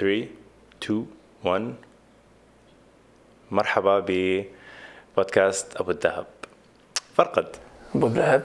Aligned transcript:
3 0.00 0.26
2 0.82 1.06
1 1.44 1.74
مرحبا 3.50 4.04
ببودكاست 4.06 5.76
أبو 5.76 5.90
الذهب 5.90 6.26
فرقد. 7.16 7.46
أبو 7.94 8.06
الذهب 8.06 8.42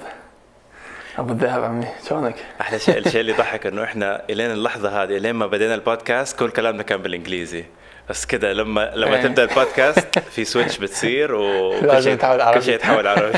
أبو 1.17 1.33
الذهب 1.33 1.63
عمي 1.63 1.87
شلونك؟ 2.09 2.35
أحلى 2.61 2.79
شيء 2.79 2.97
الشيء 2.97 3.21
اللي 3.21 3.33
ضحك 3.33 3.65
إنه 3.65 3.83
إحنا 3.83 4.23
إلين 4.29 4.51
اللحظة 4.51 5.03
هذه 5.03 5.17
إلين 5.17 5.35
ما 5.35 5.47
بدينا 5.47 5.75
البودكاست 5.75 6.39
كل 6.39 6.49
كلامنا 6.49 6.83
كان 6.83 7.01
بالإنجليزي. 7.01 7.65
بس 8.09 8.25
كده 8.25 8.53
لما 8.53 8.91
لما 8.95 9.15
إيه. 9.15 9.23
تبدأ 9.23 9.43
البودكاست 9.43 10.19
في 10.19 10.45
switch 10.45 10.77
بتصير 10.77 11.35
وكل 11.35 12.03
شيء 12.03 12.13
يتحول 12.13 12.41
عربي. 12.41 12.59
كل 12.59 12.65
شيء 12.65 12.75
يتحول 12.75 13.07
عربي. 13.07 13.37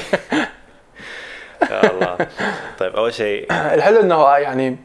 يا 1.61 1.91
الله. 1.91 2.17
طيب 2.79 2.95
أول 2.95 3.13
شيء 3.13 3.47
الحلو 3.51 3.99
إنه 3.99 4.37
يعني 4.37 4.77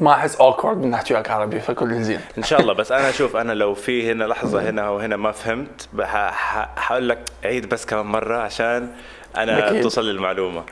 ما 0.00 0.12
أحس 0.12 0.36
awkward 0.36 0.76
من 0.76 0.90
نحكي 0.90 1.14
لك 1.14 1.30
عربي 1.30 1.60
فكل 1.60 2.02
زين. 2.02 2.20
إن 2.38 2.42
شاء 2.42 2.60
الله 2.60 2.72
بس 2.72 2.92
أنا 2.92 3.08
أشوف 3.08 3.36
أنا 3.36 3.52
لو 3.52 3.74
في 3.74 4.12
هنا 4.12 4.24
لحظة 4.24 4.70
هنا 4.70 4.88
وهنا 4.88 5.16
ما 5.16 5.32
فهمت 5.32 5.88
حقول 6.76 7.08
لك 7.08 7.18
عيد 7.44 7.68
بس 7.68 7.86
كمان 7.86 8.06
مرة 8.06 8.36
عشان 8.36 8.90
أنا 9.36 9.68
أكيد. 9.68 9.82
توصل 9.82 10.08
للمعلومه 10.08 10.64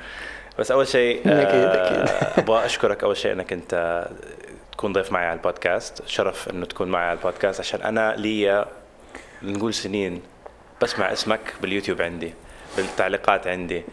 بس 0.59 0.71
أول 0.71 0.89
شيء 0.89 1.23
آه،. 1.27 2.41
أبغى 2.41 2.65
أشكرك 2.65 3.05
أول 3.05 3.17
شيء 3.17 3.33
إنك 3.33 3.53
أنت 3.53 4.07
تكون 4.73 4.93
ضيف 4.93 5.13
معي 5.13 5.27
على 5.27 5.37
البودكاست. 5.37 6.07
شرف 6.07 6.49
إنه 6.49 6.67
تكون 6.67 6.89
معي 6.89 7.05
على 7.05 7.19
البودكاست 7.19 7.61
عشان 7.61 7.83
أنا 7.83 8.15
لي 8.17 8.67
نقول 9.43 9.75
سنين 9.75 10.23
بسمع 10.83 11.13
اسمك 11.13 11.41
باليوتيوب 11.63 12.03
عندي. 12.03 12.35
بالتعليقات 12.77 13.47
عندي. 13.47 13.85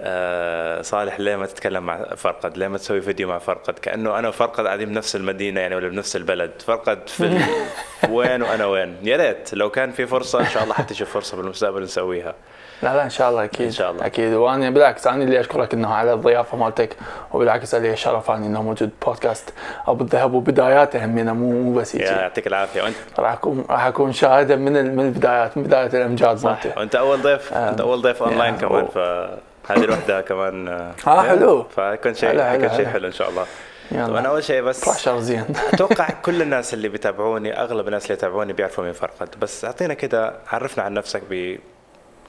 آه 0.00 0.82
صالح 0.82 1.20
ليه 1.20 1.36
ما 1.36 1.46
تتكلم 1.46 1.86
مع 1.86 2.14
فرقد؟ 2.14 2.58
ليه 2.58 2.68
ما 2.68 2.78
تسوي 2.78 3.00
فيديو 3.00 3.28
مع 3.28 3.38
فرقد؟ 3.38 3.78
كأنه 3.78 4.18
أنا 4.18 4.28
وفرقد 4.28 4.66
قاعدين 4.66 4.88
بنفس 4.88 5.16
المدينة 5.16 5.60
يعني 5.60 5.74
ولا 5.74 5.88
بنفس 5.88 6.16
البلد. 6.16 6.50
فرقد 6.66 7.08
في 7.08 7.24
ال... 7.24 7.42
وين 8.14 8.42
وأنا 8.42 8.66
وين. 8.66 8.96
يا 9.02 9.16
ريت 9.16 9.54
لو 9.54 9.70
كان 9.70 9.92
في 9.92 10.06
فرصة 10.06 10.40
إن 10.40 10.46
شاء 10.46 10.62
الله 10.62 10.74
حتشوف 10.74 11.10
فرصة 11.10 11.36
بالمستقبل 11.36 11.82
نسويها. 11.82 12.34
لا 12.82 12.96
لا 12.96 13.04
إن 13.04 13.10
شاء 13.10 13.30
الله 13.30 13.44
أكيد. 13.44 13.66
إن 13.66 13.72
شاء 13.72 13.90
الله. 13.90 14.06
أكيد. 14.06 14.34
وأنا 14.34 14.70
بالعكس 14.70 15.06
أنا 15.06 15.24
اللي 15.24 15.40
أشكرك 15.40 15.74
إنه 15.74 15.94
على 15.94 16.12
الضيافة 16.12 16.56
مالتك 16.56 16.96
وبالعكس 17.32 17.74
لي 17.74 17.96
شرف 17.96 18.30
اني 18.30 18.46
إنه 18.46 18.62
موجود 18.62 18.90
بودكاست 19.06 19.52
أبو 19.86 20.04
الذهب 20.04 20.34
وبداياته 20.34 21.04
همينة 21.04 21.32
مو 21.32 21.50
مو 21.62 21.74
بس 21.74 21.96
هيك. 21.96 22.04
يعطيك 22.04 22.46
العافية. 22.46 22.82
وأنت؟ 22.82 22.96
راح 23.18 23.32
اكون 23.32 23.64
راح 23.70 23.84
أكون 23.84 24.12
شاهده 24.12 24.56
من 24.56 24.96
من 24.96 25.06
البدايات 25.06 25.56
من 25.56 25.62
بداية 25.62 25.86
الامجاد 25.86 26.38
صح. 26.38 26.58
وأنت 26.76 26.94
أول 26.94 27.22
ضيف؟ 27.22 27.52
أنت 27.54 27.80
أول 27.80 28.02
ضيف 28.02 28.22
أونلاين 28.22 28.56
كمان. 28.56 28.86
فهذه 28.86 29.84
لوحدها 29.84 30.20
كمان. 30.20 30.68
آه 30.68 30.94
آه، 31.06 31.22
حلو. 31.22 31.62
فكان 31.62 32.14
شيء 32.14 32.32
كان 32.32 32.76
شيء 32.76 32.86
حلو. 32.86 33.06
إن 33.06 33.12
شاء 33.12 33.28
الله. 33.28 33.44
يلا. 33.92 34.06
طبعا 34.06 34.26
أول 34.26 34.44
شيء 34.44 34.62
بس 34.62 34.88
pressure 34.88 35.20
زين 35.20 35.44
أتوقع 35.72 36.08
كل 36.24 36.42
الناس 36.42 36.74
اللي 36.74 36.88
بيتابعوني 36.88 37.60
أغلب 37.60 37.86
الناس 37.86 38.02
اللي 38.04 38.14
يتابعوني 38.14 38.52
بيعرفوا 38.52 38.84
مين 38.84 38.92
فرقد. 38.92 39.28
بس 39.40 39.64
أعطينا 39.64 39.94
كده 39.94 40.32
عرفنا 40.52 40.84
عن 40.84 40.94
نفسك 40.94 41.22
ب 41.30 41.56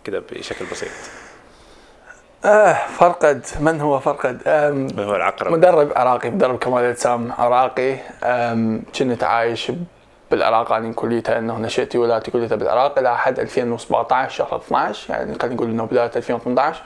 كده 0.04 0.24
بشكل 0.32 0.66
بسيط. 0.72 0.90
آه 2.46 2.74
فرقد 2.74 3.46
من 3.60 3.82
هو 3.82 4.00
فرقد؟ 4.00 4.42
من 4.74 5.04
هو 5.04 5.16
العقرب؟ 5.16 5.52
مدرب 5.52 5.92
عراقي 5.96 6.30
مدرب 6.30 6.60
كمال 6.60 6.84
اجسام 6.84 7.32
عراقي. 7.38 7.96
كنت 9.00 9.24
عايش 9.24 9.72
بالعراق 10.32 10.72
أنا 10.72 10.94
كليتها 10.94 11.38
انه 11.40 11.58
نشأتي 11.58 11.98
ولادتي 11.98 12.32
كليتها 12.32 12.56
بالعراق 12.56 13.00
إلى 13.00 13.18
حد 13.18 13.40
2017 13.40 14.30
شهر 14.36 14.58
12 14.58 15.14
يعني 15.14 15.40
خلينا 15.40 15.56
نقول 15.56 15.70
إنه 15.70 15.86
بداية 15.86 16.12
2018 16.16 16.84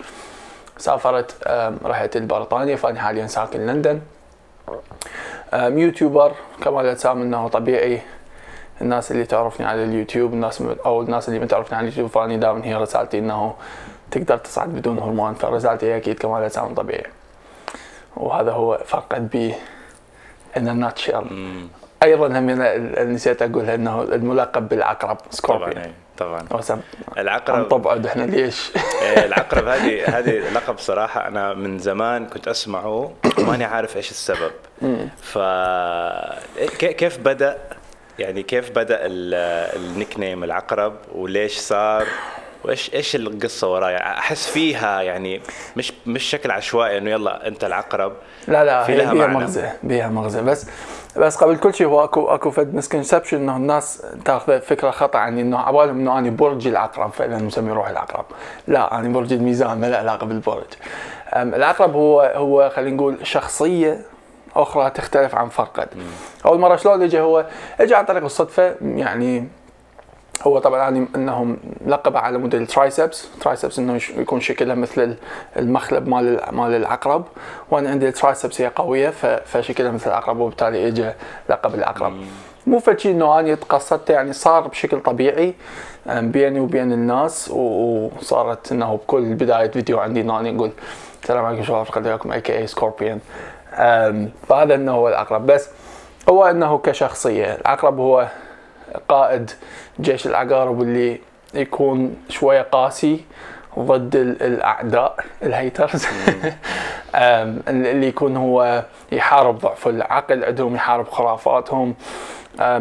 سافرت 0.77 1.47
رحت 1.85 2.17
لبريطانيا 2.17 2.75
فاني 2.75 2.99
حاليا 2.99 3.27
ساكن 3.27 3.65
لندن. 3.65 4.01
يوتيوبر 5.53 6.31
كمال 6.63 6.85
اجسام 6.85 7.21
إنه 7.21 7.47
طبيعي. 7.47 8.01
الناس 8.81 9.11
اللي 9.11 9.25
تعرفني 9.25 9.65
على 9.67 9.83
اليوتيوب 9.83 10.33
الناس 10.33 10.61
أو 10.85 11.01
الناس 11.01 11.27
اللي 11.29 11.39
ما 11.39 11.45
تعرفني 11.45 11.77
على 11.77 11.83
اليوتيوب 11.87 12.09
فأني 12.09 12.37
دائما 12.37 12.65
هي 12.65 12.75
رسالتي 12.75 13.19
إنه 13.19 13.53
تقدر 14.11 14.37
تصعد 14.37 14.69
بدون 14.69 14.99
هرمون 14.99 15.33
فرسالتي 15.33 15.85
هي 15.85 15.97
أكيد 15.97 16.19
كمال 16.19 16.43
اجسام 16.43 16.73
طبيعي. 16.73 17.03
وهذا 18.15 18.51
هو 18.51 18.81
فرقد 18.85 19.29
بي 19.29 19.53
in 20.57 20.79
natural 20.79 21.25
أيضا 22.03 22.27
هم 22.27 22.49
نسيت 23.13 23.41
أقول 23.41 23.69
إنه 23.69 24.01
الملقب 24.01 24.69
بالعقرب 24.69 25.15
طبعا 25.17 25.29
scorpion 25.31 25.93
طبعا. 26.17 26.45
وسم. 26.51 26.79
العقرب 27.17 27.65
طبعا 27.65 28.05
إحنا 28.05 28.23
ليش؟ 28.23 28.71
العقرب 29.17 29.67
هذه 29.67 30.17
هذه 30.17 30.39
لقب 30.53 30.77
صراحة. 30.77 31.27
أنا 31.27 31.53
من 31.53 31.79
زمان 31.79 32.25
كنت 32.25 32.47
أسمعه 32.47 33.11
وماني 33.39 33.63
عارف 33.63 33.97
إيش 33.97 34.11
السبب. 34.11 34.51
ف 35.21 35.37
كي- 36.77 36.93
كيف 36.93 37.17
بدأ؟ 37.17 37.57
يعني 38.19 38.43
كيف 38.43 38.71
بدأ 38.71 38.97
ال 39.01 40.19
nickname 40.19 40.43
العقرب 40.43 40.93
وليش 41.15 41.57
صار 41.57 42.05
وايش 42.63 42.93
إيش 42.93 43.15
القصة 43.15 43.71
ورايا 43.71 44.17
أحس 44.17 44.49
فيها 44.49 45.01
يعني 45.01 45.41
مش 45.77 45.93
مش 46.05 46.23
شكل 46.23 46.51
عشوائي 46.51 46.97
إنه 46.97 47.09
يلا 47.09 47.47
أنت 47.47 47.63
العقرب. 47.63 48.13
لا 48.47 48.63
لا 48.63 48.83
في 48.83 48.95
لها 48.95 49.13
بيها. 49.13 49.27
مغزى 49.27 49.69
بيها 49.83 50.07
مغزى 50.09 50.41
بس 50.41 50.67
بس 51.17 51.37
قبل 51.37 51.57
كل 51.57 51.73
شيء 51.73 51.87
هو 51.87 52.03
اكو 52.03 52.27
أكو 52.27 52.51
فد 52.51 52.75
مسكنسبشن 52.75 53.37
إنه 53.37 53.57
الناس 53.57 54.05
تاخذ 54.25 54.61
فكرة 54.61 54.91
خطأ 54.91 55.19
عني 55.19 55.41
إنه 55.41 55.59
عبالهم 55.59 55.99
إنه 55.99 56.19
أنا 56.19 56.29
برج 56.29 56.67
العقرب 56.67 57.11
فعلا 57.11 57.37
مسمي 57.37 57.71
روحي 57.71 57.91
العقرب. 57.91 58.25
لا 58.67 58.99
أنا 58.99 59.09
برج 59.09 59.33
الميزان 59.33 59.81
ما 59.81 59.85
له 59.85 59.97
علاقه 59.97 60.25
بالبرج 60.25 60.65
العقرب 61.33 61.93
هو 61.93 62.21
هو 62.35 62.71
خلينا 62.75 62.95
نقول 62.95 63.27
شخصية 63.27 64.01
أخرى 64.55 64.89
تختلف 64.89 65.35
عن 65.35 65.49
فرقد. 65.49 65.87
أول 66.45 66.59
مرة 66.59 66.75
شلون 66.75 67.01
اجى 67.01 67.19
هو؟ 67.19 67.45
اجى 67.79 67.95
عن 67.95 68.05
طريق 68.05 68.23
الصدفة 68.23 68.75
يعني 68.81 69.47
هو 70.41 70.59
طبعا 70.59 70.79
يعني 70.79 71.07
إنهم 71.15 71.57
لقب 71.87 72.17
على 72.17 72.37
موديل 72.37 72.67
triceps. 72.67 73.27
triceps 73.41 73.79
إنه 73.79 73.99
يكون 74.17 74.39
شكلها 74.41 74.75
مثل 74.75 75.01
ال- 75.03 75.15
المخلب 75.57 76.07
مال 76.07 76.39
ال- 76.49 76.55
مال 76.55 76.73
العقرب. 76.75 77.25
وأنا 77.71 77.89
عندي 77.89 78.07
ال 78.07 78.14
triceps 78.14 78.61
هي 78.61 78.67
قوية 78.75 79.09
فشكلها 79.45 79.91
مثل 79.91 80.09
العقرب 80.09 80.39
وبالتالي 80.39 80.87
اجى 80.87 81.11
لقب 81.49 81.75
العقرب. 81.75 82.13
مو 82.67 82.79
فشي 82.79 83.11
إنه 83.11 83.39
أنا 83.39 83.55
تقصدت 83.55 84.09
يعني 84.09 84.33
صار 84.33 84.67
بشكل 84.67 84.99
طبيعي 84.99 85.53
بيني 86.07 86.59
وبين 86.59 86.91
الناس 86.93 87.51
وصارت 87.51 88.71
إنه 88.71 88.95
بكل 88.95 89.33
بداية 89.33 89.71
فيديو 89.71 89.99
عندي 89.99 90.21
إنه 90.21 90.39
أنا 90.39 90.49
أقول 90.49 90.71
السلام 91.23 91.45
عليكم 91.45 91.63
شباب 91.63 91.85
قد 91.85 92.07
لكم 92.07 92.31
a.k.a 92.31 92.57
scorpion 92.57 93.19
فهذا 94.49 94.75
إنه 94.75 94.91
هو 94.91 95.09
العقرب 95.09 95.45
بس 95.45 95.69
هو 96.29 96.45
إنه 96.45 96.77
كشخصية 96.77 97.53
العقرب 97.55 97.99
هو 97.99 98.27
قائد 99.09 99.51
جيش 99.99 100.27
العقارب 100.27 100.81
اللي 100.81 101.19
يكون 101.53 102.15
شوية 102.29 102.61
قاسي 102.61 103.23
ضد 103.79 104.15
ال- 104.15 104.43
الأعداء 104.43 105.15
الهيترز. 105.43 106.05
اللي 107.67 108.07
يكون 108.07 108.37
هو 108.37 108.83
يحارب 109.11 109.59
ضعف 109.59 109.87
العقل 109.87 110.43
عندهم 110.43 110.75
يحارب 110.75 111.07
خرافاتهم. 111.09 111.95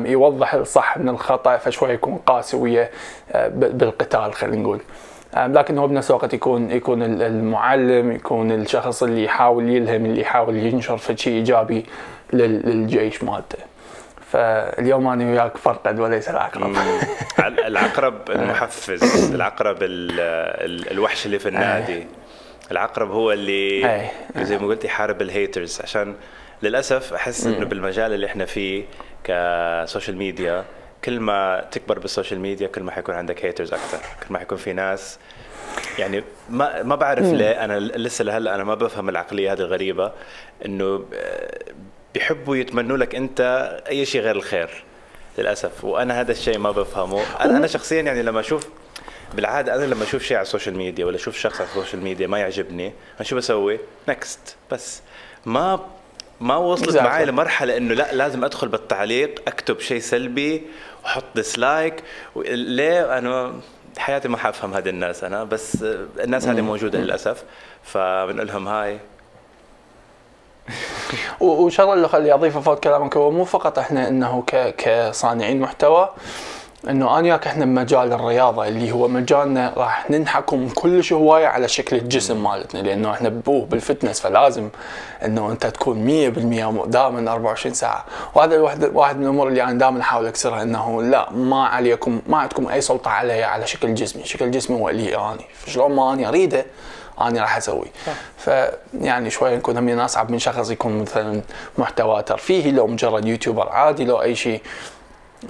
يوضح 0.05 0.55
الصح 0.55 0.99
من 0.99 1.09
الخطأ 1.09 1.57
فشوية 1.57 1.93
يكون 1.93 2.17
قاسي 2.27 2.57
ويا 2.57 2.91
ب- 3.35 3.79
بالقتال 3.79 4.35
خلينا 4.35 4.63
نقول. 4.63 4.81
لكن 5.37 5.79
هو 5.79 5.87
بنفس 5.89 6.11
الوقت 6.11 6.35
يكون 6.35 6.71
يكون 6.71 7.03
ال- 7.03 7.23
المعلم 7.23 8.13
يكون 8.13 8.53
الشخص 8.53 9.03
اللي 9.03 9.25
يحاول 9.25 9.69
يلهم 9.69 10.07
اللي 10.07 10.21
يحاول 10.21 10.57
ينشر 10.57 10.97
في 10.97 11.17
شيء 11.17 11.33
إيجابي 11.33 11.87
لل- 12.33 12.63
لل 12.71 12.88
جيش 12.88 13.23
مالته. 13.25 13.59
فاليوم 14.31 15.07
أنا 15.09 15.25
وياك 15.31 15.57
فرقد 15.57 16.01
وليس 16.01 16.29
العقرب. 16.29 16.77
ال- 17.39 17.61
العقرب 17.61 18.15
المحفز 18.31 19.33
العقرب 19.35 19.83
ال 19.83 20.21
ال 20.21 20.91
الوحش 20.91 21.27
اللي 21.27 21.39
في 21.39 21.49
النادي. 21.49 22.07
العقرب 22.71 23.11
هو 23.11 23.33
اللي 23.33 23.95
أي. 24.37 24.45
زي 24.45 24.59
ما 24.59 24.67
قلت 24.67 24.85
يحارب 24.85 25.23
ال 25.23 25.30
haters. 25.30 25.81
عشان 25.83 26.15
للأسف 26.63 27.15
أحس 27.15 27.47
إنه 27.47 27.67
بالمجال 27.67 28.13
اللي 28.13 28.27
إحنا 28.27 28.45
فيه 28.45 28.85
ك 29.25 29.38
social 29.38 30.17
media 30.17 30.65
كل 31.05 31.21
ما 31.21 31.69
تكبر 31.71 31.99
بال 31.99 32.09
social 32.09 32.41
media 32.41 32.69
كل 32.69 32.83
ما 32.83 32.93
حيكون 32.93 33.15
عندك 33.15 33.45
haters 33.45 33.73
أكثر 33.75 33.99
كل 33.99 34.33
ما 34.33 34.39
حيكون 34.39 34.59
في 34.59 34.73
ناس 34.73 35.19
يعني 35.99 36.25
ما 36.51 36.83
ما 36.83 36.95
بعرف 36.95 37.25
ليه 37.25 37.65
أنا 37.65 37.81
لسه 37.81 38.25
لهلأ 38.25 38.55
أنا 38.55 38.65
ما 38.65 38.75
بفهم 38.75 39.09
العقلية 39.09 39.53
هذه 39.53 39.59
الغريبة 39.59 40.13
إنه 40.67 41.05
آه، 41.15 41.59
بيحبوا 42.15 42.57
يتمنوا 42.57 42.97
لك 42.97 43.15
أنت 43.15 43.41
أي 43.89 44.05
شيء 44.05 44.21
غير 44.21 44.37
الخير 44.37 44.85
للأسف 45.39 45.85
وأنا 45.85 46.21
هذا 46.21 46.33
الشيء 46.33 46.59
ما 46.59 46.71
بفهمه. 46.71 47.23
أنا 47.41 47.57
أنا 47.57 47.67
شخصيا 47.67 48.03
يعني 48.03 48.23
لما 48.23 48.41
أشوف 48.41 48.69
بالعادة 49.35 49.75
أنا 49.75 49.85
لما 49.85 50.03
أشوف 50.03 50.23
شيء 50.23 50.37
على 50.37 50.43
السوشيال 50.43 50.77
ميديا 50.77 51.05
ولا 51.05 51.17
أشوف 51.17 51.39
شخص 51.39 51.61
على 51.61 51.69
السوشيال 51.71 52.03
ميديا 52.03 52.27
ما 52.27 52.39
يعجبني 52.39 52.87
أنا 53.17 53.23
شو 53.23 53.37
بسوي؟ 53.37 53.79
next 54.09 54.57
بس 54.71 55.03
ما 55.47 55.87
ما 56.43 56.57
وصلت 56.57 56.91
Exactly. 56.99 57.03
معي 57.03 57.25
لمرحلة 57.25 57.77
إنه 57.77 57.95
لا 57.95 58.13
لازم 58.15 58.45
أدخل 58.45 58.69
بالتعليق 58.69 59.43
أكتب 59.47 59.81
شيء 59.81 60.01
سلبي 60.01 60.63
واحط 61.05 61.25
dislike 61.35 62.03
ليه؟ 62.47 63.19
أنا 63.19 63.53
حياتي 63.99 64.29
ما 64.29 64.37
حأفهم 64.37 64.75
هذه 64.75 64.89
الناس 64.89 65.25
أنا 65.25 65.45
بس 65.45 65.85
الناس 66.21 66.49
هذه 66.49 66.61
موجودة 66.61 66.99
للأسف. 66.99 67.45
فبنقول 67.83 68.47
لهم 68.49 68.69
هاي. 68.69 68.99
وشغله 71.41 71.93
اللي 71.95 72.09
خلي 72.09 72.35
اضيفه 72.35 72.61
فوق 72.61 72.81
كلامك 72.81 73.17
هو 73.17 73.31
مو 73.31 73.45
فقط 73.45 73.79
إحنا 73.79 74.09
إنه 74.09 74.45
كصانعين 74.79 75.61
محتوى. 75.61 76.09
إنه 76.91 77.19
أنا 77.19 77.23
وياك 77.23 77.47
إحنا 77.47 77.65
بمجال 77.65 78.13
الرياضة 78.13 78.69
اللي 78.69 78.93
هو 78.93 79.09
مجالنا 79.09 79.73
راح 79.77 80.11
ننحكم 80.11 80.69
كلش 80.69 81.13
هواية 81.13 81.47
على 81.47 81.69
شكل 81.69 81.97
الجسم 81.97 82.43
مالتنا 82.43 82.81
لأنه 82.81 83.11
إحنا 83.11 83.29
بوه 83.29 83.67
بالفتنس 83.67 84.21
فلازم 84.21 84.69
إنه 85.25 85.53
أنت 85.53 85.67
تكون 85.67 86.05
100% 86.85 86.87
دائما 86.87 87.33
24 87.33 87.75
ساعة. 87.75 88.05
وهذا 88.35 88.61
واحد 88.61 88.85
واحد 88.85 89.17
من 89.17 89.23
الأمور 89.23 89.49
اللي 89.49 89.63
أنا 89.63 89.73
دائما 89.73 90.01
أحاول 90.01 90.27
أكسرها 90.27 90.63
إنه 90.63 91.03
لا 91.03 91.33
ما 91.33 91.67
عليكم 91.67 92.21
ما 92.27 92.39
عندكم 92.39 92.69
أي 92.69 92.81
سلطة 92.81 93.11
علي 93.11 93.43
على 93.43 93.67
شكل 93.67 93.95
جسمي، 93.95 94.25
شكل 94.25 94.51
جسمي 94.51 94.81
هو 94.81 94.89
اللي 94.89 95.17
اني 95.17 95.45
فشلون 95.55 95.93
ما 95.93 96.13
اني 96.13 96.29
أريده 96.29 96.67
أنا 97.21 97.41
راح 97.41 97.57
أسوي. 97.57 97.87
فيعني 98.39 99.31
شوي 99.31 99.57
نكون 99.57 99.77
هم 99.77 100.01
اصعب 100.01 100.31
من 100.31 100.39
شخص 100.39 100.71
يكون 100.71 101.03
مثلا 101.03 101.41
محتوى 101.79 102.23
ترفيهي 102.23 102.71
لو 102.71 102.87
مجرد 102.87 103.25
YouTuber 103.25 103.69
عادي 103.69 104.05
لو 104.05 104.23
أي 104.23 104.35
شيء 104.35 104.61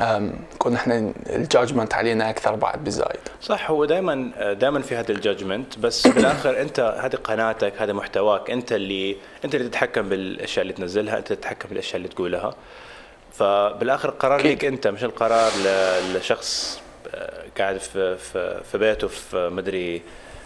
نكون 0.01 0.75
إحنا 0.75 1.13
ال 1.27 1.34
judgment 1.34 1.95
علينا 1.95 2.31
أكثر 2.31 2.55
بعد 2.55 2.85
بالزايد 2.85 3.21
صح 3.43 3.71
هو 3.71 3.85
دائما 3.85 4.33
دائما 4.53 4.81
في 4.81 4.97
هذا 4.97 5.13
ال 5.13 5.20
judgment 5.20 5.79
بس 5.79 6.07
بالاخر 6.07 6.61
أنت 6.61 6.81
هذه 6.81 7.17
قناتك 7.17 7.83
هذا 7.83 7.93
محتواك 7.93 8.51
أنت 8.51 8.73
اللي 8.73 9.17
أنت 9.45 9.55
اللي 9.55 9.69
تتحكم 9.69 10.09
بالأشياء 10.09 10.63
اللي 10.63 10.73
تنزلها 10.73 11.19
أنت 11.19 11.33
تتحكم 11.33 11.69
بالأشياء 11.69 11.97
اللي 11.97 12.09
تقولها. 12.09 12.55
فبالآخر 13.33 14.09
القرار. 14.09 14.43
ليك 14.43 14.65
أنت 14.65 14.87
مش 14.87 15.05
القرار 15.05 15.51
لشخص 16.15 16.81
آه، 17.15 17.45
قاعد 17.59 17.77
في 17.79 18.17
في 18.17 18.61
في 18.73 18.79
بيته 18.79 19.09
في 19.09 19.49
مدري 19.49 20.03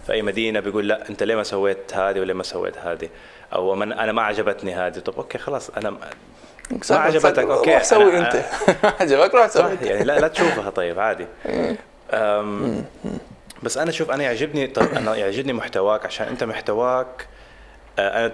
في 0.06 0.12
أي 0.12 0.22
مدينة 0.22 0.60
بيقول 0.60 0.88
لا 0.88 1.08
أنت 1.08 1.22
ليه 1.22 1.34
ما 1.36 1.42
سويت 1.42 1.94
هذه 1.94 2.20
ولا 2.20 2.34
ما 2.34 2.42
سويت 2.42 2.78
هذه؟ 2.78 3.08
أو 3.52 3.74
من 3.74 3.92
أنا 3.92 4.12
ما 4.12 4.22
عجبتني 4.22 4.74
هذه. 4.74 4.98
طب 4.98 5.14
okay 5.16 5.38
خلاص 5.38 5.70
أنا 5.70 5.96
ما 6.70 6.96
عجبتك، 6.96 7.38
okay، 7.38 7.74
روح 7.74 7.82
سوي 7.84 8.18
أنت. 8.18 8.44
عجبك؟ 9.00 9.34
روح 9.34 9.46
سوي 9.46 9.62
صح 9.62 9.68
أنت. 9.70 9.82
يعني 9.82 10.04
لا 10.04 10.18
لا 10.20 10.28
تشوفها 10.28 10.70
طيب 10.70 11.00
عادي. 11.00 11.26
أم 12.12 12.84
بس 13.62 13.78
أنا 13.78 13.90
شوف 13.90 14.10
أنا 14.10 14.22
يعجبني 14.24 14.66
طب 14.66 14.82
أنا 14.96 15.16
يعجبني 15.16 15.52
محتواك 15.52 16.06
عشان 16.06 16.26
أنت 16.28 16.44
محتواك 16.44 17.26
آه، 17.98 18.26
أنا 18.26 18.32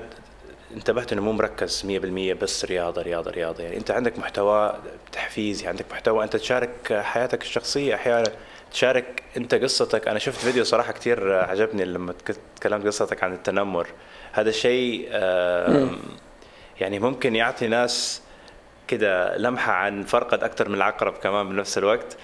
انتبهت 0.76 1.12
إنه 1.12 1.22
مو 1.22 1.32
مركز 1.32 1.82
100% 1.86 2.42
بس 2.42 2.64
رياضة 2.64 3.02
رياضة 3.02 3.30
رياضة. 3.30 3.62
يعني 3.64 3.76
أنت 3.76 3.90
عندك 3.90 4.18
محتوى 4.18 4.74
تحفيزي 5.12 5.66
عندك 5.66 5.84
محتوى 5.92 6.24
أنت 6.24 6.36
تشارك 6.36 7.00
حياتك 7.02 7.42
الشخصية 7.42 7.94
أحيانا 7.94 8.28
تشارك 8.72 9.22
أنت 9.36 9.54
قصتك. 9.54 10.08
أنا 10.08 10.18
شفت 10.18 10.38
فيديو 10.40 10.64
صراحة 10.64 10.92
كثير 10.92 11.32
عجبني 11.34 11.84
لما 11.84 12.12
تك- 12.12 12.36
تكلمت 12.60 12.86
قصتك 12.86 13.24
عن 13.24 13.32
التنمر. 13.32 13.86
هذا 14.32 14.48
الشيء 14.48 15.08
آم، 15.12 15.98
يعني 16.82 16.98
ممكن 16.98 17.36
يعطي 17.36 17.66
ناس 17.68 18.22
كده 18.88 19.36
لمحة 19.36 19.72
عن 19.72 20.02
فرقد 20.02 20.44
أكثر 20.44 20.68
من 20.68 20.74
العقرب 20.74 21.12
كمان 21.12 21.48
بنفس 21.48 21.78
الوقت. 21.78 22.16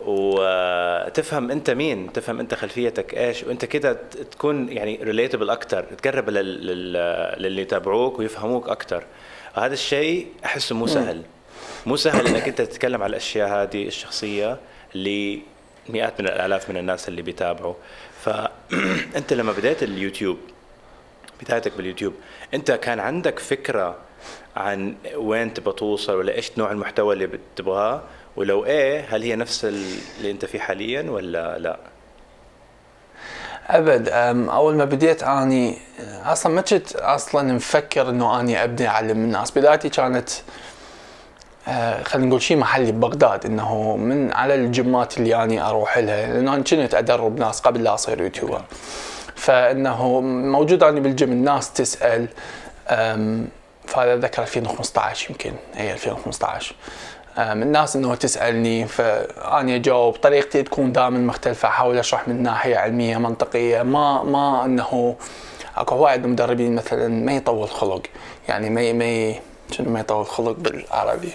وتفهم 0.00 1.50
أنت 1.50 1.70
مين 1.70 2.12
تفهم 2.12 2.40
أنت 2.40 2.54
خلفيتك 2.54 3.14
إيش 3.14 3.42
وأنت 3.44 3.64
كده 3.64 3.92
تكون 4.30 4.68
يعني 4.68 4.98
ريليتبل 5.02 5.50
أكثر 5.50 5.82
تقرب 5.82 6.30
لل- 6.30 6.66
لل- 6.66 7.42
للي 7.42 7.62
يتابعوك 7.62 8.18
ويفهموك 8.18 8.68
أكثر 8.68 9.04
هذا 9.54 9.72
الشيء 9.72 10.26
أحسه 10.44 10.74
مو 10.74 10.86
سهل. 10.86 11.22
مو 11.86 11.96
سهل 11.96 12.26
إنك 12.26 12.48
أنت 12.48 12.60
تتكلم 12.62 13.02
على 13.02 13.10
الأشياء 13.10 13.48
هذه 13.48 13.86
الشخصية 13.86 14.58
لمئات 14.94 16.20
من 16.20 16.26
الآلاف 16.26 16.70
من 16.70 16.76
الناس 16.76 17.08
اللي 17.08 17.22
بيتابعوا. 17.22 17.74
فانت 18.24 19.32
لما 19.38 19.52
بديت 19.52 19.82
اليوتيوب 19.82 20.38
بدايتك 21.42 21.72
باليوتيوب 21.76 22.14
أنت 22.54 22.70
كان 22.72 23.00
عندك 23.00 23.38
فكرة 23.38 23.96
عن 24.56 24.94
وين 25.16 25.54
تبغى 25.54 25.72
توصل 25.74 26.14
ولا 26.14 26.34
إيش 26.34 26.50
نوع 26.58 26.70
المحتوى 26.72 27.14
اللي 27.14 27.26
بتبغاه 27.26 28.02
ولو 28.36 28.64
إيه 28.64 29.06
هل 29.10 29.22
هي 29.22 29.36
نفس 29.36 29.64
اللي 29.64 30.30
أنت 30.30 30.44
فيه 30.44 30.58
حاليا 30.58 31.10
ولا 31.10 31.58
لا؟ 31.58 31.78
أبد 33.68 34.08
أول 34.48 34.74
ما 34.74 34.84
بديت 34.84 35.22
أني 35.22 35.78
أصلا 36.24 36.52
ما 36.54 36.60
كنت 36.60 36.96
أصلا 36.96 37.52
مفكر 37.52 38.08
إنه 38.10 38.40
أني 38.40 38.64
ابدي 38.64 38.88
اعلم 38.88 39.10
الناس 39.24 39.50
بدايتي 39.58 39.88
كانت 39.88 40.28
آه، 41.68 42.02
خلينا 42.02 42.28
نقول 42.28 42.42
شيء 42.42 42.56
محلي 42.56 42.92
ببغداد 42.92 43.46
إنه 43.46 43.96
من 43.96 44.32
على 44.32 44.54
الجيمات 44.54 45.18
اللي 45.18 45.42
أني 45.44 45.62
أروح 45.62 45.98
لها 45.98 46.26
لأنه 46.32 46.54
أنا 46.54 46.62
كنت 46.62 46.94
أدرب 46.94 47.38
ناس 47.38 47.60
قبل 47.60 47.84
لا 47.84 47.94
أصير 47.94 48.20
YouTuber. 48.20 48.64
فإنه 49.34 50.20
موجود 50.20 50.82
أني 50.82 51.00
بالجيم 51.00 51.32
الناس 51.32 51.72
تسأل 51.72 52.28
أم، 52.88 53.48
فهذا 53.86 54.16
ذكر 54.16 54.42
2015 54.42 55.30
يمكن. 55.30 55.52
هي 55.74 55.92
2015 55.92 56.74
أم، 57.38 57.62
الناس 57.62 57.96
إنه 57.96 58.14
تسألني 58.14 58.86
فاني 58.86 59.76
اجاوب 59.76 60.14
طريقتي 60.16 60.62
تكون 60.62 60.92
دائما 60.92 61.18
مختلفة 61.18 61.68
أحاول 61.68 61.98
أشرح 61.98 62.28
من 62.28 62.42
ناحية 62.42 62.76
علمية 62.76 63.18
منطقية. 63.18 63.82
ما 63.82 64.22
ما 64.22 64.64
إنه 64.64 65.16
أكو 65.76 65.96
وايد 65.96 66.26
مدربين 66.26 66.74
مثلا 66.74 67.08
ما 67.08 67.36
يطول 67.36 67.68
خلق 67.68 68.02
يعني 68.48 68.70
ما 68.70 68.92
ما 68.92 69.34
شنو 69.70 69.90
ما 69.90 70.00
يطول 70.00 70.26
خلق 70.26 70.56
بالعربي. 70.58 71.32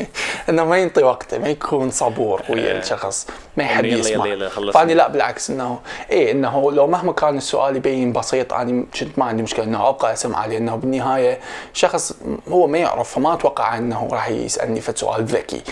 إنه 0.48 0.64
ما 0.64 0.78
ينطي 0.78 1.02
وقته 1.02 1.38
ما 1.38 1.48
يكون 1.48 1.90
صبور 1.90 2.42
ويا 2.50 2.78
الشخص 2.78 3.26
ما 3.56 3.64
يحب 3.64 3.84
يسمع. 3.98 4.24
فاني 4.72 4.94
لا 4.94 5.08
بالعكس 5.08 5.50
إنه 5.50 5.80
إيه 6.10 6.32
إنه 6.32 6.72
لو 6.72 6.86
مهما 6.86 7.12
كان 7.12 7.36
السؤال 7.36 7.76
يبين 7.76 8.12
بسيط 8.12 8.52
أنا 8.52 8.84
كنت 9.00 9.18
ما 9.18 9.24
عندي 9.24 9.42
مشكلة 9.42 9.64
إنه 9.64 9.88
ابقى 9.88 10.12
أسمع 10.12 10.46
لأنه 10.46 10.76
بالنهاية 10.76 11.38
شخص 11.72 12.14
هو 12.48 12.66
ما 12.66 12.78
يعرف 12.78 13.14
فما 13.14 13.34
أتوقع 13.34 13.76
إنه 13.78 14.08
راح 14.12 14.28
يسألني 14.28 14.80
في 14.80 14.92
سؤال 14.96 15.24
ذكي. 15.24 15.62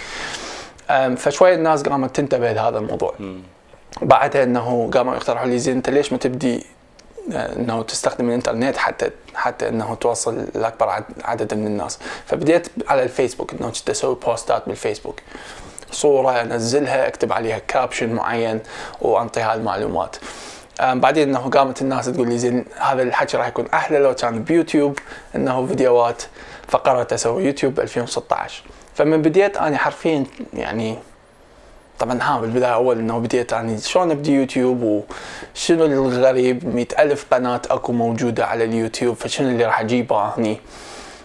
أم، 0.90 1.16
فشوي 1.16 1.54
الناس 1.54 1.82
قامت 1.82 2.16
تنتبه 2.16 2.52
لهذا 2.52 2.78
الموضوع. 2.78 3.14
بعدها 4.02 4.42
إنه 4.42 4.90
قاموا 4.94 5.14
يقترحوا 5.14 5.46
لي 5.46 5.58
زين 5.58 5.76
أنت 5.76 5.90
ليش 5.90 6.12
ما 6.12 6.18
تبدي 6.18 6.56
آه، 6.56 6.62
إنه 7.32 7.82
تستخدم 7.82 8.28
الإنترنت 8.28 8.76
حتى 8.76 9.10
حتى 9.34 9.68
إنه 9.68 9.94
توصل 9.94 10.44
لأكبر 10.54 10.88
عد- 10.88 11.04
عدد 11.24 11.54
من 11.54 11.66
الناس. 11.66 11.98
فبديت 12.26 12.68
على 12.88 13.02
الفيسبوك 13.02 13.52
إنه 13.52 13.70
كنت 13.70 13.90
أسوي 13.90 14.14
بوستات 14.14 14.62
بالفيسبوك. 14.66 15.20
صورة 15.92 16.40
أنزلها 16.42 17.06
أكتب 17.08 17.32
عليها 17.32 17.58
caption 17.58 18.12
معين 18.12 18.60
وانطي 19.00 19.40
هاي 19.40 19.54
المعلومات. 19.56 20.16
بعدين 20.80 21.28
إنه 21.28 21.50
قامت 21.50 21.82
الناس 21.82 22.06
تقول 22.06 22.28
لي 22.28 22.38
زين 22.38 22.64
هذا 22.78 23.02
الحكي 23.02 23.36
راح 23.36 23.46
يكون 23.48 23.66
أحلى 23.74 23.98
لو 23.98 24.14
كان 24.14 24.42
بيوتيوب 24.42 24.98
إنه 25.36 25.66
فيديوهات. 25.66 26.22
فقررت 26.68 27.12
أسوي 27.12 27.44
يوتيوب 27.44 27.74
ب 27.74 27.80
2016 27.80 28.62
فمن 28.94 29.22
بديت 29.22 29.56
أنا 29.56 29.76
حرفيا 29.78 30.24
يعني 30.54 30.98
طبعا 32.00 32.18
ها 32.22 32.40
بالبداية 32.40 32.74
أول 32.74 32.98
إنه 32.98 33.18
بديت 33.18 33.52
يعني 33.52 33.78
شلون 33.78 34.10
أبدي 34.10 34.32
يوتيوب 34.32 35.04
وشنو 35.54 35.84
الغريب؟ 35.84 36.74
مئة 36.74 37.02
ألف 37.02 37.26
قناة 37.30 37.62
أكو 37.70 37.92
موجودة 37.92 38.46
على 38.46 38.64
اليوتيوب 38.64 39.16
فشنو 39.16 39.48
اللي 39.48 39.64
راح 39.64 39.80
أجيبه 39.80 40.28
هني؟ 40.38 40.60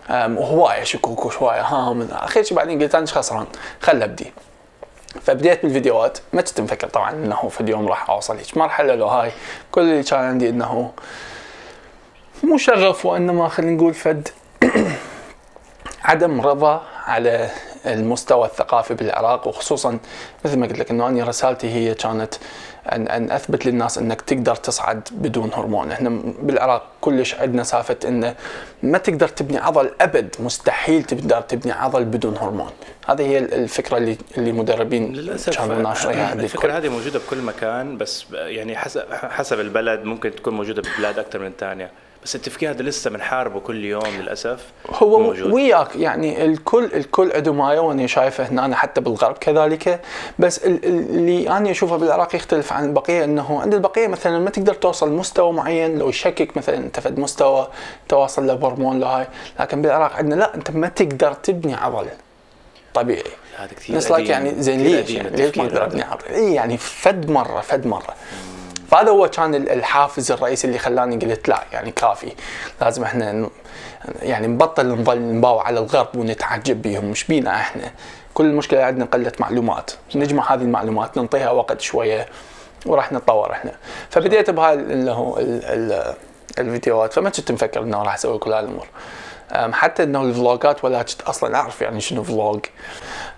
أم، 0.10 0.38
وهواية 0.38 0.84
شكوك 0.84 1.26
وشويه 1.26 1.62
ها 1.62 1.96
اخر 2.12 2.44
شيء 2.44 2.58
بعدين 2.58 2.82
قلت 2.84 2.96
أنا 2.96 3.06
خسران 3.06 3.46
خل 3.82 4.04
أبدي. 4.04 4.34
فبديت 5.22 5.64
بالفيديوهات 5.64 6.18
ما 6.34 6.42
كنت 6.42 6.62
مفكر 6.62 6.88
طبعا 6.88 7.12
إنه 7.12 7.50
في 7.50 7.62
اليوم 7.62 7.88
راح 7.88 8.10
أوصل 8.10 8.38
هيك 8.38 8.58
مرحله 8.58 8.96
لو 8.96 9.08
هاي 9.08 9.32
كل 9.72 9.82
اللي 9.82 10.04
كان 10.04 10.20
عندي 10.20 10.50
إنه 10.50 10.92
مو 12.44 12.58
شغف 12.58 13.06
وإنما 13.06 13.48
خلينا 13.48 13.72
نقول 13.72 13.94
فد. 13.94 14.28
عدم 16.06 16.42
رضا 16.42 16.84
على 17.06 17.50
المستوى 17.86 18.46
الثقافي 18.46 18.94
بالعراق 18.94 19.48
وخصوصا 19.48 20.00
مثل 20.46 20.60
ما 20.60 20.68
قلت 20.68 20.80
لك 20.80 20.92
إنه 20.92 21.08
أنا 21.08 21.24
رسالتي 21.24 21.68
هي 21.68 21.94
كانت 21.94 22.34
ان 22.92 23.08
أن 23.08 23.32
أثبت 23.32 23.66
للناس 23.66 23.98
إنك 23.98 24.22
تقدر 24.22 24.56
تصعد 24.56 25.10
بدون 25.12 25.52
هرمون، 25.54 25.92
إحنا 25.92 26.10
بالعراق 26.40 26.84
كلش 27.02 27.36
عندنا 27.36 27.64
سالفه 27.64 27.98
انه 28.06 28.36
ما 28.84 28.98
تقدر 28.98 29.28
تبني 29.28 29.58
عضل 29.58 29.92
أبد، 30.02 30.36
مستحيل 30.40 31.04
تقدر 31.04 31.42
تبني 31.42 31.72
عضل 31.72 32.06
بدون 32.06 32.38
هرمون، 32.38 32.72
هذه 33.08 33.22
هي 33.22 33.38
الفكرة 33.38 33.98
اللي 33.98 34.18
اللي 34.38 34.50
المدربين 34.50 35.14
للأسف 35.14 35.58
كانوا 35.58 35.82
ناشرينها 35.82 36.34
الفكرة. 36.34 36.78
هذه 36.78 36.90
موجودة 36.90 37.20
بكل 37.20 37.38
مكان 37.38 37.98
بس 37.98 38.26
يعني 38.34 38.78
حسب 38.78 39.04
حسب 39.14 39.60
البلد 39.60 40.04
ممكن 40.04 40.36
تكون 40.36 40.54
موجودة 40.54 40.82
ببلاد 40.82 41.20
أكثر 41.20 41.40
من 41.40 41.48
الثانية. 41.48 41.92
بس 42.26 42.36
التفكير 42.36 42.70
هذا 42.72 42.84
لسه 42.84 43.10
بنحاربه 43.10 43.60
كل 43.60 43.86
يوم 43.86 44.04
للأسف. 44.20 44.66
هو 44.90 45.20
موجود. 45.20 45.52
وياك 45.52 45.96
يعني 45.96 46.46
الكل 46.46 46.86
الكل 46.94 47.32
عنده 47.36 47.54
ماية 47.54 47.80
وأنا 47.80 48.08
شايفه 48.08 48.44
هنا 48.50 48.66
أنا 48.66 48.76
حتى 48.76 49.02
بالغرب 49.02 49.38
كذلك. 49.38 50.02
بس 50.40 50.58
ال- 50.66 50.86
ال- 50.86 51.10
اللي 51.10 51.50
أنا 51.50 51.72
أشوفه 51.72 51.98
بالعراق 51.98 52.36
يختلف 52.36 52.74
عن 52.74 52.86
البقيه 52.86 53.24
إنه 53.24 53.62
عند 53.62 53.74
البقية 53.74 54.08
مثلا 54.08 54.40
ما 54.40 54.50
تقدر 54.50 54.74
توصل 54.74 55.12
مستوى 55.12 55.54
معين. 55.54 56.00
لو 56.00 56.10
يشكك 56.10 56.58
مثلا 56.58 56.78
أنت 56.78 57.00
فد 57.00 57.20
مستوى 57.20 57.68
تواصل 58.10 58.48
له 58.48 58.54
بهرمون 58.54 59.00
له 59.00 59.08
هاي. 59.08 59.28
لكن 59.60 59.82
بالعراق 59.82 60.14
عندنا 60.14 60.36
لا 60.36 60.56
أنت 60.56 60.72
ما 60.72 60.88
تقدر 60.88 61.34
تبني 61.34 61.74
عضل 61.74 62.08
طبيعي. 62.94 63.24
هذا 63.58 63.74
كثير 63.74 64.00
قديم. 64.00 64.26
يعني 64.26 64.54
زين 64.64 64.80
ليش؟ 64.84 65.10
يعني 65.10 65.30
ليش 65.30 65.58
ما 65.58 65.64
أقدر. 65.64 65.84
ابني 65.86 66.02
عضل؟ 66.02 66.26
اي 66.30 66.54
يعني 66.54 66.78
فد 66.78 67.30
مرة 67.32 67.62
فد 67.62 67.88
مرة. 67.88 68.16
فهذا 68.92 69.10
هو 69.10 69.28
كان 69.30 69.56
ال- 69.56 69.70
الحافز 69.70 70.32
الرئيسي 70.32 70.68
اللي 70.68 70.80
خلاني 70.80 71.26
قلت 71.26 71.50
لا 71.50 71.64
يعني 71.74 71.92
كافي. 71.92 72.32
لازم 72.82 73.04
إحنا 73.04 73.50
يعني 74.22 74.48
نبطل 74.48 74.88
نظل 74.88 75.22
نباوع 75.22 75.68
على 75.68 75.80
الغرب 75.80 76.16
ونتعجب 76.16 76.82
بهم 76.82 77.06
شبينا 77.06 77.56
إحنا؟ 77.56 77.92
كل 78.34 78.46
المشكلة 78.46 78.84
عندنا 78.84 79.06
قلة 79.06 79.32
معلومات. 79.40 79.92
نجمع 80.16 80.54
هذه 80.54 80.62
المعلومات 80.62 81.18
ننطيها 81.18 81.52
وقت 81.52 81.82
شوية 81.82 82.26
وراح 82.86 83.12
نتطور 83.12 83.52
إحنا. 83.52 83.72
فبديت 84.10 84.50
بهاي 84.50 84.74
اللي 84.74 85.12
هو 85.12 85.38
ال- 85.38 85.66
ال- 85.66 86.14
الفيديوهات. 86.60 87.14
فما 87.14 87.30
كنت 87.30 87.52
مفكر 87.52 87.82
إنه 87.84 88.04
راح 88.04 88.14
أسوي 88.14 88.38
كل 88.40 88.54
هالامور 88.54 88.88
حتى 89.52 90.04
إنه 90.04 90.22
الفلوجات 90.22 90.84
ولا 90.86 91.04
كنت 91.04 91.22
أصلا 91.22 91.56
أعرف 91.56 91.82
يعني 91.82 92.02
شنو 92.02 92.24
vlog. 92.24 92.60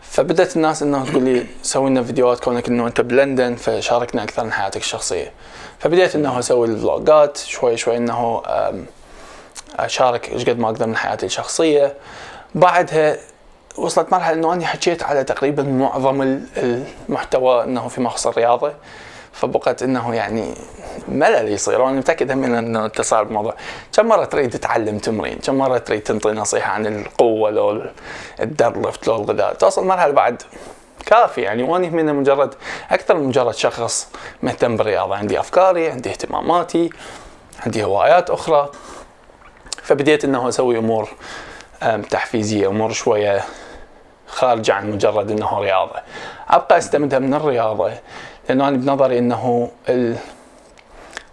فبدأت 0.09 0.55
الناس 0.55 0.83
انه 0.83 1.05
تقول 1.05 1.23
لي 1.23 1.45
سوي 1.63 1.89
لنا 1.89 2.03
فيديوهات 2.03 2.39
كونك 2.39 2.67
إنه 2.67 2.87
أنت 2.87 3.01
بلندن 3.01 3.55
فشاركنا 3.55 4.23
أكثر 4.23 4.43
من 4.43 4.51
حياتك 4.51 4.81
الشخصية. 4.81 5.31
فبديت 5.79 6.15
إنه 6.15 6.39
أسوي 6.39 6.67
الفلوجات 6.67 7.37
شوي 7.37 7.77
شوي 7.77 7.97
إنه 7.97 8.41
أشارك 9.79 10.29
إيش 10.31 10.45
قد 10.49 10.59
ما 10.59 10.67
أقدر 10.67 10.87
من 10.87 10.95
حياتي 10.97 11.25
الشخصية. 11.25 11.93
بعدها 12.55 13.17
وصلت 13.77 14.11
مرحلة 14.11 14.33
إنه 14.35 14.53
أني 14.53 14.65
حكيت 14.65 15.03
على 15.03 15.23
تقريبا 15.23 15.63
معظم 15.63 16.21
ال- 16.21 16.45
المحتوى 17.09 17.63
إنه 17.63 17.87
في 17.87 18.01
مخص 18.01 18.27
الرياضة. 18.27 18.73
فبقت 19.39 19.83
إنه 19.83 20.15
يعني 20.15 20.53
ملل 21.07 21.51
يصير. 21.51 21.81
وأنا 21.81 21.97
متأكد 21.97 22.31
هم 22.31 22.43
إنه 22.43 22.85
انت 22.85 23.01
صار 23.01 23.21
الموضوع 23.21 23.55
كم 23.93 24.05
مرة 24.05 24.25
تريد 24.25 24.49
تتعلم 24.49 24.97
تمرين؟ 24.97 25.37
كم 25.37 25.55
مرة 25.55 25.77
تريد 25.77 26.01
تنطي 26.01 26.31
نصيحة 26.31 26.71
عن 26.71 26.85
القوة 26.85 27.49
لو 27.49 27.85
الدرلفت 28.39 29.07
لو 29.07 29.15
الغذاء 29.15 29.53
توصل 29.53 29.87
مرحلة 29.87 30.13
بعد. 30.13 30.43
كافي 31.05 31.41
يعني. 31.41 31.63
واني 31.63 31.89
من 31.89 32.15
مجرد 32.15 32.55
أكثر 32.91 33.15
من 33.15 33.23
مجرد 33.23 33.53
شخص 33.53 34.09
مهتم 34.43 34.77
بالرياضة. 34.77 35.15
عندي 35.15 35.39
أفكاري 35.39 35.91
عندي 35.91 36.09
اهتماماتي 36.09 36.89
عندي 37.65 37.83
هوايات 37.83 38.29
أخرى. 38.29 38.71
فبديت 39.83 40.25
إنه 40.25 40.49
أسوي 40.49 40.77
أمور 40.77 41.09
تحفيزية 42.09 42.67
أمور 42.67 42.91
شوية 42.91 43.43
خارجة 44.27 44.73
عن 44.73 44.91
مجرد 44.91 45.31
إنه 45.31 45.59
رياضة. 45.59 45.95
أبقى 46.49 46.77
استمدها 46.77 47.19
من 47.19 47.33
الرياضة. 47.33 47.91
لأنه 48.49 48.67
أنا 48.67 48.77
بنظري 48.77 49.19
إنه 49.19 49.71
ال... 49.89 50.15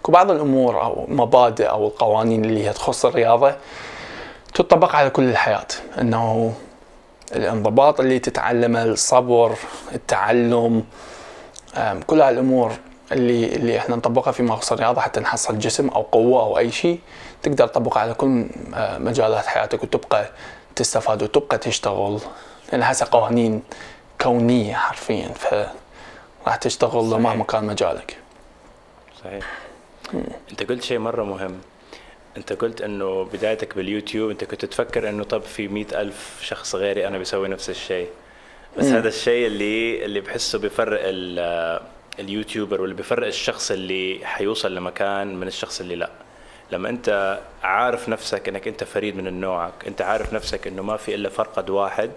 بعض 0.09 0.31
الأمور 0.31 0.83
أو 0.83 1.05
مبادئ 1.09 1.65
أو 1.69 1.87
القوانين 1.87 2.45
اللي 2.45 2.67
هي 2.69 2.73
تخص 2.73 3.05
الرياضة 3.07 3.55
تطبق 4.55 4.97
على 4.97 5.11
كل 5.11 5.23
الحياة. 5.29 5.67
إنه 6.01 6.53
الانضباط 7.37 8.01
اللي 8.01 8.19
تتعلمه 8.19 8.85
الصبر 8.85 9.55
التعلم 9.95 10.85
كل 12.07 12.21
هالأمور 12.21 12.73
اللي 13.13 13.57
اللي 13.57 13.79
إحنا 13.79 13.97
نطبقها 13.97 14.33
في 14.33 14.43
مخصوص 14.43 14.73
الرياضة 14.73 15.01
حتى 15.01 15.21
نحصل 15.21 15.59
جسم 15.59 15.89
أو 15.89 16.03
قوة 16.03 16.43
أو 16.43 16.59
أي 16.59 16.71
شيء 16.71 16.99
تقدر 17.43 17.67
تطبقها 17.67 18.01
على 18.01 18.15
كل 18.15 18.47
آه، 18.75 18.99
مجالات 18.99 19.47
حياتك 19.47 19.83
وتبقى 19.83 20.27
تستفاد 20.77 21.23
وتبقى 21.23 21.59
تشتغل. 21.59 22.19
لأن 22.73 22.83
هسه 22.83 23.07
قوانين 23.11 23.63
كونية 24.21 24.75
حرفيا 24.75 25.29
ف 25.29 25.55
راح 26.47 26.57
تشتغل 26.57 27.11
صحيح. 27.11 27.21
مهما 27.23 27.45
كان 27.45 27.65
مجالك. 27.65 28.17
صحيح. 29.25 29.45
انت 30.51 30.63
قلت 30.63 30.83
شيء 30.83 30.99
مرة 30.99 31.25
مهم. 31.25 31.61
انت 32.37 32.53
قلت 32.53 32.81
انه 32.83 33.25
بدايتك 33.25 33.77
باليوتيوب 33.77 34.31
انت 34.31 34.45
كنت 34.45 34.65
تفكر 34.65 35.09
انه 35.09 35.25
طب 35.25 35.43
في 35.43 35.69
مئة 35.69 36.01
ألف 36.01 36.39
شخص 36.43 36.75
غيري 36.75 37.07
أنا 37.07 37.19
بيسوي 37.19 37.49
نفس 37.49 37.71
الشيء. 37.71 38.09
بس 38.79 38.85
مم. 38.85 38.97
هذا 38.97 39.09
الشيء 39.09 39.47
اللي 39.47 40.05
اللي 40.05 40.21
بحسه 40.21 40.59
بيفرق 40.59 41.01
ال- 41.05 41.81
اليوتيوبر 42.19 42.81
واللي 42.81 42.95
بيفرق 42.95 43.27
الشخص 43.27 43.71
اللي 43.71 44.21
حيوصل 44.25 44.75
لمكان 44.75 45.37
من 45.37 45.47
الشخص 45.47 45.81
اللي 45.81 45.95
لا. 45.97 46.11
لما 46.73 46.89
انت 46.89 47.41
عارف 47.63 48.09
نفسك 48.09 48.49
إنك 48.49 48.69
أنت 48.69 48.85
فريد 48.85 49.17
من 49.17 49.41
نوعك 49.41 49.73
أنت 49.87 50.03
عارف 50.03 50.33
نفسك 50.33 50.67
إنه 50.67 50.83
ما 50.83 50.97
في 50.97 51.15
إلا 51.15 51.29
فرقد 51.29 51.71
واحد 51.71 52.11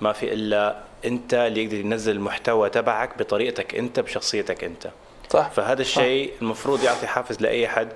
ما 0.00 0.12
في 0.12 0.32
إلا 0.32 0.76
أنت 1.04 1.34
اللي 1.34 1.64
يقدر 1.64 1.76
ينزل 1.76 2.12
المحتوى 2.12 2.70
تبعك 2.70 3.18
بطريقتك 3.18 3.74
أنت 3.74 4.00
بشخصيتك 4.00 4.64
أنت. 4.64 4.88
صح 5.30 5.50
فهذا 5.50 5.82
الشيء 5.82 6.32
المفروض 6.42 6.84
يعطي 6.84 7.06
حافز 7.06 7.40
لأي 7.40 7.68
حد 7.68 7.88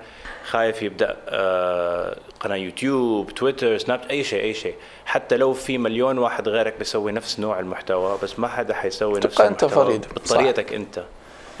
خايف 0.45 0.81
يبدأ 0.81 1.17
آه، 1.29 2.17
قناة 2.39 2.55
يوتيوب 2.55 3.31
تويتر 3.31 3.77
سناب 3.77 4.01
أي 4.09 4.23
شيء 4.23 4.43
أي 4.43 4.53
شيء. 4.53 4.75
حتى 5.05 5.37
لو 5.37 5.53
في 5.53 5.77
مليون 5.77 6.17
واحد 6.17 6.49
غيرك 6.49 6.75
بيسوي 6.79 7.11
نفس 7.11 7.39
نوع 7.39 7.59
المحتوى 7.59 8.17
بس 8.23 8.39
ما 8.39 8.47
حدا 8.47 8.73
حيسوي 8.73 9.19
نفس 9.19 9.41
المحتوى. 9.41 9.69
فريد. 9.69 10.05
بطريقتك 10.15 10.73
أنت. 10.73 11.03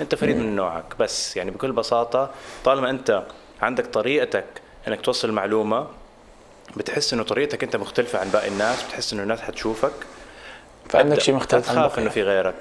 أنت 0.01 0.15
فريد 0.15 0.37
من 0.37 0.55
نوعك 0.55 0.95
بس 0.99 1.37
يعني 1.37 1.51
بكل 1.51 1.71
بساطة 1.71 2.31
طالما 2.65 2.89
أنت 2.89 3.23
عندك 3.61 3.85
طريقتك 3.85 4.45
إنك 4.87 5.01
توصل 5.01 5.29
المعلومه 5.29 5.87
بتحس 6.77 7.13
إنه 7.13 7.23
طريقتك 7.23 7.63
أنت 7.63 7.75
مختلفة 7.75 8.19
عن 8.19 8.29
باقي 8.29 8.47
الناس 8.47 8.83
بتحس 8.83 9.13
إنه 9.13 9.23
الناس 9.23 9.41
حتشوفك. 9.41 9.91
فعندك. 10.91 11.19
شيء 11.19 11.35
مختلف 11.35 11.71
تخاف 11.71 11.99
إنه. 11.99 12.09
في 12.09 12.23
غيرك 12.23 12.53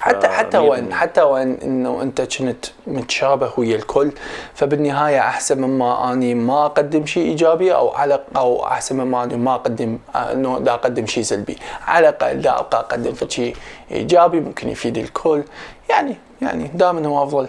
حتى 0.00 0.26
آه، 0.26 0.30
حتى 0.30 0.58
بالمية. 0.58 0.94
حتى 0.94 1.22
وين 1.22 1.58
إنه 1.62 2.02
أنت 2.02 2.20
كنت 2.20 2.66
متشابه 2.86 3.52
ويا 3.56 3.76
الكل 3.76 4.12
فبالنهاية 4.54 5.18
أحسن 5.18 5.60
مما 5.60 6.12
أني 6.12 6.34
ما 6.34 6.66
أقدم 6.66 7.06
شيء 7.06 7.24
إيجابي 7.24 7.74
أو 7.74 7.88
على 7.88 8.20
أو 8.36 8.66
أحسن 8.66 8.96
مما 8.96 9.24
أني 9.24 9.36
ما 9.36 9.54
أقدم 9.54 9.98
آه، 10.14 10.32
إنه 10.32 10.58
دا 10.58 10.74
أقدم 10.74 11.06
شيء 11.06 11.22
سلبي 11.22 11.58
على 11.86 12.08
الأقل 12.08 12.40
دا 12.40 12.60
أبقى 12.60 12.80
أقدم 12.80 13.14
شيء 13.28 13.56
إيجابي 13.90 14.40
ممكن 14.40 14.68
يفيد 14.68 14.98
الكل 14.98 15.42
يعني 15.90 16.16
يعني 16.42 16.70
دائما 16.74 17.06
هو 17.06 17.24
أفضل. 17.24 17.48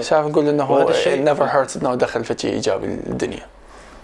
شايف 0.00 0.26
نقول 0.26 0.48
إنه 0.48 0.64
هو 0.64 0.92
never 1.24 1.52
hurts 1.52 1.76
إنه 1.76 1.94
دخل 1.94 2.24
في 2.24 2.34
شيء 2.38 2.52
إيجابي 2.52 2.86
للدنيا 2.86 3.46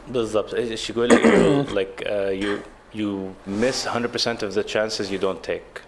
بالضبط 0.09 0.55
إيش 0.55 0.91
يقول 0.91 1.09
لك 1.09 1.23
like 1.79 2.05
uh, 2.07 2.76
you 2.97 3.33
miss 3.63 3.87
100% 3.87 4.43
of 4.43 4.55
the 4.59 4.65
chances 4.75 5.11
you 5.11 5.19
don't 5.25 5.43
take. 5.51 5.81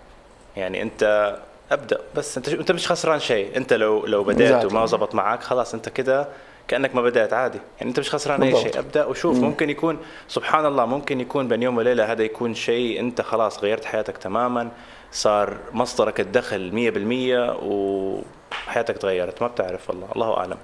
يعني 0.56 0.82
انت 0.82 1.36
أبدأ. 1.72 2.00
بس 2.16 2.36
انت 2.36 2.48
انت 2.48 2.72
مش 2.72 2.88
خسران 2.92 3.20
شيء. 3.20 3.56
انت 3.56 3.72
لو 3.72 4.06
لو 4.06 4.24
بالضبط. 4.24 4.64
وما 4.72 4.86
زبط 4.86 5.14
معك 5.14 5.42
خلاص 5.42 5.74
انت 5.74 5.88
كده 5.88 6.28
كأنك 6.68 6.94
ما 6.94 7.02
بدأت 7.02 7.32
عادي. 7.32 7.58
يعني 7.78 7.90
انت 7.90 8.00
مش 8.00 8.10
خسران 8.14 8.42
أي. 8.42 8.56
شيء. 8.62 8.78
أبدأ 8.78 9.04
وشوف. 9.04 9.36
ممكن 9.38 9.70
يكون 9.70 9.98
سبحان 10.28 10.66
الله 10.66 10.86
ممكن 10.86 11.20
يكون 11.20 11.48
بين 11.48 11.62
يوم 11.62 11.76
وليلة 11.76 12.12
هذا 12.12 12.22
يكون 12.22 12.54
شيء 12.54 13.00
انت 13.00 13.20
خلاص 13.20 13.58
غيرت 13.58 13.84
حياتك 13.84 14.16
تماما 14.16 14.70
صار 15.12 15.56
مصدرك 15.72 16.20
الدخل 16.20 16.70
100% 16.72 17.56
وحياتك 17.62 18.98
تغيرت. 18.98 19.42
ما 19.42 19.48
بتعرف 19.48 19.90
والله. 19.90 20.08
الله 20.16 20.36
أعلم. 20.36 20.56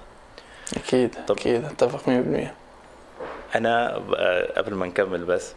أكيد 0.77 1.15
طب- 1.27 1.37
أكيد. 1.39 1.65
أتفق 1.65 2.09
100% 2.09 2.55
أنا 3.57 4.03
آه، 4.17 4.53
قبل 4.57 4.75
ما 4.75 4.87
نكمل 4.87 5.25
بس 5.25 5.53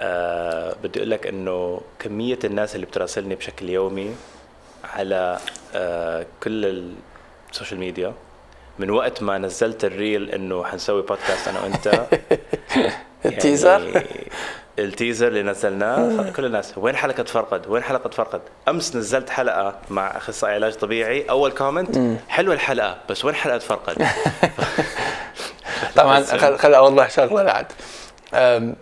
آه 0.00 0.76
بدي 0.82 0.98
أقول 0.98 1.10
لك 1.10 1.26
إنه 1.26 1.80
كمية 1.98 2.38
الناس 2.44 2.74
اللي 2.74 2.86
بتراسلني 2.86 3.34
بشكل 3.34 3.70
يومي 3.70 4.14
على 4.84 5.38
آه 5.74 6.26
كل 6.42 6.92
السوشيال 7.50 7.80
ميديا 7.80 8.12
من 8.78 8.90
وقت 8.90 9.22
ما 9.22 9.38
نزلت 9.38 9.84
ال 9.84 9.93
reel 9.93 10.30
إنه 10.30 10.64
حنسوي 10.64 11.02
بودكاست 11.02 11.48
أنا 11.48 11.60
وأنت 11.60 12.06
ال 13.26 13.35
teaser 13.35 13.88
يعني 13.88 14.06
ال 14.78 14.84
teaser؟ 14.84 15.28
اللي 15.28 15.42
نزلناه 15.42 16.30
كل 16.30 16.44
الناس 16.44 16.78
وين 16.78 16.96
حلقة 16.96 17.22
فرقد؟ 17.22 17.66
وين 17.66 17.82
حلقة 17.82 18.10
فرقد؟ 18.10 18.40
أمس 18.68 18.96
نزلت 18.96 19.30
حلقة 19.30 19.76
مع 19.90 20.16
أخصائي 20.16 20.54
علاج 20.54 20.74
طبيعي 20.74 21.24
أول 21.30 21.50
كومنت 21.50 22.18
حلوة 22.28 22.54
الحلقة 22.54 22.98
بس 23.10 23.24
وين 23.24 23.34
حلقة 23.34 23.58
فرقد؟ 23.58 23.96
طبعا 25.96 26.22
خل, 26.22 26.58
خل 26.58 26.74
اوضح 26.74 27.10
شغله 27.10 27.42
بعد 27.42 27.66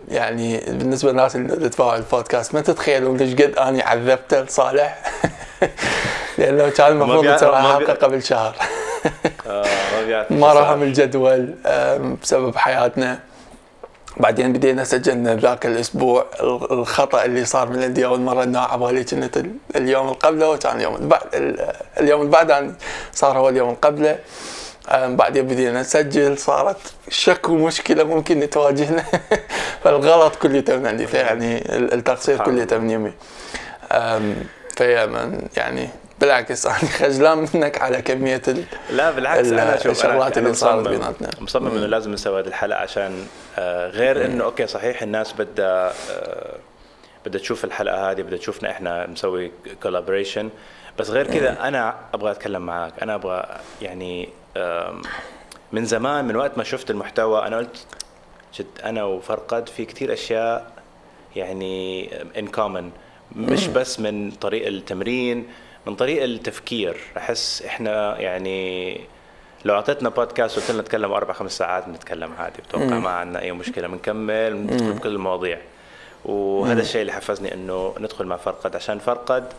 يعني 0.07 0.57
بالنسبة 0.67 1.11
للناس 1.11 1.35
اللي 1.35 1.69
تتابعوا 1.69 1.95
البودكاست 1.95 2.53
ما 2.53 2.61
تتخيلون 2.61 3.17
ليش 3.17 3.33
قد 3.33 3.55
أني 3.57 3.81
عذبته 3.81 4.41
لصالح؟ 4.41 5.01
لأنه 6.37 6.69
كان 6.69 6.91
المفروض 6.91 7.25
ما 7.25 7.73
حلقه 7.73 7.93
قبل 7.93 8.23
شهر 8.31 8.55
ما 10.29 10.53
صار. 10.53 10.63
رهم 10.63 10.83
الجدول 10.83 11.53
بسبب 12.23 12.55
حياتنا. 12.55 13.19
بعدين 14.17 14.53
بدينا 14.53 14.83
سجلنا 14.83 15.35
ذاك 15.35 15.65
الأسبوع 15.65 16.25
ال- 16.39 16.71
الخطأ 16.71 17.25
اللي 17.25 17.45
صار 17.45 17.69
من 17.69 17.83
عندي 17.83 18.05
أول 18.05 18.19
مرة 18.21 18.43
إنه 18.43 18.59
عبالي 18.59 19.03
كنت 19.03 19.37
ال- 19.37 19.51
اليوم 19.75 20.07
اللي 20.07 20.17
قبله 20.19 20.49
وكان 20.49 20.77
اليوم 20.77 20.95
اللي 20.95 21.07
بعد 21.07 21.21
ال- 21.33 21.71
اليوم 21.99 22.21
اللي 22.21 22.31
بعده 22.31 22.71
صار 23.13 23.37
هو 23.37 23.49
اليوم 23.49 23.67
اللي 23.69 23.79
قبله. 23.81 24.17
بعدين 24.91 25.47
بدينا 25.47 25.81
نسجل 25.81 26.37
صارت 26.37 26.77
شك 27.09 27.49
ومشكله 27.49 28.03
ممكن 28.03 28.49
تواجهنا 28.49 29.03
فالغلط 29.83 30.35
كله 30.35 30.63
من 30.69 30.87
عندي 30.87 31.03
يعني 31.13 31.75
ال- 31.75 31.93
التقصير 31.93 32.37
كله 32.37 32.77
من 32.77 32.89
يمي. 32.89 33.13
فيا 34.77 35.05
من 35.05 35.47
يعني 35.57 35.89
بالعكس 36.21 36.65
أنا 36.67 36.75
خجلان 36.75 37.47
منك 37.53 37.81
على 37.81 38.01
كمية 38.01 38.41
ال... 38.47 38.63
لا 38.89 39.11
بالعكس 39.11 39.47
ال- 39.47 39.59
أنا 39.59 39.77
شوف 39.77 39.91
الشغلات 39.91 40.37
اللي 40.37 40.53
صارت 40.53 40.75
مصمم- 40.87 40.89
بيناتنا. 40.91 41.29
مصمم 41.41 41.67
إنه 41.77 41.85
لازم 41.85 42.11
نسوي 42.11 42.39
هذه 42.41 42.47
الحلقة 42.47 42.79
عشان 42.79 43.25
آه، 43.59 43.89
غير 43.89 44.25
إنه 44.25 44.43
أوكي 44.43 44.67
صحيح 44.67 45.01
الناس 45.01 45.33
بدها 45.33 45.93
آه، 46.11 46.55
بدها 47.25 47.41
تشوف 47.41 47.63
الحلقة 47.65 48.11
هذه 48.11 48.21
بدها 48.21 48.37
تشوفنا 48.37 48.71
إحنا 48.71 49.07
مسوي 49.07 49.51
collaboration 49.83 50.49
بس 50.99 51.09
غير 51.09 51.27
كذا 51.27 51.57
أنا 51.67 51.95
أبغى 52.13 52.31
أتكلم 52.31 52.61
معك 52.65 52.93
أنا 53.01 53.15
أبغى 53.15 53.45
يعني 53.81 54.29
من 55.71 55.85
زمان 55.85 56.25
من 56.25 56.35
وقت 56.35 56.57
ما 56.57 56.63
شفت 56.63 56.91
المحتوى 56.91 57.47
أنا 57.47 57.57
قلت 57.57 57.85
جد 58.59 58.67
أنا 58.83 59.03
وفرقد 59.03 59.69
في 59.69 59.85
كتير 59.85 60.13
أشياء 60.13 60.71
يعني 61.35 62.09
in 62.39 62.47
common 62.47 62.91
مش 63.35 63.67
بس 63.67 63.99
من 63.99 64.31
طريق 64.31 64.67
التمرين 64.67 65.47
من 65.87 65.95
طريق 65.95 66.23
التفكير. 66.23 66.97
أحس 67.17 67.61
إحنا 67.61 68.19
يعني 68.19 68.99
لو 69.65 69.75
أعطيتنا 69.75 70.09
بودكاست 70.09 70.57
وقلت 70.57 70.71
لنا 70.71 70.81
نتكلم 70.81 71.11
أربع 71.11 71.33
خمس 71.33 71.57
ساعات 71.57 71.87
بنتكلم 71.87 72.33
عادي 72.39 72.61
بتوقع 72.61 72.99
ما 72.99 73.09
عندنا 73.09 73.41
أي 73.41 73.51
مشكلة 73.51 73.87
بنكمل 73.87 74.53
بندخل 74.53 74.93
بكل 74.93 75.09
المواضيع. 75.09 75.59
وهذا 76.25 76.81
الشيء 76.81 77.01
اللي 77.01 77.11
حفزني 77.11 77.53
إنه 77.53 77.95
ندخل 77.99 78.25
مع 78.25 78.37
فرقد 78.37 78.75
عشان 78.75 78.99
فرقد 78.99 79.53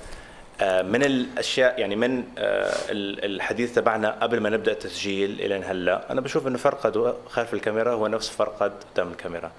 من 0.63 1.03
الأشياء 1.03 1.81
يعني 1.81 1.97
من 1.97 2.25
آه، 2.39 2.73
الحديث 2.91 3.75
تبعنا 3.75 4.11
قبل 4.11 4.41
ما 4.41 4.51
نبدأ 4.51 4.73
التسجيل 4.73 5.41
إلى 5.41 5.55
هلا. 5.55 6.13
أنا 6.13 6.21
بشوف 6.21 6.47
إنه 6.47 6.59
فرقد 6.59 7.15
خلف 7.29 7.55
الكاميرا 7.55 7.93
هو 7.93 8.07
نفس 8.07 8.29
فرقد 8.29 8.73
قدام 8.95 9.11
الكاميرا. 9.11 9.51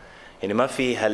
يعني 0.41 0.53
ما 0.53 0.67
في 0.67 0.97
هال 0.97 1.11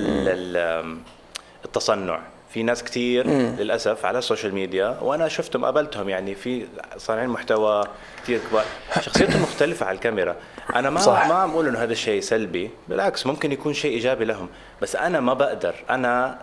التصنع. 1.65 2.19
في 2.53 2.63
ناس 2.63 2.83
كثير 2.83 3.27
للأسف 3.27 4.05
على 4.05 4.19
السوشيال 4.19 4.53
ميديا 4.53 4.97
وأنا 5.01 5.27
شفتهم 5.27 5.65
قابلتهم. 5.65 6.09
يعني 6.09 6.35
في 6.35 6.65
صانعين 6.97 7.29
محتوى 7.29 7.83
كثير 8.23 8.39
كبار. 8.49 8.65
شخصيتهم 9.01 9.41
مختلفة 9.41 9.85
على 9.85 9.95
الكاميرا. 9.95 10.35
أنا 10.75 10.89
ما 10.89 10.99
صح. 10.99 11.27
ما 11.27 11.33
عم 11.33 11.51
أقول 11.51 11.67
إنه 11.67 11.79
هذا 11.79 11.91
الشيء 11.91 12.21
سلبي 12.21 12.69
بالعكس 12.87 13.25
ممكن 13.25 13.51
يكون 13.51 13.73
شيء 13.73 13.91
إيجابي 13.93 14.25
لهم. 14.25 14.49
بس 14.81 14.95
أنا 14.95 15.19
ما 15.19 15.33
بقدر. 15.33 15.75
أنا 15.89 16.37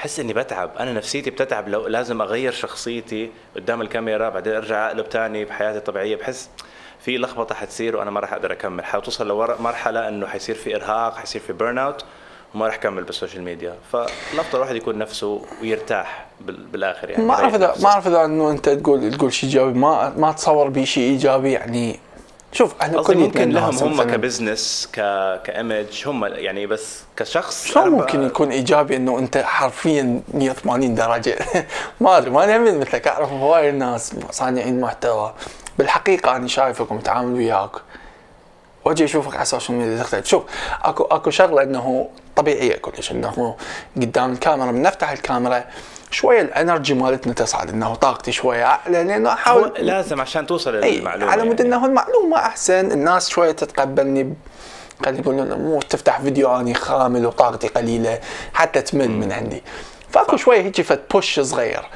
احس 0.00 0.20
إني 0.20 0.32
بتعب. 0.32 0.70
أنا 0.80 0.92
نفسيتي 0.92 1.30
بتتعب. 1.30 1.68
لو 1.68 1.86
لازم 1.86 2.22
أغير 2.22 2.52
شخصيتي 2.52 3.30
قدام 3.56 3.82
الكاميرا 3.82 4.28
بعدين 4.28 4.54
أرجع 4.54 4.86
أقلب 4.86 5.08
تاني 5.08 5.44
بحياتي 5.44 5.78
الطبيعية 5.78 6.16
بحس 6.16 6.48
في 7.00 7.18
لخبطة 7.18 7.54
حتصير 7.54 7.96
وأنا 7.96 8.10
ما 8.10 8.20
راح 8.20 8.32
أقدر 8.32 8.52
أكمل. 8.52 8.84
حتوصل 8.84 9.28
لمرحله 9.28 10.08
إنه 10.08 10.26
حيصير 10.26 10.54
في 10.54 10.76
إرهاق 10.76 11.16
حيصير 11.16 11.40
في 11.40 11.52
burnout 11.52 12.04
وما 12.54 12.66
راح 12.66 12.74
أكمل 12.74 13.04
بالسوشيال 13.04 13.42
ميديا 13.42 13.74
فالأفضل 13.92 14.54
الواحد 14.54 14.76
يكون 14.76 14.98
نفسه 14.98 15.42
ويرتاح 15.62 16.26
بالآخر 16.72 17.10
يعني. 17.10 17.24
ما 17.24 17.34
أعرف 17.34 17.54
اذا 17.54 17.74
ما 17.82 17.88
أعرف 17.88 18.06
إذا 18.06 18.24
إنه 18.24 18.50
أنت 18.50 18.68
تقول 18.68 19.10
تقول 19.10 19.32
شيء 19.32 19.48
إيجابي. 19.48 19.78
ما 19.78 20.14
ما 20.16 20.32
تصور 20.32 20.68
بشيء 20.68 21.10
إيجابي 21.10 21.52
يعني 21.52 22.00
شوف 22.52 22.74
إحنا 22.82 23.02
كل 23.02 23.16
ممكن 23.16 23.50
لهم 23.50 23.76
هم 23.76 24.02
ك 24.02 24.12
business 24.12 24.88
ك 24.92 24.96
ك 25.44 25.54
image 25.54 26.02
هم 26.06 26.24
يعني 26.24 26.66
بس 26.66 27.00
كشخص 27.16 27.66
شلون 27.66 27.88
ممكن 27.88 28.22
يكون 28.22 28.50
إيجابي 28.50 28.96
إنه 28.96 29.18
أنت 29.18 29.38
حرفيا 29.38 30.22
180 30.34 30.94
درجة؟ 30.94 31.38
ما 32.00 32.18
أدري 32.18 32.30
ما 32.30 32.44
أنا 32.44 32.58
مثلك 32.58 33.08
أعرف 33.08 33.32
هواي 33.32 33.70
ناس 33.70 34.12
صانعين 34.30 34.80
محتوى. 34.80 35.34
بالحقيقة 35.78 36.36
أنا 36.36 36.48
شايفك 36.48 36.90
ومتعامل 36.90 37.34
وياك. 37.34 37.70
وأجي 38.84 39.04
أشوفك 39.04 39.34
على 39.34 39.42
السوشيال 39.42 39.78
ميديا 39.78 40.02
تختلف. 40.02 40.26
شوف 40.26 40.42
أكو 40.82 41.04
أكو 41.04 41.30
شغلة 41.30 41.62
إنه 41.62 42.08
طبيعية 42.36 42.76
كلش 42.76 43.10
إنه 43.10 43.56
قدام 43.96 44.32
الكاميرا 44.32 44.70
من 44.70 44.82
نفتح 44.82 45.10
الكاميرا 45.10 45.64
شوية 46.10 46.42
ال 46.42 46.49
energy 46.49 46.94
مالتنا 46.94 47.32
تصعد 47.32 47.68
إنه 47.70 47.94
طاقتي 47.94 48.32
شوية 48.32 48.64
أعلى 48.64 49.04
لأنه 49.04 49.32
أحاول 49.32 49.72
لازم 49.78 50.20
عشان 50.20 50.46
توصل 50.46 50.74
للمعلومة 50.74 51.32
على 51.32 51.44
مود 51.44 51.60
يعني. 51.60 51.74
إنه 51.74 51.86
المعلومة 51.86 52.36
أحسن 52.36 52.92
الناس 52.92 53.28
شوية 53.28 53.52
تتقبلني 53.52 54.34
خلينا 55.04 55.20
نقول 55.20 55.58
مو 55.58 55.80
تفتح 55.80 56.20
فيديو 56.20 56.56
أني 56.56 56.74
خامل 56.74 57.26
وطاقتي 57.26 57.68
قليلة 57.68 58.20
حتى 58.54 58.82
تمل 58.82 59.10
من 59.10 59.32
عندي. 59.32 59.62
فأكو 60.10 60.36
شوية 60.36 60.60
هيك 60.60 60.80
فت 60.80 61.00
push 61.12 61.40
صغير. 61.40 61.88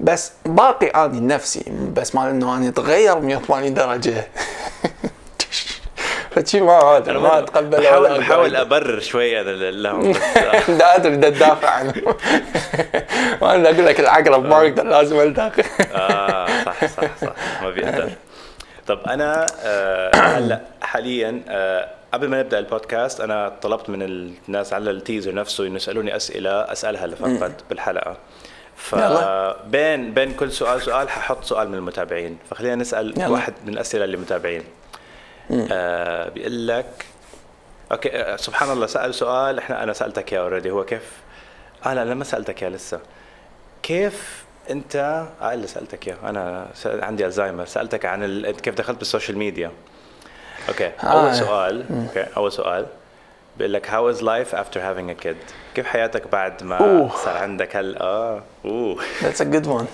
بس 0.00 0.32
باقي 0.46 0.86
أني 0.86 1.20
نفسي 1.20 1.64
بس 1.96 2.14
مال 2.14 2.28
إنه 2.28 2.56
أني 2.56 2.68
اتغير 2.68 3.20
180 3.20 3.74
درجة. 3.74 4.26
فشي 6.34 6.60
ما 6.60 6.96
ادري 6.96 7.18
ما 7.18 7.38
اتقبل 7.38 7.80
بحاول 7.80 8.18
بحاول 8.18 8.56
أبرر 8.56 9.00
شوية 9.00 9.42
لهم. 9.42 10.12
لا 10.68 10.96
ادري 10.96 11.16
بدي 11.16 11.26
ادافع 11.26 11.70
عنه 11.70 11.94
وأنا 13.40 13.70
أقول 13.70 13.86
لك 13.86 14.00
العقرب 14.00 14.44
ما 14.44 14.56
أقدر 14.56 14.82
لازم 14.82 15.20
ألتقي. 15.20 15.64
آه 15.92 16.46
صح 16.64 16.84
صح 16.86 17.16
صح. 17.20 17.62
ما 17.62 17.70
بيقدر. 17.70 18.10
طب 18.86 19.00
أنا 19.08 19.46
آه، 19.64 20.16
هلأ 20.16 20.60
حاليا 20.82 21.42
آه، 21.48 21.88
قبل 22.12 22.28
ما 22.28 22.40
نبدأ 22.40 22.58
البودكاست 22.58 23.20
أنا 23.20 23.52
طلبت 23.62 23.90
من 23.90 24.02
الناس 24.02 24.72
على 24.72 24.90
ال 24.90 24.96
teaser 24.96 25.34
نفسه 25.34 25.66
إنه 25.66 25.76
يسألوني 25.76 26.16
أسئلة 26.16 26.50
أسألها 26.50 27.06
لفرقد 27.06 27.52
بالحلقة. 27.70 28.16
فبين 28.76 30.14
بين 30.14 30.32
كل 30.32 30.52
سؤال 30.52 30.82
سؤال 30.82 31.10
ححط 31.10 31.44
سؤال 31.44 31.68
من 31.68 31.74
المتابعين. 31.74 32.38
فخلينا 32.50 32.74
نسأل 32.74 33.14
يلا. 33.16 33.28
واحد 33.28 33.54
من 33.66 33.72
الأسئلة 33.72 34.04
اللي 34.04 34.16
متابعين. 34.16 34.62
آه 35.72 36.28
بيقول 36.28 36.68
لك 36.68 37.06
okay 37.92 38.16
آه 38.16 38.36
سبحان 38.36 38.70
الله 38.70 38.86
سأل 38.86 39.14
سؤال 39.14 39.58
إحنا 39.58 39.82
أنا 39.82 39.92
سألتك 39.92 40.32
إياه 40.32 40.40
already 40.40 40.70
هو 40.70 40.84
كيف؟ 40.84 41.10
آه 41.86 41.94
لا 41.94 42.14
ما 42.14 42.24
سألتك 42.24 42.62
إياه 42.62 42.70
لسه. 42.70 43.00
كيف 43.82 44.44
أنت 44.70 44.96
آه 45.42 45.54
اللي 45.54 45.66
سألتك 45.66 46.08
إياه 46.08 46.16
أنا 46.24 46.66
عندي 46.84 47.26
الزهايمر 47.26 47.64
سألتك 47.64 48.04
عن 48.04 48.24
ال... 48.24 48.50
كيف 48.50 48.74
دخلت 48.74 48.98
بالسوشيال 48.98 49.38
ميديا؟ 49.38 49.70
okay 50.68 50.86
آه. 50.86 50.90
أول 51.06 51.34
سؤال 51.34 51.84
okay 52.08 52.26
أول 52.36 52.52
سؤال 52.52 52.86
بيقول 53.58 53.72
لك 53.72 53.90
how 53.90 54.10
is 54.10 54.22
life 54.22 54.54
after 54.54 54.80
having 54.80 55.10
a 55.10 55.12
kid 55.12 55.36
كيف 55.74 55.86
حياتك 55.86 56.28
بعد 56.28 56.62
ما 56.62 56.76
أوه. 56.78 57.16
صار 57.24 57.36
عندك 57.36 57.76
هال 57.76 57.98
آه 57.98 58.42
أوه. 58.64 59.02
that's 59.22 59.42
a 59.42 59.44
good 59.44 59.66
one 59.66 59.86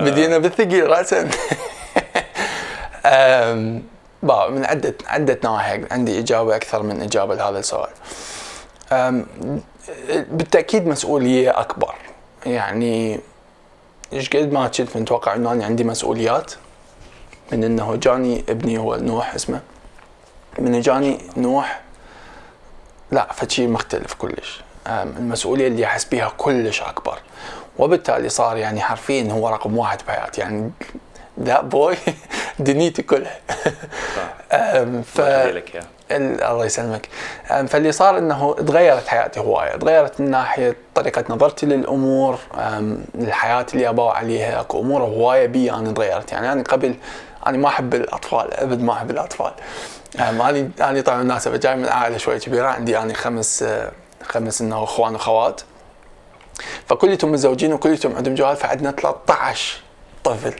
بدينا 0.00 0.38
بالثقيل 0.38 0.90
راسا. 0.90 1.30
من 4.22 4.64
عدة 4.64 4.94
عدة 5.06 5.38
نواحي 5.44 5.84
عندي 5.90 6.18
إجابة 6.18 6.56
أكثر 6.56 6.82
من 6.82 7.02
إجابة 7.02 7.34
لهذا 7.34 7.58
السؤال. 7.58 7.90
بالتأكيد 10.30 10.86
مسؤولية 10.86 11.60
أكبر. 11.60 11.94
يعني 12.46 13.20
إيش 14.12 14.30
قد 14.30 14.52
ما 14.52 14.68
كنت 14.68 14.96
متوقع 14.96 15.34
إنه 15.34 15.52
أنا 15.52 15.64
عندي 15.64 15.84
مسؤوليات 15.84 16.52
من 17.52 17.64
إنه 17.64 17.96
جاني 17.96 18.44
ابني 18.48 18.78
هو 18.78 18.96
نوح 18.96 19.34
اسمه. 19.34 19.60
من 20.58 20.80
جاني 20.80 21.18
نوح 21.36 21.80
لا 23.10 23.32
فشي 23.32 23.66
مختلف 23.66 24.14
كلش. 24.14 24.62
المسؤولية 24.86 25.68
اللي 25.68 25.84
أحس 25.84 26.04
بها 26.04 26.32
كلش 26.36 26.82
أكبر. 26.82 27.18
وبالتالي 27.78 28.28
صار 28.28 28.56
يعني 28.56 28.80
حرفيا 28.80 29.32
هو 29.32 29.48
رقم 29.48 29.78
واحد 29.78 29.98
بحياتي. 30.08 30.40
يعني 30.40 30.70
ذات 31.42 31.64
بوي 31.64 31.96
دنيتي 32.58 33.02
كلها. 33.02 33.36
ف 35.02 35.20
الله 36.10 36.64
يسلمك. 36.64 37.08
فاللي 37.68 37.92
صار 37.92 38.18
إنه 38.18 38.54
تغيرت 38.54 39.08
حياتي 39.08 39.40
هواية. 39.40 39.76
تغيرت 39.76 40.20
من 40.20 40.30
ناحية 40.30 40.76
طريقة 40.94 41.24
نظرتي 41.28 41.66
للأمور 41.66 42.38
الحياة 43.14 43.66
اللي 43.74 43.88
أبغى 43.88 44.10
عليها. 44.10 44.60
أكو 44.60 44.80
أمور 44.80 45.02
هواية 45.02 45.46
بي 45.46 45.72
أنا 45.72 45.92
تغيرت. 45.92 46.32
يعني 46.32 46.52
أنا 46.52 46.62
قبل 46.62 46.94
أنا 47.46 47.58
ما 47.58 47.68
أحب 47.68 47.94
الأطفال 47.94 48.54
أبد 48.54 48.80
ما 48.80 48.92
أحب 48.92 49.10
الأطفال. 49.10 49.52
أنا 50.18 50.70
أنا 50.80 51.00
طبعا 51.00 51.22
مناسبه 51.22 51.56
جاي 51.56 51.76
من 51.76 51.88
عائلة 51.88 52.16
شوي 52.16 52.38
كبيرة. 52.38 52.66
عندي 52.68 52.98
أنا 52.98 53.14
خمس 53.14 53.64
خمس 54.22 54.60
إنه 54.60 54.84
أخوان 54.84 55.12
وأخوات. 55.12 55.60
فكلتهم 56.86 57.32
متزوجين 57.32 57.72
وكلتهم 57.72 58.16
عندهم 58.16 58.34
جوال 58.34 58.56
فعندنا 58.56 58.90
13 58.90 59.80
طفل 60.24 60.52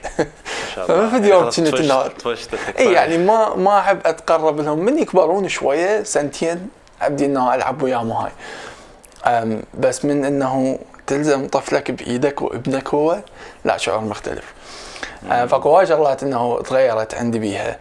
فما 0.75 1.11
في 1.21 1.29
يوم 1.29 1.51
كنت 1.51 1.75
انه 1.75 2.11
اي 2.79 2.93
يعني 2.93 3.19
ما 3.19 3.55
ما 3.55 3.79
أحب 3.79 4.07
أتقرب 4.07 4.61
لهم. 4.61 4.79
من 4.79 4.99
يكبرون 4.99 5.49
شوية 5.49 6.03
سنتين 6.03 6.69
أبدي 7.03 7.27
إنه 7.27 7.55
ألعب 7.55 7.83
وياهم 7.83 8.13
هاي 8.13 8.31
بس 9.75 10.05
من 10.05 10.25
إنه 10.25 10.79
تلزم 11.07 11.49
طفلك 11.49 11.91
بإيدك 11.91 12.43
وإبنك 12.43 12.89
هو 12.89 13.19
لا 13.65 13.77
شعور 13.77 14.01
مختلف. 14.01 14.45
فاكو 15.29 15.69
هواي 15.69 15.87
شغلات 15.87 16.23
إنه 16.23 16.63
تغيرت 16.63 17.15
عندي 17.15 17.39
بيها. 17.39 17.79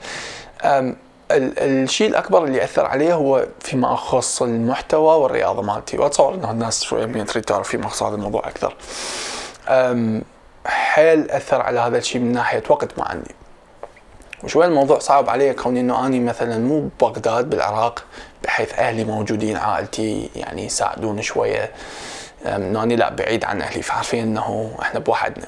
الشيء 1.32 2.10
الأكبر 2.10 2.44
اللي 2.44 2.64
اثر 2.64 2.86
عليه 2.86 3.14
هو 3.14 3.46
فيما 3.60 3.94
يخص 3.94 4.42
المحتوى 4.42 5.16
والرياضة 5.16 5.62
مالتي. 5.62 5.98
وأتصور 5.98 6.34
إنه 6.34 6.52
الناس 6.52 6.84
شوية 6.84 7.06
تريد 7.06 7.44
تعرف 7.44 7.68
فيما 7.68 7.86
يخص 7.86 8.04
هذا 8.04 8.16
الموضوع 8.16 8.48
أكثر. 8.48 8.76
حيل 10.70 11.32
أثر 11.32 11.62
على 11.62 11.80
هذا 11.80 11.98
الشيء 11.98 12.22
من 12.22 12.32
ناحية 12.32 12.64
وقت 12.70 13.00
ما 13.00 13.06
عندي 13.06 13.36
وشوي 14.44 14.66
الموضوع 14.66 15.00
صعب 15.00 15.30
علي 15.30 15.54
كوني 15.54 15.80
إنه 15.80 16.06
أني 16.06 16.20
مثلا 16.20 16.58
مو 16.58 16.80
ببغداد 16.80 17.50
بالعراق 17.50 18.06
بحيث 18.44 18.80
أهلي 18.80 19.04
موجودين 19.04 19.58
عائلتي 19.58 20.30
يعني 20.36 20.66
يساعدون 20.66 21.22
شوية. 21.22 21.72
إنه 22.46 22.84
أني 22.84 22.96
لا 22.96 23.10
بعيد 23.10 23.46
عن 23.46 23.62
أهلي 23.62 23.82
فعارفين 23.82 24.24
إنه 24.24 24.76
إحنا 24.82 25.00
بوحدنا. 25.00 25.46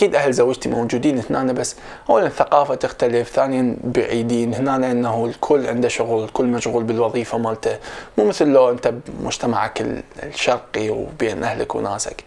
أكيد 0.00 0.14
أهل 0.14 0.32
زوجتي 0.32 0.68
موجودين 0.68 1.22
هنا 1.30 1.52
بس 1.52 1.76
اولا 2.10 2.26
الثقافة 2.26 2.74
تختلف 2.74 3.28
ثانيا 3.28 3.76
بعيدين. 3.84 4.54
هنا 4.54 4.76
إنه 4.76 5.26
الكل 5.26 5.66
عنده 5.66 5.88
شغل 5.88 6.24
الكل 6.24 6.46
مشغول 6.46 6.84
بالوظيفة 6.84 7.38
مالته. 7.38 7.78
مو 8.18 8.24
مثل 8.24 8.46
لو 8.46 8.70
أنت 8.70 8.88
بمجتمعك 8.88 9.82
الشرقي 10.22 10.90
وبين 10.90 11.44
أهلك 11.44 11.74
وناسك. 11.74 12.24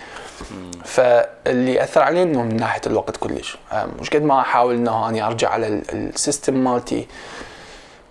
فاللي 0.86 1.84
أثر 1.84 2.02
علي 2.02 2.24
إنه 2.24 2.44
من 2.44 2.56
ناحية 2.56 2.82
الوقت 2.88 3.18
كلش. 3.18 3.58
مش 4.00 4.10
قد 4.10 4.24
ما 4.24 4.40
أحاول 4.40 4.76
إنه 4.76 5.10
أني 5.10 5.24
أرجع 5.28 5.50
على 5.50 5.68
ال 5.94 6.04
system 6.04 6.64
مالتي 6.64 7.08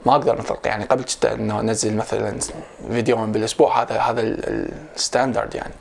ما 0.06 0.12
أقدر 0.12 0.38
نطلق 0.38 0.66
يعني 0.66 0.84
قبل 0.84 1.04
أنه 1.24 1.60
أنزل 1.60 1.96
مثلا 1.96 2.38
فيديوين 2.90 3.32
بالأسبوع 3.32 3.82
هذا 3.82 3.98
هذا 3.98 4.20
ال 4.96 5.03
standard 5.03 5.54
يعني. 5.54 5.74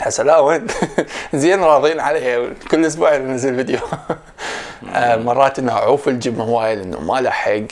هسه 0.00 0.22
لا 0.22 0.38
وين؟ 0.38 0.66
زين 1.34 1.62
راضين 1.62 2.00
عليه 2.00 2.52
كل 2.70 2.84
أسبوع 2.84 3.16
ننزل 3.16 3.56
فيديو. 3.56 3.78
آه، 4.94 5.16
مرات 5.16 5.58
إنه 5.58 5.72
أعوف 5.72 6.08
الجيم 6.08 6.40
هواي 6.40 6.76
لأنه 6.76 7.00
ما 7.00 7.20
لحق 7.20 7.66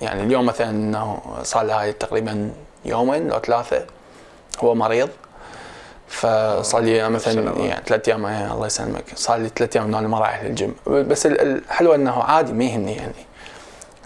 يعني 0.00 0.22
اليوم 0.22 0.46
مثلا 0.46 0.70
إنه 0.70 1.18
صار 1.42 1.62
له 1.62 1.80
هاي 1.82 1.92
تقريبا 1.92 2.50
يومين 2.84 3.30
أو 3.30 3.38
ثلاثة 3.38 3.84
هو 4.60 4.74
مريض. 4.74 5.08
فصار 6.08 6.80
لي 6.80 7.08
مثلا 7.08 7.58
يعني 7.58 7.82
ثلاث 7.86 8.08
أيام 8.08 8.26
إيه، 8.26 8.54
الله 8.54 8.66
يسلمك. 8.66 9.04
صار 9.14 9.36
لي 9.36 9.50
ثلاث 9.56 9.76
أيام 9.76 9.86
إنه 9.94 10.08
ما 10.08 10.18
رايح 10.18 10.42
للجيم. 10.42 10.74
بس 10.86 11.26
الحلو 11.26 11.94
إنه 11.94 12.22
عادي 12.22 12.52
ما 12.52 12.64
يهمني 12.64 12.96
يعني. 12.96 13.12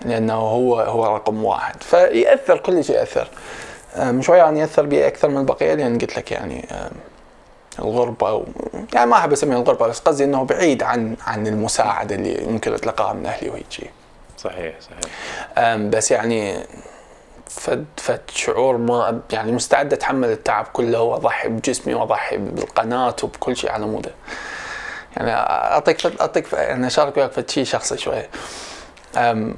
لأنه 0.05 0.35
هو 0.35 0.81
هو 0.81 1.17
رقم 1.17 1.45
واحد. 1.45 1.83
فيأثر 1.83 2.59
كل 2.59 2.85
شيء 2.85 3.05
ياثر 3.97 4.23
شوي 4.23 4.39
يعني 4.39 4.61
يأثر 4.61 4.87
بي 4.87 5.07
أكثر 5.07 5.29
من 5.29 5.39
البقية 5.39 5.75
لأن 5.75 5.99
قلت 5.99 6.17
لك 6.19 6.33
يعني 6.33 6.69
الغربة 7.79 8.33
و... 8.33 8.45
يعني 8.95 9.11
ما 9.11 9.17
أحب 9.17 9.33
أسميها 9.33 9.59
الغربة 9.59 9.87
بس 9.87 9.99
قصدي 10.01 10.25
إنه 10.25 10.45
بعيد 10.45 10.83
عن 10.83 11.17
عن 11.27 11.47
المساعدة 11.47 12.15
اللي 12.15 12.47
ممكن 12.47 12.73
أتلقاها 12.75 13.13
من 13.13 13.27
أهلي 13.27 13.51
وهيك 13.51 13.91
صحيح 14.39 14.75
صحيح. 14.81 15.77
بس 15.77 16.11
يعني 16.11 16.59
فد 17.47 17.85
فد 17.97 18.21
شعور 18.35 18.77
ما 18.77 19.21
يعني 19.33 19.53
مستعد 19.53 19.93
أتحمل 19.93 20.31
التعب 20.31 20.67
كله 20.73 21.01
وأضحي 21.03 21.49
بجسمي 21.49 21.95
وأضحي 21.95 22.37
بالقناة 22.37 23.17
وبكل 23.23 23.57
شيء 23.57 23.71
على 23.71 23.87
مودة. 23.87 24.11
يعني 25.17 25.33
أعطيك 25.33 26.21
أعطيك 26.21 26.53
يعني 26.53 26.87
أشارك 26.87 27.17
وياك 27.17 27.33
فد 27.33 27.51
شيء 27.51 27.65
شخصي 27.65 27.97
شوي. 27.97 28.23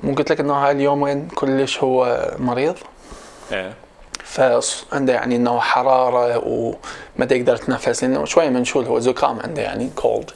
مو 0.02 0.14
قلت 0.14 0.30
لك 0.30 0.40
إنه 0.40 0.54
هاي 0.54 0.72
اليومين 0.72 1.28
كلش 1.28 1.78
هو 1.78 2.28
مريض؟ 2.38 2.76
إيه. 3.52 3.87
فعنده 4.28 5.12
يعني 5.12 5.36
إنه 5.36 5.60
حرارة 5.60 6.42
وما 6.46 7.28
يقدر 7.30 7.54
يتنفس 7.54 8.04
لأنه 8.04 8.24
شوي 8.24 8.50
منشول 8.50 8.84
هو 8.84 8.98
زكام 8.98 9.40
عنده 9.40 9.62
يعني 9.62 9.90
كولد 9.96 10.30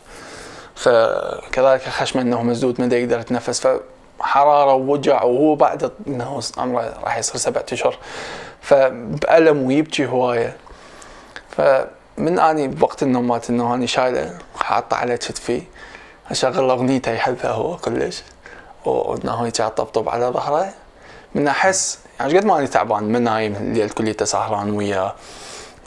فكذلك 0.75 1.83
خشمة 1.83 2.23
إنه 2.23 2.43
مسدود 2.43 2.81
ما 2.81 2.97
يقدر 2.97 3.21
يتنفس. 3.21 3.69
حراره 4.21 4.75
ووجع 4.75 5.23
وهو 5.23 5.55
بعد 5.55 5.93
إنه 6.07 6.41
عمره 6.59 6.95
راح 7.05 7.19
يصير 7.19 7.37
سبعة 7.37 7.65
أشهر. 7.73 7.99
فبألم 8.61 9.63
ويبكي 9.63 10.07
هواية. 10.07 10.57
فمن 11.51 12.39
أني 12.39 12.69
بوقت 12.69 13.03
النوم 13.03 13.29
مالت 13.29 13.51
إنه 13.51 13.75
أني 13.75 13.87
شايله 13.87 14.39
حاطه 14.57 14.97
على 14.97 15.17
كتفي 15.17 15.63
أشغل 16.31 16.71
أغنيته 16.71 17.13
يحبها 17.13 17.51
هو 17.51 17.77
كلش 17.77 18.23
وإنه 18.85 19.35
هيك 19.35 19.57
طبطب 19.57 20.09
على 20.09 20.27
ظهره. 20.27 20.73
من 21.35 21.49
أحس 21.49 21.99
يعني 22.23 22.39
قد 22.39 22.45
ما 22.45 22.59
أني 22.59 22.67
تعبان 22.67 23.05
من 23.05 23.23
نايم 23.23 23.55
الليل 23.57 23.91
كليته 23.91 24.25
سهران 24.25 24.71
وياه 24.71 25.15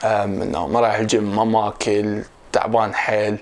إنه 0.04 0.68
ما 0.68 0.80
رايح 0.80 0.96
الجيم 0.96 1.36
ما 1.36 1.44
ماكل 1.44 2.24
تعبان 2.52 2.94
حيل. 2.94 3.38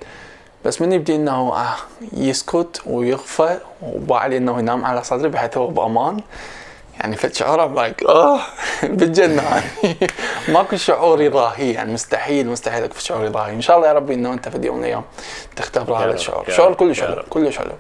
بس 0.66 0.82
من 0.82 0.92
يبدي 0.92 1.16
إنه 1.16 1.54
آه 1.56 1.76
يسكت 2.14 2.82
ويغفى 2.86 3.58
وبعدين 3.82 4.38
إنه 4.38 4.60
ينام 4.60 4.86
على 4.86 5.04
صدري 5.04 5.30
بحيث 5.30 5.58
هو 5.58 5.68
بأمان. 5.68 6.22
يعني 7.00 7.16
فد 7.16 7.34
شعور 7.34 7.68
like 7.74 8.04
آه 8.04 8.40
بالجنة 8.84 9.44
يعني. 9.44 9.98
ماكو 10.54 10.76
شعور 10.76 11.22
يضاهي 11.22 11.74
يعني 11.74 11.94
مستحيل 11.94 12.48
مستحيل 12.48 12.84
أكو 12.84 13.00
شعور 13.00 13.26
يضاهي 13.26 13.54
إن 13.54 13.62
شاء 13.62 13.78
الله 13.78 13.88
يا 13.88 13.94
ربي 13.94 14.14
إنه 14.14 14.34
أنت 14.34 14.50
في 14.50 14.66
يوم 14.68 14.76
من 14.76 14.84
الأيام 14.84 15.04
تختبر 15.56 15.94
هذا 15.94 16.14
الشعور. 16.14 16.46
شعور 16.50 16.74
كلش 16.74 17.02
حلو 17.02 17.24
كلش 17.30 17.58
حلو 17.58 17.72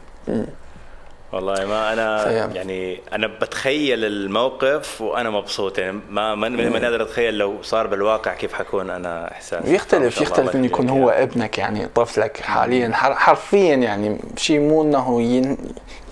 والله 1.33 1.65
ما 1.65 1.93
أنا 1.93 2.31
يعني 2.31 2.99
أنا 3.13 3.27
بتخيل 3.27 4.05
الموقف 4.05 5.01
وأنا 5.01 5.29
مبسوط. 5.29 5.77
يعني 5.77 5.99
ما 6.09 6.35
ما 6.35 6.49
ما 6.49 6.79
قادر 6.79 7.01
أتخيل 7.01 7.37
لو 7.37 7.61
صار 7.61 7.87
بالواقع 7.87 8.33
كيف 8.33 8.53
حكون 8.53 8.89
أنا 8.89 9.31
احساسي 9.31 9.75
يختلف 9.75 10.21
يختلف 10.21 10.55
من 10.55 10.65
يكون 10.65 10.89
هو 10.89 11.09
ابنك 11.09 11.57
يعني 11.57 11.87
طفلك 11.95 12.37
حاليا. 12.37 12.91
حرفيا 12.93 13.75
يعني 13.75 14.19
شيء 14.37 14.59
مو 14.59 14.81
إنه 14.81 15.21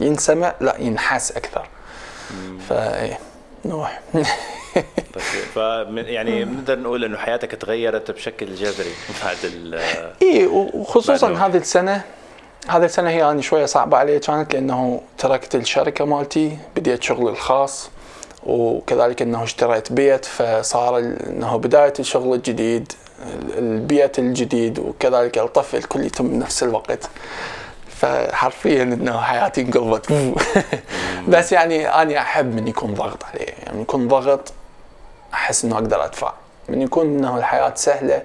ينسمع 0.02 0.54
لا 0.62 0.76
ينحس 0.80 1.32
أكثر. 1.32 1.68
فايه 2.70 3.20
نروح. 3.66 4.02
طيب 5.56 5.98
يعني 5.98 6.46
بنقدر 6.46 6.80
نقول 6.80 7.04
إنه 7.04 7.18
حياتك 7.18 7.52
تغيرت 7.52 8.12
بشكل 8.12 8.56
جذري 8.56 8.92
بعد 9.24 9.38
ال 9.44 9.76
اي 10.22 10.46
وخصوصا 10.46 11.34
هذه 11.34 11.58
السنة 11.58 12.04
هذه 12.68 12.86
السنة 12.86 13.10
هي 13.10 13.18
يعني 13.18 13.42
شوية 13.42 13.66
صعبة 13.66 13.98
علي 13.98 14.20
كانت 14.20 14.54
لأنه 14.54 15.02
تركت 15.18 15.56
الشركة 15.56 16.06
مالتي 16.06 16.58
بديت 16.76 17.04
شغلي 17.04 17.30
الخاص 17.30 17.90
وكذلك 18.44 19.22
أنه 19.22 19.44
اشتريت 19.44 19.94
بيت 19.94 20.26
فصار 20.26 20.98
أنه 21.00 21.58
بداية 21.58 21.94
الشغل 22.00 22.34
الجديد 22.34 22.94
البيت 23.58 24.20
الجديد 24.20 24.80
وكذلك 24.80 25.38
الطفل 25.38 25.84
كل 25.84 26.06
يتم 26.06 26.28
بنفس 26.28 26.64
الوقت. 26.64 27.10
فحرفيا 27.90 28.84
إنه 28.84 29.22
حياتي 29.22 29.62
انقلبت 29.62 30.14
بس 31.28 31.52
يعني 31.52 31.88
أنا 31.88 32.18
أحب 32.18 32.56
من 32.56 32.68
يكون 32.68 32.94
ضغط 32.94 33.24
علي. 33.24 33.44
يعني 33.44 33.82
يكون 33.82 34.08
ضغط 34.08 34.54
أحس 35.34 35.66
إنه 35.66 35.76
أقدر 35.76 36.06
أدفع. 36.06 36.34
من 36.70 36.82
يكون 36.82 37.06
إنه 37.06 37.38
الحياة 37.38 37.74
سهلة 37.76 38.22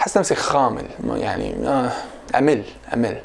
أحس 0.00 0.18
نفسي 0.18 0.34
خامل. 0.34 0.86
يعني 1.04 1.68
آه 1.68 1.92
أمل 2.34 2.64
أمل. 2.94 3.22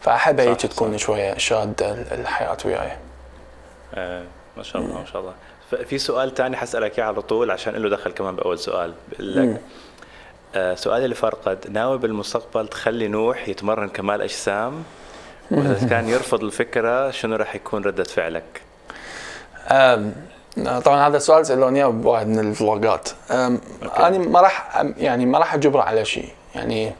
فأحب 0.00 0.40
هيك 0.40 0.60
تكون 0.60 0.98
شوية 0.98 1.38
شادة 1.38 1.92
الحياة 1.92 2.56
وياي. 2.64 2.92
آه 3.94 4.24
ما 4.56 4.62
شاء 4.62 4.82
الله 4.82 4.98
ما 4.98 5.04
شاء 5.04 5.20
الله. 5.22 5.34
في 5.84 5.98
سؤال 5.98 6.34
ثاني 6.34 6.56
حسألك 6.56 6.98
إياه 6.98 7.06
على 7.06 7.22
طول 7.22 7.50
عشان 7.50 7.72
له 7.72 7.88
دخل 7.88 8.12
كمان 8.12 8.36
بأول 8.36 8.58
سؤال. 8.58 8.94
بقول 9.12 9.36
لك 9.36 9.60
آه 10.54 10.74
سؤالي 10.74 11.04
اللي 11.04 11.14
فرقد 11.14 11.70
ناوي 11.70 11.98
بالمستقبل 11.98 12.68
تخلي 12.68 13.08
نوح 13.08 13.48
يتمرن 13.48 13.88
كمال 13.88 14.22
أجسام؟ 14.22 14.84
وإذا 15.50 15.88
كان 15.88 16.08
يرفض 16.08 16.44
الفكرة 16.44 17.10
شنو 17.10 17.36
راح 17.36 17.54
يكون 17.54 17.84
ردة 17.84 18.04
فعلك؟ 18.04 18.62
طبعا 20.84 21.08
هذا 21.08 21.16
السؤال 21.16 21.46
سألوني 21.46 21.78
اياه 21.78 21.88
بواحد 21.88 22.26
من 22.26 22.50
الفلوجات 22.50 23.08
أنا 23.30 24.18
ما 24.18 24.40
راح 24.40 24.82
يعني 24.96 25.26
ما 25.26 25.38
راح 25.38 25.54
أجبره 25.54 25.82
على 25.82 26.04
شيء. 26.04 26.28
يعني 26.54 26.92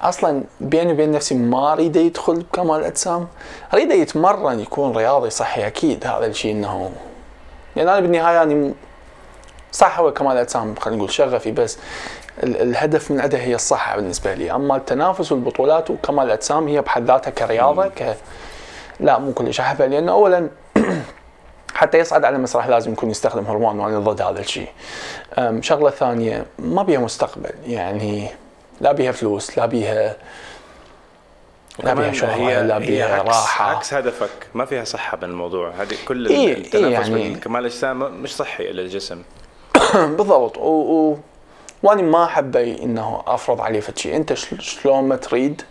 أصلا 0.00 0.42
بيني 0.60 0.92
وبين 0.92 1.12
نفسي 1.12 1.34
ما 1.34 1.72
أريد 1.72 1.96
يدخل 1.96 2.34
بكمال 2.34 2.80
الأجسام. 2.80 3.28
أريد 3.74 3.90
يتمرن 3.90 4.60
يكون 4.60 4.96
رياضي 4.96 5.30
صحي 5.30 5.66
أكيد 5.66 6.06
هذا 6.06 6.26
الشيء 6.26 6.52
إنه 6.52 6.90
يعني 7.76 7.90
أنا 7.90 8.00
بالنهاية 8.00 8.36
يعني 8.36 8.74
صح 9.72 10.00
هو 10.00 10.12
كمال 10.12 10.32
الأجسام 10.32 10.74
خلينا 10.74 10.98
نقول 10.98 11.12
شغفي 11.12 11.52
بس 11.52 11.78
الهدف 12.42 13.10
من 13.10 13.20
عندها 13.20 13.40
هي 13.40 13.54
الصحة 13.54 13.96
بالنسبة 13.96 14.34
لي. 14.34 14.52
أما 14.52 14.76
التنافس 14.76 15.32
والبطولات 15.32 15.90
وكمال 15.90 16.26
الأجسام 16.26 16.68
هي 16.68 16.80
بحد 16.80 17.04
ذاتها 17.04 17.30
كرياضة 17.30 17.88
ك 17.88 18.16
لا 19.00 19.18
مو 19.18 19.32
كلش 19.32 19.60
أحبها 19.60 19.86
لأنه 19.86 20.12
اولا 20.12 20.48
حتى 21.74 21.98
يصعد 21.98 22.24
على 22.24 22.36
المسرح 22.36 22.66
لازم 22.66 22.92
يكون 22.92 23.10
يستخدم 23.10 23.44
هرمون 23.44 23.80
وأنا 23.80 23.98
ضد 23.98 24.22
هذا 24.22 24.40
الشيء. 24.40 24.68
شغلة 25.60 25.90
ثانية 25.90 26.46
ما 26.58 26.82
بيها 26.82 27.00
مستقبل 27.00 27.50
يعني 27.66 28.28
لا 28.80 28.92
بيها 28.92 29.12
فلوس 29.12 29.58
لا 29.58 29.66
بيها 29.66 30.16
لا 31.84 31.94
بيها 31.94 32.12
شهرة 32.12 32.62
لا 32.62 32.78
بيها 32.78 33.14
عكس 33.14 33.28
راحة. 33.28 33.76
عكس 33.76 33.94
هدفك. 33.94 34.30
ما 34.54 34.64
فيها 34.64 34.84
صحة 34.84 35.16
بالموضوع. 35.16 35.70
هذه 35.70 35.94
كل 36.08 36.26
إيه 36.26 36.52
التنفس 36.52 36.74
إيه 36.74 36.92
يعني 36.92 37.34
كمال 37.34 37.60
الأجسام 37.60 38.22
مش 38.22 38.36
صحي 38.36 38.72
للجسم. 38.72 39.22
بالضبط. 40.16 40.58
و... 40.58 40.62
و... 40.62 41.18
واني 41.82 42.02
ما 42.02 42.24
أحب 42.24 42.56
إنه 42.56 43.22
أفرض 43.26 43.60
عليه 43.60 43.80
فد 43.80 43.98
شيء. 43.98 44.16
أنت 44.16 44.32
شلون 44.34 45.04
ما 45.04 45.16
تريد. 45.16 45.62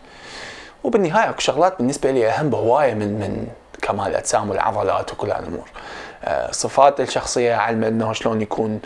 وبالنهاية 0.84 1.30
أكو 1.30 1.40
شغلات 1.40 1.78
بالنسبة 1.78 2.12
لي 2.12 2.30
أهم 2.30 2.50
بهواية 2.50 2.94
من 2.94 3.20
من 3.20 3.48
كمال 3.82 4.08
الأجسام 4.08 4.50
والعضلات 4.50 5.14
وكل 5.14 5.32
هالأمور. 5.32 5.70
آه، 6.24 6.52
صفات 6.52 7.00
الشخصية 7.00 7.56
علم 7.56 7.84
إنه 7.84 8.14
شلون 8.14 8.42
يكون. 8.42 8.80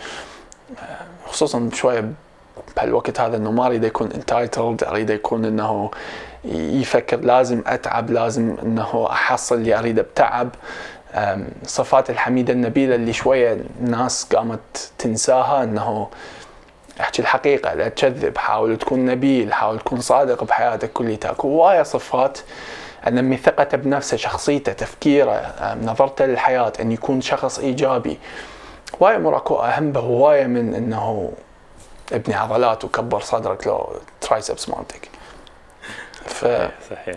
آه، 0.79 1.27
خصوصا 1.27 1.69
شوية 1.73 2.11
بهالوقت 2.77 3.19
هذا 3.19 3.37
إنه 3.37 3.51
ما 3.51 3.65
أريد 3.65 3.83
يكون 3.83 4.11
انتايتلد 4.11 4.83
أريد 4.83 5.09
يكون 5.09 5.45
إنه 5.45 5.91
يفكر 6.45 7.17
لازم 7.19 7.61
أتعب 7.67 8.11
لازم 8.11 8.55
إنه 8.63 9.07
أحصل 9.11 9.55
اللي 9.55 9.79
اريده 9.79 10.01
بتعب. 10.01 10.49
صفات 11.65 12.09
الحميده 12.09 12.53
النبيلة 12.53 12.95
اللي 12.95 13.13
شوية 13.13 13.57
الناس 13.81 14.23
قامت 14.23 14.91
تنساها 14.97 15.63
إنه 15.63 16.07
أحكي 17.01 17.21
الحقيقة 17.21 17.73
لا 17.73 17.89
تكذب 17.89 18.37
حاول 18.37 18.77
تكون 18.77 19.05
نبيل 19.05 19.53
حاول 19.53 19.79
تكون 19.79 20.01
صادق 20.01 20.43
بحياتك 20.43 20.93
كليتها 20.93 21.31
اكو 21.31 21.47
هوايه 21.47 21.83
صفات. 21.83 22.37
انمي 23.07 23.37
ثقته 23.37 23.77
بنفسه 23.77 24.17
شخصيته 24.17 24.73
تفكيره 24.73 25.53
نظرته 25.83 26.25
للحياة 26.25 26.73
أن 26.79 26.91
يكون 26.91 27.21
شخص 27.21 27.59
إيجابي. 27.59 28.19
هوايه 29.01 29.15
امور 29.15 29.37
اكو 29.37 29.55
أهم 29.55 29.91
بهوايه 29.91 30.45
من 30.47 30.75
إنه 30.75 31.31
ابني 32.11 32.35
عضلات 32.35 32.85
وكبر 32.85 33.19
صدرك 33.19 33.67
لو 33.67 33.99
triceps 34.21 34.69
مالتك 34.69 35.09
ف 36.25 36.45
صحيح. 36.89 37.15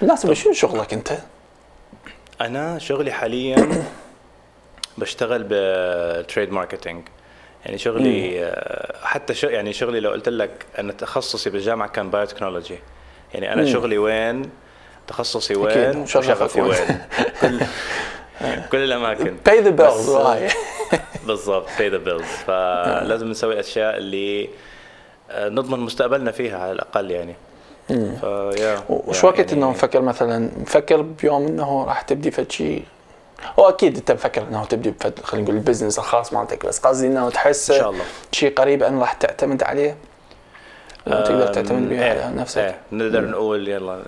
بالنسبة 0.00 0.34
شنو 0.34 0.52
شغلك 0.52 0.92
أنت؟ 0.92 1.18
أنا 2.40 2.78
شغلي 2.78 3.12
حاليا 3.12 3.68
بشتغل 4.98 5.42
بال 5.42 5.73
trade 5.73 6.52
marketing 6.52 7.02
يعني 7.64 7.78
شغلي 7.78 8.44
آه، 8.44 9.06
حتى 9.06 9.34
شغ 9.34 9.50
يعني 9.50 9.72
شغلي 9.72 10.00
لو 10.00 10.10
قلت 10.10 10.28
لك 10.28 10.66
أنا 10.78 10.92
تخصصي 10.92 11.50
بالجامعة 11.50 11.88
كان 11.88 12.10
biotechnology 12.10 12.78
يعني 13.34 13.52
أنا 13.52 13.62
مم. 13.62 13.72
شغلي 13.72 13.98
وين؟ 13.98 14.50
تخصصي 15.06 15.54
وين؟ 15.54 15.98
وشغفي 15.98 16.60
وين. 16.60 17.00
كل 18.72 18.78
الأماكن. 18.84 19.36
بس- 19.46 20.06
bills 20.06 20.08
وهاي. 20.14 20.48
بالضبط 21.26 21.66
pay 21.68 21.92
the 21.92 22.08
bills. 22.08 22.24
فلازم 22.46 23.30
نسوي 23.30 23.52
الاشياء 23.54 23.96
اللي 23.96 24.48
آه، 25.30 25.48
نضمن 25.48 25.80
مستقبلنا 25.80 26.30
فيها 26.30 26.58
على 26.58 26.72
الأقل 26.72 27.10
يعني. 27.10 27.34
فيا 28.20 28.80
وش 28.88 29.24
وقت 29.24 29.52
إنه 29.52 29.70
مفكر 29.70 30.00
مثلا 30.00 30.50
مفكر 30.56 31.02
بيوم 31.02 31.46
إنه 31.46 31.84
راح 31.84 32.00
تبدي 32.02 32.30
فد 32.30 32.52
شيء 32.52 32.84
هو 33.58 33.68
أكيد 33.68 33.96
أنت 33.96 34.12
مفكر 34.12 34.42
إنه 34.42 34.64
تبدي 34.64 34.94
خلينا 35.22 35.44
نقول 35.44 35.56
البزنس 35.56 35.98
الخاص 35.98 36.32
مالتك 36.32 36.66
بس 36.66 36.78
قصدي 36.78 37.06
إنه 37.06 37.30
تحس 37.30 37.70
إن 37.70 37.78
شاء 37.78 37.90
الله. 37.90 38.04
شيء 38.32 38.54
قريب 38.54 38.82
أن 38.82 39.00
راح 39.00 39.12
تعتمد 39.12 39.62
عليه؟ 39.62 39.96
وتقدر 41.06 41.48
أم، 41.48 41.52
تعتمد 41.52 41.88
بها 41.88 42.04
إيه، 42.14 42.24
على 42.24 42.36
نفسك. 42.36 42.58
إيه 42.58 42.78
نقدر 42.92 43.24
نقول 43.24 43.68
يلا 43.68 44.02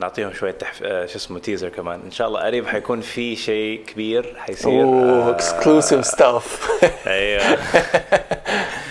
نعطيهم 0.00 0.32
شوية 0.32 0.50
تحف... 0.50 0.82
آه، 0.82 1.06
شو 1.06 1.16
اسمه 1.16 1.38
teaser 1.38 1.68
كمان. 1.68 2.00
إن 2.06 2.10
شاء 2.10 2.28
الله 2.28 2.40
قريب 2.40 2.66
حيكون 2.66 3.00
في 3.00 3.36
شيء 3.36 3.84
كبير 3.86 4.34
حيصير 4.38 4.82
أوه 4.82 5.28
آه، 5.28 5.30
exclusive 5.30 6.06
stuff 6.06 6.68
أيوه. 7.06 7.42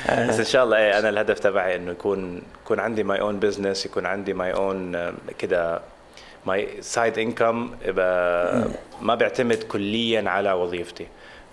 بس 0.29 0.39
إن 0.39 0.45
شاء 0.45 0.63
الله 0.63 0.77
إيه 0.77 0.99
أنا 0.99 1.09
الهدف 1.09 1.39
تبعي 1.39 1.75
إنه 1.75 1.91
يكون 1.91 2.41
يكون 2.65 2.79
عندي 2.79 3.03
my 3.03 3.19
own 3.21 3.39
business 3.39 3.85
يكون 3.85 4.05
عندي 4.05 4.33
my 4.33 4.53
own 4.53 5.13
كده 5.39 5.81
my 6.45 6.67
side 6.81 7.19
income 7.19 7.71
ما 9.01 9.15
بيعتمد 9.15 9.63
كليا 9.63 10.29
على 10.29 10.51
وظيفتي. 10.51 11.07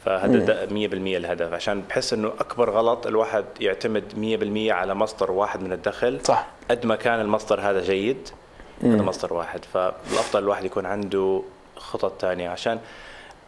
فهذا 0.04 0.38
ده 0.38 0.66
100% 0.66 0.70
الهدف. 0.92 1.52
عشان 1.52 1.82
بحس 1.88 2.12
إنه 2.12 2.28
أكبر 2.28 2.70
غلط 2.70 3.06
الواحد 3.06 3.44
يعتمد 3.60 4.04
100% 4.68 4.72
على 4.72 4.94
مصدر 4.94 5.30
واحد 5.30 5.62
من 5.62 5.72
الدخل. 5.72 6.20
صح. 6.22 6.46
قد 6.70 6.86
ما 6.86 6.96
كان 6.96 7.20
المصدر 7.20 7.60
هذا 7.60 7.80
جيد 7.82 8.28
هذا 8.82 9.02
مصدر 9.02 9.32
واحد. 9.32 9.64
فالأفضل 9.64 10.42
الواحد 10.42 10.64
يكون 10.64 10.86
عنده 10.86 11.42
خطط 11.76 12.12
تانية. 12.12 12.48
عشان 12.48 12.78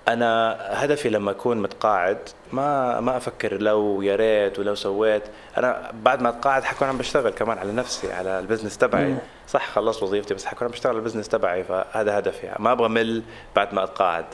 أنا 0.08 0.58
هدفي 0.60 1.08
لما 1.08 1.30
أكون 1.30 1.62
متقاعد 1.62 2.18
ما 2.52 3.00
ما 3.00 3.16
أفكر 3.16 3.62
لو 3.62 4.02
يا 4.02 4.16
ريت 4.16 4.58
ولو 4.58 4.74
سويت. 4.74 5.22
أنا 5.56 5.92
بعد 6.02 6.22
ما 6.22 6.28
أتقاعد 6.28 6.64
حكون 6.64 6.88
عم 6.88 6.98
بشتغل 6.98 7.30
كمان 7.30 7.58
على 7.58 7.72
نفسي 7.72 8.12
على 8.12 8.38
ال 8.38 8.43
business 8.43 8.78
تبعي. 8.78 9.16
صح 9.48 9.70
خلصت 9.70 10.02
وظيفتي 10.02 10.34
بس 10.34 10.46
حكون 10.46 10.66
عم 10.66 10.72
بشتغل 10.72 10.92
على 10.92 10.98
ال 10.98 11.02
business 11.02 11.28
تبعي. 11.28 11.64
فهذا 11.64 12.18
هدفي. 12.18 12.52
ما 12.58 12.72
أبغى 12.72 12.88
مل 12.88 13.22
بعد 13.56 13.74
ما 13.74 13.84
أتقاعد. 13.84 14.24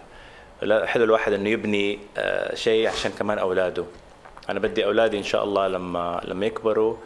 حلو 0.85 1.05
الواحد 1.05 1.33
إنه 1.33 1.51
يبني 1.51 1.98
آه، 2.16 2.55
شيء 2.55 2.88
عشان 2.88 3.11
كمان 3.18 3.38
أولاده. 3.38 3.85
أنا 4.51 4.61
بدي 4.61 4.85
أولادي 4.85 5.18
إن 5.18 5.22
شاء 5.22 5.44
الله 5.44 5.68
لما 5.68 6.20
لما 6.25 6.46
يكبروا 6.46 6.96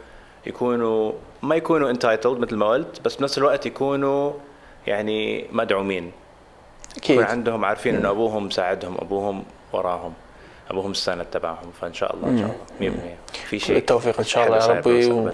يكونوا 0.45 1.11
ما 1.41 1.55
يكونوا 1.55 1.89
انتايتلد 1.89 2.39
مثل 2.39 2.55
ما 2.55 2.67
قلت 2.67 3.01
بس 3.01 3.15
بنفس 3.15 3.37
الوقت 3.37 3.65
يكونوا 3.65 4.33
يعني 4.87 5.45
مدعومين. 5.51 6.11
أكيد. 6.97 7.11
يكون 7.19 7.31
عندهم 7.31 7.65
عارفين 7.65 7.95
إنه 7.95 8.09
أبوهم 8.09 8.45
مساعدهم 8.45 8.97
أبوهم 9.01 9.43
وراهم 9.73 10.13
أبوهم 10.71 10.91
السند 10.91 11.25
تبعهم. 11.25 11.71
فإن 11.81 11.93
شاء 11.93 12.15
الله 12.15 12.27
إن 12.27 12.37
شاء 12.37 12.55
الله. 12.81 12.91
100% 13.35 13.37
في 13.49 13.59
شيء 13.59 13.77
التوفيق 13.77 14.17
إن 14.17 14.23
شاء 14.25 14.45
الله 14.47 14.57
يا 14.57 14.67
ربي 14.67 15.31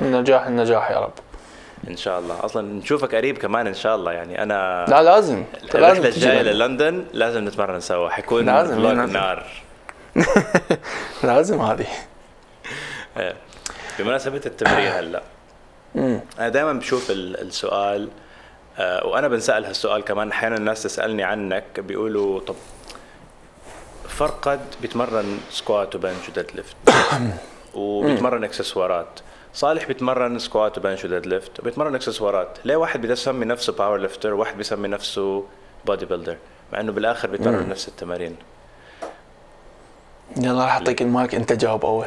من 0.00 0.12
نجاح 0.12 0.48
لنجاح 0.48 0.90
يا 0.90 0.98
رب. 1.00 1.12
إن 1.88 1.96
شاء 1.96 2.18
الله. 2.18 2.44
أصلا 2.44 2.72
نشوفك 2.72 3.14
قريب 3.14 3.38
كمان 3.38 3.66
إن 3.66 3.74
شاء 3.74 3.96
الله. 3.96 4.12
يعني 4.12 4.42
أنا 4.42 4.86
لا 4.88 5.02
لازم. 5.02 5.44
الرحلة 5.74 6.08
الجاية. 6.08 6.42
للندن 6.42 7.04
لازم 7.12 7.44
نتمرن 7.48 7.80
سوا. 7.80 8.08
حيكون 8.08 8.46
لازم،. 8.46 9.12
نار. 9.12 9.46
لازم 11.22 11.60
هذه. 11.60 11.86
إيه. 13.16 13.34
بمناسبة 13.98 14.40
التمرين 14.46 14.86
هلأ. 14.92 15.22
أنا 16.38 16.48
دائما 16.48 16.72
بشوف 16.72 17.10
ال- 17.10 17.40
السؤال 17.40 18.08
آه، 18.78 19.06
وأنا 19.06 19.28
بنسأل 19.28 19.64
هالسؤال 19.64 20.04
كمان. 20.04 20.30
أحيانا 20.30 20.56
الناس 20.56 20.82
تسألني 20.82 21.22
عنك 21.22 21.80
بيقولوا 21.80 22.40
طب 22.40 22.54
فرقد 24.08 24.60
بيتمرن 24.82 25.38
squat 25.50 25.94
و 25.94 25.99
bench 25.99 26.23
و 26.23 26.28
deadlift. 26.28 26.76
وبيتمرن 27.74 28.44
إكسسوارات. 28.44 29.20
صالح 29.54 29.86
بيتمرن 29.86 30.38
squat 30.38 30.78
و 30.78 30.82
bench 30.82 31.00
و 31.00 31.04
deadlift 31.04 31.60
وبيتمرن 31.60 31.94
إكسسوارات. 31.94 32.58
ليه 32.64 32.76
واحد 32.76 33.06
بيسمي 33.06 33.44
نفسه 33.44 33.72
powerlifter 33.72 34.34
وواحد 34.34 34.56
بيسمي 34.56 34.88
نفسه 34.88 35.44
bodybuilder 35.86 36.36
مع 36.72 36.80
إنه 36.80 36.92
بالآخر 36.92 37.28
بيتمرن 37.28 37.68
نفس 37.68 37.88
التمارين. 37.88 38.36
يلا 40.36 40.64
راح 40.64 40.74
أعطيك 40.74 41.02
المايك 41.02 41.34
أنت 41.34 41.52
جاوب 41.52 41.84
أول. 41.84 42.06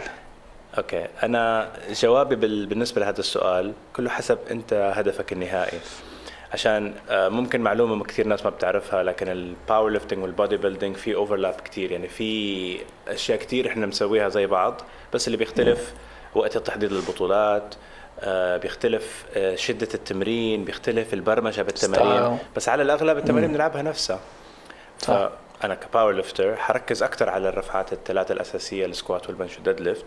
okay. 0.78 1.08
أنا 1.23 1.71
جوابي 1.91 2.36
بال... 2.36 2.65
بالنسبة 2.65 3.01
لهذا 3.01 3.19
السؤال 3.19 3.73
كله 3.95 4.10
حسب 4.10 4.38
أنت 4.51 4.73
هدفك 4.73 5.33
النهائي. 5.33 5.79
عشان 6.53 6.93
آه، 7.10 7.29
ممكن 7.29 7.62
معلومة 7.62 8.03
كثير 8.03 8.27
ناس 8.27 8.45
ما 8.45 8.49
بتعرفها 8.49 9.03
لكن 9.03 9.27
ال 9.28 9.89
powerlifting 9.89 10.23
وال 10.23 10.58
bodybuilding 10.58 10.95
في 10.95 11.15
overlap 11.15 11.54
كثير. 11.53 11.91
يعني 11.91 12.07
في 12.07 12.79
أشياء 13.07 13.39
كثير 13.39 13.67
إحنا 13.67 13.86
مسويها 13.86 14.29
زي 14.29 14.45
بعض 14.45 14.81
بس 15.13 15.27
اللي 15.27 15.38
بيختلف 15.38 15.93
وقت 16.36 16.58
تحديد 16.58 16.92
البطولات 16.92 17.76
آه، 18.20 18.58
بيختلف 18.58 19.26
آه، 19.36 19.56
شدة 19.56 19.88
التمرين 19.94 20.66
بيختلف 20.66 21.13
البرمجة 21.13 21.62
بالتمارين. 21.62 22.38
بس 22.56 22.70
على 22.70 22.84
الأغلب 22.84 23.18
التمارين 23.18 23.52
بنلعبها 23.52 23.82
نفسها. 23.82 24.20
صح. 25.00 25.30
فانا 25.62 25.76
ك 25.76 26.13
powerlifter 26.13 26.56
حركز 26.56 27.04
أكثر 27.04 27.30
على 27.30 27.50
الرفعات 27.50 27.94
الثلاثة 27.94 28.34
الأساسية 28.34 28.86
ال 28.86 28.92
squat 28.92 29.28
وال 29.28 29.36
bench 29.36 29.56
وال 29.56 29.82
deadlift 29.82 30.06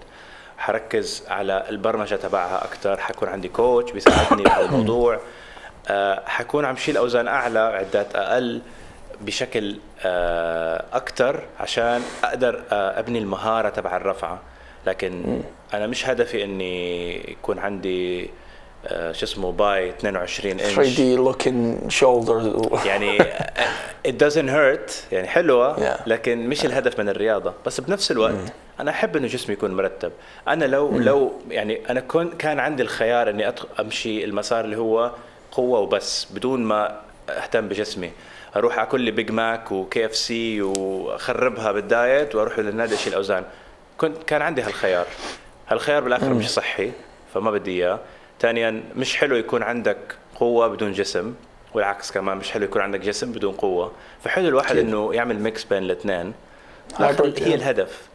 حركز 0.59 1.25
على 1.29 1.65
البرمجة 1.69 2.15
تبعها 2.15 2.65
أكثر 2.65 3.01
حكون 3.01 3.29
عندي 3.29 3.49
coach 3.49 3.93
بيساعدني 3.93 4.43
بهذا 4.43 4.65
الموضوع. 4.65 5.21
آه، 5.89 6.23
حكون 6.27 6.65
عم 6.65 6.77
شيل 6.77 6.97
أوزان 6.97 7.29
أعلى 7.29 7.59
عدات 7.59 8.17
أقل 8.17 8.63
بشكل 9.21 9.79
أكثر 10.93 11.43
عشان 11.61 12.03
أقدر 12.25 12.63
آه، 12.73 12.99
أبني 12.99 13.19
المهارة 13.19 13.69
تبع 13.69 13.97
الرفعة. 13.97 14.41
لكن 14.87 15.43
أنا 15.75 15.87
مش 15.87 16.09
هدفي 16.09 16.45
إني 16.45 17.17
يكون 17.31 17.59
عندي 17.59 18.31
آه، 18.87 19.13
شو 19.13 19.25
اسمه 19.27 19.53
bi 19.53 19.89
22 19.89 20.61
انش 20.61 20.75
3 20.75 20.97
دي 20.97 21.17
looking 21.19 21.91
shoulders. 21.93 22.87
يعني 22.87 23.19
it 24.09 24.13
doesn't 24.25 24.49
hurt. 24.51 24.93
يعني 25.13 25.29
حلوة 25.29 25.77
Yeah. 25.77 26.01
لكن 26.09 26.49
مش 26.49 26.65
الهدف 26.65 27.01
من 27.01 27.09
الرياضة. 27.09 27.55
بس 27.67 27.81
بنفس 27.81 28.11
الوقت 28.11 28.53
أنا 28.81 28.91
أحب 28.91 29.17
إنه 29.17 29.27
جسمي 29.27 29.53
يكون 29.53 29.75
مرتب. 29.75 30.13
أنا 30.49 30.65
لو 30.65 30.99
لو 30.99 31.33
يعني 31.51 31.81
أنا 31.91 32.01
كن 32.01 32.31
كان 32.31 32.59
عندي 32.59 32.83
الخيار 32.83 33.31
إني 33.31 33.53
أمشي 33.81 34.25
المسار 34.25 34.65
اللي 34.65 34.77
هو 34.77 35.13
قوة 35.53 35.79
وبس 35.79 36.27
بدون 36.35 36.63
ما 36.65 37.01
أهتم 37.29 37.69
بجسمي. 37.69 38.11
أروح 38.57 38.79
أكل 38.79 39.01
لي 39.01 39.11
بيج 39.11 39.31
ماك 39.31 39.73
و 39.73 40.07
KFC 40.07 40.63
واخربها 40.63 41.73
بال 41.73 41.93
diet 41.93 42.35
وأروح 42.35 42.59
للنادي 42.59 42.95
أشيل 42.95 43.15
أوزان. 43.15 43.45
كنت 44.01 44.23
كان 44.27 44.43
عندي 44.43 44.63
هالخيار. 44.63 45.07
هالخيار 45.69 46.03
بالآخر 46.05 46.35
مش 46.35 46.51
صحي 46.51 46.93
فما 47.35 47.51
بدي 47.51 47.71
إياه. 47.71 47.99
ثانيا 48.41 48.83
مش 48.97 49.17
حلو 49.17 49.37
يكون 49.37 49.63
عندك 49.63 49.99
قوة 50.37 50.69
بدون 50.69 50.93
جسم 50.93 51.35
والعكس 51.75 52.13
كمان 52.13 52.37
مش 52.37 52.51
حلو 52.51 52.65
يكون 52.65 52.83
عندك 52.83 53.01
جسم 53.01 53.33
بدون 53.33 53.53
قوة. 53.53 53.93
فحلو 54.25 54.49
الواحد. 54.49 54.77
إنه 54.77 55.15
يعمل 55.15 55.41
mix 55.41 55.65
بين 55.65 55.83
الاثنين. 55.83 56.33
هي 56.99 57.15
yeah. 57.17 57.41
الهدف. 57.41 58.09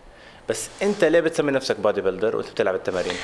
بس 0.50 0.70
أنت 0.82 1.04
ليه 1.04 1.20
بتسمي 1.20 1.52
نفسك 1.52 1.80
bodybuilder 1.80 2.36
وأنت 2.36 2.50
بتلعب 2.50 2.76
التمارين؟ 2.76 3.16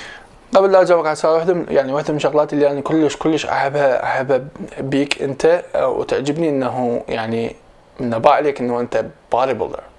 قبل 0.56 0.71
لا 0.71 0.82
أجاوبك 0.82 1.06
على 1.06 1.13
السؤال 1.13 1.34
واحدة 1.34 1.54
من 1.54 1.65
يعني 1.69 1.93
واحدة 1.93 2.10
من 2.10 2.17
الشغلات 2.17 2.54
اللي 2.54 2.71
أنا 2.71 2.82
كلش 2.82 3.15
كلش 3.15 3.45
احبها 3.45 4.04
احبها 4.04 4.45
بيك 4.80 5.21
أنت 5.21 5.63
وتعجبني 5.76 6.50
إنه 6.50 7.04
يعني 7.08 7.56
من 8.00 8.13
اباع 8.13 8.34
عليك 8.34 8.60
إنه 8.62 8.80
أنت 8.80 9.06
bodybuilder 9.32 9.90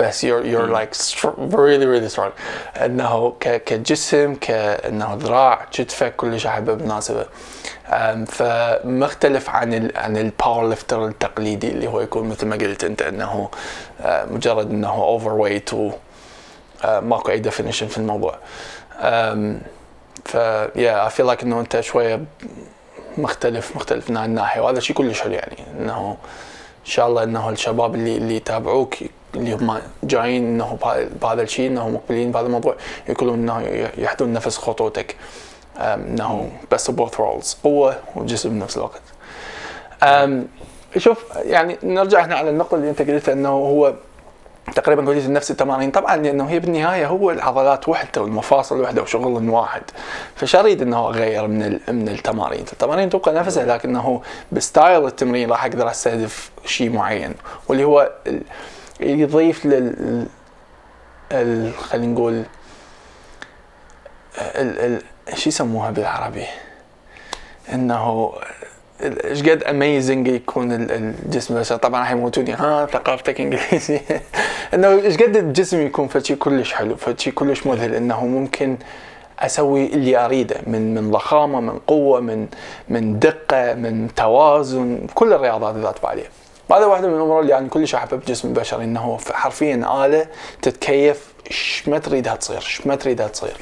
بس 0.00 0.26
you're 0.26 0.44
you're 0.44 0.70
like 0.78 0.94
str- 0.94 1.38
really 1.52 1.86
really 1.86 2.16
strong. 2.16 2.30
إنه 2.76 3.30
ك 3.40 3.64
كجسم 3.64 4.34
كانه 4.34 5.14
ذراع 5.14 5.66
كتفك 5.72 6.16
كلش 6.16 6.46
احبه 6.46 6.74
بالمناسبه 6.74 7.26
أم، 7.88 8.24
فمختلف 8.24 9.48
عن 9.50 9.74
ال 9.74 9.96
عن 9.96 10.16
ال 10.16 10.68
powerlifter 10.68 11.04
التقليدي 11.06 11.68
اللي 11.68 11.86
هو 11.86 12.00
يكون 12.00 12.28
مثل 12.28 12.46
ما 12.46 12.56
قلت 12.56 12.84
أنت 12.84 13.02
إنه 13.02 13.48
مجرد 14.06 14.70
إنه 14.70 14.92
overweight 14.92 15.74
و 15.74 15.90
ماكو 16.84 17.30
أي 17.30 17.38
definition 17.38 17.86
في 17.86 17.98
الموضوع. 17.98 18.34
ف 20.24 20.34
yeah 20.76 21.04
I 21.04 21.10
feel 21.10 21.26
like 21.26 21.42
إنه 21.42 21.60
أنت 21.60 21.80
شوية 21.80 22.20
مختلف 23.18 23.76
مختلف 23.76 24.10
من 24.10 24.16
هاي 24.16 24.26
الناحيه 24.26 24.60
وهذا 24.60 24.80
شيء 24.80 24.96
كلش 24.96 25.20
حلو 25.20 25.32
يعني. 25.32 25.56
إنه 25.80 26.16
إن 26.80 26.90
شاء 26.90 27.08
الله 27.08 27.22
إنه 27.22 27.50
الشباب 27.50 27.94
اللي 27.94 28.16
اللي 28.16 28.36
يتابعوك 28.36 28.94
اللي 29.34 29.52
هم 29.52 29.78
جايين 30.02 30.44
إنه 30.44 30.78
بهذا 31.22 31.42
الشيء 31.42 31.70
إنه 31.70 31.88
مقبلين 31.88 32.32
بهذا 32.32 32.46
الموضوع 32.46 32.74
يقولون 33.08 33.38
إنه 33.38 33.88
يحدون 33.98 34.32
نفس 34.32 34.58
خطوتك. 34.58 35.16
إنه 35.78 36.50
بس 36.72 36.90
بوث 36.90 37.20
رولز 37.20 37.56
قوة 37.64 37.96
وجسم 38.16 38.50
بنفس 38.50 38.76
الوقت. 38.76 39.02
شوف 40.96 41.24
يعني 41.36 41.78
نرجع 41.82 42.24
هنا 42.24 42.34
على 42.34 42.50
النقطة 42.50 42.74
اللي 42.74 42.90
أنت 42.90 43.02
قلتها 43.02 43.32
إنه 43.32 43.48
هو 43.48 43.94
تقريبا 44.74 45.06
قلت 45.06 45.26
نفس 45.26 45.50
التمارين 45.50 45.90
طبعا 45.90 46.16
لأنه 46.16 46.44
هي 46.44 46.58
بالنهاية 46.60 47.06
هو 47.06 47.30
العضلات 47.30 47.88
وحدة 47.88 48.22
والمفاصل 48.22 48.80
وحدة 48.80 49.02
وشغل 49.02 49.48
واحد. 49.50 49.82
فش 50.36 50.56
اريد 50.56 50.82
إنه 50.82 51.08
اغير 51.08 51.46
من 51.46 51.80
من 51.88 52.08
التمارين 52.08 52.64
التمارين 52.72 53.10
تبقى 53.10 53.34
نفسها 53.34 53.76
لكنه 53.76 54.22
ب 54.52 54.61
style 54.61 55.06
التمرين 55.06 55.50
راح 55.50 55.64
أقدر 55.64 55.90
أستهدف 55.90 56.50
شيء 56.64 56.90
معين 56.90 57.34
واللي 57.68 57.84
هو 57.84 58.10
يضيف 59.00 59.66
لل 59.66 60.26
خلينا 61.72 62.12
نقول 62.12 62.44
ال 64.38 65.02
شو 65.34 65.48
يسموها 65.48 65.90
بالعربي؟ 65.90 66.46
إنه 67.72 68.32
إيش 69.00 69.42
قد 69.42 69.62
amazing 69.62 70.28
يكون 70.28 70.72
الجسم 70.72 71.54
بس. 71.54 71.72
طبعا 71.72 72.00
راح 72.00 72.10
يموتوني. 72.10 72.52
ها 72.52 72.86
ثقافتك 72.86 73.40
انجليزي 73.40 74.00
إنه 74.74 74.88
إيش 74.88 75.16
قد 75.16 75.36
الجسم 75.36 75.86
يكون 75.86 76.08
فشي 76.08 76.34
كلش 76.34 76.72
حلو 76.72 76.96
فشي 76.96 77.30
كلش 77.30 77.66
مذهل. 77.66 77.94
إنه 77.94 78.26
ممكن 78.26 78.76
أسوي 79.38 79.86
اللي 79.86 80.24
أريده. 80.24 80.56
من 80.66 80.94
من 80.94 81.10
ضخامة 81.10 81.60
من 81.60 81.78
قوة 81.78 82.20
من 82.20 82.48
من 82.88 83.18
دقة 83.18 83.74
من 83.74 84.14
توازن 84.16 85.06
كل 85.14 85.32
الرياضات 85.32 85.76
ذات 85.76 85.98
فعالية. 85.98 86.30
هذا 86.72 86.86
واحدة 86.86 87.08
من 87.08 87.14
الأمور 87.14 87.40
اللي 87.40 87.52
يعني 87.52 87.68
كلش 87.68 87.94
احبها 87.94 88.18
بجسم 88.18 88.48
البشري 88.48 88.84
إنه 88.84 89.18
حرفيا 89.32 90.06
آلة 90.06 90.26
تتكيف 90.62 91.32
إيش 91.46 91.88
ما 91.88 91.98
تريدها 91.98 92.36
تصير 92.36 92.56
إيش 92.56 92.86
ما 92.86 92.94
تريدها 92.94 93.28
تصير. 93.28 93.56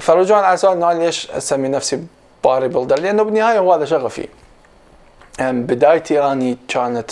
فرجوعا 0.00 0.42
على 0.42 0.56
سؤال 0.56 0.76
انه 0.76 0.92
ليش 0.92 1.30
أسمي 1.30 1.68
نفسي 1.68 2.04
باري 2.44 2.68
بيلدر 2.68 3.00
لأنه 3.00 3.22
بالنهاية 3.22 3.58
هو 3.58 3.74
هذا 3.74 3.84
شغفي. 3.84 4.28
بدايتي 5.40 6.20
أني 6.32 6.58
كانت 6.68 7.10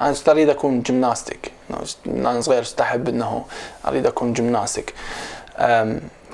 أنا 0.00 0.14
أريد 0.28 0.48
أكون 0.48 0.82
جيمناستيك 0.82 1.52
من 2.06 2.26
أنا 2.26 2.40
صغير 2.40 2.62
استحب 2.62 3.08
إنه 3.08 3.44
أريد 3.88 4.06
أكون 4.06 4.32
جيمناستيك 4.32 4.94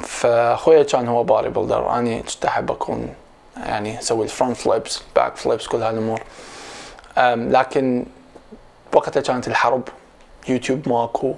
فأخويا 0.03 0.83
كان 0.83 1.09
هو 1.09 1.23
bodybuilder 1.25 1.99
اني 1.99 2.25
استحب 2.29 2.71
أكون 2.71 3.15
يعني 3.57 3.99
أسوي 3.99 4.25
ال 4.25 4.30
front 4.30 4.57
flips 4.57 5.03
back 5.17 5.37
flips 5.37 5.67
كل 5.67 5.83
هالأمور. 5.83 6.23
لكن 7.17 8.07
وقتها 8.95 9.21
كانت 9.21 9.49
الحرب 9.49 9.83
يوتيوب 10.49 10.89
ماكو 10.89 11.35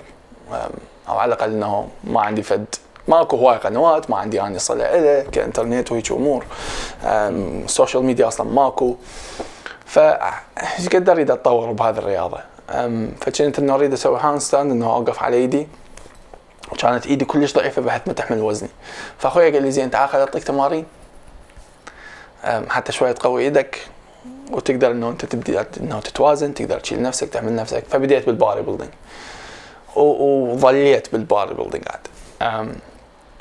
أو 1.08 1.18
على 1.18 1.34
الأقل 1.34 1.52
إنه 1.52 1.88
ما 2.04 2.20
عندي 2.20 2.42
فد. 2.42 2.64
ماكو 3.08 3.36
هواي 3.36 3.56
قنوات 3.58 4.10
ما 4.10 4.16
عندي 4.16 4.40
اني 4.40 4.58
صله 4.58 4.96
له 4.96 5.22
كإنترنت 5.22 5.92
وهيك 5.92 6.12
أمور. 6.12 6.44
السوشيال 7.04 8.04
ميديا 8.04 8.28
أصلا 8.28 8.50
ماكو. 8.50 8.96
ف 9.86 9.98
إيش 9.98 10.88
قد 10.88 11.08
اريد 11.08 11.30
أتطور 11.30 11.72
بهذه 11.72 11.98
الرياضة؟ 11.98 12.38
فكنت 13.20 13.58
إنه 13.58 13.74
أريد 13.74 13.92
أسوي 13.92 14.18
handstand 14.20 14.70
إنه 14.70 14.86
أوقف 14.86 15.22
على 15.22 15.36
إيدي. 15.36 15.68
وكانت 16.72 17.06
إيدي 17.06 17.24
كلش 17.24 17.54
ضعيفة 17.54 17.82
بحيث 17.82 18.02
ما 18.06 18.12
تحمل 18.12 18.40
وزني. 18.40 18.68
فأخوي 19.18 19.52
قال 19.52 19.62
لي 19.62 19.70
زين 19.70 19.90
تعال 19.90 20.08
خل 20.08 20.18
أعطيك 20.18 20.44
تمارين. 20.44 20.84
حتى 22.44 22.92
شوية 22.92 23.12
تقوي 23.12 23.42
إيدك. 23.42 23.88
وتقدر 24.50 24.90
إنه 24.90 25.08
أنت 25.08 25.24
تبدي 25.24 25.60
إنه 25.60 26.00
تتوازن 26.00 26.54
تقدر 26.54 26.80
تشيل 26.80 27.02
نفسك 27.02 27.28
تحمل 27.28 27.56
نفسك. 27.56 27.84
فبديت 27.90 28.26
بال 28.26 28.62
bodybuilding 28.62 28.90
وظليت 29.96 31.12
بال 31.12 31.54
bodybuilding 31.54 31.84
عاد 31.88 32.74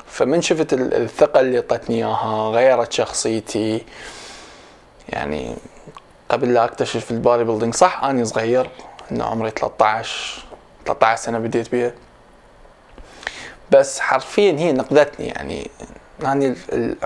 فمن 0.06 0.42
شفت 0.42 0.72
الثقة 0.72 1.40
اللي 1.40 1.56
أعطتني 1.56 1.96
إياها 1.96 2.50
غيرت 2.50 2.92
شخصيتي 2.92 3.84
يعني 5.08 5.56
قبل 6.28 6.54
لا 6.54 6.64
أكتشف 6.64 7.10
ال 7.10 7.44
bodybuilding 7.44 7.74
صح 7.74 8.04
أني 8.04 8.24
صغير 8.24 8.70
إنه 9.12 9.24
عمري 9.24 9.50
13 9.50 10.44
13 10.86 11.22
سنة 11.22 11.38
بديت 11.38 11.70
بيها. 11.70 11.92
بس 13.70 14.00
حرفيا 14.00 14.52
هي 14.52 14.72
نقذتني 14.72 15.26
يعني 15.26 15.70
يعني 16.22 16.54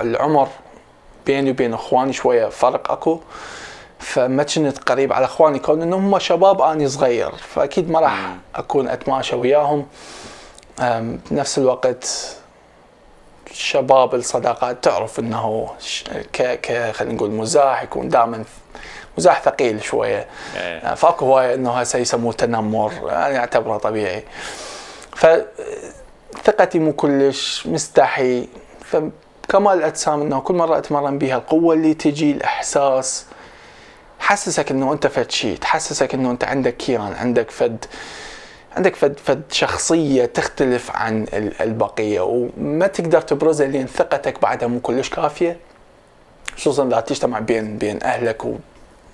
العمر 0.00 0.48
بيني 1.26 1.50
وبين 1.50 1.74
إخواني 1.74 2.12
شوية 2.12 2.48
فرق 2.48 2.92
أكو. 2.92 3.20
فما 4.00 4.42
كنت 4.42 4.78
قريب 4.78 5.12
على 5.12 5.24
اخواني 5.24 5.58
كون 5.58 5.82
إنهم 5.82 6.14
هم 6.14 6.18
شباب 6.18 6.62
أني 6.62 6.88
صغير. 6.88 7.32
فأكيد 7.36 7.90
ما 7.90 8.00
راح 8.00 8.36
أكون 8.54 8.88
أتماشى 8.88 9.36
وياهم. 9.36 9.86
بنفس 11.30 11.58
الوقت 11.58 12.36
شباب 13.52 14.14
الصداقات 14.14 14.84
تعرف 14.84 15.18
إنه 15.18 15.70
ك 16.32 16.42
ك 16.42 16.92
خلينا 16.92 17.14
نقول 17.14 17.30
مزاح 17.30 17.82
يكون 17.82 18.08
دائما 18.08 18.44
مزاح 19.18 19.42
ثقيل 19.42 19.82
شوية. 19.82 20.26
إيه. 20.56 20.94
فأكو 20.94 21.24
هواية 21.26 21.54
إنه 21.54 21.72
هسه 21.72 21.98
يسموه 21.98 22.32
تنمر 22.32 22.92
أنا 23.02 23.38
أعتبره 23.38 23.78
طبيعي. 23.78 24.24
فثقتي 25.16 26.78
مو 26.78 26.92
كلش 26.92 27.66
مستحي. 27.66 28.48
فكمال 28.84 29.78
الأجسام 29.78 30.20
إنه 30.22 30.40
كل 30.40 30.54
مرة 30.54 30.78
أتمرن 30.78 31.18
بها 31.18 31.36
القوة 31.36 31.74
اللي 31.74 31.94
تجي 31.94 32.30
الإحساس 32.30 33.26
حسسك 34.20 34.70
إنه 34.70 34.92
أنت 34.92 35.06
فد 35.06 35.30
شيء 35.30 35.56
تحسسك 35.56 36.14
إنه 36.14 36.30
أنت 36.30 36.44
عندك 36.44 36.76
كيان 36.76 37.12
عندك 37.12 37.50
فد 37.50 37.84
عندك 38.76 38.96
فد 38.96 39.18
فد 39.18 39.42
شخصية 39.52 40.24
تختلف 40.24 40.90
عن 40.90 41.26
البقية 41.60 42.20
وما 42.20 42.86
تقدر 42.86 43.20
تبرزها 43.20 43.66
لأن 43.66 43.86
ثقتك 43.86 44.40
بعدها 44.42 44.68
مو 44.68 44.80
كلش 44.80 45.08
كافية. 45.08 45.56
خصوصا 46.56 46.86
إذا 46.86 47.00
تجتمع 47.00 47.38
بين 47.38 47.78
بين 47.78 48.02
أهلك 48.02 48.42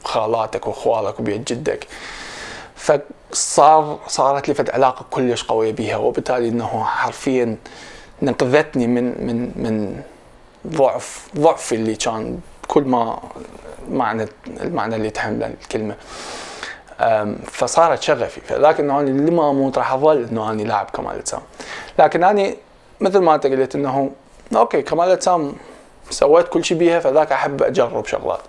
وخالاتك 0.04 0.66
وإخوالك 0.66 1.20
وبيت 1.20 1.52
جدك. 1.52 1.86
فصار 2.76 3.98
صارت 4.06 4.48
لي 4.48 4.54
فد 4.54 4.70
علاقة 4.70 5.06
كلش 5.10 5.44
قوية 5.44 5.72
بها 5.72 5.96
وبالتالي 5.96 6.48
إنه 6.48 6.84
حرفيا 6.84 7.56
نقذتني 8.22 8.86
من 8.86 9.26
من 9.26 9.52
من 9.56 10.02
ضعف 10.66 11.28
ضعفي 11.36 11.74
اللي 11.74 11.94
كان 11.94 12.38
كل 12.68 12.82
ما 12.82 13.18
معنى 13.90 14.28
المعنى 14.60 14.96
اللي 14.96 15.10
تحمله 15.10 15.54
الكلمة. 15.62 15.94
فصارت 17.46 18.02
شغفي. 18.02 18.40
فذاك 18.40 18.80
انه 18.80 19.00
أنا 19.00 19.10
لما 19.10 19.50
أموت 19.50 19.78
راح 19.78 19.92
أظل 19.92 20.24
إنه 20.30 20.50
اني 20.50 20.64
لاعب 20.64 20.90
كمال 20.90 21.14
أجسام. 21.14 21.40
لكن 21.98 22.24
اني 22.24 22.56
مثل 23.00 23.18
ما 23.18 23.34
أنت 23.34 23.46
قلت 23.46 23.74
إنه 23.74 24.10
okay 24.56 24.82
كمال 24.82 25.10
أجسام 25.10 25.52
سويت 26.10 26.48
كل 26.48 26.64
شيء 26.64 26.78
بيها 26.78 27.00
فذاك 27.00 27.32
أحب 27.32 27.62
أجرب 27.62 28.06
شغلات. 28.06 28.40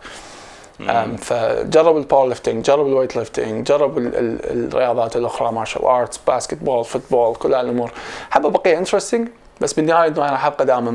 فجرب 1.18 1.98
ال 1.98 2.28
powerlifting 2.28 2.66
جرب 2.66 2.88
ال 2.88 3.16
weightlifting 3.16 3.68
جرب 3.68 3.98
ال 3.98 4.16
ال 4.16 4.68
الرياضات 4.68 5.16
الأخرى 5.16 5.52
martial 5.52 5.86
arts 5.86 6.18
basketball 6.18 6.86
football 6.86 7.36
كل 7.36 7.54
هالامور 7.54 7.92
حابب 8.30 8.46
أبقي 8.46 8.78
interesting 8.78 9.28
بس 9.62 9.74
بالنهاية 9.74 10.08
إنه 10.08 10.28
أنا 10.28 10.38
حابقى 10.38 10.66
دائما 10.66 10.92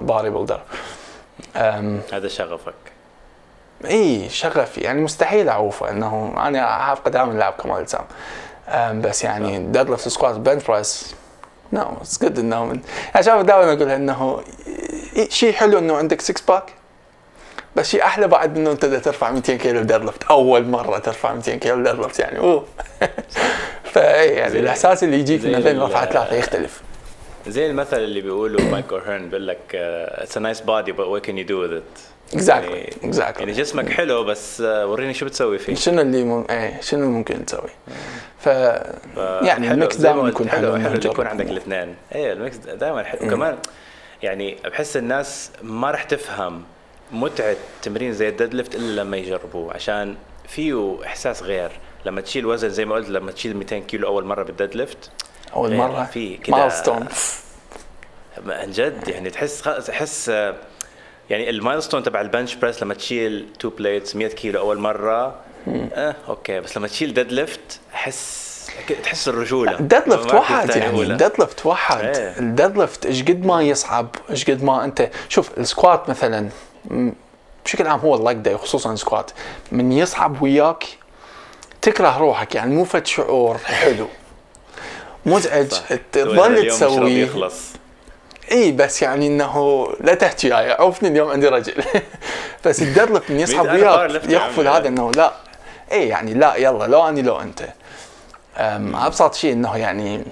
bodybuilder 0.00 0.60
هذا 2.12 2.28
شغفك. 2.28 2.74
إي 3.86 4.28
شغفي. 4.28 4.80
يعني 4.80 5.00
مستحيل 5.00 5.48
أعوفه 5.48 5.90
إنه 5.90 6.34
أنا 6.36 6.92
ابقى 6.92 7.10
دائما 7.10 7.32
لاعب 7.32 7.52
كمال 7.52 7.76
اجسام 7.80 8.04
بس 9.00 9.24
يعني 9.24 9.58
deadlift 9.58 10.08
squat 10.08 10.34
bench 10.34 10.64
press 10.64 11.14
no 11.72 11.96
it's 12.00 12.22
good 12.22 12.38
انه 12.38 12.76
شايف 13.14 13.42
دائما 13.42 13.72
اقولها 13.72 13.96
إنه 13.96 14.40
شيء 15.28 15.52
حلو 15.52 15.78
إنه 15.78 15.96
عندك 15.96 16.20
6 16.20 16.42
pack 16.48 16.72
بس 17.76 17.90
شيء 17.90 18.02
أحلى 18.02 18.28
بعد 18.28 18.56
إنه 18.56 18.70
أنت 18.70 18.84
ترفع 18.84 19.30
200 19.30 19.56
كيلو 19.56 19.82
deadlift 19.82 20.24
أول 20.24 20.66
مرة 20.66 20.98
ترفع 20.98 21.34
200 21.34 21.54
كيلو 21.54 21.82
deadlift 21.82 22.18
يعني 22.18 22.38
أوه. 22.38 22.64
فاي 23.92 24.28
يعني 24.28 24.58
الإحساس 24.58 25.04
اللي 25.04 25.18
يجيك 25.18 25.44
من 25.44 25.60
بين 25.60 25.80
رفعة 25.80 26.06
ثلاثة 26.06 26.36
يختلف. 26.36 26.82
زي 27.46 27.70
المثل 27.70 27.96
اللي 27.96 28.20
بيقوله 28.20 28.64
مايك 28.64 29.00
أوهيرن 29.06 29.28
بيقول 29.28 29.48
لك 29.48 29.74
it's 29.74 30.36
a 30.36 30.40
nice 30.40 30.60
body 30.60 30.92
but 30.92 31.00
what 31.00 31.24
can 31.24 31.38
you 31.38 31.44
do 31.44 31.62
with 31.62 31.72
it 31.76 31.82
exactly 32.34 32.90
exactly 33.04 33.46
يعني 33.46 33.58
جسمك 33.58 33.88
حلو 33.88 34.24
بس 34.24 34.60
آه، 34.60 34.86
وريني 34.86 35.14
شو 35.14 35.26
بتسوي 35.26 35.58
فيه. 35.58 35.74
شنو 35.74 36.00
اللي 36.00 36.24
مم... 36.24 36.44
إيه 36.50 36.80
شنو 36.80 37.10
ممكن 37.10 37.46
تسوي 37.46 37.70
ف, 38.38 38.46
يعني 38.46 39.70
ال 39.70 39.76
mix 39.76 39.96
دائما 39.96 40.28
يكون 40.28 40.48
حلو 40.48 40.76
حلو, 40.76 40.94
يكون 41.04 41.26
عندك 41.26 41.46
الاثنين. 41.46 41.94
إيه 42.14 42.32
ال 42.32 42.38
mix 42.38 42.56
دائما 42.56 43.02
حلو. 43.02 43.30
كمان 43.30 43.58
يعني 44.22 44.56
بحس 44.64 44.96
الناس 44.96 45.50
ما 45.62 45.90
راح 45.90 46.02
تفهم 46.02 46.62
متعة 47.12 47.56
تمرين 47.82 48.12
زي 48.12 48.28
ال 48.28 48.54
deadlift 48.54 48.74
إلا 48.74 49.00
لما 49.00 49.16
يجربوه 49.16 49.74
عشان 49.74 50.14
فيه 50.48 50.96
إحساس 51.06 51.42
غير. 51.42 51.70
لما 52.06 52.20
تشيل 52.20 52.46
وزن 52.46 52.70
زي 52.70 52.84
ما 52.84 52.94
قلت 52.94 53.08
لما 53.08 53.32
تشيل 53.32 53.56
200 53.56 53.78
كيلو 53.78 54.08
أول 54.08 54.24
مرة 54.24 54.42
بال 54.42 54.76
deadlift 54.76 55.10
أول 55.54 55.70
إيه، 55.70 55.78
مرة؟ 55.78 56.04
في 56.04 56.38
milestone 56.48 57.06
عن 58.46 58.70
جد 58.70 59.08
يعني 59.08 59.30
تحس 59.30 59.62
تحس 59.62 60.30
يعني 61.30 61.50
ال 61.50 61.55
milestone 61.55 62.02
تبع 62.02 62.20
ال 62.20 62.26
bench 62.26 62.54
press 62.54 62.82
لما 62.82 62.94
تشيل 62.94 63.46
two 63.58 63.70
plates 63.70 64.16
100 64.16 64.28
كيلو 64.28 64.60
أول 64.60 64.78
مرة 64.78 65.34
آه 65.68 66.16
okay. 66.28 66.60
بس 66.60 66.76
لما 66.76 66.88
تشيل 66.88 67.14
deadlift 67.14 67.80
أحس 67.94 68.44
تحس 69.02 69.28
الرجولة. 69.28 69.78
ال 69.78 70.02
deadlift 70.08 70.34
وحد 70.34 70.70
يعني 70.76 71.00
الديد 71.12 71.40
ليفت 71.40 71.60
إيه. 72.04 72.38
ال 72.38 72.78
deadlift 72.78 73.06
إيش 73.06 73.22
قد 73.22 73.46
ما 73.46 73.62
يصعب 73.62 74.08
إيش 74.30 74.50
قد 74.50 74.62
ما 74.62 74.84
أنت 74.84 75.10
شوف 75.28 75.58
ال 75.58 75.67
squat 75.67 76.10
مثلا 76.10 76.48
بشكل 77.64 77.86
عام 77.86 78.00
هو 78.00 78.14
ال 78.14 78.20
leg 78.20 78.38
day 78.38 78.56
خصوصا 78.56 78.92
ال 78.92 78.98
squat 78.98 79.30
من 79.72 79.92
يصعب 79.92 80.42
وياك 80.42 80.84
تكره 81.82 82.18
روحك 82.18 82.54
يعني 82.54 82.74
مو 82.74 82.84
فد 82.84 83.06
شعور 83.06 83.58
حلو. 83.58 84.06
مزعج. 85.26 85.68
تظل 86.12 86.68
تسويه 86.68 87.28
إي 88.52 88.72
بس 88.72 89.02
يعني 89.02 89.26
إنه 89.26 89.86
لا 90.00 90.14
تحكي 90.14 90.52
هاي 90.52 90.72
عوفني 90.72 91.08
اليوم 91.08 91.30
عندي 91.30 91.48
رجل. 91.48 91.84
بس 92.64 92.82
ال 92.82 92.87
deadlift 92.87 93.30
من 93.30 93.40
يسحب 93.40 93.64
وياك 93.64 94.24
يغفل. 94.30 94.68
هذا 94.68 94.88
إنه 94.88 95.10
لا. 95.12 95.32
إي 95.92 96.08
يعني 96.08 96.34
لا 96.34 96.56
يلا 96.56 96.84
لو 96.84 97.08
أني 97.08 97.22
لو 97.22 97.40
أنت. 97.40 97.68
أبسط 98.94 99.34
شيء 99.34 99.52
إنه 99.52 99.76
يعني 99.76 100.24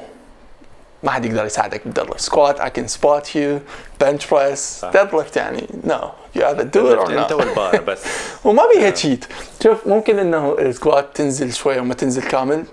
ما 1.02 1.10
حد 1.10 1.24
يقدر 1.24 1.44
يساعدك 1.46 1.80
بال 1.84 1.91
deadlift 1.91 2.20
squat 2.20 2.60
I 2.60 2.70
can 2.70 2.86
spot 2.88 3.36
you 3.36 3.58
bench 4.00 4.26
press 4.26 4.78
صح. 4.80 4.88
deadlift 4.90 5.36
يعني 5.36 5.66
no 5.84 6.10
you 6.34 6.46
either 6.48 6.62
do 6.62 6.92
it 6.92 6.98
or 6.98 7.18
أنت 7.18 7.32
والبار 7.32 7.80
بس. 7.88 7.98
وما 8.44 8.62
بيها 8.74 8.90
cheat 8.90 9.24
شوف 9.62 9.86
ممكن 9.86 10.18
إنه 10.18 10.56
ال 10.58 10.66
squat 10.66 11.06
تنزل 11.14 11.52
شوي 11.52 11.78
وما 11.78 11.94
تنزل 11.94 12.22
كامل 12.22 12.64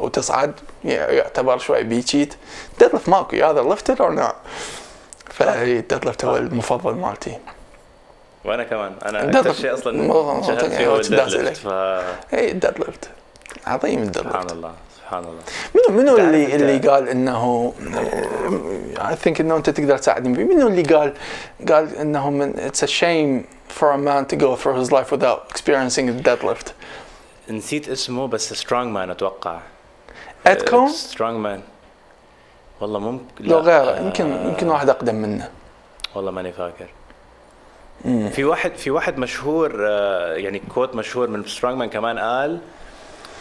وتصعد 0.00 0.52
يعتبر 0.84 1.58
شوي 1.58 1.82
بي 1.82 2.02
cheat 2.02 2.34
deadlift 2.80 3.08
ماكو. 3.08 3.36
you 3.36 3.46
either 3.50 3.62
lift 3.62 3.87
it 3.87 4.00
or 4.00 4.10
not 4.12 4.34
فال 5.38 5.55
deadlift 5.55 6.24
هو 6.24 6.36
المفضل 6.36 6.94
مالتي. 6.94 7.38
وأنا 8.44 8.64
كمان. 8.64 8.92
أنا 9.06 9.20
ال 9.22 9.25
dead 9.25 9.36
أكثر 9.36 9.48
lift. 9.48 9.60
شيء 9.62 9.74
أصلا 9.74 10.08
مرة- 10.08 10.46
شغلت 10.46 10.64
مرة 10.64 10.68
فيه 10.68 10.86
هو 10.86 10.96
ال 10.96 11.00
dead. 11.00 11.20
lift 11.20 11.56
ف 11.56 11.66
اي 12.34 12.50
ال 12.50 12.57
deadlift 12.57 13.10
عظيم 13.66 14.12
سبحان 14.12 14.42
ال 14.42 14.43
deadlift 14.43 14.52
الله 14.52 14.72
سبحان 14.98 15.24
الله. 15.24 15.40
منو 15.74 15.98
منو 16.02 16.16
اللي 16.16 16.54
اللي 16.56 16.88
قال 16.88 17.08
إنه 17.08 17.72
I 19.08 19.16
think 19.16 19.40
إنه 19.40 19.56
أنت 19.56 19.70
تقدر 19.70 19.98
تساعدني. 19.98 20.34
فيه 20.34 20.44
منو 20.44 20.68
اللي 20.68 20.82
قال 20.82 21.12
قال 21.68 21.96
إنه 21.96 22.30
من 22.30 22.58
it's 22.58 22.82
a 22.84 22.86
shame 22.86 23.44
for 23.80 23.84
a 23.84 23.98
man 23.98 24.24
to 24.32 24.36
go 24.40 24.56
through 24.62 24.76
his 24.84 24.90
life 24.96 25.10
without 25.16 25.40
experiencing 25.54 26.06
the 26.08 26.28
deadlift 26.28 26.70
نسيت 27.50 27.88
اسمه 27.88 28.26
بس 28.26 28.52
سترونج 28.54 28.92
مان 28.92 29.10
أتوقع. 29.10 29.58
اتكون 30.46 30.88
strongman 30.88 31.60
والله 32.80 32.98
ممكن 32.98 33.24
لو 33.40 33.58
غيره 33.58 33.90
آه، 33.90 34.00
يمكن 34.00 34.26
يمكن 34.26 34.68
واحد 34.68 34.88
أقدم 34.88 35.14
منه. 35.14 35.48
والله 36.14 36.30
ماني 36.30 36.52
فاكر. 36.52 36.86
في 38.30 38.44
واحد 38.44 38.74
في 38.76 38.90
واحد 38.90 39.18
مشهور 39.18 39.86
آه، 39.88 40.34
يعني 40.34 40.62
quote 40.74 40.94
مشهور 40.94 41.28
من 41.28 41.44
strongman 41.44 41.88
كمان 41.88 42.18
قال 42.18 42.58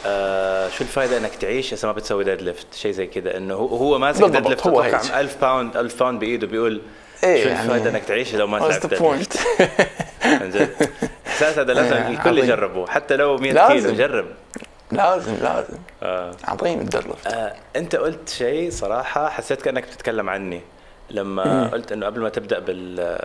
آه 0.06 0.70
شو 0.70 0.84
الفائده 0.84 1.18
إنك 1.18 1.36
تعيش 1.36 1.74
إذا 1.74 1.88
ما 1.88 1.94
بتسوي 1.94 2.24
deadlift 2.24 2.74
شيء 2.74 2.92
زي 2.92 3.08
كذا 3.08 3.38
إنه 3.38 3.54
هو 3.54 3.98
ماسك 4.00 4.24
deadlift 4.26 4.68
هو 4.68 4.82
أتوقع 4.82 5.02
هيك. 5.02 5.12
1000 5.16 5.42
pound 5.42 5.78
1000 5.78 6.00
pound 6.00 6.20
بإيده 6.20 6.48
بيقول 6.48 6.82
إيه 7.24 7.44
شو 7.44 7.50
يعني- 7.50 7.62
الفائده 7.64 7.90
إنك 7.90 8.04
تعيش 8.04 8.36
لو 8.36 8.48
ما 8.48 8.60
تلعب 8.60 8.82
deadlift 8.82 9.40
عن 10.24 10.50
جد 10.50 10.70
احساس 11.28 11.60
هذا 11.60 11.74
لازم 11.74 11.96
الكل. 12.14 12.38
يجربه 12.38 12.88
حتى 12.88 13.16
لو 13.16 13.38
100 13.38 13.54
لازم. 13.54 13.74
كيلو 13.74 13.94
جرب. 14.08 14.26
لازم 14.92 15.36
لازم. 15.36 15.78
آه. 16.04 16.36
عظيم 16.44 16.80
الديدلفت 16.80 17.28
آه، 17.28 17.56
أنت 17.76 17.96
قلت 17.96 18.30
شيء 18.30 18.70
صراحة 18.72 19.30
حسيت 19.30 19.62
كأنك 19.62 19.84
بتتكلم 19.84 20.30
عني. 20.30 20.62
لما 21.10 21.68
قلت 21.68 21.92
إنه 21.92 22.06
قبل 22.06 22.22
ما 22.22 22.30
تبدأ 22.30 22.60
بال 22.60 23.18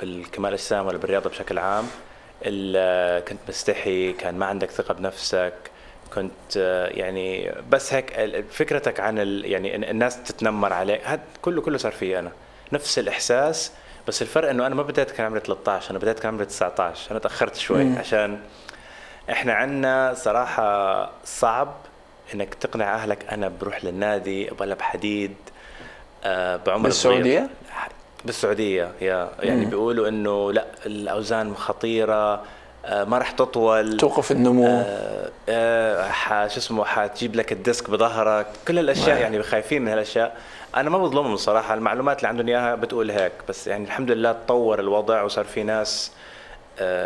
بالكمال 0.00 0.48
الاجسام 0.48 0.86
ولا 0.86 0.98
بالرياضة 0.98 1.30
بشكل 1.30 1.58
عام 1.58 1.84
ال- 2.42 3.24
كنت 3.24 3.38
مستحي 3.48 4.12
كان 4.12 4.34
ما 4.34 4.46
عندك 4.46 4.70
ثقة 4.70 4.94
بنفسك 4.94 5.52
كنت 6.14 6.56
آه، 6.56 6.86
يعني 6.86 7.52
بس 7.70 7.94
هيك 7.94 8.18
ال- 8.18 8.44
فكرتك 8.50 9.00
عن 9.00 9.18
ال 9.18 9.44
يعني 9.44 9.90
الناس 9.90 10.22
تتنمر 10.22 10.72
عليك 10.72 11.00
هذا 11.04 11.20
كله 11.42 11.60
كله 11.62 11.78
صار 11.78 11.92
في 11.92 12.18
أنا. 12.18 12.30
نفس 12.72 12.98
الإحساس 12.98 13.72
بس 14.08 14.22
الفرق 14.22 14.50
إنه 14.50 14.66
أنا 14.66 14.74
ما 14.74 14.82
بديت 14.82 15.10
كان 15.10 15.26
عمري 15.26 15.40
13 15.40 15.90
أنا 15.90 15.98
بديت 15.98 16.18
كان 16.18 16.32
عمري 16.32 16.44
19 16.46 17.10
أنا 17.10 17.18
تأخرت 17.18 17.56
شوي 17.56 17.98
عشان 17.98 18.38
إحنا 19.30 19.52
عنا 19.52 20.14
صراحة 20.16 21.10
صعب 21.24 21.74
إنك 22.34 22.54
تقنع 22.54 22.94
أهلك 22.94 23.18
أنا 23.32 23.52
بروح 23.60 23.84
للنادي 23.84 24.50
ولا 24.60 24.74
بحديد 24.74 25.34
آه 26.24 26.56
بعمر 26.66 26.82
بالسعودية؟ 26.82 27.38
صغير. 27.38 27.48
بالسعودية 28.24 28.90
يا. 29.00 29.30
يعني 29.40 29.64
بيقولوا 29.64 30.08
إنه 30.08 30.52
لا 30.52 30.64
الأوزان 30.86 31.54
خطيرة 31.56 32.42
آه 32.84 33.04
ما 33.04 33.18
راح 33.18 33.30
تطول. 33.30 33.96
توقف 33.96 34.32
النمو. 34.32 34.66
آه 34.66 35.30
آه 35.48 36.48
شو 36.48 36.58
اسمه 36.58 36.84
حتجيب 36.84 37.36
لك 37.36 37.52
الديسك 37.52 37.90
بظهرك. 37.90 38.46
كل 38.68 38.78
الأشياء 38.78 39.20
يعني 39.20 39.42
خايفين 39.42 39.82
من 39.82 39.88
هالأشياء. 39.88 40.36
أنا 40.76 40.90
ما 40.90 40.98
بظلمهم 40.98 41.36
صراحة 41.36 41.74
المعلومات 41.74 42.18
اللي 42.18 42.28
عندهم 42.28 42.48
إياها 42.48 42.74
بتقول 42.74 43.10
هيك. 43.10 43.32
بس 43.48 43.66
يعني 43.66 43.84
الحمد 43.84 44.10
لله 44.10 44.32
تطور 44.32 44.80
الوضع 44.80 45.22
وصار 45.22 45.44
في 45.44 45.62
ناس 45.62 46.12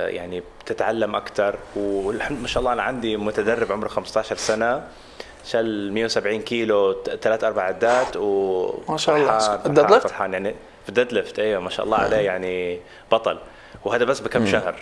يعني 0.09 0.43
بتتعلم 0.64 1.16
أكثر 1.16 1.57
والحمد 1.77 2.41
ما 2.41 2.47
شاء 2.49 2.61
الله 2.61 2.73
أنا 2.73 2.83
عندي 2.83 3.16
متدرب 3.16 3.73
عمره 3.73 3.89
15 3.89 4.37
سنة 4.37 4.83
شال 5.47 5.93
170 5.93 6.41
كيلو 6.43 7.03
ثلاث 7.23 7.45
أربع 7.45 7.62
عدات 7.62 8.16
و 8.16 8.66
ما 8.89 8.97
شاء 8.97 9.16
الله. 9.16 9.55
ال 9.66 9.91
deadlift؟ 9.91 10.07
فرحان. 10.07 10.33
يعني 10.33 10.55
في 10.83 10.89
ال 10.89 11.12
deadlift 11.12 11.39
أيوه 11.39 11.61
ما 11.61 11.71
شاء 11.71 11.87
الله 11.87 11.97
عليه 11.99 12.16
يعني 12.16 12.81
بطل. 13.12 13.39
وهذا 13.85 14.05
بس 14.05 14.21
بكم 14.21 14.47
شهر. 14.47 14.75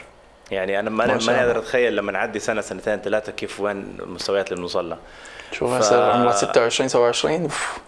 يعني 0.51 0.78
أنا 0.78 0.91
ما 0.91 1.07
ما. 1.07 1.41
أقدر 1.41 1.59
أتخيل 1.59 1.97
لما 1.97 2.12
نعدي 2.12 2.39
سنة 2.39 2.61
سنتين 2.61 2.97
ثلاثة 3.01 3.32
كيف 3.32 3.61
وين 3.61 3.97
المستويات 4.03 4.47
اللي 4.49 4.57
بنوصل 4.57 4.89
لها. 4.91 4.99
شوف 5.53 5.70
ف- 5.70 5.74
هسه 5.74 6.12
عمره 6.12 6.32
26 6.32 6.89
27 6.89 7.43
أوف. 7.43 7.78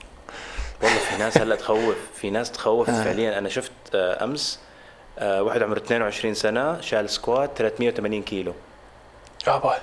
والله 0.82 0.98
في 0.98 1.16
ناس 1.18 1.38
هلا 1.38 1.57
تخوف 1.57 1.96
في 2.14 2.30
ناس 2.30 2.53
تخوف 2.53 2.90
فعليا. 2.90 3.38
أنا 3.38 3.48
شفت 3.48 3.72
آه، 3.94 4.24
أمس 4.24 4.59
آه، 4.59 4.69
واحد 5.22 5.62
عمره 5.62 5.78
22 5.78 6.34
سنة 6.34 6.80
شال 6.80 7.10
squat 7.11 7.51
380 7.56 8.22
كيلو. 8.22 8.52
يابا 9.46 9.78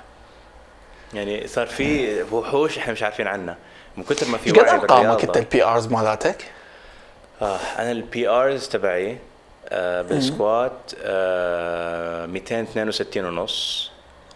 يعني 1.14 1.48
صار 1.48 1.68
في 1.68 2.22
وحوش 2.32 2.78
إحنا 2.78 2.94
مش 2.94 3.04
عارفين 3.04 3.28
عنها 3.28 3.58
من 3.98 4.04
كثر 4.04 4.28
ما 4.28 4.38
في 4.38 4.46
إيش 4.50 4.58
قد 4.58 4.64
وعي 4.68 4.76
أرقامك 4.76 5.24
أنت 5.24 5.38
البي 5.38 5.64
ارز 5.64 5.88
مالتك؟ 5.88 6.46
آه 7.42 7.58
أنا 7.80 7.92
ال 7.92 8.28
PRs 8.28 8.68
تبعي 8.68 9.18
آه 9.70 10.02
بال 10.02 10.22
squat 10.22 10.74
آه 11.04 12.26
262 12.26 13.26
ونص. 13.26 13.92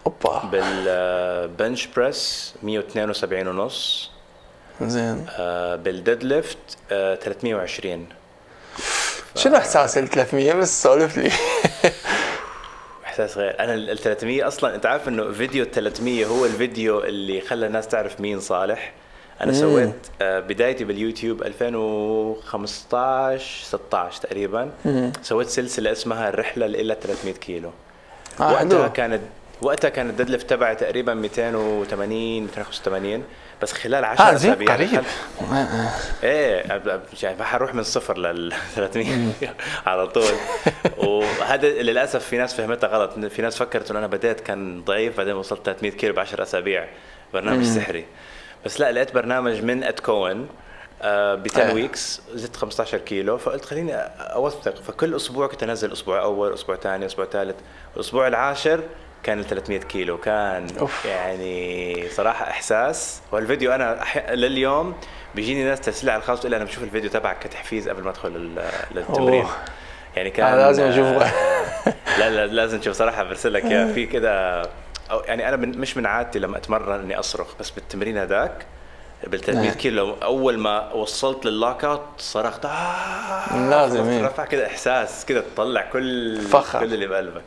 أوبا. 0.06 0.40
بال 0.52 0.90
bench 0.90 1.86
press 1.88 2.54
172 2.64 3.48
ونص. 3.48 4.12
زين. 4.82 5.26
آه 5.30 5.76
بال 5.76 6.24
deadlift 6.24 6.58
آه 6.92 7.16
320 7.16 8.08
شنو 9.36 9.56
إحساس 9.56 9.98
ال 9.98 10.08
300 10.10 10.54
بس 10.54 10.84
سولف 10.84 11.18
لي؟ 11.18 11.32
إحساس 13.06 13.38
غير. 13.38 13.60
أنا 13.60 13.74
ال 13.74 13.98
300 13.98 14.48
أصلا 14.48 14.76
أنت 14.76 14.86
عارف 14.86 15.08
إنه 15.08 15.32
فيديو 15.32 15.64
ال 15.64 15.72
300 15.72 16.26
هو 16.26 16.46
الفيديو 16.46 17.00
اللي 17.04 17.42
خلى 17.42 17.66
الناس 17.66 17.88
تعرف 17.88 18.22
مين 18.22 18.40
صالح. 18.40 18.94
أنا 19.42 19.54
سويت 19.54 19.94
آه، 20.22 20.40
بدايتي 20.40 20.84
باليوتيوب 20.84 21.44
2015 21.44 23.64
16 23.66 24.22
تقريبا. 24.22 24.70
سويت 25.22 25.48
سلسلة 25.48 25.92
اسمها 25.92 26.30
الرحلة 26.30 26.66
إلى 26.66 26.98
300 27.04 27.34
كيلو. 27.34 27.70
آه، 28.40 28.52
وقتها 28.54 28.84
حلو. 28.84 28.92
كانت 28.94 29.22
وقتها 29.62 29.90
كان 29.90 30.10
ال 30.10 30.30
deadlift 30.30 30.50
تبعي 30.50 30.76
تقريبا 30.76 31.14
280 31.14 32.42
285 32.44 33.24
بس 33.62 33.74
خلال 33.74 34.06
10 34.06 34.24
آه 34.26 34.34
زين 34.34 34.52
أسابيع 34.52 34.74
قريب. 34.76 34.90
دخلت- 34.90 35.06
إيه 36.24 36.82
يعني 37.24 37.44
حروح 37.44 37.74
من 37.74 37.84
صفر 37.84 38.18
لل 38.18 38.54
300 38.76 39.32
على 39.88 40.08
طول. 40.08 40.34
وهذا 40.98 41.68
للأسف 41.70 42.26
في 42.26 42.38
ناس 42.38 42.54
فهمتها 42.54 42.88
غلط. 42.88 43.20
في 43.26 43.42
ناس 43.42 43.58
فكرت 43.58 43.90
إنه 43.92 44.00
أنا 44.00 44.08
بديت 44.08 44.40
كان 44.40 44.84
ضعيف 44.84 45.18
بعدين 45.18 45.34
وصلت 45.36 45.66
300 45.66 45.92
كيلو 45.92 46.14
ب 46.14 46.20
10 46.20 46.44
أسابيع. 46.44 46.88
برنامج 47.34 47.64
سحري. 47.66 48.06
بس 48.66 48.80
لا 48.80 48.92
لقيت 48.92 49.14
برنامج 49.14 49.62
من 49.64 49.84
ات 49.84 50.00
كوين 50.00 50.48
ب 51.04 51.48
10 51.52 51.62
إيه. 51.62 51.74
ويكس 51.74 52.22
زدت 52.34 52.56
15 52.56 52.98
كيلو. 52.98 53.38
فقلت 53.38 53.66
خليني 53.66 53.94
أوثق. 54.20 54.76
فكل 54.76 55.16
أسبوع 55.16 55.48
كنت 55.48 55.64
أنزل 55.64 55.92
أسبوع 55.92 56.22
أول 56.24 56.54
أسبوع 56.54 56.76
ثاني 56.76 57.06
أسبوع 57.06 57.26
ثالث 57.26 57.56
الأسبوع 57.96 58.28
العاشر 58.28 58.84
كان 59.24 59.40
ال 59.40 59.48
300 59.48 59.80
كيلو 59.80 60.18
كان 60.18 60.68
أوف. 60.80 61.06
يعني 61.06 62.10
صراحة 62.10 62.50
إحساس 62.50 63.22
والفيديو 63.32 63.72
أنا. 63.72 64.04
لليوم 64.30 64.96
بيجيني 65.36 65.64
ناس 65.64 65.82
ترسل 65.82 66.10
على 66.10 66.20
الخاص 66.20 66.40
تقول 66.40 66.52
لي 66.52 66.58
أنا 66.58 66.66
بشوف 66.66 66.84
الفيديو 66.84 67.10
تبعك 67.10 67.40
كتحفيز 67.40 67.90
قبل 67.90 68.04
ما 68.04 68.10
أدخل 68.10 68.58
للتمرين 68.92 69.42
أوه. 69.42 69.52
يعني 70.16 70.30
كان 70.30 70.48
أنا 70.48 70.62
لازم 70.62 70.84
أشوفه. 70.84 71.32
لا 72.20 72.30
لا 72.30 72.48
لازم 72.48 72.80
تشوف 72.80 72.96
صراحة 72.96 73.24
برسل 73.24 73.54
لك 73.54 73.66
إياه 73.66 73.94
في 73.94 74.06
كذا 74.06 74.62
أو 75.12 75.20
يعني 75.20 75.48
أنا 75.48 75.56
من 75.56 75.80
مش 75.80 75.98
من 75.98 76.06
عادتي 76.06 76.40
لما 76.40 76.58
أتمرن 76.58 77.00
إني 77.00 77.20
أصرخ 77.20 77.48
بس 77.60 77.70
بالتمرين 77.70 78.18
هذاك 78.18 78.66
بال 79.28 79.42
300 79.42 79.68
نعم. 79.68 79.78
كيلو 79.78 80.16
أول 80.24 80.58
ما 80.58 80.94
وصلت 80.94 81.46
لل 81.46 81.84
lockout 81.86 82.02
صرخت 82.18 82.66
آه 82.66 83.70
لازم، 83.70 84.10
إيه. 84.10 84.26
رفع 84.26 84.46
كذا 84.46 84.68
إحساس 84.68 85.26
كذا 85.26 85.44
تطلع 85.56 85.82
كل 85.94 86.42
فخر. 86.42 86.80
كل 86.80 86.94
اللي 86.94 87.08
بقلبك 87.08 87.44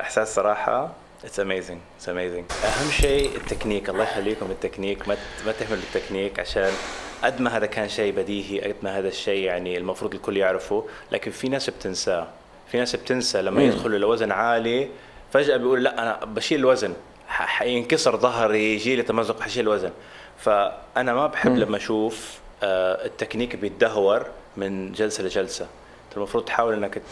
إحساس 0.00 0.34
صراحة 0.34 0.90
it's 1.24 1.40
amazing 1.40 1.78
it's 1.96 2.08
amazing 2.08 2.44
أهم 2.64 2.90
شيء 2.90 3.36
التكنيك 3.36 3.88
الله 3.88 4.02
يخليكم 4.04 4.50
التكنيك 4.50 5.08
ما 5.08 5.16
ما 5.46 5.52
تهملوا 5.52 5.82
التكنيك 5.94 6.40
عشان 6.40 6.70
قد 7.24 7.40
ما 7.40 7.56
هذا 7.56 7.66
كان 7.66 7.88
شيء 7.88 8.12
بديهي 8.12 8.60
قد 8.60 8.76
ما 8.82 8.98
هذا 8.98 9.08
الشيء 9.08 9.44
يعني 9.44 9.78
المفروض 9.78 10.14
الكل 10.14 10.36
يعرفه 10.36 10.84
لكن 11.12 11.30
في 11.30 11.48
ناس 11.48 11.70
بتنساه. 11.70 12.26
في 12.72 12.78
ناس 12.78 12.96
بتنسى 12.96 13.42
لما 13.42 13.62
يدخلوا 13.62 13.98
لوزن 13.98 14.32
عالي 14.32 14.88
فجأة 15.32 15.56
بيقول 15.56 15.84
لا 15.84 16.02
أنا 16.02 16.24
بشيل 16.24 16.58
الوزن. 16.58 16.94
حينكسر 17.28 18.16
ظهري 18.16 18.74
يجي 18.74 18.96
لي 18.96 19.02
تمزق 19.02 19.40
حشيل 19.40 19.68
وزن 19.68 19.90
فأنا 20.38 21.14
ما 21.14 21.26
بحب 21.26 21.56
لما 21.56 21.76
أشوف 21.76 22.38
آه، 22.62 23.06
التكنيك 23.06 23.56
بيتدهور 23.56 24.26
من 24.56 24.92
جلسة 24.92 25.24
لجلسة. 25.24 25.66
المفروض 26.18 26.44
تحاول 26.44 26.74
إنك 26.74 27.02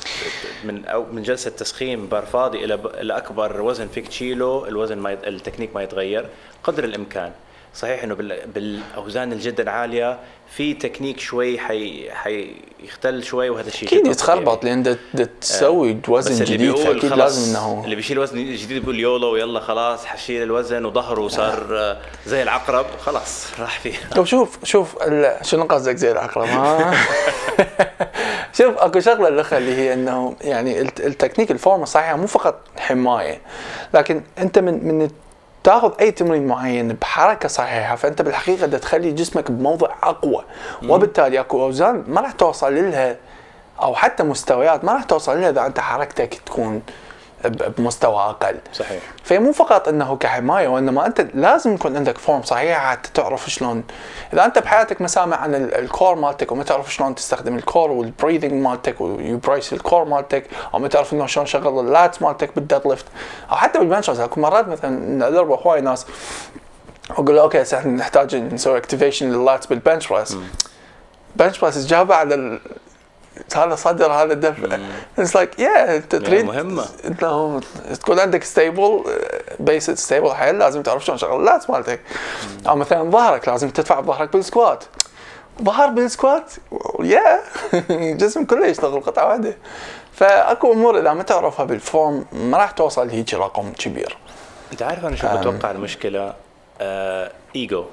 من 0.65 0.85
أو 0.85 1.05
من 1.13 1.23
جلسة 1.23 1.51
تسخين 1.51 2.07
بار 2.07 2.27
فاضي 2.27 2.65
إلى 2.65 3.17
أكبر 3.17 3.61
وزن 3.63 3.89
فيك 3.89 4.09
تشيله 4.09 4.65
الوزن 4.69 4.99
ما 4.99 5.13
يت- 5.13 5.27
التكنيك 5.29 5.71
ما 5.75 5.83
يتغير 5.83 6.27
قدر 6.65 6.85
الإمكان. 6.85 7.33
صحيح 7.75 8.03
إنه 8.03 8.15
بال- 8.15 8.47
بالأوزان 8.55 9.33
الجدا 9.33 9.71
عالية 9.71 10.19
في 10.57 10.75
تكنيك 10.75 11.21
شوي 11.21 11.59
حي 11.59 12.11
حيختل 12.11 13.25
شوي 13.25 13.51
وهذا 13.51 13.69
الشيء 13.69 13.89
أكيد 13.89 14.07
يتخربط. 14.07 14.65
لأن 14.65 14.83
بدك 14.83 15.31
تسوي 15.41 15.93
بس 15.95 16.09
وزن 16.09 16.45
جديد 16.45 16.77
فأكيد 16.77 17.13
لازم 17.13 17.51
إنه 17.51 17.83
اللي 17.85 17.97
بيشيل 17.97 18.19
وزن 18.19 18.37
جديد 18.55 18.79
بيقول 18.81 19.01
يولو 19.01 19.33
ويلا 19.33 19.61
خلاص 19.61 20.05
حشيل 20.07 20.43
الوزن 20.43 20.85
وظهره 20.85 21.29
صار 21.29 21.67
آه، 21.73 21.97
زي 22.27 22.43
العقرب 22.43 22.87
خلاص 23.01 23.47
راح 23.61 23.81
فيه. 23.81 23.95
طب 24.17 24.25
شوف 24.25 24.59
شوف 24.65 25.03
ال- 25.03 25.47
شنو 25.47 25.65
قصدك 25.65 25.97
زي 25.97 26.13
العقرب 26.13 26.47
ها؟ 26.49 26.95
شوف 28.59 28.79
أكو 28.79 29.01
شغلة 29.01 29.29
الاخرى 29.29 29.59
اللي 29.59 29.75
هي 29.77 29.93
إنه 29.95 30.35
يعني 30.41 30.81
الت- 30.81 31.01
التكنيك 31.01 31.51
الفورمة 31.51 31.83
الصحيحه 31.83 32.17
مو 32.17 32.27
فقط 32.27 32.55
حماية 32.79 33.41
لكن 33.95 34.23
أنت 34.39 34.59
من 34.59 34.89
من 34.99 35.09
تاخذ 35.65 35.93
أي 36.01 36.11
تمرين 36.11 36.47
معين 36.47 36.89
بحركة 36.89 37.49
صحيحة 37.49 37.97
فأنت 37.97 38.23
بالحقيقة 38.23 38.67
بدك 38.67 38.79
تخلي 38.79 39.13
جسمك 39.13 39.51
بموضع 39.51 39.89
أقوى 40.03 40.45
وبالتالي 40.89 41.41
أكو 41.41 41.63
أوزان 41.63 42.05
ما 42.09 42.21
راح 42.21 42.33
توصل 42.33 42.75
لها 42.75 43.17
أو 43.83 43.95
حتى 43.95 44.23
مستويات 44.23 44.85
ما 44.85 44.93
راح 44.93 45.03
توصل 45.05 45.41
لها 45.41 45.51
إذا 45.51 45.67
أنت 45.67 45.81
حركتك 45.81 46.35
تكون 46.47 46.83
بمستوى 47.49 48.17
أقل. 48.17 48.57
صحيح. 48.73 49.03
فهي 49.25 49.39
مو 49.39 49.53
فقط 49.53 49.89
إنه 49.89 50.17
كحماية 50.17 50.69
وإنما 50.69 51.07
أنت 51.07 51.27
لازم 51.35 51.75
يكون 51.75 51.97
عندك 51.97 52.19
form 52.19 52.43
صحيحة 52.43 52.91
حتى 52.91 53.11
تعرف 53.15 53.51
شلون. 53.51 53.85
إذا 54.33 54.45
أنت 54.45 54.59
بحياتك 54.59 55.01
ما 55.01 55.09
سامع 55.09 55.37
عن 55.37 55.55
ال- 55.55 55.75
ال 55.75 55.83
core 55.83 56.15
مالتك 56.15 56.53
وما 56.53 56.65
تعرف 56.65 56.95
شلون 56.95 57.15
تستخدم 57.15 57.57
الكور 57.57 57.91
والبريذنج 57.91 58.53
مالتك 58.53 59.01
ويبريس 59.01 59.73
الكور 59.73 60.05
مالتك 60.05 60.45
أو 60.75 60.79
ما 60.79 60.89
تعرف 60.89 61.13
إنه 61.13 61.27
شلون 61.27 61.47
شغل 61.47 61.81
ال 61.87 61.94
lats 61.94 62.23
مالتك 62.23 62.51
بال 62.55 62.81
deadlift 62.87 63.05
أو 63.51 63.57
حتى 63.57 63.79
بال 63.79 63.87
bench 63.87 64.07
press 64.07 64.21
أكو 64.21 64.41
مرات 64.41 64.69
مثلا 64.69 65.29
ادرب 65.29 65.51
هواي 65.51 65.81
ناس 65.81 66.07
وأقول 67.11 67.37
له 67.37 67.43
okay 67.43 67.63
هسه 67.63 67.79
إحنا 67.79 67.93
نحتاج 67.93 68.37
نسوي 68.37 68.79
activation 68.79 69.33
لل 69.33 69.44
lats 69.44 69.67
بال 69.67 69.79
bench 69.79 70.09
press 70.09 70.37
bench 71.37 71.59
press 71.59 71.87
جابه 71.87 72.15
على. 72.15 72.59
هذا 73.57 73.75
صدر 73.75 74.13
هذا 74.13 74.35
دفع. 74.35 74.79
it's 75.19 75.37
like 75.37 75.59
يا 75.59 75.97
انت 75.97 76.17
تريد 76.17 76.45
مهمة. 76.45 76.87
انه 77.05 77.61
تكون 78.01 78.21
عندك 78.21 78.45
stable 78.45 79.05
base 79.61 79.91
stable 79.91 80.33
حيل 80.33 80.59
لازم 80.59 80.83
تعرف 80.83 81.05
شلون 81.05 81.19
شغل 81.19 81.41
ال 81.41 81.47
lats 81.47 81.71
مالتك. 81.71 82.01
أو 82.69 82.77
مثلا 82.77 83.11
ظهرك 83.11 83.49
لازم 83.49 83.71
تدفع 83.71 84.01
بظهرك 84.01 84.33
بال 84.33 84.46
squat. 84.46 84.85
ظهر 85.63 85.89
بال 85.89 86.05
squat؟ 86.05 86.53
يا 87.01 87.41
جسم 88.21 88.45
كله 88.45 88.67
يشتغل 88.67 89.01
قطعة 89.01 89.29
واحدة. 89.29 89.57
فأكو 90.13 90.73
أمور 90.73 90.99
إذا 90.99 91.13
ما 91.13 91.23
تعرفها 91.23 91.65
بال 91.65 91.85
form 91.85 92.25
ما 92.33 92.59
راح 92.59 92.71
توصل 92.71 93.09
هيك 93.09 93.35
رقم 93.35 93.73
كبير. 93.73 94.17
أنت 94.73 94.83
عارف 94.83 95.05
أنا 95.05 95.17
شو 95.17 95.37
بتوقع 95.37 95.71
المشكلة؟ 95.71 96.35
آه 96.81 97.33
ايجو 97.57 97.85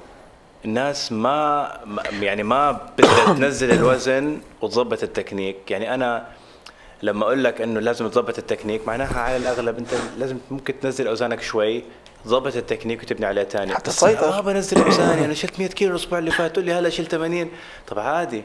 الناس 0.64 1.12
ما 1.12 1.68
يعني 2.20 2.42
ما 2.42 2.72
بدها 2.98 3.34
تنزل 3.38 3.70
الوزن 3.70 4.40
وتظبط 4.62 5.02
التكنيك. 5.02 5.70
يعني 5.70 5.94
أنا 5.94 6.26
لما 7.02 7.24
أقول 7.24 7.44
لك 7.44 7.60
إنه 7.60 7.80
لازم 7.80 8.08
تظبط 8.08 8.38
التكنيك 8.38 8.86
معناها 8.86 9.20
على 9.20 9.36
الأغلب 9.36 9.78
أنت 9.78 9.94
لازم 10.18 10.38
ممكن 10.50 10.80
تنزل 10.80 11.08
أوزانك 11.08 11.42
شوي 11.42 11.84
تظبط 12.24 12.56
التكنيك 12.56 13.02
وتبني 13.02 13.26
عليه 13.26 13.44
ثاني 13.44 13.74
حتى 13.74 13.90
تسيطر. 13.90 14.30
ما 14.30 14.40
بنزل 14.40 14.82
أوزاني 14.82 15.24
أنا 15.24 15.34
شلت 15.34 15.58
100 15.58 15.68
كيلو 15.68 15.90
الأسبوع 15.90 16.18
اللي 16.18 16.30
فات 16.30 16.52
تقول 16.52 16.64
لي 16.64 16.72
هلا 16.72 16.88
شلت 16.90 17.10
80 17.10 17.50
طب 17.86 17.98
عادي. 17.98 18.44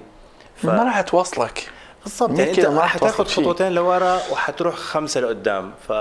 ف... 0.56 0.66
ما 0.66 0.84
راح 0.84 1.02
توصلك. 1.02 1.70
بالضبط 2.04 2.30
100 2.30 2.40
يعني 2.40 2.50
أنت 2.50 2.60
كيلو 2.60 2.72
ما 2.72 2.82
راح 2.82 2.94
حتاخذ. 2.94 3.24
خطوتين 3.24 3.72
لورا 3.72 4.20
وحتروح 4.32 4.76
خمسة 4.76 5.22
لقدام 5.22 5.72
ف 5.88 5.92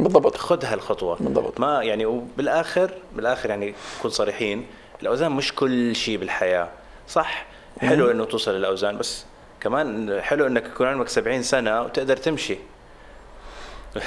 بالضبط. 0.00 0.36
خذ 0.36 0.64
هالخطوة. 0.64 1.16
بالضبط. 1.20 1.60
ما 1.60 1.82
يعني 1.82 2.06
وبالآخر 2.06 2.90
بالآخر 3.16 3.50
يعني 3.50 3.74
نكون 3.98 4.10
صريحين. 4.10 4.66
الأوزان 5.02 5.32
مش 5.32 5.54
كل 5.54 5.96
شيء 5.96 6.18
بالحياة. 6.18 6.68
صح؟ 7.08 7.44
حلو 7.80 8.10
إنه 8.10 8.24
توصل 8.24 8.54
للأوزان 8.54 8.98
بس 8.98 9.24
كمان 9.60 10.20
حلو 10.22 10.46
إنك 10.46 10.64
يكون 10.66 10.86
عمرك 10.86 11.08
70 11.08 11.42
سنة 11.42 11.82
وتقدر 11.82 12.16
تمشي. 12.16 12.58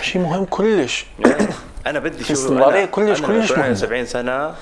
شيء 0.02 0.22
مهم 0.22 0.46
كلش. 0.46 1.06
أنا 1.88 2.00
بدي 2.00 2.24
شو 2.24 2.34
أنا- 2.34 2.88
كلش- 2.92 3.18
أنا 3.20 3.28
كلش 3.28 3.52
مهمة. 3.52 3.74
70 3.74 4.06
سنة 4.06 4.56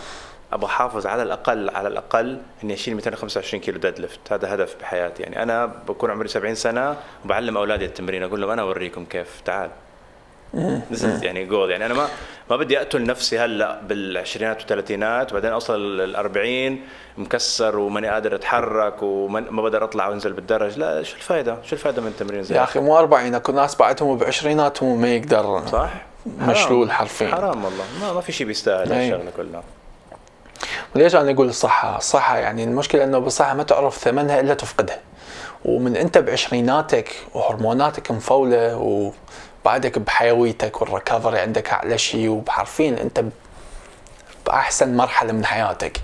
أبغى 0.54 0.66
أحافظ 0.68 1.08
على 1.08 1.24
الأقل 1.24 1.70
على 1.70 1.88
الأقل 1.88 2.42
إني 2.64 2.74
أشيل 2.74 2.96
225 2.96 3.62
كيلو 3.64 3.80
deadlift. 3.80 4.20
هذا 4.34 4.54
هدف 4.56 4.76
بحياتي. 4.82 5.24
يعني 5.24 5.44
أنا 5.44 5.66
بكون 5.66 6.12
عمري 6.12 6.28
70 6.28 6.56
سنة 6.56 6.98
وبعلم 7.26 7.58
أولادي 7.58 7.86
التمرين. 7.86 8.24
أقول 8.24 8.42
لهم 8.42 8.50
أنا 8.50 8.62
أوريكم 8.62 9.06
كيف. 9.06 9.42
تعال. 9.46 9.70
This 10.92 11.02
is 11.02 11.24
يعني 11.24 11.46
جول 11.46 11.72
يعني 11.72 11.86
أنا 11.86 11.94
ما 11.94 12.08
ما 12.50 12.58
بدي 12.58 12.78
أقتل 12.78 13.04
نفسي 13.04 13.40
هلأ 13.40 13.82
بالعشرينات 13.82 14.60
والثلاثينات 14.60 15.32
وبعدين 15.32 15.52
اوصل 15.52 16.16
40 16.16 16.80
مكسر 17.18 17.78
وماني 17.78 18.08
قادر 18.08 18.36
أتحرك 18.36 19.04
وما 19.04 19.62
بقدر 19.62 19.84
أطلع 19.84 20.08
وأنزل 20.08 20.34
بالدرج. 20.34 20.80
لا 20.80 21.04
شو 21.04 21.16
الفائده 21.16 21.58
شو 21.64 21.76
الفائده 21.76 22.02
من 22.02 22.08
التمرين 22.08 22.44
زي 22.44 22.56
يا 22.56 22.64
أخي 22.64 22.80
مو 22.80 22.98
40 22.98 23.36
أكو 23.36 23.52
ناس 23.52 23.76
بعدهم 23.76 24.18
بعشريناتهم 24.18 25.02
ما 25.02 25.16
يقدر 25.16 25.62
صح؟ 25.72 25.90
مشلول 26.40 26.92
حرفيا. 26.92 27.28
حرام 27.28 27.66
والله. 27.66 27.84
ما, 28.02 28.14
ما 28.14 28.22
في 28.22 28.32
شيء 28.32 28.48
بيستاهل 28.48 28.94
أي. 28.94 29.12
هالشغلة 29.12 29.32
كلها. 29.38 29.64
وليش 30.96 31.16
أنا 31.16 31.32
أقول 31.32 31.48
الصحة؟ 31.48 31.98
الصحة 31.98 32.38
يعني 32.38 32.64
المشكلة 32.64 33.04
إنه 33.04 33.20
بالصحة 33.20 33.54
ما 33.54 33.64
تعرف 33.64 33.98
ثمنها 33.98 34.40
إلا 34.40 34.54
تفقدها. 34.54 35.00
ومن 35.66 35.96
أنت 35.96 36.18
بعشريناتك 36.18 37.16
وهرموناتك 37.34 38.12
مفولة 38.12 38.78
وبعدك 39.66 40.00
بحيويتك 40.00 40.82
وال 40.82 40.93
recovery 40.93 41.40
عندك 41.40 41.70
أعلى 41.70 41.98
شيء 41.98 42.30
وبحرفين 42.30 42.98
أنت 42.98 43.24
بأحسن 44.46 44.98
مرحلة 44.98 45.32
من 45.32 45.46
حياتك. 45.46 46.02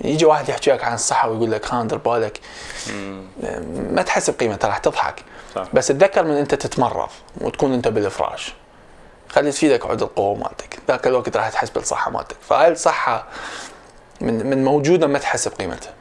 يجي 0.00 0.24
واحد 0.24 0.48
يحكي 0.48 0.70
لك 0.70 0.84
عن 0.84 0.94
الصحة 0.94 1.28
ويقول 1.28 1.52
لك 1.52 1.64
خان 1.64 1.86
دير 1.86 1.98
بالك 1.98 2.40
ما 3.90 4.02
تحس 4.02 4.30
بقيمتها 4.30 4.68
راح 4.68 4.78
تضحك. 4.78 5.22
صح. 5.54 5.66
بس 5.74 5.86
تذكر 5.86 6.24
من 6.24 6.36
أنت 6.36 6.54
تتمرض 6.54 7.08
وتكون 7.40 7.72
أنت 7.72 7.88
بالفراش. 7.88 8.54
خلي 9.28 9.52
تفيدك 9.52 9.86
عود 9.86 10.02
القوة 10.02 10.34
مالتك، 10.34 10.78
ذاك 10.88 11.06
الوقت 11.06 11.36
راح 11.36 11.48
تحس 11.48 11.70
بالصحة 11.70 12.10
مالتك، 12.10 12.36
فهاي 12.48 12.68
الصحة 12.68 13.26
من 14.20 14.46
من 14.46 14.64
موجودة 14.64 15.06
ما 15.06 15.18
تحس 15.18 15.48
بقيمتها 15.48 15.92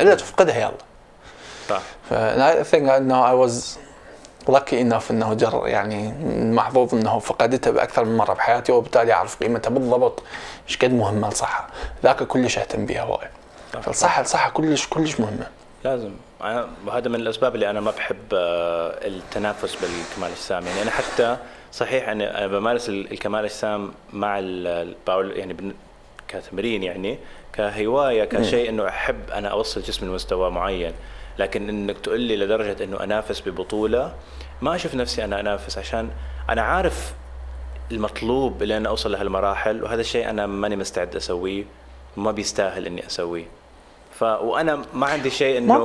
إلا 0.00 0.14
تفقدها 0.14 0.56
يلا 0.56 0.78
صح 1.68 1.80
ف 2.10 2.64
I 2.64 2.68
think 2.68 2.90
انه 2.90 3.28
I 3.28 3.34
was 3.34 3.78
lucky 4.50 4.72
enough 4.90 5.10
إنه 5.10 5.34
جر 5.34 5.62
يعني 5.66 6.14
محظوظ 6.54 6.94
إنه 6.94 7.18
فقدتها 7.18 7.70
بأكثر 7.70 8.04
من 8.04 8.16
مرة 8.16 8.34
بحياتي 8.34 8.72
وبالتالي 8.72 9.12
اعرف 9.12 9.42
قيمتها 9.42 9.70
بالضبط. 9.70 10.22
إيش 10.68 10.76
قد 10.78 10.92
مهمة 10.92 11.28
الصحه 11.28 11.68
ذاك 12.02 12.22
كلش 12.22 12.58
أهتم 12.58 12.86
بها 12.86 13.02
هواي 13.02 13.28
فالصحة 13.82 14.22
الصحة 14.22 14.50
كلش 14.50 14.86
كلش 14.86 15.20
مهمة. 15.20 15.46
لازم. 15.84 16.10
وهذا 16.86 17.08
من 17.08 17.14
الأسباب 17.14 17.54
اللي 17.54 17.70
أنا 17.70 17.80
ما 17.80 17.90
بحب 17.90 18.16
آه، 18.34 19.06
التنافس 19.06 19.74
بالكمال 19.74 20.28
الاجسام 20.28 20.66
يعني 20.66 20.82
أنا 20.82 20.90
حتى 20.90 21.36
صحيح 21.72 22.08
أنا 22.08 22.46
بمارس 22.46 22.88
ال- 22.88 23.12
الكمال 23.12 23.40
الاجسام 23.40 23.92
مع 24.12 24.38
ال- 24.38 24.66
ال 24.66 24.78
power 24.78 25.36
يعني 25.38 25.56
كتمرين 26.28 26.82
يعني 26.82 27.18
كهواية 27.52 28.24
كشيء 28.24 28.68
إنه 28.68 28.88
أحب 28.88 29.30
أنا 29.30 29.48
أوصل 29.48 29.82
جسمي 29.82 30.08
لمستوى 30.08 30.50
معين. 30.50 30.92
لكن 31.38 31.68
إنك 31.68 31.98
تقول 31.98 32.20
لي 32.20 32.36
لدرجة 32.36 32.84
إنه 32.84 33.02
أنافس 33.04 33.40
ببطولة 33.48 34.12
ما 34.62 34.74
أشوف 34.74 34.94
نفسي 34.94 35.24
أنا 35.24 35.40
أنافس 35.40 35.78
عشان 35.78 36.10
أنا 36.50 36.62
عارف 36.62 37.12
المطلوب 37.92 38.62
اللي 38.62 38.76
أنا 38.76 38.88
أوصل 38.88 39.12
لهالمراحل 39.12 39.82
وهذا 39.82 40.00
الشيء 40.00 40.30
أنا 40.30 40.46
ماني 40.46 40.76
مستعد 40.76 41.16
أسويه 41.16 41.64
وما 42.16 42.32
بيستاهل 42.32 42.86
إني 42.86 43.06
أسويه 43.06 43.44
ف 44.18 44.22
وأنا 44.22 44.82
ما 44.94 45.06
عندي 45.06 45.30
شيء 45.30 45.58
إنه 45.58 45.74
ما. 45.74 45.82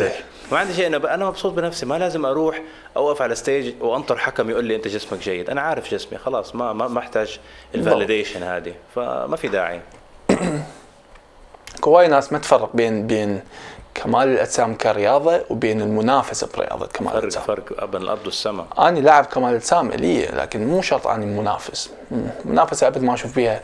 أبرر. 0.00 0.10
ما 0.52 0.58
عندي 0.58 0.74
شيء 0.74 0.86
إنه 0.86 0.98
ب- 0.98 1.06
أنا 1.06 1.26
مبسوط 1.26 1.52
بنفسي 1.52 1.86
ما 1.86 1.98
لازم 1.98 2.26
أروح 2.26 2.62
أوقف 2.96 3.22
على 3.22 3.34
ستيج 3.34 3.74
وأنطر 3.80 4.16
حكم 4.18 4.50
يقول 4.50 4.64
لي 4.64 4.76
أنت 4.76 4.88
جسمك 4.88 5.18
جيد 5.18 5.50
أنا 5.50 5.60
عارف 5.60 5.90
جسمي 5.94 6.18
خلاص 6.18 6.54
ما 6.54 6.72
ما 6.72 6.88
ما 6.88 6.98
أحتاج 6.98 7.38
ال 7.74 7.80
validation 7.80 8.42
هذه 8.42 8.74
فما 8.94 9.36
في 9.36 9.48
داعي 9.48 9.80
هواي 11.84 12.08
ناس 12.08 12.32
ما 12.32 12.38
تفرق 12.38 12.76
بين 12.76 13.06
بين 13.06 13.40
كمال 13.94 14.28
الأجسام 14.28 14.74
كرياضة 14.74 15.40
وبين 15.50 15.80
المنافسة 15.80 16.48
برياضة 16.56 16.86
كمال 16.86 17.10
فرق 17.10 17.18
الأجسام. 17.18 17.42
فرق 17.42 17.84
بين 17.84 18.02
الأرض 18.02 18.26
والسماء. 18.26 18.66
أنا 18.78 18.98
لاعب 18.98 19.26
كمال 19.26 19.54
اجسام 19.54 19.92
الي 19.92 20.26
لكن 20.26 20.66
مو 20.66 20.82
شرط 20.82 21.06
أني 21.06 21.26
منافس. 21.26 21.90
منافسة 22.44 22.86
أبد 22.86 23.02
ما 23.02 23.14
أشوف 23.14 23.34
بيها 23.34 23.60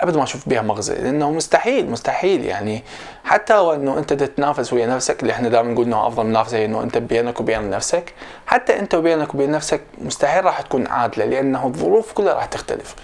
أبد 0.00 0.16
ما 0.16 0.22
أشوف 0.22 0.48
بيها 0.48 0.62
مغزى. 0.62 0.94
لأنه 0.94 1.30
مستحيل 1.30 1.90
مستحيل 1.90 2.44
يعني. 2.44 2.84
حتى 3.24 3.54
وانه 3.54 3.98
أنت 3.98 4.12
تتنافس 4.12 4.72
ويا 4.72 4.86
نفسك 4.86 5.22
اللي 5.22 5.32
إحنا 5.32 5.48
دائما 5.48 5.72
نقول 5.72 5.84
إنه 5.84 6.06
أفضل 6.06 6.26
منافسة 6.26 6.56
هي 6.56 6.64
إنه 6.64 6.82
أنت 6.82 6.98
بينك 6.98 7.40
وبين 7.40 7.70
نفسك. 7.70 8.14
حتى 8.46 8.78
أنت 8.78 8.94
وبينك 8.94 9.34
وبين 9.34 9.50
نفسك 9.50 9.80
مستحيل 9.98 10.44
راح 10.44 10.60
تكون 10.60 10.86
عادلة 10.86 11.24
لأنه 11.24 11.66
الظروف 11.66 12.12
كلها 12.12 12.34
راح 12.34 12.44
تختلف. 12.44 12.94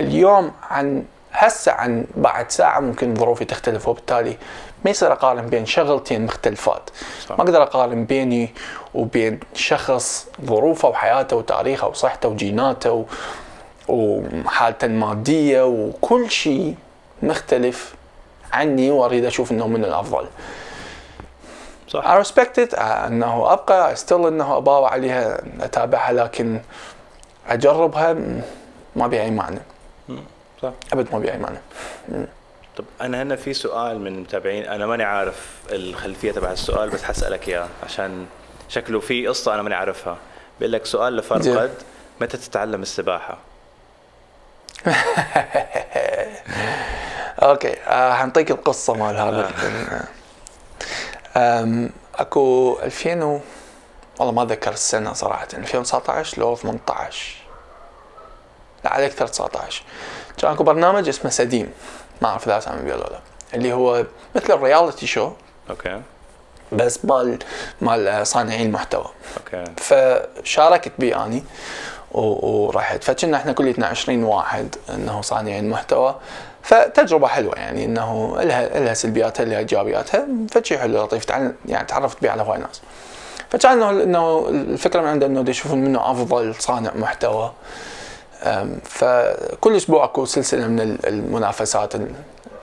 اليوم 0.00 0.52
عن 0.70 1.04
هسه 1.32 1.72
عن 1.72 2.06
بعد 2.16 2.50
ساعة 2.50 2.80
ممكن 2.80 3.14
ظروفي 3.14 3.44
تختلف 3.44 3.88
وبالتالي 3.88 4.36
ما 4.84 4.90
يصير 4.90 5.12
أقارن 5.12 5.46
بين 5.46 5.66
شغلتين 5.66 6.24
مختلفات 6.24 6.90
صح. 7.28 7.38
ما 7.38 7.44
أقدر 7.44 7.62
أقارن 7.62 8.04
بيني 8.04 8.54
وبين 8.94 9.40
شخص 9.54 10.26
ظروفه 10.44 10.88
وحياته 10.88 11.36
وتاريخه 11.36 11.88
وصحته 11.88 12.28
وجيناته 12.28 12.92
و... 12.92 13.04
وحالته 13.88 14.84
المادية 14.84 15.66
وكل 15.66 16.30
شيء 16.30 16.74
مختلف 17.22 17.94
عني 18.52 18.90
وأريد 18.90 19.24
أشوف 19.24 19.52
إنه 19.52 19.66
من 19.66 19.84
الأفضل. 19.84 20.26
صح. 21.88 22.04
I 22.04 22.24
respect 22.24 22.58
it. 22.58 22.78
آه، 22.78 23.06
إنه 23.06 23.52
أبقى. 23.52 23.96
Still 23.96 24.12
إنه 24.12 24.56
اباوع 24.56 24.90
عليها 24.90 25.40
أتابعها 25.60 26.12
لكن 26.12 26.60
أجربها 27.48 28.12
ما 28.96 29.06
بيها 29.06 29.22
أي 29.22 29.30
معنى 29.30 29.60
صح. 30.62 30.70
أبد 30.92 31.08
ما 31.12 31.18
بيها 31.18 31.32
أي 31.32 31.38
معنى 31.38 31.58
طب 32.82 33.04
أنا 33.04 33.22
هنا 33.22 33.36
في 33.36 33.54
سؤال 33.54 34.00
من 34.00 34.06
المتابعين 34.06 34.64
أنا 34.64 34.86
ماني 34.86 35.02
عارف 35.04 35.46
الخلفية 35.70 36.32
تبع 36.32 36.52
السؤال 36.52 36.90
بس 36.90 37.02
حسألك 37.02 37.48
إياه 37.48 37.68
عشان 37.84 38.26
شكله 38.68 39.00
في 39.00 39.26
قصة 39.26 39.54
أنا 39.54 39.62
ماني 39.62 39.74
عارفها. 39.74 40.16
بيقول 40.60 40.72
لك 40.72 40.86
سؤال 40.86 41.16
لفرقد. 41.16 41.74
متى 42.20 42.36
تتعلم 42.36 42.82
السباحة؟ 42.82 43.38
okay 47.42 47.76
آه 47.86 48.12
حنطيك 48.14 48.50
القصة 48.50 48.94
مال 48.94 49.16
هذا. 49.16 49.50
آم، 51.36 51.90
أكو 52.14 52.78
2000 52.82 53.24
و... 53.24 53.40
والله 54.18 54.32
ما 54.34 54.42
أتذكر 54.42 54.72
السنة 54.72 55.12
صراحة 55.12 55.46
2019 55.54 56.40
لو 56.40 56.56
18 56.56 57.34
لا 58.84 58.92
على 58.92 59.06
أكثر 59.06 59.26
19 59.26 59.82
كان 60.38 60.52
أكو 60.52 60.64
برنامج 60.64 61.08
اسمه 61.08 61.30
سديم. 61.30 61.72
ما 62.22 62.28
أعرف 62.28 62.48
إذا 62.48 62.60
سامع 62.60 62.80
بيه 62.80 62.94
ولا 62.94 63.02
لا. 63.02 63.20
اللي 63.54 63.72
هو 63.72 64.04
مثل 64.36 64.52
ال 64.52 64.59
reality 64.59 65.06
show 65.06 65.30
okay. 65.70 66.00
بس 66.72 67.04
مال 67.04 67.38
مال 67.80 68.26
صانعين 68.26 68.72
محتوى. 68.72 69.06
okay. 69.36 69.64
فشاركت 69.76 70.92
بي 70.98 71.16
أني 71.16 71.44
ورحت. 72.12 73.04
فكنا 73.04 73.36
إحنا 73.36 73.52
كليتنا 73.52 73.86
20 73.86 74.24
واحد 74.24 74.74
إنه 74.90 75.20
صانعين 75.20 75.70
محتوى. 75.70 76.14
فتجربة 76.62 77.26
حلوة 77.28 77.54
يعني 77.54 77.84
إنه 77.84 78.36
لها 78.42 78.80
لها 78.80 78.94
سلبياتها 78.94 79.44
لها 79.44 79.58
إيجابياتها. 79.58 80.26
فشي 80.50 80.78
حلو 80.78 81.04
لطيف. 81.04 81.26
يعني 81.66 81.86
تعرفت 81.86 82.22
بيه 82.22 82.30
على 82.30 82.42
هواي 82.42 82.58
ناس 82.58 82.80
فكان 83.50 83.82
انه 83.82 84.48
الفكرة 84.48 85.00
من 85.00 85.08
عنده 85.08 85.26
إنه 85.26 85.50
يشوفون 85.50 85.78
منه 85.78 86.10
أفضل 86.10 86.54
صانع 86.54 86.90
محتوى. 86.94 87.52
فكل 88.84 89.76
أسبوع 89.76 90.04
أكو 90.04 90.24
سلسلة 90.24 90.66
من 90.66 90.80
ال- 90.80 91.06
المنافسات 91.06 91.94
ال- 91.94 92.12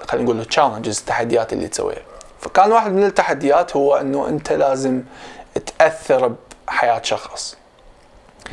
خلينا 0.08 0.26
نقول 0.32 0.46
challenges 0.46 1.00
التحديات 1.00 1.54
اللي 1.54 1.68
تسويها. 1.68 2.02
فكان 2.42 2.72
واحد 2.72 2.92
من 2.92 3.04
التحديات 3.04 3.76
هو 3.76 3.96
إنه 3.96 4.28
أنت 4.28 4.52
لازم 4.54 5.02
تأثر 5.78 6.34
بحياة 6.68 7.02
شخص. 7.04 7.56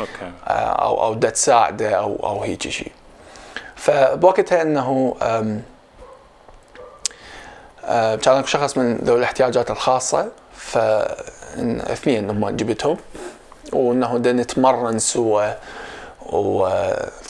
okay. 0.00 0.10
آه، 0.46 0.50
أو 0.84 1.02
أو 1.04 1.14
دا 1.14 1.30
تساعده 1.30 1.90
أو 1.90 2.16
أو 2.22 2.42
هيك 2.42 2.68
شيء. 2.68 2.92
فبوقتها 3.76 4.62
إنه 4.62 5.16
آه، 7.84 8.14
كان 8.14 8.36
أكو 8.38 8.46
شخص 8.46 8.76
من 8.78 8.96
ذوي 8.96 9.18
الاحتياجات 9.18 9.70
الخاصة 9.70 10.28
ف 10.56 10.78
إن- 10.78 11.90
إثنين 11.90 12.30
هم 12.30 12.48
جبتهم 12.48 12.96
وإنه 13.72 14.16
نتمرن 14.32 14.98
سوا 14.98 15.52
و 16.32 16.68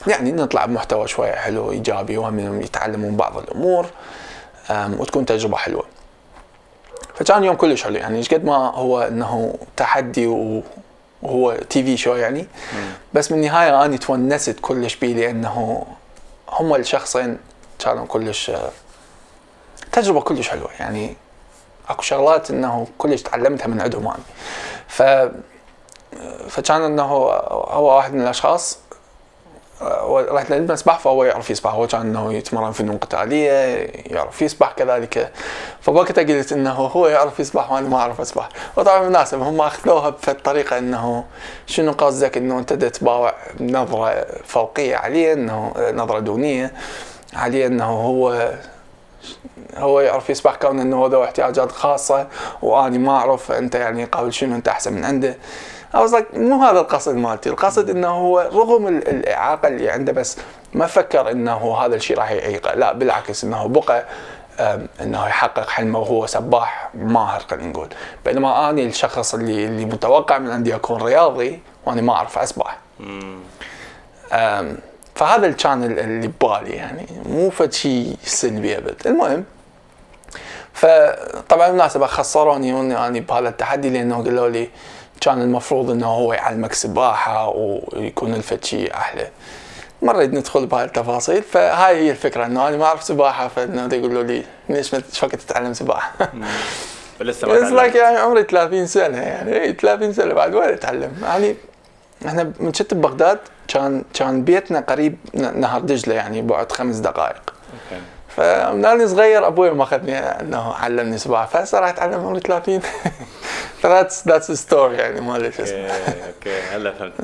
يعني 0.07 0.33
نطلع 0.33 0.67
بمحتوى 0.67 1.09
شوية 1.09 1.33
حلو 1.33 1.71
إيجابي 1.71 2.19
وهم 2.19 2.39
إنهم 2.39 2.61
يتعلمون 2.63 3.17
بعض 3.17 3.39
الأمور 3.39 3.87
أم، 4.71 5.01
وتكون 5.01 5.27
تجربة 5.27 5.57
حلوة. 5.57 5.85
فكان 7.15 7.45
يوم 7.45 7.57
كلش 7.57 7.83
حلو. 7.85 7.97
يعني 7.97 8.19
إيش 8.19 8.35
قد 8.35 8.45
ما 8.45 8.57
هو 8.57 9.03
إنه 9.03 9.55
تحدي 9.77 10.27
وهو 11.23 11.57
تي 11.71 11.85
في 11.85 11.97
شو 11.97 12.15
يعني. 12.15 12.47
بس 13.15 13.29
بالنهايه 13.29 13.85
اني 13.85 13.99
تونست 13.99 14.61
كلش 14.61 14.97
بيه 14.97 15.15
لأنه 15.15 15.87
هم 16.49 16.75
الشخصين 16.75 17.39
كانوا 17.79 18.07
كلش 18.07 18.51
آه، 18.51 18.71
تجربة 19.93 20.21
كلش 20.21 20.49
حلوة. 20.49 20.71
يعني 20.81 21.17
أكو 21.89 22.03
شغلات 22.03 22.51
إنه 22.51 22.87
كلش 22.99 23.23
تعلمتها 23.23 23.67
من 23.67 23.81
عندهم 23.81 24.09
اني 24.09 24.23
ف 24.89 25.03
فكان 26.49 26.83
إنه 26.83 27.03
هو 27.03 27.97
واحد 27.97 28.15
من 28.15 28.21
الأشخاص 28.23 28.79
رحت 30.13 30.51
لعلم 30.51 30.77
سباحه 30.77 30.99
فهو 30.99 31.25
يعرف 31.25 31.51
يسبح. 31.51 31.75
هو 31.75 31.87
كان 31.87 32.01
إنه 32.01 32.35
يتمرن 32.35 32.73
فنون 32.73 32.97
قتاليه 32.97 33.51
يعرف 34.07 34.43
يسبح 34.43 34.73
كذلك. 34.73 35.33
فوقتها 35.81 36.23
قلت 36.23 36.53
إنه 36.53 36.73
هو 36.73 37.09
يعرف 37.09 37.41
يسبح 37.41 37.73
وأنا 37.73 37.89
ما 37.89 37.97
أعرف 37.97 38.21
أسبح. 38.21 38.49
وطبعا 38.77 39.09
مناسب 39.09 39.41
هم 39.41 39.61
أخذوها 39.61 40.11
بطريقه 40.11 40.79
إنه 40.79 41.25
شنو 41.67 41.93
قصدك 41.93 42.37
إنه 42.37 42.59
أنت 42.59 42.73
تباوع 42.73 43.35
نظره 43.61 44.27
فوقية 44.45 44.97
عليه 44.97 45.33
إنه 45.33 45.73
نظرة 45.95 46.19
دونية 46.19 46.73
عليه 47.35 47.67
إنه 47.67 47.85
هو 47.85 48.53
هو 49.77 50.01
يعرف 50.01 50.31
يسبح 50.31 50.55
كون 50.55 50.81
إنه 50.81 50.97
هو 50.97 51.07
ذو 51.07 51.25
احتياجات 51.25 51.73
خاصة 51.73 52.27
واني 52.63 52.99
ما 52.99 53.17
أعرف 53.17 53.53
أنت 53.53 53.75
يعني 53.75 54.05
قبل 54.05 54.33
شنو 54.33 54.55
أنت 54.55 54.69
أحسن 54.69 54.93
من 54.93 55.05
عنده. 55.05 55.37
I 55.97 55.99
was 56.09 56.13
like 56.13 56.39
مو 56.39 56.63
هذا 56.65 56.81
القصد 56.81 57.15
مالتي 57.15 57.49
القصد 57.49 57.91
إنه 57.91 58.09
هو 58.09 58.41
رغم 58.53 58.87
ال- 58.89 59.09
الإعاقة 59.09 59.69
اللي 59.69 59.91
عنده 59.91 60.13
بس 60.13 60.37
ما 60.75 60.87
فكر 60.87 61.31
إنه 61.31 61.77
هذا 61.77 61.95
الشيء 61.97 62.19
راح 62.19 62.31
يعيقه 62.31 62.75
لا 62.75 62.93
بالعكس 62.93 63.45
إنه 63.45 63.67
بقى 63.69 64.05
إنه 65.01 65.27
يحقق 65.29 65.69
حلمه 65.69 65.99
وهو 65.99 66.27
سباح 66.27 66.91
ماهر 66.95 67.41
خلينا 67.51 67.69
نقول. 67.69 67.89
بينما 68.25 68.71
أني 68.71 68.87
الشخص 68.87 69.35
اللي 69.35 69.65
اللي 69.65 69.85
متوقع 69.85 70.39
من 70.39 70.51
عندي 70.51 70.75
أكون 70.75 71.03
رياضي 71.03 71.61
وأنا 71.87 72.03
ما 72.03 72.13
أعرف 72.13 72.39
أسبح. 72.39 72.79
فهذا 75.15 75.37
اللي 75.47 75.57
كان 75.57 75.85
ال- 75.85 75.99
اللي 75.99 76.29
ببالي 76.29 76.71
يعني 76.71 77.07
مو 77.27 77.51
فد 77.51 77.73
شيء 77.73 78.17
سلبي 78.25 78.79
أبد. 78.79 79.07
المهم 79.07 79.45
فطبعا 80.73 81.67
بالمناسبة 81.69 82.07
خسروني 82.07 82.93
يعني 82.93 83.21
بهذا 83.21 83.49
التحدي 83.49 83.91
لأنه 83.91 84.25
قالوا 84.25 84.49
لي 84.49 84.69
كان 85.21 85.43
المفروض 85.43 85.91
إنه 85.91 86.07
هو 86.07 86.33
يعلمك 86.33 86.73
سباحة 86.73 87.49
ويكون 87.49 88.35
الفد 88.35 88.65
شيء 88.65 88.95
أحلى. 88.95 89.29
ما 90.03 90.13
نريد 90.13 90.35
ندخل 90.35 90.67
بهاي 90.67 90.85
التفاصيل 90.85 91.43
فهاي 91.43 91.97
هي 91.97 92.11
الفكرة 92.11 92.47
إنه 92.47 92.69
أنا 92.69 92.77
ما 92.77 92.85
أعرف 92.85 93.03
سباحة 93.03 93.49
فإنه 93.49 93.95
يقولوا 93.95 94.23
لي 94.23 94.43
ليش 94.69 94.95
ما 94.95 95.03
وقت 95.23 95.35
تتعلم 95.35 95.73
سباحة؟ 95.73 96.13
ولسه 97.21 97.49
ما 97.49 97.55
تعلمت. 97.61 97.95
يعني 97.95 98.17
عمري 98.17 98.43
30 98.43 98.87
سنة 98.87 99.19
يعني 99.19 99.63
اي 99.63 99.73
30 99.73 100.13
سنة 100.13 100.35
بعد 100.35 100.55
وين 100.55 100.69
أتعلم؟ 100.69 101.13
يعني 101.23 101.57
إحنا 102.27 102.53
من 102.61 102.75
شت 102.75 102.95
ببغداد 102.95 103.39
كان 103.69 104.05
كان 104.15 104.45
بيتنا 104.45 104.81
قريب 104.81 105.17
نهر 105.35 105.81
دجلة 105.81 106.15
يعني 106.15 106.43
بعد 106.43 106.73
خمس 106.73 106.97
دقائق. 106.97 107.53
فمن 108.37 108.85
اني 108.85 109.09
صغير 109.09 109.47
أبوي 109.47 109.71
ماخذني 109.71 110.19
إنه 110.19 110.73
علمني 110.75 111.19
سباحه 111.19 111.47
فهسه 111.47 111.81
راح 111.81 111.89
أتعلم 111.89 112.21
عمري 112.27 112.41
30 112.41 112.81
ف 113.83 113.89
that's 113.89 114.29
that's 114.29 114.53
story 114.53 114.97
يعني 114.97 115.21
ما 115.21 115.39
له 115.39 115.51
شو 115.51 115.63
اسمه 115.63 115.79
okay 115.79 116.61
هلا 116.73 116.93
فهمت. 116.93 117.15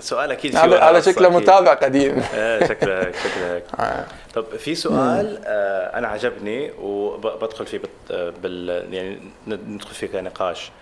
سؤال 0.02 0.30
أكيد 0.32 0.56
هذا 0.56 0.76
قصة 0.88 1.12
شكله. 1.12 1.28
متابع 1.28 1.74
قديم. 1.74 2.22
إيه 2.34 2.66
شكله 2.66 3.00
هيك 3.00 3.14
شكله 3.16 3.54
هيك 3.54 3.64
آه. 3.80 4.04
طب 4.34 4.44
في 4.58 4.74
سؤال 4.74 5.40
آه 5.44 5.98
أنا 5.98 6.08
عجبني 6.08 6.70
وبدخل 6.82 7.66
فيه 7.66 7.80
آه، 8.10 8.32
بال 8.42 8.94
يعني 8.94 9.20
ندخل 9.46 9.94
فيه 9.94 10.06
كنقاش. 10.06 10.72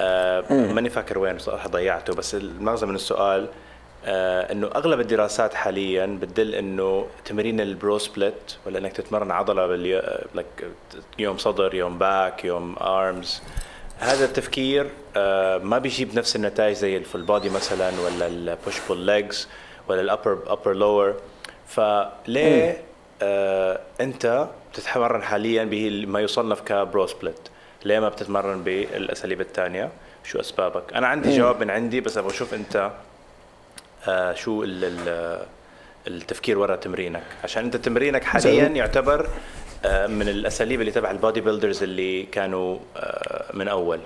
آه 0.00 0.44
ماني 0.50 0.90
فاكر 0.90 1.18
وين 1.18 1.36
بصراحة 1.36 1.68
ضيعته 1.68 2.14
بس 2.14 2.34
المغزى 2.34 2.86
من 2.86 2.94
السؤال 2.94 3.42
آه 3.42 3.48
إنه 4.06 4.66
أغلب 4.66 5.00
الدراسات 5.00 5.54
حاليا 5.54 6.06
بتدل 6.22 6.54
إنه 6.54 7.06
تمرين 7.24 7.60
ال 7.60 7.70
pro 7.70 7.98
split 7.98 8.54
ولا 8.66 8.78
إنك 8.78 8.92
تتمرن 8.92 9.30
عضلة 9.30 9.66
بال 9.66 9.76
يو... 9.76 10.00
like 10.36 10.64
يوم 11.18 11.38
صدر 11.38 11.74
يوم 11.74 11.98
back 11.98 12.44
يوم 12.44 12.76
arms 12.80 13.42
هذا 13.98 14.24
التفكير 14.24 14.90
آه 15.16 15.58
ما 15.58 15.78
بيجيب 15.78 16.18
نفس 16.18 16.36
النتائج 16.36 16.76
زي 16.76 16.96
ال 16.96 17.01
full 17.01 17.22
body 17.22 17.50
مثلا 17.50 17.90
ولا 18.00 18.26
ال 18.26 18.36
push 18.36 18.74
pull 18.88 18.98
legs 18.98 19.48
ولا 19.88 20.00
ال 20.00 20.06
upper 20.06 20.38
upper 20.46 20.72
lower 20.72 21.14
فليه 21.68 22.82
آه 23.22 23.80
أنت 24.00 24.48
بتتمرن 24.72 25.22
حاليا 25.22 25.64
بما 25.70 26.20
يصنف 26.20 26.60
ك 26.60 26.72
pro 26.72 27.06
split 27.06 27.38
ليه 27.84 28.00
ما 28.00 28.08
بتتمرن 28.08 28.62
بالأساليب 28.62 29.40
الثانية 29.40 29.90
شو 30.24 30.40
أسبابك؟ 30.40 30.94
أنا 30.94 31.06
عندي 31.06 31.36
جواب 31.36 31.60
من 31.60 31.70
عندي 31.70 32.00
بس 32.00 32.18
أبغى 32.18 32.30
أشوف 32.30 32.54
أنت 32.54 32.76
آه 32.76 32.92
شو 34.34 34.62
ال 34.62 34.84
ال 34.84 35.46
التفكير 36.06 36.58
وراء 36.58 36.76
تمرينك. 36.76 37.22
عشان 37.44 37.64
أنت 37.64 37.76
تمرينك 37.76 38.24
حاليا 38.24 38.68
يعتبر 38.68 39.28
آه 39.84 40.06
من 40.06 40.28
الأساليب 40.28 40.80
اللي 40.80 40.92
تبع 40.92 41.10
ال 41.10 41.40
bodybuilders 41.40 41.82
اللي 41.82 42.22
كانوا 42.22 42.78
آه 42.96 43.44
من 43.52 43.68
أول. 43.68 44.00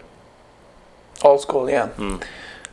old 1.25 1.41
school 1.41 1.71
يا. 1.71 1.89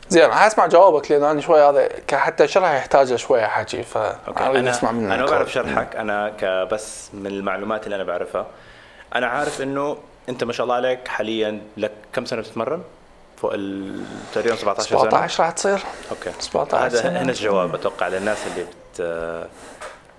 زين 0.08 0.22
راح 0.24 0.42
أسمع 0.42 0.66
جوابك 0.66 1.10
لأن 1.10 1.24
أنا 1.24 1.40
شوي 1.40 1.60
هذا 1.60 1.88
حتى 2.12 2.48
شرح 2.48 2.72
يحتاج 2.72 3.14
شوية 3.14 3.46
حكي 3.46 3.82
ف 3.82 3.98
أنا 3.98 4.70
أسمع 4.70 4.92
منك. 4.92 5.12
أنا 5.12 5.26
بعرف 5.26 5.52
شرحك. 5.52 5.96
أنا 5.96 6.32
كبس 6.40 7.10
من 7.14 7.26
المعلومات 7.26 7.84
اللي 7.84 7.96
أنا 7.96 8.04
بعرفها. 8.04 8.46
أنا 9.14 9.26
عارف 9.26 9.62
إنه 9.62 9.98
أنت 10.28 10.44
ما 10.44 10.52
شاء 10.52 10.64
الله 10.64 10.74
عليك 10.74 11.08
حاليا 11.08 11.60
لك 11.76 11.92
كم 12.12 12.24
سنة 12.24 12.40
بتتمرن؟ 12.40 12.82
فوق 13.36 13.50
تقريبا 14.34 14.56
17 14.56 14.88
سنة. 14.88 14.98
17 15.00 15.42
راح 15.42 15.50
تصير. 15.52 15.78
okay. 16.10 16.32
17 16.40 16.86
هذا 16.86 17.10
هنا 17.10 17.30
الجواب 17.30 17.74
أتوقع 17.74 18.08
للناس 18.08 18.38
اللي 18.46 18.64
بت 18.64 19.02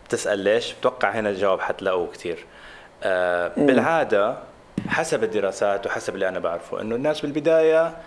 بتسأل 0.08 0.40
ليش. 0.40 0.74
بتوقع 0.74 1.10
هنا 1.12 1.30
الجواب 1.30 1.62
حتلاقوه 1.62 2.08
كثير 2.12 2.46
آه 3.04 3.52
بالعادة 3.58 4.38
حسب 4.88 5.24
الدراسات 5.24 5.86
وحسب 5.86 6.16
اللي 6.16 6.28
أنا 6.30 6.40
بعرفه 6.40 6.82
إنه 6.82 6.96
الناس 6.96 7.22
بالبداية 7.22 7.98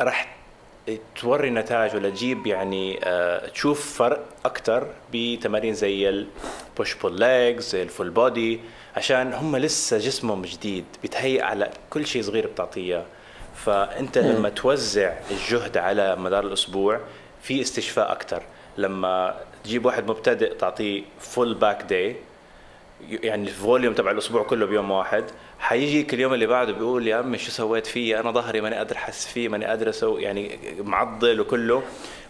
راح 0.00 0.36
توري 1.20 1.50
نتائج 1.50 1.96
ولا 1.96 2.10
تجيب 2.10 2.46
يعني 2.46 3.00
آه 3.04 3.48
تشوف 3.48 3.98
فرق 3.98 4.20
أكثر 4.44 4.86
بتمارين 5.12 5.74
زي 5.74 6.08
ال 6.08 6.25
push 6.25 6.94
pull 6.94 7.20
legs 7.20 7.68
زي 7.68 7.82
ال 7.82 7.88
full 7.88 8.10
body 8.10 8.60
عشان 8.96 9.32
هم 9.34 9.56
لسه 9.56 9.98
جسمهم 9.98 10.42
جديد 10.42 10.84
بيتهيأ 11.02 11.44
على 11.44 11.70
كل 11.90 12.06
شيء 12.06 12.22
صغير 12.22 12.46
بتعطيه. 12.46 13.04
فأنت 13.54 14.18
لما 14.18 14.48
توزع 14.48 15.12
الجهد 15.30 15.76
على 15.76 16.16
مدار 16.16 16.46
الأسبوع 16.46 17.00
في 17.42 17.60
استشفاء 17.60 18.12
أكثر 18.12 18.42
لما 18.78 19.34
تجيب 19.64 19.86
واحد 19.86 20.10
مبتدئ 20.10 20.54
تعطيه 20.54 21.02
full 21.20 21.54
back 21.54 21.82
day 21.82 22.16
يعني 23.10 23.48
ال 23.48 23.55
volume 23.55 23.94
تبع 23.94 24.10
الأسبوع 24.10 24.42
كله 24.42 24.66
بيوم 24.66 24.90
واحد 24.90 25.24
حيجيك 25.58 26.14
اليوم 26.14 26.34
اللي 26.34 26.46
بعده 26.46 26.72
بيقول 26.72 27.06
يا 27.06 27.16
عمي 27.16 27.38
شو 27.38 27.50
سويت 27.50 27.86
فيه؟ 27.86 28.20
أنا 28.20 28.30
ظهري 28.30 28.60
ماني 28.60 28.76
قادر 28.76 28.96
أحس 28.96 29.26
فيه 29.26 29.48
ماني 29.48 29.64
قادر 29.64 29.88
أسوي 29.88 30.22
يعني 30.22 30.58
معضل 30.78 31.40
وكله. 31.40 31.82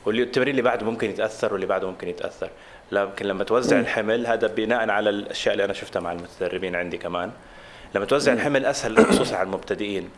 والتمرين 0.06 0.50
اللي 0.50 0.62
بعده 0.62 0.86
ممكن 0.86 1.10
يتأثر 1.10 1.52
واللي 1.52 1.66
بعده 1.66 1.90
ممكن 1.90 2.08
يتأثر. 2.08 2.50
لكن 2.92 3.26
لما 3.26 3.44
توزع. 3.44 3.80
الحمل 3.80 4.26
هذا 4.26 4.46
بناء 4.46 4.90
على 4.90 5.10
الأشياء 5.10 5.52
اللي 5.52 5.64
أنا 5.64 5.72
شفتها 5.72 6.00
مع 6.00 6.12
المتدربين 6.12 6.76
عندي 6.76 6.98
كمان. 6.98 7.30
لما 7.94 8.04
توزع. 8.04 8.32
الحمل 8.32 8.64
أسهل 8.66 9.06
خصوصا 9.06 9.36
على 9.36 9.46
المبتدئين. 9.46 10.10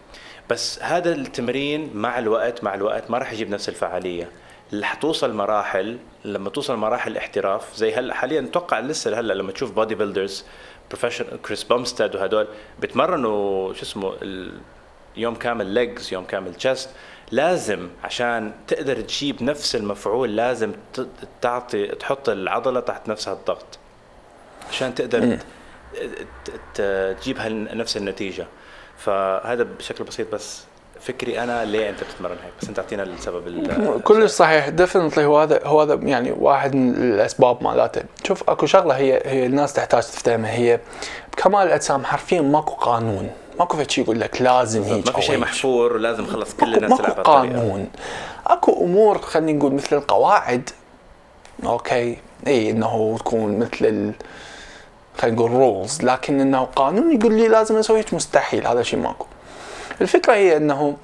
بس 0.51 0.82
هذا 0.82 1.12
التمرين 1.12 1.90
مع 1.95 2.18
الوقت 2.18 2.64
مع 2.64 2.74
الوقت 2.74 3.11
ما 3.11 3.18
راح 3.18 3.32
يجيب 3.32 3.51
نفس 3.51 3.68
الفعالية. 3.68 4.30
رح 4.74 4.95
توصل 4.95 5.32
مراحل 5.34 5.99
لما 6.24 6.51
توصل 6.51 6.76
مراحل 6.76 7.16
احتراف 7.16 7.76
زي 7.76 7.95
هلأ 7.95 8.14
حاليا 8.14 8.40
أتوقع 8.40 8.80
لسه 8.80 9.20
هلا 9.20 9.32
لما 9.34 9.53
تشوف 9.53 9.72
bodybuilders 9.72 10.45
professional 10.91 11.43
كريس 11.43 11.64
بومستاد 11.64 12.16
وهدول 12.16 12.49
بتمرنوا 12.80 13.72
شو 13.72 13.82
اسمه 13.82 14.14
يوم 15.16 15.34
كامل 15.34 15.66
legs 15.66 16.12
يوم 16.12 16.24
كامل 16.24 16.55
chest 16.55 16.91
لازم 17.30 17.88
عشان 18.05 18.53
تقدر 18.66 19.01
تجيب 19.01 19.43
نفس 19.43 19.76
المفعول 19.76 20.36
لازم 20.36 20.72
تعطي 21.40 21.86
تحط 21.86 22.28
العضلة 22.28 22.80
تحت 22.80 23.09
نفس 23.09 23.28
الضغط 23.28 23.78
عشان 24.70 24.95
تقدر 24.95 25.38
تجيب 26.74 27.38
نفس 27.72 27.97
النتيجة. 27.97 28.47
فهذا 29.05 29.62
بشكل 29.62 30.05
بسيط 30.05 30.34
بس 30.34 30.62
فكري 31.00 31.42
أنا 31.42 31.64
ليه 31.64 31.90
أنت 31.90 32.05
بتتمرن 32.05 32.36
هيك؟ 32.44 32.53
بس 32.62 32.68
أنت 32.68 32.78
أعطينا 32.78 33.03
السبب 33.03 34.03
كل 34.05 34.30
صحيح. 34.30 34.68
definitely 34.68 35.24
هو 35.24 35.38
هذا 35.38 35.61
هو 35.64 35.82
هذا 35.82 35.94
يعني 35.94 36.32
واحد 36.38 36.74
من 36.74 36.94
الأسباب 36.94 37.62
مالته 37.62 38.03
شوف 38.24 38.50
أكو 38.50 38.66
شغلة 38.66 38.96
هي 38.96 39.22
هي 39.24 39.46
الناس 39.46 39.72
تحتاج 39.72 40.03
تفتهمها 40.03 40.53
هي 40.53 40.80
بكمال 41.32 41.66
الأجسام 41.66 42.05
حرفيا 42.05 42.40
ماكو 42.40 42.72
قانون. 42.72 43.30
ماكو 43.59 43.84
شيء 43.88 44.05
يقول 44.05 44.20
لك 44.20 44.42
لازم 44.42 44.82
هيك 44.82 45.07
ما 45.07 45.12
في 45.12 45.22
شيء 45.22 45.38
محفور 45.38 45.92
ولازم 45.92 46.26
خلص 46.26 46.55
كل 46.55 46.74
الناس 46.74 46.98
تلعب 46.98 47.16
ماكو 47.16 47.22
قانون. 47.22 47.88
أكو 48.46 48.84
أمور 48.84 49.18
خلينا 49.18 49.53
نقول 49.53 49.72
مثل 49.72 49.96
القواعد. 49.96 50.70
okay. 51.64 52.16
إي 52.46 52.70
إنه 52.70 53.16
تكون 53.18 53.59
مثل 53.59 53.86
ال... 53.86 54.12
خلينا 55.19 55.37
نقول 55.37 55.51
rules 55.51 56.03
لكن 56.03 56.41
إنه 56.41 56.65
قانون 56.65 57.17
يقول 57.17 57.35
لي 57.35 57.49
لازم 57.49 57.77
أسوي 57.77 58.05
مستحيل 58.13 58.67
هذا 58.67 58.83
شيء 58.83 58.99
ماكو. 58.99 59.27
الفكرة 60.01 60.35
هي 60.35 60.57
إنه 60.57 60.97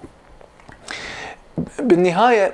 بالنهاية 1.79 2.53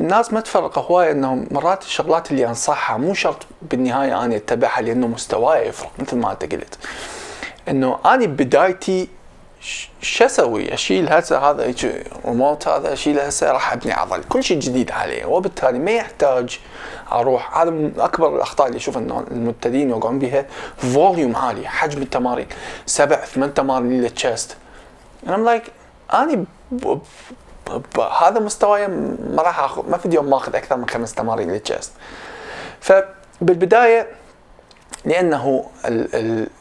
الناس 0.00 0.32
ما 0.32 0.40
تفرق 0.40 0.78
هواي 0.78 1.10
إنه 1.10 1.46
مرات 1.50 1.82
الشغلات 1.82 2.30
اللي 2.30 2.46
أنصحها 2.46 2.96
مو 2.96 3.14
شرط 3.14 3.46
بالنهاية 3.62 4.24
أنا 4.24 4.36
أتبعها 4.36 4.80
لأنه 4.80 5.06
مستواي 5.06 5.68
يفرق 5.68 5.90
مثل 5.98 6.16
ما 6.16 6.32
أنت 6.32 6.52
قلت. 6.52 6.78
إنه 7.68 7.98
أنا 8.04 8.26
بدايتي 8.26 9.08
شو 10.00 10.24
أسوي؟ 10.24 10.74
أشيل 10.74 11.08
هسه 11.08 11.38
هذا 11.38 11.74
ريموت 12.26 12.68
هذا 12.68 12.92
أشيل 12.92 13.20
هسه 13.20 13.52
راح 13.52 13.72
أبني 13.72 13.92
عضل، 13.92 14.24
كل 14.24 14.44
شيء 14.44 14.58
جديد 14.58 14.90
عليه. 14.90 15.24
وبالتالي 15.24 15.78
ما 15.78 15.90
يحتاج 15.90 16.60
أروح. 17.12 17.58
هذا 17.58 17.70
من 17.70 17.92
أكبر 17.98 18.36
الأخطاء 18.36 18.66
اللي 18.66 18.76
أشوف 18.76 18.98
إنه 18.98 19.24
المبتدئين 19.30 19.90
يوقعون 19.90 20.18
بها 20.18 20.46
volume 20.76 21.36
عالي، 21.36 21.68
حجم 21.68 22.02
التمارين. 22.02 22.46
سبع 22.86 23.16
ثمان 23.16 23.54
تمارين 23.54 24.00
لل 24.00 24.16
chest 24.16 24.56
أنا 25.26 25.34
I'm 25.34 25.44
like 25.44 25.62
أني 26.14 26.44
هذا 28.20 28.40
مستواي 28.40 28.88
ما 28.88 29.42
راح 29.42 29.60
آخذ 29.60 29.90
ما 29.90 29.98
في 29.98 30.08
يوم 30.08 30.30
ما 30.30 30.36
آخذ 30.36 30.56
أكثر 30.56 30.76
من 30.76 30.88
خمس 30.88 31.14
تمارين 31.14 31.50
لل 31.50 31.62
chest 31.62 31.92
فبالبداية 32.80 34.06
لأنه 35.04 35.64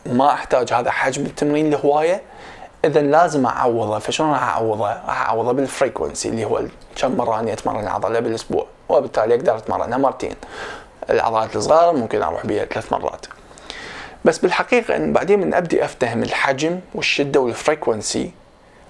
ما 0.05 0.33
أحتاج 0.33 0.73
هذا 0.73 0.91
حجم 0.91 1.25
التمرين 1.25 1.69
لهواية 1.69 2.21
اذا 2.85 3.01
لازم 3.01 3.45
أعوضه. 3.45 3.99
فشلون 3.99 4.31
راح 4.31 4.43
أعوضه؟ 4.43 4.87
راح 4.87 5.29
أعوضه 5.29 5.51
بال 5.51 5.66
frequency 5.66 6.29
اللي 6.29 6.45
هو 6.45 6.63
كم 6.95 7.17
مرة 7.17 7.39
أني 7.39 7.53
أتمرن 7.53 7.79
العضلة 7.79 8.19
بالأسبوع. 8.19 8.65
وبالتالي 8.89 9.35
أقدر 9.35 9.57
أتمرنها 9.57 9.97
مرتين. 9.97 10.35
العضلات 11.09 11.55
الصغار 11.55 11.95
ممكن 11.95 12.21
أروح 12.21 12.45
بها 12.45 12.65
ثلاث 12.65 12.93
مرات. 12.93 13.25
بس 14.25 14.37
بالحقيقة 14.37 14.95
إن 14.95 15.13
بعدين 15.13 15.39
من 15.39 15.53
أبدي 15.53 15.85
أفتهم 15.85 16.23
الحجم 16.23 16.79
والشدة 16.95 17.39
وال 17.39 17.56
frequency 17.56 18.31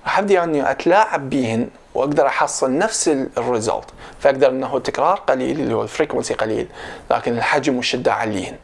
راح 0.06 0.20
أبدي 0.20 0.44
أني 0.44 0.72
أتلاعب 0.72 1.30
بهن 1.30 1.68
وأقدر 1.96 2.28
أحصل 2.28 2.78
نفس 2.78 3.08
ال 3.38 3.44
result 3.44 3.86
فأقدر 4.20 4.50
إنه 4.50 4.80
تكرار 4.80 5.16
قليل 5.20 5.60
اللي 5.60 5.74
هو 5.74 5.84
ال 5.84 5.89
frequency 5.89 6.34
قليل 6.34 6.68
لكن 7.12 7.38
الحجم 7.38 7.78
والشدة 7.78 8.14
عاليين 8.14 8.58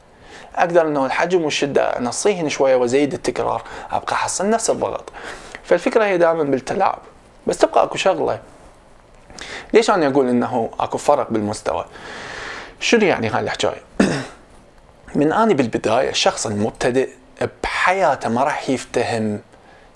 أقدر 0.55 0.87
إنه 0.87 1.05
الحجم 1.05 1.43
والشدة 1.43 1.83
انصيهن 1.83 2.49
شوية 2.49 2.75
وأزيد 2.75 3.13
التكرار 3.13 3.63
أبقى 3.91 4.13
أحصل 4.13 4.49
نفس 4.49 4.69
الضغط. 4.69 5.11
فالفكرة 5.63 6.05
هي 6.05 6.17
دائما 6.17 6.43
بالتلاعب. 6.43 6.99
بس 7.47 7.57
تبقى 7.57 7.83
أكو 7.83 7.97
شغلة. 7.97 8.39
ليش 9.73 9.89
أنا 9.89 10.07
أقول 10.07 10.29
إنه 10.29 10.69
أكو 10.79 10.97
فرق 10.97 11.31
بالمستوى؟ 11.31 11.85
شنو 12.79 13.05
يعني 13.05 13.29
هاي 13.29 13.39
الحكاية؟ 13.39 13.81
من 15.15 15.33
أني 15.33 15.53
بالبداية 15.53 16.09
الشخص 16.09 16.45
المبتدئ 16.45 17.09
بحياته 17.63 18.29
ما 18.29 18.43
راح 18.43 18.69
يفتهم 18.69 19.39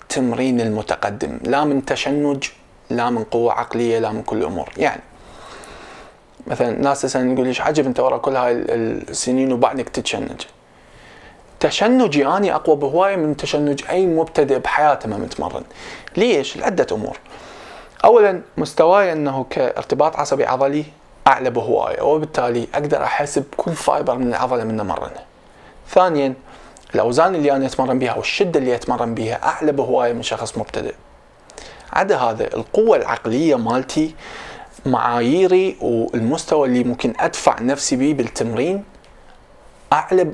تمرين 0.08 0.60
المتقدم. 0.60 1.38
لا 1.44 1.64
من 1.64 1.84
تشنج 1.84 2.44
لا 2.90 3.10
من 3.10 3.24
قوة 3.24 3.52
عقلية 3.52 3.98
لا 3.98 4.12
من 4.12 4.22
كل 4.22 4.36
الأمور. 4.36 4.68
يعني 4.76 5.02
مثلا 6.48 6.82
ناس 6.82 7.04
مثلا 7.04 7.32
يقول 7.32 7.46
ليش 7.46 7.60
عجب 7.60 7.86
أنت 7.86 8.00
ورا 8.00 8.18
كل 8.18 8.36
هاي 8.36 8.52
السنين 8.52 9.52
وبعدك 9.52 9.88
تتشنج. 9.88 10.42
تشنجي 11.60 12.26
أني 12.26 12.54
أقوى 12.54 12.76
بهواية 12.76 13.16
من 13.16 13.36
تشنج 13.36 13.84
أي 13.90 14.06
مبتدئ 14.06 14.58
بحياته 14.58 15.08
ما 15.08 15.16
متمرن. 15.16 15.64
ليش؟ 16.16 16.56
لعدة 16.56 16.86
أمور. 16.92 17.18
اولا 18.04 18.40
مستواي 18.56 19.12
أنه 19.12 19.46
كارتباط 19.50 20.16
عصبي 20.16 20.46
عضلي 20.46 20.84
أعلى 21.26 21.50
بهواية 21.50 22.02
وبالتالي 22.02 22.66
أقدر 22.74 23.02
أحس 23.02 23.38
بكل 23.38 23.72
fiber 23.72 24.14
من 24.14 24.28
العضلة 24.28 24.64
من 24.64 24.80
أمرنه 24.80 25.20
ثانيا 25.90 26.34
الأوزان 26.94 27.34
اللي 27.34 27.52
أنا 27.52 27.66
أتمرن 27.66 27.98
بها 27.98 28.14
والشدة 28.14 28.60
اللي 28.60 28.74
أتمرن 28.74 29.14
بها 29.14 29.44
أعلى 29.44 29.72
بهواية 29.72 30.12
من 30.12 30.22
شخص 30.22 30.58
مبتدئ. 30.58 30.94
عدا 31.92 32.16
هذا 32.16 32.54
القوة 32.54 32.96
العقلية 32.96 33.54
مالتي 33.54 34.14
معاييري 34.90 35.76
والمستوى 35.80 36.68
اللي 36.68 36.84
ممكن 36.84 37.12
أدفع 37.20 37.60
نفسي 37.60 37.96
به 37.96 38.12
بالتمرين 38.12 38.84
أعلى 39.92 40.32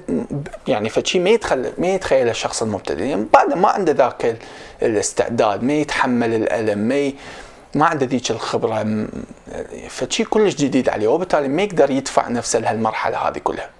يعني 0.69 0.89
فشي 0.89 1.19
ما 1.19 1.31
يتخيل 1.31 1.73
ما 1.79 1.87
يتخيل 1.87 2.29
الشخص 2.29 2.63
المبتدئ. 2.63 3.05
يعني 3.05 3.27
بعد 3.33 3.55
ما 3.55 3.69
عنده 3.69 3.93
ذاك 3.93 4.37
الاستعداد 4.83 5.63
ما 5.63 5.73
يتحمل 5.73 6.35
الألم 6.35 6.79
ما 6.79 6.99
ي... 6.99 7.15
ما 7.75 7.87
عنده 7.87 8.07
ذيك 8.07 8.31
الخبرة 8.31 9.07
فشي 9.89 10.25
كلش 10.25 10.55
جديد 10.55 10.89
عليه 10.89 11.09
وبالتالي 11.09 11.49
ما 11.49 11.63
يقدر 11.63 11.91
يدفع 11.91 12.29
نفسه 12.29 12.59
لهالمرحلة 12.59 13.29
هذه 13.29 13.39
كلها. 13.39 13.71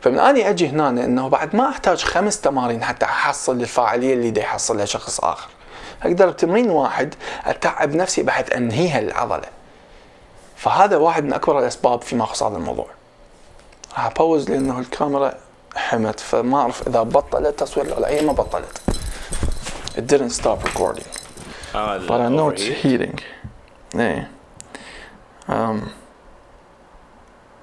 فمن 0.00 0.18
أني 0.18 0.50
أجي 0.50 0.68
هنا 0.68 0.88
إنه 0.88 1.28
بعد 1.28 1.56
ما 1.56 1.68
أحتاج 1.68 2.02
خمس 2.02 2.40
تمارين 2.40 2.84
حتى 2.84 3.04
أحصل 3.04 3.60
الفاعلية 3.60 4.14
اللي 4.14 4.30
دا 4.30 4.40
يحصلها 4.40 4.84
شخص 4.84 5.20
آخر. 5.20 5.48
أقدر 6.02 6.30
بتمرين 6.30 6.70
واحد 6.70 7.14
أتعب 7.44 7.94
نفسي 7.94 8.22
بعد 8.22 8.50
أنهيها 8.50 8.98
العضلة. 8.98 9.48
فهذا 10.56 10.96
واحد 10.96 11.24
من 11.24 11.32
أكبر 11.32 11.58
الأسباب 11.58 12.02
فيما 12.02 12.24
يخص 12.24 12.42
هذا 12.42 12.56
الموضوع. 12.56 12.86
راح 13.94 14.06
ابوز 14.06 14.50
لأنه 14.50 14.78
الكاميرا 14.78 15.34
حمت 15.76 16.20
فما 16.20 16.60
أعرف 16.60 16.88
إذا 16.88 17.02
بطلت 17.02 17.58
تصوير 17.60 17.94
ولا 17.94 18.08
هي 18.08 18.20
ما 18.20 18.32
بطلت. 18.32 18.80
It 19.96 20.06
didn't 20.06 20.30
stop 20.30 20.64
recording. 20.64 21.06
آه 21.74 22.06
but 22.06 22.20
I 22.20 22.28
know 22.28 22.50
it's 22.50 22.62
heating. 22.82 23.20
إيه. 23.94 24.28
Um, 25.48 25.90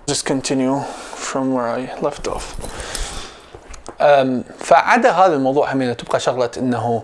just 0.07 0.25
continue 0.25 0.79
from 1.15 1.53
where 1.53 1.67
I 1.67 1.99
left 2.01 2.27
off. 2.27 2.55
Um, 3.99 4.43
فعدا 4.59 5.11
هذا 5.11 5.36
الموضوع 5.36 5.73
همينة 5.73 5.93
تبقى 5.93 6.19
شغلة 6.19 6.51
إنه 6.57 7.03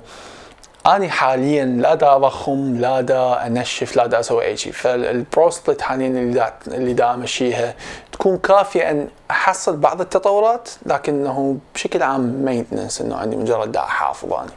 اني 0.87 1.09
حاليا 1.09 1.65
لا 1.65 1.95
دا 1.95 2.15
أضخم 2.15 2.77
لا 2.77 3.01
دا 3.01 3.47
أنشف 3.47 3.95
لا 3.95 4.07
دا 4.07 4.19
أسوي 4.19 4.45
أي 4.45 4.57
شيء. 4.57 4.73
فالبروسبلت 4.73 5.81
حاليا 5.81 6.07
اللي 6.07 6.33
دا 6.33 6.53
اللي 6.67 6.93
دا 6.93 7.13
أمشيها 7.13 7.75
تكون 8.11 8.37
كافية 8.37 8.91
أن 8.91 9.07
أحصل 9.31 9.77
بعض 9.77 10.01
التطورات 10.01 10.69
لكنه 10.85 11.57
بشكل 11.75 12.03
عام 12.03 12.21
مينتنس 12.45 13.01
إنه 13.01 13.15
عندي 13.15 13.35
مجرد 13.35 13.71
دا 13.71 13.79
أحافظ 13.79 14.33
اني 14.33 14.51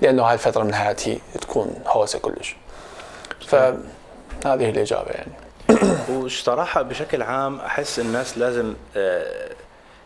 لأنه 0.00 0.22
هاي 0.22 0.34
الفترة 0.34 0.62
من 0.62 0.74
حياتي 0.74 1.20
تكون 1.40 1.74
هوسة 1.86 2.18
كلش. 2.18 2.56
فهذه 3.46 4.70
الإجابة 4.70 5.10
يعني. 5.10 5.32
وصراحة 6.16 6.82
بشكل 6.82 7.22
عام 7.22 7.60
أحس 7.60 7.98
الناس 7.98 8.38
لازم 8.38 8.74
آه، 8.96 9.50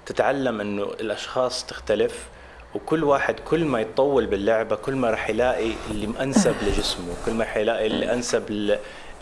تتعلم 0.06 0.60
إنه 0.60 0.82
الأشخاص 0.82 1.64
تختلف. 1.66 2.26
وكل 2.74 3.04
واحد 3.04 3.34
كل 3.40 3.64
ما 3.64 3.80
يتطول 3.80 4.26
باللعبة 4.26 4.76
كل 4.76 4.94
ما 4.96 5.10
راح 5.10 5.30
يلاقي 5.30 5.70
اللي 5.90 6.08
أنسب 6.20 6.54
لجسمه 6.66 7.14
كل 7.26 7.32
ما 7.32 7.44
حيلاقي 7.44 7.86
اللي 7.86 8.12
أنسب 8.12 8.50
ل- 8.50 8.78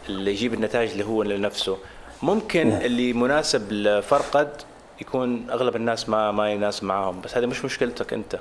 اللي 0.08 0.30
يجيب 0.30 0.54
النتائج 0.54 0.90
اللي 0.90 1.04
هو 1.04 1.22
لنفسه. 1.22 1.78
ممكن 2.22 2.72
اللي 2.72 3.12
مناسب 3.12 3.72
لفرقد 3.72 4.48
يكون 5.00 5.50
أغلب 5.50 5.76
الناس 5.76 6.08
ما 6.08 6.32
ما 6.32 6.52
يناسب 6.52 6.84
معاهم 6.84 7.20
بس 7.20 7.36
هذه 7.36 7.46
مش 7.46 7.64
مشكلتك 7.64 8.12
أنت. 8.12 8.38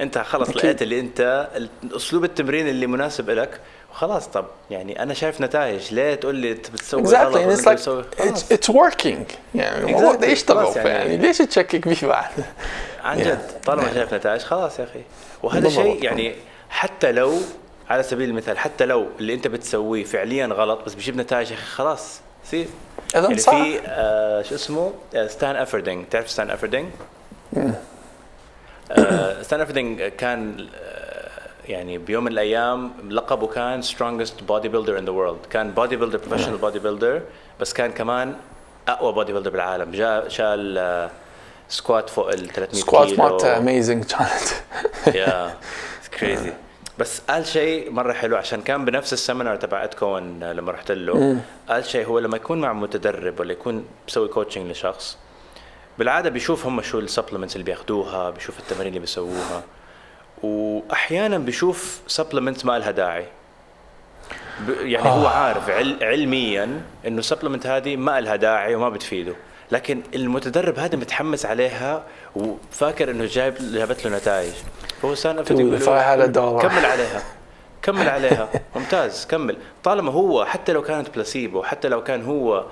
أنت 0.00 0.18
خلص. 0.18 0.48
لقيت 0.56 0.82
اللي 0.82 1.00
أنت 1.00 1.48
أسلوب 1.96 2.24
التمرين 2.24 2.68
اللي 2.68 2.86
مناسب 2.86 3.30
لك 3.30 3.60
وخلاص 3.92 4.26
طب 4.26 4.44
يعني 4.70 5.02
أنا 5.02 5.14
شايف 5.14 5.40
نتائج. 5.40 5.94
ليه 5.94 6.14
تقول 6.14 6.34
لي 6.34 6.54
بتسوي 6.54 7.02
غلط 7.02 7.34
exactly 7.36 7.38
and 7.38 7.60
it's 7.60 7.64
like 7.64 7.68
بتسوي- 7.72 8.04
خلاص. 8.18 8.44
it's, 8.44 8.56
it's 8.56 8.72
working. 8.74 9.32
يعني 9.54 9.78
الموضوع 9.84 10.12
Exactly. 10.12 10.16
ده 10.20 10.26
يشتغل 10.26 10.64
خلاص 10.64 10.76
يعني- 10.76 10.88
يعني 10.90 11.16
ليش 11.16 11.38
تشكك 11.38 11.92
فيه 11.94 12.06
بعد؟ 12.06 12.30
عن. 13.04 13.18
جد 13.18 13.38
طالما 13.64 13.94
شايف 13.94 14.14
نتائج 14.14 14.40
خلاص 14.40 14.78
يا 14.78 14.84
أخي. 14.84 15.00
وهذا. 15.42 15.68
شيء 15.68 16.04
يعني 16.04 16.34
حتى 16.70 17.12
لو 17.12 17.38
على 17.90 18.02
سبيل 18.02 18.28
المثال 18.28 18.58
حتى 18.58 18.86
لو 18.86 19.06
اللي 19.20 19.34
أنت 19.34 19.46
بتسويه 19.48 20.04
فعليا 20.04 20.46
غلط 20.46 20.82
بس 20.86 20.94
بيجيب 20.94 21.16
نتائج 21.16 21.50
يا 21.50 21.56
أخي 21.56 21.64
خلاص. 21.66 22.20
سيب 22.44 22.66
إذن 23.14 23.24
يعني 23.24 23.38
صح. 23.38 23.52
في 23.62 23.80
آه 23.86 24.42
شو 24.42 24.54
اسمه؟ 24.54 24.92
آه 25.14 25.26
ستان 25.26 25.56
افردينج 25.56 26.06
تعرف 26.10 26.30
ستان 26.30 26.50
افردينج؟ 26.50 26.88
آه 28.92 29.42
ستان 29.42 29.60
افردينج 29.60 30.02
كان 30.02 30.66
آه 30.74 30.95
يعني 31.68 31.98
بيوم 31.98 32.24
من 32.24 32.32
الأيام 32.32 32.90
لقبه 33.08 33.46
كان 33.46 33.82
strongest 33.82 34.50
bodybuilder 34.50 35.00
in 35.00 35.06
the 35.06 35.12
world. 35.12 35.48
كان 35.50 35.74
bodybuilder 35.74 36.18
professional 36.28 36.64
bodybuilder 36.64 37.20
بس 37.60 37.72
كان 37.72 37.92
كمان 37.92 38.36
أقوى 38.88 39.24
bodybuilder 39.24 39.48
بالعالم. 39.48 39.90
جاء 39.90 40.28
شال 40.28 40.78
آه 40.78 41.10
squat 41.68 42.10
فوق 42.10 42.28
ال 42.28 42.48
300 42.48 42.80
squat 42.80 43.08
كيلو 43.08 43.22
مالته 43.22 43.56
amazing 43.56 44.04
كانت 44.04 44.48
يا 45.16 45.56
crazy 46.18 46.52
بس 46.98 47.20
قال 47.28 47.46
شيء 47.46 47.90
مرة 47.90 48.12
حلو 48.12 48.36
عشان 48.36 48.62
كان 48.62 48.84
بنفس 48.84 49.12
ال 49.12 49.18
seminar 49.18 49.56
تبع 49.56 49.84
ادكون 49.84 50.44
لما 50.44 50.72
رحت 50.72 50.92
له 50.92 51.36
قال 51.68 51.84
شيء 51.84 52.06
هو 52.06 52.18
لما 52.18 52.36
يكون 52.36 52.60
مع 52.60 52.72
متدرب 52.72 53.40
ولا 53.40 53.52
يكون 53.52 53.84
بيسوي 54.06 54.28
coaching 54.28 54.70
لشخص 54.70 55.18
بالعادة 55.98 56.30
بيشوف 56.30 56.66
هم 56.66 56.82
شو 56.82 56.98
ال 56.98 57.03
supplements 57.03 57.56
اللي 57.56 57.64
بياخذوها 57.64 58.30
بيشوف 58.30 58.58
التمارين 58.58 58.88
اللي 58.88 59.00
بيسووها. 59.00 59.62
وأحيانا 60.42 61.38
بيشوف 61.38 62.00
supplements 62.06 62.64
ما 62.64 62.78
لها 62.78 62.90
داعي. 62.90 63.26
يعني 64.68 65.08
هو 65.08 65.26
عارف 65.26 65.70
عل 65.70 65.96
علميا 66.02 66.80
إنه 67.06 67.18
ال 67.18 67.22
supplement 67.22 67.66
هذه 67.66 67.96
ما 67.96 68.20
لها 68.20 68.36
داعي 68.36 68.74
وما 68.74 68.88
بتفيده. 68.88 69.34
لكن 69.72 70.02
المتدرب 70.14 70.78
هذا 70.78 70.96
متحمس 70.96 71.46
عليها 71.46 72.02
وفاكر 72.36 73.10
إنه 73.10 73.24
جايب 73.24 73.54
جابت 73.72 74.06
له 74.06 74.16
نتائج. 74.16 74.52
فهو 75.02 75.14
سان. 75.14 75.44
كمل 76.62 76.84
عليها. 76.86 77.22
كمل 77.82 78.08
عليها. 78.08 78.48
ممتاز. 78.76 79.26
كمل. 79.26 79.56
طالما 79.84 80.12
هو 80.12 80.44
حتى 80.44 80.72
لو 80.72 80.82
كانت 80.82 81.10
بلاسيبو 81.14 81.62
حتى 81.62 81.88
لو 81.88 82.04
كان 82.04 82.24
هو 82.24 82.64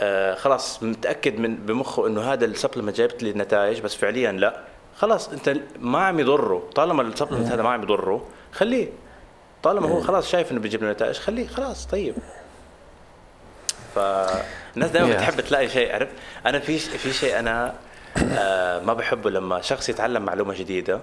آه 0.00 0.34
خلاص 0.34 0.82
متأكد 0.82 1.38
من 1.38 1.56
بمخه 1.56 2.06
إنه 2.06 2.20
هذا 2.20 2.44
ال 2.44 2.49
supplement 2.49 2.96
جايبت 2.96 3.22
لي 3.22 3.32
نتائج 3.32 3.80
بس 3.80 3.94
فعليا 3.94 4.32
لا. 4.32 4.60
خلاص 5.00 5.28
انت 5.28 5.56
ما 5.78 5.98
عم 5.98 6.20
يضره. 6.20 6.68
طالما 6.74 7.02
ال 7.02 7.06
supplement 7.06 7.52
هذا 7.52 7.62
ما 7.62 7.70
عم 7.70 7.82
يضره 7.82 8.26
خليه. 8.52 8.88
طالما 9.62 9.88
هو 9.88 10.00
خلاص 10.00 10.30
شايف 10.30 10.52
إنه 10.52 10.60
بيجيب 10.60 10.84
له 10.84 10.90
نتائج 10.90 11.16
خليه. 11.16 11.48
خلاص 11.48 11.86
طيب. 11.86 12.14
فالناس 13.94 14.90
دائما. 14.90 15.14
بتحب 15.14 15.40
تلاقي 15.40 15.68
شيء 15.68 15.94
عرفت؟ 15.94 16.12
أنا 16.46 16.58
في 16.58 16.78
في 16.78 17.12
شيء 17.12 17.38
أنا 17.38 17.74
آه 18.32 18.80
ما 18.80 18.94
بحبه 18.94 19.30
لما 19.30 19.60
شخص 19.60 19.88
يتعلم 19.88 20.22
معلومة 20.22 20.54
جديدة 20.54 21.00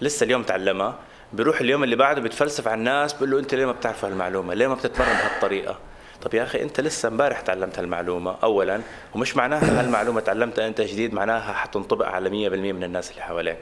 لسه 0.00 0.24
اليوم 0.24 0.42
تعلمها 0.42 0.94
بيروح 1.32 1.60
اليوم 1.60 1.84
اللي 1.84 1.96
بعده 1.96 2.20
بيتفلسف 2.20 2.68
على 2.68 2.78
الناس 2.78 3.12
بيقول 3.12 3.30
له 3.30 3.38
أنت 3.38 3.54
ليه 3.54 3.66
ما 3.66 3.72
بتعرف 3.72 4.04
هالمعلومة؟ 4.04 4.54
ليه 4.54 4.66
ما 4.66 4.74
بتتمرن 4.74 5.08
بهالطريقة؟ 5.12 5.78
طب 6.22 6.34
يا 6.34 6.42
أخي 6.42 6.62
أنت 6.62 6.80
لسه 6.80 7.08
امبارح 7.08 7.40
تعلمت 7.40 7.78
هالمعلومه 7.78 8.36
اولا 8.42 8.80
ومش 9.14 9.36
معناها 9.36 9.80
هالمعلومه 9.80 10.20
تعلمتها 10.20 10.66
أنت 10.66 10.80
جديد 10.80 11.14
معناها 11.14 11.52
حتنطبق 11.52 12.06
على 12.06 12.28
100% 12.30 12.32
من 12.52 12.84
الناس 12.84 13.10
اللي 13.10 13.22
حواليك. 13.22 13.58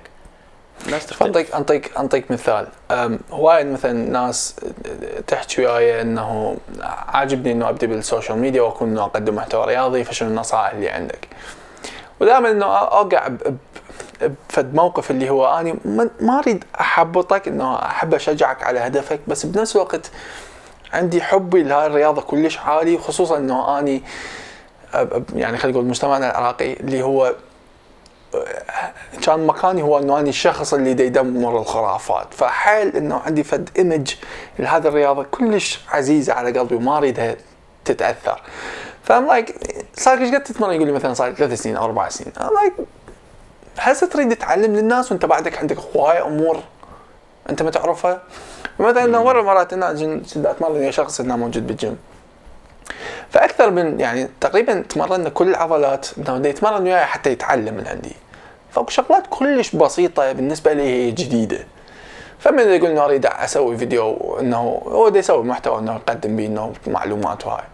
الناس 0.86 1.06
تختلف. 1.06 1.22
أنطيك 1.26 1.54
أنطيك 1.54 1.96
أنطيك 1.98 2.30
مثال. 2.30 2.66
أم، 2.90 3.18
هوايد 3.30 3.66
مثلا 3.66 3.92
ناس 3.92 4.56
تحكي 5.26 5.62
وياي 5.66 6.00
إنه 6.00 6.56
عاجبني 7.08 7.52
إنه 7.52 7.68
أبدي 7.68 7.86
بالسوشيال 7.86 8.38
ميديا 8.38 8.62
وأكون 8.62 8.88
إنه 8.88 9.02
أقدم 9.04 9.34
محتوى 9.34 9.66
رياضي 9.66 10.04
فشنو 10.04 10.28
النصائح 10.28 10.70
اللي 10.72 10.88
عندك؟ 10.88 11.28
ودائما 12.20 12.50
إنه 12.50 12.66
أوقع 12.66 13.28
بفد 14.22 14.74
موقف 14.74 15.10
اللي 15.10 15.30
هو 15.30 15.58
أني 15.60 15.74
ما 16.20 16.38
أريد 16.38 16.64
أحبطك 16.80 17.48
إنه 17.48 17.76
أحب 17.82 18.14
أشجعك 18.14 18.62
على 18.62 18.78
هدفك 18.80 19.20
بس 19.28 19.46
بنفس 19.46 19.76
الوقت 19.76 20.10
عندي 20.92 21.22
حبي 21.22 21.62
لهاي 21.62 21.86
الرياضة 21.86 22.22
كلش 22.22 22.58
عالي 22.58 22.98
خصوصا 22.98 23.36
إنه 23.36 23.78
أني 23.78 24.02
يعني 25.34 25.58
خلينا 25.58 25.78
نقول 25.78 25.88
مجتمعنا 25.88 26.30
العراقي 26.30 26.72
اللي 26.72 27.02
هو 27.02 27.34
كان 29.22 29.46
مكاني 29.46 29.82
هو 29.82 29.98
إنه 29.98 30.18
أني 30.18 30.28
الشخص 30.28 30.74
اللي 30.74 30.94
دا 30.94 31.04
يدمر 31.04 31.58
الخرافات. 31.58 32.34
فحيل 32.34 32.96
إنه 32.96 33.18
عندي 33.26 33.44
فد 33.44 33.70
image 33.78 34.14
لهذه 34.58 34.88
الرياضة 34.88 35.22
كلش 35.22 35.80
عزيزة 35.90 36.32
على 36.32 36.58
قلبي 36.58 36.74
وما 36.74 36.96
أريدها 36.98 37.36
تتأثر. 37.84 38.42
ف 39.04 39.10
I'm 39.10 39.26
like 39.26 39.54
صار 39.94 40.18
إيش 40.18 40.34
قد 40.34 40.42
تتمرن 40.42 40.74
يقول 40.74 40.86
لي 40.86 40.92
مثلا 40.92 41.14
صار 41.14 41.34
ثلاث 41.34 41.62
سنين 41.62 41.76
أو 41.76 41.84
أربع 41.84 42.08
سنين. 42.08 42.32
I'm 42.40 42.54
like 42.54 42.72
هسه 43.78 44.06
تريد 44.06 44.36
تعلم 44.36 44.76
للناس 44.76 45.12
وأنت 45.12 45.24
بعدك 45.24 45.58
عندك 45.58 45.78
هواي 45.96 46.22
أمور 46.22 46.60
أنت 47.50 47.62
ما 47.62 47.70
تعرفها؟ 47.70 48.22
مثلا 48.78 49.04
انه 49.04 49.24
مره 49.24 49.42
مرات 49.42 49.72
أنا 49.72 49.90
أتمرن 50.36 50.72
ويا 50.72 50.90
شخص 50.90 51.20
إنه 51.20 51.36
موجود 51.36 51.66
بالجيم. 51.66 51.98
فأكثر 53.30 53.70
من 53.70 54.00
يعني 54.00 54.28
تقريبا 54.40 54.84
تمرنا 54.88 55.28
كل 55.28 55.48
العضلات 55.48 56.06
إنه 56.18 56.48
يتمرن 56.48 56.82
وياي 56.82 57.04
حتى 57.04 57.30
يتعلم 57.30 57.74
من 57.74 57.86
عندي. 57.86 58.16
فأكو 58.70 58.90
شغلات 58.90 59.24
كلش 59.30 59.76
بسيطة 59.76 60.32
بالنسبة 60.32 60.72
لي 60.72 60.82
هي 60.82 61.10
جديدة. 61.10 61.58
فمن 62.38 62.68
يقول 62.68 62.90
إنه 62.90 63.04
أريد 63.04 63.26
أسوي 63.26 63.78
فيديو 63.78 64.36
إنه 64.40 64.82
هو 64.86 65.08
دا 65.08 65.18
يسوي 65.18 65.44
محتوى 65.44 65.78
إنه 65.78 65.94
يقدم 65.94 66.36
به 66.36 66.46
إنه 66.46 66.72
معلومات 66.86 67.46
وهاي. 67.46 67.64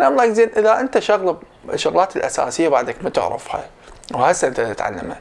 أنا 0.00 0.16
like 0.16 0.32
زين 0.32 0.50
إذا 0.56 0.80
أنت 0.80 0.98
شغله 0.98 1.36
الشغلات 1.72 2.16
الأساسية 2.16 2.68
بعدك 2.68 3.04
ما 3.04 3.10
تعرفها 3.10 3.64
وهسه 4.14 4.48
أنت 4.48 4.60
تتعلمها 4.60 5.20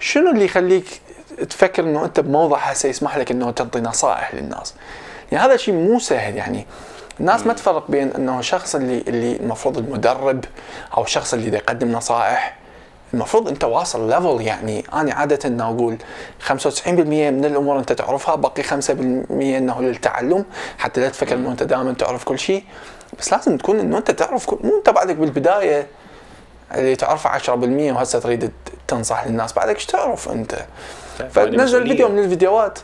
شنو 0.00 0.30
اللي 0.30 0.44
يخليك 0.44 1.00
تفكر 1.50 1.82
إنه 1.82 2.04
أنت 2.04 2.20
بموضع 2.20 2.58
هسه 2.58 2.88
يسمح 2.88 3.16
لك 3.16 3.30
إنه 3.30 3.50
تعطي 3.50 3.80
نصائح 3.80 4.34
للناس. 4.34 4.74
يعني 5.32 5.44
هذا 5.44 5.56
شيء 5.56 5.74
مو 5.74 5.98
سهل 5.98 6.36
يعني 6.36 6.66
الناس 7.20 7.46
ما 7.46 7.52
تفرق 7.52 7.90
بين 7.90 8.12
إنه 8.12 8.38
الشخص 8.38 8.74
اللي 8.74 9.04
اللي 9.08 9.36
المفروض 9.36 9.78
المدرب 9.78 10.44
أو 10.96 11.02
الشخص 11.02 11.34
اللي 11.34 11.56
يقدم 11.56 11.92
نصائح. 11.92 12.56
المفروض 13.14 13.48
أنت 13.48 13.64
واصل 13.64 14.10
level 14.10 14.40
يعني 14.40 14.84
أنا 14.92 15.14
عادة 15.14 15.38
إنه 15.44 15.64
أقول 15.68 15.96
95% 16.48 16.88
من 16.88 17.44
الأمور 17.44 17.78
أنت 17.78 17.92
تعرفها 17.92 18.34
باقي 18.34 18.62
5% 18.62 18.70
إنه 19.30 19.80
للتعلم. 19.80 20.44
حتى 20.78 21.00
لا 21.00 21.08
تفكر 21.08 21.34
إنه 21.34 21.50
أنت 21.50 21.62
دائما 21.62 21.92
تعرف 21.92 22.24
كل 22.24 22.38
شيء. 22.38 22.64
بس 23.18 23.32
لازم 23.32 23.56
تكون 23.56 23.80
إنه 23.80 23.98
أنت 23.98 24.10
تعرف 24.10 24.46
كل 24.46 24.58
مو 24.64 24.78
أنت 24.78 24.90
بعدك 24.90 25.16
بالبداية 25.16 25.86
اللي 26.74 26.96
تعرفه 26.96 27.38
10% 27.38 27.48
وهسه 27.92 28.18
تريد 28.18 28.52
تنصح 28.88 29.26
للناس 29.26 29.52
بعدك 29.52 29.74
إيش 29.74 29.86
تعرف 29.86 30.28
أنت؟ 30.28 30.54
فنزل. 31.28 31.88
فيديو 31.88 32.08
من 32.08 32.18
الفيديوهات. 32.18 32.78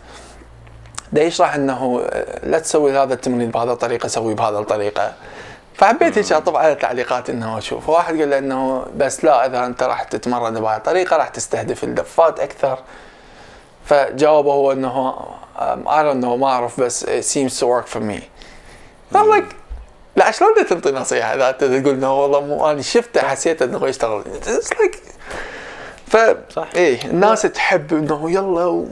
ده 1.12 1.22
يشرح 1.22 1.54
إنه 1.54 2.02
آه، 2.10 2.46
لا 2.46 2.58
تسوي 2.58 2.98
هذا 2.98 3.14
التمرين 3.14 3.50
بهذا 3.50 3.72
الطريقة 3.72 4.08
سوي 4.08 4.34
بهذا 4.34 4.58
الطريقة. 4.58 5.12
فحبيت 5.74 6.18
هيك 6.18 6.32
اطب 6.32 6.56
على 6.56 6.72
التعليقات 6.72 7.30
إنه 7.30 7.58
أشوف. 7.58 7.88
واحد 7.88 8.20
قال 8.20 8.32
إنه 8.32 8.86
بس 8.96 9.24
لا 9.24 9.46
إذا 9.46 9.66
أنت 9.66 9.82
راح 9.82 10.02
تتمرن 10.02 10.60
بهذه 10.60 10.76
الطريقة 10.76 11.16
راح 11.16 11.28
تستهدف 11.28 11.84
الدفات 11.84 12.40
أكثر. 12.40 12.78
فجاوبه 13.84 14.52
هو 14.52 14.72
إنه 14.72 15.14
I 15.86 16.02
don't 16.02 16.22
know 16.24 16.36
ما 16.36 16.46
أعرف 16.46 16.80
بس 16.80 17.04
it 17.04 17.24
seems 17.24 17.60
to 17.60 17.66
work 17.66 17.88
for 17.94 18.00
me. 18.00 18.20
لا 20.16 20.30
شلون 20.30 20.66
تنطي 20.68 20.92
نصيحة 20.92 21.34
إذا 21.34 21.50
أنت 21.50 21.64
تقول 21.64 21.94
إنه 21.94 22.22
والله 22.22 22.40
مو 22.40 22.70
أنا 22.70 22.82
شفته 22.82 23.20
حسيت 23.20 23.62
إنه 23.62 23.88
يشتغل. 23.88 24.24
It's 24.24 24.70
like 24.70 24.98
ف 26.06 26.16
صح. 26.52 26.68
إيه 26.76 27.04
الناس 27.04 27.42
تحب 27.42 27.92
إنه 27.94 28.30
يلا 28.30 28.64
و... 28.64 28.86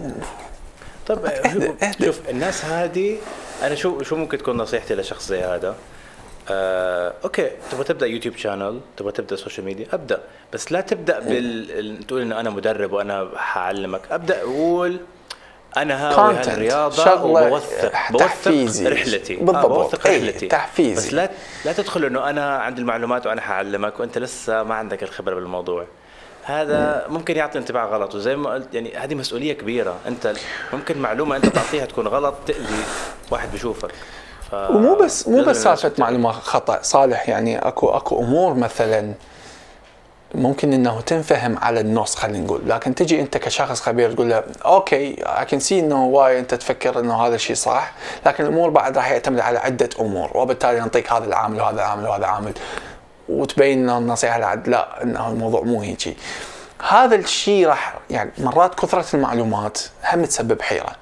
طب 1.07 1.25
اهدى، 1.25 1.71
اهدى. 1.83 2.07
شوف 2.07 2.21
الناس 2.31 2.65
هذه 2.65 3.17
أنا 3.63 3.75
شو 3.75 4.03
شو 4.03 4.17
ممكن 4.17 4.39
تكون 4.39 4.57
نصيحتي 4.57 4.95
لشخص 4.95 5.29
زي 5.29 5.41
هذا 5.41 5.75
آه، 6.51 7.15
أوكي 7.25 7.51
تبغى 7.71 7.85
تبدأ 7.85 8.07
يوتيوب 8.07 8.37
channel 8.37 8.81
تبغى 8.97 9.13
تبدأ 9.13 9.37
سوشيال 9.37 9.67
ميديا 9.67 9.87
أبدأ 9.93 10.21
بس 10.53 10.73
لا 10.73 10.81
تبدأ 10.81 11.19
بال 11.19 11.71
ال- 11.79 12.07
تقول 12.07 12.21
إنه 12.21 12.41
أنا 12.41 12.51
مدرب 12.51 12.93
وأنا 12.93 13.29
حعلمك 13.37 14.01
أبدأ 14.11 14.41
قول 14.43 14.97
أنا 15.77 16.11
هاوي. 16.11 16.35
هالرياضة 16.35 17.23
وبوثق 17.25 17.93
بوثق 18.11 18.27
تحفيزي. 18.27 18.89
رحلتي 18.89 19.37
بالضبط. 19.37 19.57
آه 19.57 19.69
بوثق 19.69 20.07
إيه، 20.07 20.19
رحلتي 20.29 20.47
تحفيزي. 20.49 20.95
بس 21.09 21.15
لا 21.15 21.31
لا 21.65 21.73
تدخل 21.73 22.05
إنه 22.05 22.31
أنا 22.31 22.57
عندي 22.59 22.81
المعلومات 22.81 23.27
وأنا 23.27 23.41
حعلمك 23.41 24.01
وأنت 24.01 24.19
لسه 24.19 24.63
ما 24.63 24.75
عندك 24.75 25.03
الخبرة 25.03 25.35
بالموضوع 25.35 25.87
هذا 26.45 27.07
ممكن 27.09 27.37
يعطي 27.37 27.59
انطباع 27.59 27.85
غلط. 27.85 28.15
وزي 28.15 28.37
ما 28.37 28.51
قلت 28.51 28.75
يعني 28.75 28.97
هذه 28.97 29.15
مسؤولية 29.15 29.53
كبيرة. 29.53 29.97
أنت 30.09 30.33
ممكن 30.73 30.99
معلومة 30.99 31.37
أنت 31.37 31.47
تعطيها 31.47 31.87
تكون 31.87 32.09
غلط 32.09 32.35
تأذي 32.47 32.85
واحد 33.31 33.53
بيشوفك. 33.53 33.91
ف... 34.51 34.55
ومو 34.55 34.95
بس 34.95 35.29
مو 35.29 35.43
بس 35.43 35.63
سالفة 35.63 35.93
معلومة 35.99 36.33
خطأ. 36.33 36.79
صالح 36.83 37.29
يعني 37.29 37.59
اكو 37.59 37.89
أكو 37.89 38.21
أمور 38.21 38.55
مثلا 38.55 39.15
ممكن 40.35 40.73
إنه 40.73 41.01
تنفهم 41.01 41.59
على 41.59 41.81
النص 41.81 42.15
خلينا 42.17 42.39
نقول. 42.39 42.61
لكن 42.67 42.95
تجي 42.95 43.21
أنت 43.21 43.37
كشخص 43.37 43.81
خبير 43.81 44.13
تقول 44.13 44.31
له 44.31 44.45
أوكي 44.65 44.97
I 44.97 45.45
can 45.45 45.61
see 45.61 45.81
إنه 45.81 46.05
why 46.05 46.39
أنت 46.39 46.55
تفكر 46.55 47.01
إنه 47.01 47.27
هذا 47.27 47.35
الشيء 47.35 47.57
صح 47.57 47.93
لكن 48.27 48.45
الأمور 48.45 48.71
بعد 48.71 48.97
راح 48.97 49.11
يعتمد 49.11 49.41
على 49.41 49.59
عدة 49.59 49.89
أمور 50.01 50.37
وبالتالي 50.37 50.79
نعطيك 50.79 51.13
هذا 51.13 51.25
العامل 51.25 51.61
وهذا 51.61 51.77
العامل 51.77 52.09
وهذا 52.09 52.25
العامل. 52.25 52.53
وتبين 53.29 53.83
لنا 53.83 53.99
النصيحة 53.99 54.39
لعد. 54.39 54.69
لا 54.69 55.03
إنه 55.03 55.29
الموضوع 55.31 55.61
مو 55.63 55.81
هيجي. 55.81 56.17
هذا 56.89 57.15
الشيء 57.15 57.67
راح 57.67 57.95
يعني 58.11 58.31
مرات 58.39 58.75
كثرة 58.75 59.17
المعلومات 59.17 59.79
هم 60.13 60.25
تسبب 60.25 60.63
حيرة. 60.63 60.93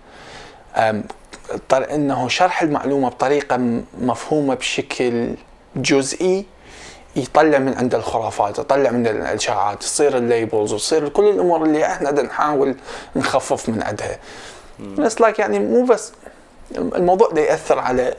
إنه 1.72 2.28
شرح 2.28 2.62
المعلومة 2.62 3.08
بطريقة 3.08 3.56
مفهومة 4.00 4.54
بشكل 4.54 5.34
جزئي 5.76 6.46
يطلع 7.16 7.58
من 7.58 7.74
عند 7.78 7.94
الخرافات 7.94 8.58
يطلع 8.58 8.90
من 8.90 9.06
الإشاعات 9.06 9.80
تصير 9.80 10.16
ال 10.16 10.24
labels 10.24 10.72
وتصير 10.72 11.08
كل 11.08 11.28
الأمور 11.28 11.62
اللي 11.64 11.86
إحنا 11.86 12.10
نحاول 12.22 12.76
نخفف 13.16 13.68
من 13.68 13.82
عندها 13.82 14.18
بس 14.80 15.20
like 15.20 15.38
يعني 15.38 15.58
مو 15.58 15.84
بس 15.84 16.12
الموضوع 16.76 17.28
ده 17.30 17.40
يأثر 17.40 17.78
على 17.78 18.14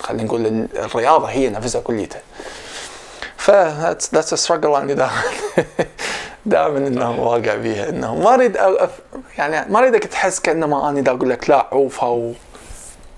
خلينا 0.00 0.22
نقول 0.22 0.46
ال- 0.46 0.78
الرياضة 0.78 1.26
هي 1.26 1.50
نفسها 1.50 1.80
كليتها. 1.80 2.20
ف 3.36 3.50
that's 3.50 4.06
that's 4.16 4.32
a 4.32 4.46
struggle 4.46 4.64
أنا 4.76 4.92
دائما. 4.94 5.10
دائما 6.46 6.78
إنه 6.78 7.20
واقع 7.20 7.54
بيها 7.54 7.88
إنه 7.88 8.14
ما 8.14 8.34
أريد 8.34 8.56
أف 8.56 8.90
يعني 9.38 9.72
ما 9.72 9.78
أريدك 9.78 10.04
تحس 10.04 10.40
كأنما 10.40 10.88
أنا 10.88 11.00
دا 11.00 11.12
أقول 11.12 11.30
لك 11.30 11.50
لا 11.50 11.66
عوفها 11.72 12.08
و 12.08 12.32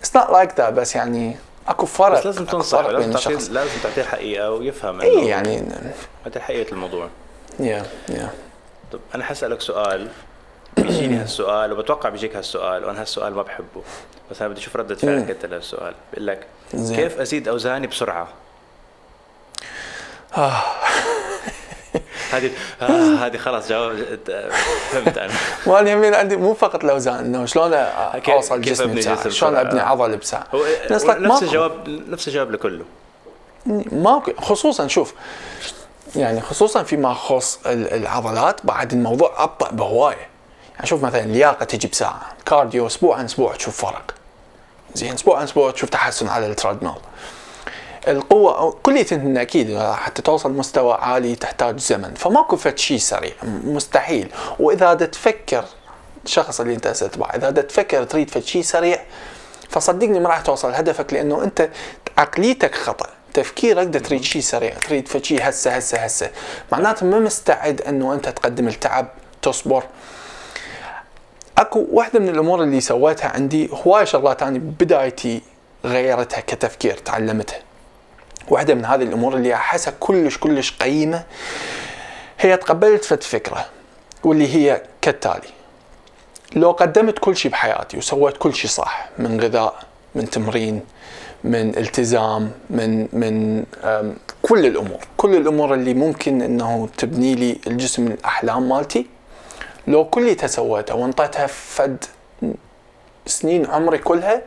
It's 0.05 0.21
not 0.21 0.29
like 0.31 0.57
that 0.59 0.71
بس 0.71 0.97
يعني 0.97 1.37
أكو 1.69 1.87
فرق 1.87 2.19
بس 2.19 2.27
لازم 2.27 2.45
تنصح 2.45 2.87
لازم 2.87 3.12
تعطيه 3.12 3.35
لازم 3.35 3.71
تعطيه 3.83 4.03
الحقيقة 4.03 4.51
ويفهم 4.51 5.01
اي 5.01 5.27
يعني 5.27 5.62
هذا 6.27 6.41
حقيقة 6.41 6.73
الموضوع. 6.73 7.09
يا 7.61 7.83
يا 8.09 8.31
طب 8.93 9.01
أنا 9.15 9.25
حسألك 9.25 9.61
سؤال 9.61 10.09
بيجيني 10.77 11.17
هالسؤال 11.17 11.73
وبتوقع 11.73 12.09
بيجيك 12.09 12.37
هالسؤال 12.37 12.85
وأنا 12.85 13.01
هالسؤال 13.01 13.35
ما 13.35 13.43
بحبه 13.43 13.83
بس 14.31 14.43
أنا 14.43 14.51
بدي 14.51 14.61
أشوف 14.61 14.77
ردة 14.77 14.95
فعلك 14.95 15.31
أنت 15.31 15.47
للسؤال 15.47 15.95
بقول 16.12 16.27
لك. 16.27 16.47
كيف 16.73 17.21
أزيد 17.21 17.49
أوزاني 17.49 17.87
بسرعة؟ 17.87 18.29
هذه 22.32 22.51
آه 22.82 23.14
هذه 23.26 23.37
خلاص 23.37 23.68
جواب 23.68 24.18
فهمت 24.91 25.18
أنا. 25.18 25.32
ما 25.66 25.80
أنا 25.80 25.91
يمين 25.91 26.14
عندي 26.14 26.37
مو 26.37 26.55
فقط 26.55 26.85
الاوزان 26.85 27.14
إنه 27.14 27.47
شلون 27.47 27.72
أوصل 27.74 28.61
جسمي 28.61 28.95
بساعة؟ 28.95 29.28
شلون؟ 29.28 29.57
أبني 29.57 29.80
عضل 29.80 30.16
بساعة؟ 30.16 30.47
نفس. 30.91 31.43
الجواب 31.43 31.89
نفس 31.89 32.28
الجواب 32.28 32.51
لكله. 32.51 32.85
ماكو 33.93 34.32
خصوصا 34.41 34.87
شوف 34.87 35.14
يعني 36.16 36.41
خصوصا 36.41 36.82
فيما 36.82 37.11
يخص 37.12 37.59
ال- 37.66 37.93
العضلات 37.93 38.61
بعد 38.66 38.93
الموضوع 38.93 39.45
أبطأ 39.45 39.70
بهواية. 39.70 40.26
يعني 40.74 40.87
شوف 40.87 41.05
مثلا 41.05 41.20
اللياقه 41.20 41.64
تجي 41.64 41.89
بساعة. 41.89 42.20
cardio 42.47 42.87
أسبوع 42.87 43.16
عن 43.16 43.24
أسبوع 43.24 43.55
تشوف 43.55 43.76
فرق. 43.85 44.14
زين 44.95 45.12
أسبوع 45.14 45.37
عن 45.39 45.45
أسبوع 45.45 45.70
تشوف 45.70 45.91
تحسن 45.91 46.28
على 46.28 46.47
ال 46.47 46.51
treadmill 46.51 46.93
القوة 48.09 48.76
كلية 48.82 49.07
أكيد 49.12 49.78
حتى 49.78 50.22
توصل 50.22 50.52
مستوى 50.52 50.94
عالي 50.94 51.36
تحتاج 51.36 51.78
زمن 51.78 52.14
فماكو 52.14 52.57
فد 52.57 52.78
شيء 52.78 52.98
سريع 52.98 53.32
مستحيل. 53.64 54.32
وإذا 54.59 54.94
تفكر 54.94 55.64
الشخص 56.24 56.61
اللي 56.61 56.74
أنت 56.74 56.88
تتبعه 56.88 57.30
إذا 57.36 57.50
تفكر 57.50 58.05
تريد 58.05 58.30
فد 58.30 58.42
شيء 58.42 58.62
سريع 58.62 59.02
فصدقني 59.68 60.20
ما 60.20 60.28
راح 60.28 60.40
توصل 60.40 60.74
هدفك 60.74 61.12
لأنه 61.12 61.44
أنت 61.44 61.70
عقليتك 62.18 62.74
خطأ 62.74 63.07
تفكيرك 63.34 63.86
دا 63.86 63.98
تريد 63.98 64.22
شيء 64.22 64.42
سريع 64.42 64.74
تريد 64.74 65.09
فد 65.09 65.24
شيء 65.24 65.48
هسه 65.48 65.70
هسه 65.70 65.98
هسه. 65.98 66.30
معناته 66.72 67.07
ما 67.07 67.18
مستعد 67.18 67.80
أنه 67.80 68.14
أنت 68.14 68.28
تقدم 68.28 68.68
التعب 68.68 69.09
تصبر. 69.42 69.84
أكو 71.59 71.86
واحدة 71.90 72.20
من 72.20 72.28
الأمور 72.28 72.62
اللي 72.62 72.80
سويتها 72.80 73.28
عندي 73.28 73.70
هواي 73.86 74.07
شغلات 74.07 74.42
أنا 74.42 74.59
بدايتي 74.59 75.42
غيرتها 75.84 76.40
كتفكير 76.40 76.96
تعلمتها. 76.96 77.59
واحدة 78.49 78.74
من 78.74 78.84
هذه 78.84 79.03
الأمور 79.03 79.36
اللي 79.36 79.55
أحسها 79.55 79.95
كلش 80.01 80.38
كلش 80.38 80.72
قيمة 80.72 81.24
هي 82.40 82.57
تقبلت 82.57 83.05
فد 83.05 83.22
فكرة 83.22 83.66
واللي 84.24 84.55
هي 84.55 84.82
كالتالي 85.03 85.49
لو 86.57 86.70
قدمت 86.70 87.18
كل 87.18 87.36
شيء 87.36 87.51
بحياتي 87.53 87.97
وسويت 87.97 88.36
كل 88.36 88.55
شيء 88.55 88.70
صح 88.70 89.09
من 89.18 89.40
غذاء 89.40 89.74
من 90.14 90.30
تمرين 90.30 90.80
من 91.45 91.78
التزام 91.78 92.51
من 92.70 93.09
من 93.12 93.64
كل 94.42 94.66
الأمور 94.66 94.99
كل 95.16 95.36
الأمور 95.36 95.74
اللي 95.74 95.95
ممكن 95.95 96.42
إنه 96.42 96.88
تبني 96.99 97.34
لي 97.34 97.59
الجسم 97.66 98.07
الأحلام 98.07 98.68
مالتي 98.68 99.07
لو 99.86 100.05
كليتها 100.05 100.47
سويتها 100.47 100.95
وانطيتها 100.95 101.47
فد 101.47 102.05
سنين 103.26 103.66
عمري 103.66 103.99
كلها 103.99 104.42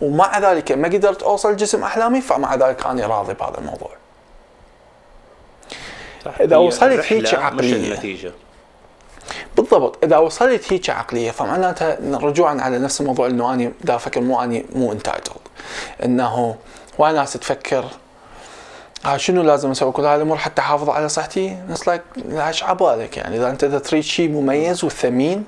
ومع 0.00 0.38
ذلك 0.38 0.72
ما 0.72 0.88
قدرت 0.88 1.22
أوصل 1.22 1.56
جسم 1.56 1.82
أحلامي 1.82 2.20
فمع 2.20 2.54
ذلك 2.54 2.86
أنا 2.86 3.06
راضي 3.06 3.34
بهذا 3.34 3.58
الموضوع. 3.58 3.90
هي 6.26 6.56
وصلت 6.56 7.12
هيك 7.12 7.34
مش. 7.54 7.72
النتيجة 7.72 8.32
بالضبط 9.56 10.04
إذا 10.04 10.18
وصلت 10.18 10.72
هيك 10.72 10.90
عقلية 10.90 11.30
فمعناتها 11.30 11.98
رجوعا 12.02 12.60
على 12.60 12.78
نفس 12.78 13.00
الموضوع 13.00 13.26
إنه 13.26 13.54
اني 13.54 13.72
دا 13.84 13.94
أفكر 13.94 14.20
مو 14.20 14.42
اني 14.42 14.66
مو 14.74 14.92
entitled 14.92 15.36
إنه 16.04 16.56
why 16.98 17.12
ناس 17.12 17.32
تفكر 17.32 17.84
آه 19.06 19.16
شنو 19.16 19.42
لازم 19.42 19.70
أسوي 19.70 19.92
كل 19.92 20.02
هذه 20.02 20.16
الأمور 20.16 20.36
حتى 20.36 20.62
أحافظ 20.62 20.88
على 20.90 21.08
صحتي؟ 21.08 21.56
ناس 21.68 21.88
like 21.88 22.02
إيش 22.32 22.64
عبالك 22.64 23.16
يعني 23.16 23.36
إذا 23.36 23.50
أنت 23.50 23.64
تريد 23.64 24.02
شيء 24.02 24.28
مميز 24.28 24.84
وثمين 24.84 25.44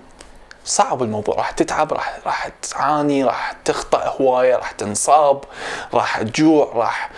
صعب 0.65 1.03
الموضوع. 1.03 1.35
راح 1.35 1.51
تتعب 1.51 1.93
راح 1.93 2.19
راح 2.27 2.49
تعاني 2.71 3.25
راح 3.25 3.53
تخطأ 3.65 4.15
هواية 4.21 4.57
راح 4.57 4.71
تنصاب 4.71 5.45
راح 5.95 6.23
تجوع 6.23 6.73
راح 6.75 7.11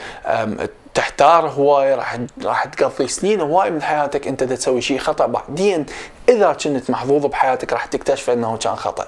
تحتار 0.94 1.48
هواية 1.48 1.94
راح 1.94 2.18
راح 2.44 2.64
تقضي 2.64 3.08
سنين 3.08 3.40
هواي 3.40 3.70
من 3.70 3.82
حياتك 3.82 4.28
انت 4.28 4.44
تسوي 4.44 4.80
شيء 4.80 4.98
خطأ. 4.98 5.26
بعدين 5.26 5.86
إذا 6.28 6.52
كنت 6.52 6.90
محظوظ 6.90 7.26
بحياتك 7.26 7.72
راح 7.72 7.86
تكتشف 7.86 8.30
إنه 8.30 8.56
كان 8.56 8.76
خطأ. 8.76 9.06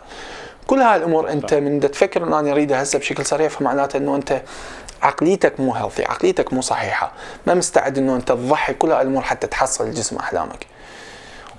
كل 0.66 0.78
هاي 0.78 0.96
الأمور 0.96 1.30
أنت 1.30 1.54
من 1.54 1.80
تفكر 1.80 2.22
ان 2.22 2.32
أنا 2.32 2.52
أريدها 2.52 2.82
هسه 2.82 2.98
بشكل 2.98 3.26
سريع 3.26 3.48
فمعناته 3.48 3.96
إنه 3.96 4.16
أنت 4.16 4.42
عقليتك 5.02 5.60
مو 5.60 5.74
healthy 5.74 6.04
عقليتك 6.04 6.52
مو 6.52 6.60
صحيحة. 6.60 7.12
ما 7.46 7.54
مستعد 7.54 7.98
إنه 7.98 8.16
أنت 8.16 8.28
تضحي 8.28 8.74
كل 8.74 8.92
هاي 8.92 9.02
الأمور 9.02 9.22
حتى 9.22 9.46
تحصل 9.46 9.90
جسم 9.90 10.16
أحلامك. 10.16 10.66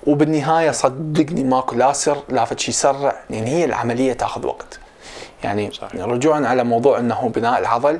وبالنهاية 0.07 0.71
صدقني 0.71 1.43
ماكو 1.43 1.75
لا 1.75 1.93
سر 1.93 2.17
لا 2.29 2.45
شيء 2.55 2.69
يسرع 2.69 3.15
لأن 3.29 3.43
هي 3.43 3.65
العملية 3.65 4.13
تاخذ 4.13 4.45
وقت. 4.45 4.79
يعني 5.43 5.71
صحيح. 5.71 6.01
رجوعا 6.01 6.47
على 6.47 6.63
موضوع 6.63 6.99
إنه 6.99 7.31
بناء 7.35 7.59
العضل 7.59 7.99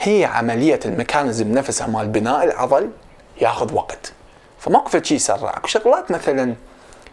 هي 0.00 0.24
عملية 0.24 0.80
ال 0.84 0.91
mechanism 0.91 1.52
نفسها 1.52 1.86
مال 1.86 2.08
بناء 2.08 2.44
العضل 2.44 2.90
ياخذ 3.40 3.74
وقت. 3.74 4.12
فماكو 4.58 5.02
شيء 5.02 5.16
يسرع 5.16 5.50
أكو 5.50 5.66
شغلات 5.66 6.10
مثلا 6.10 6.54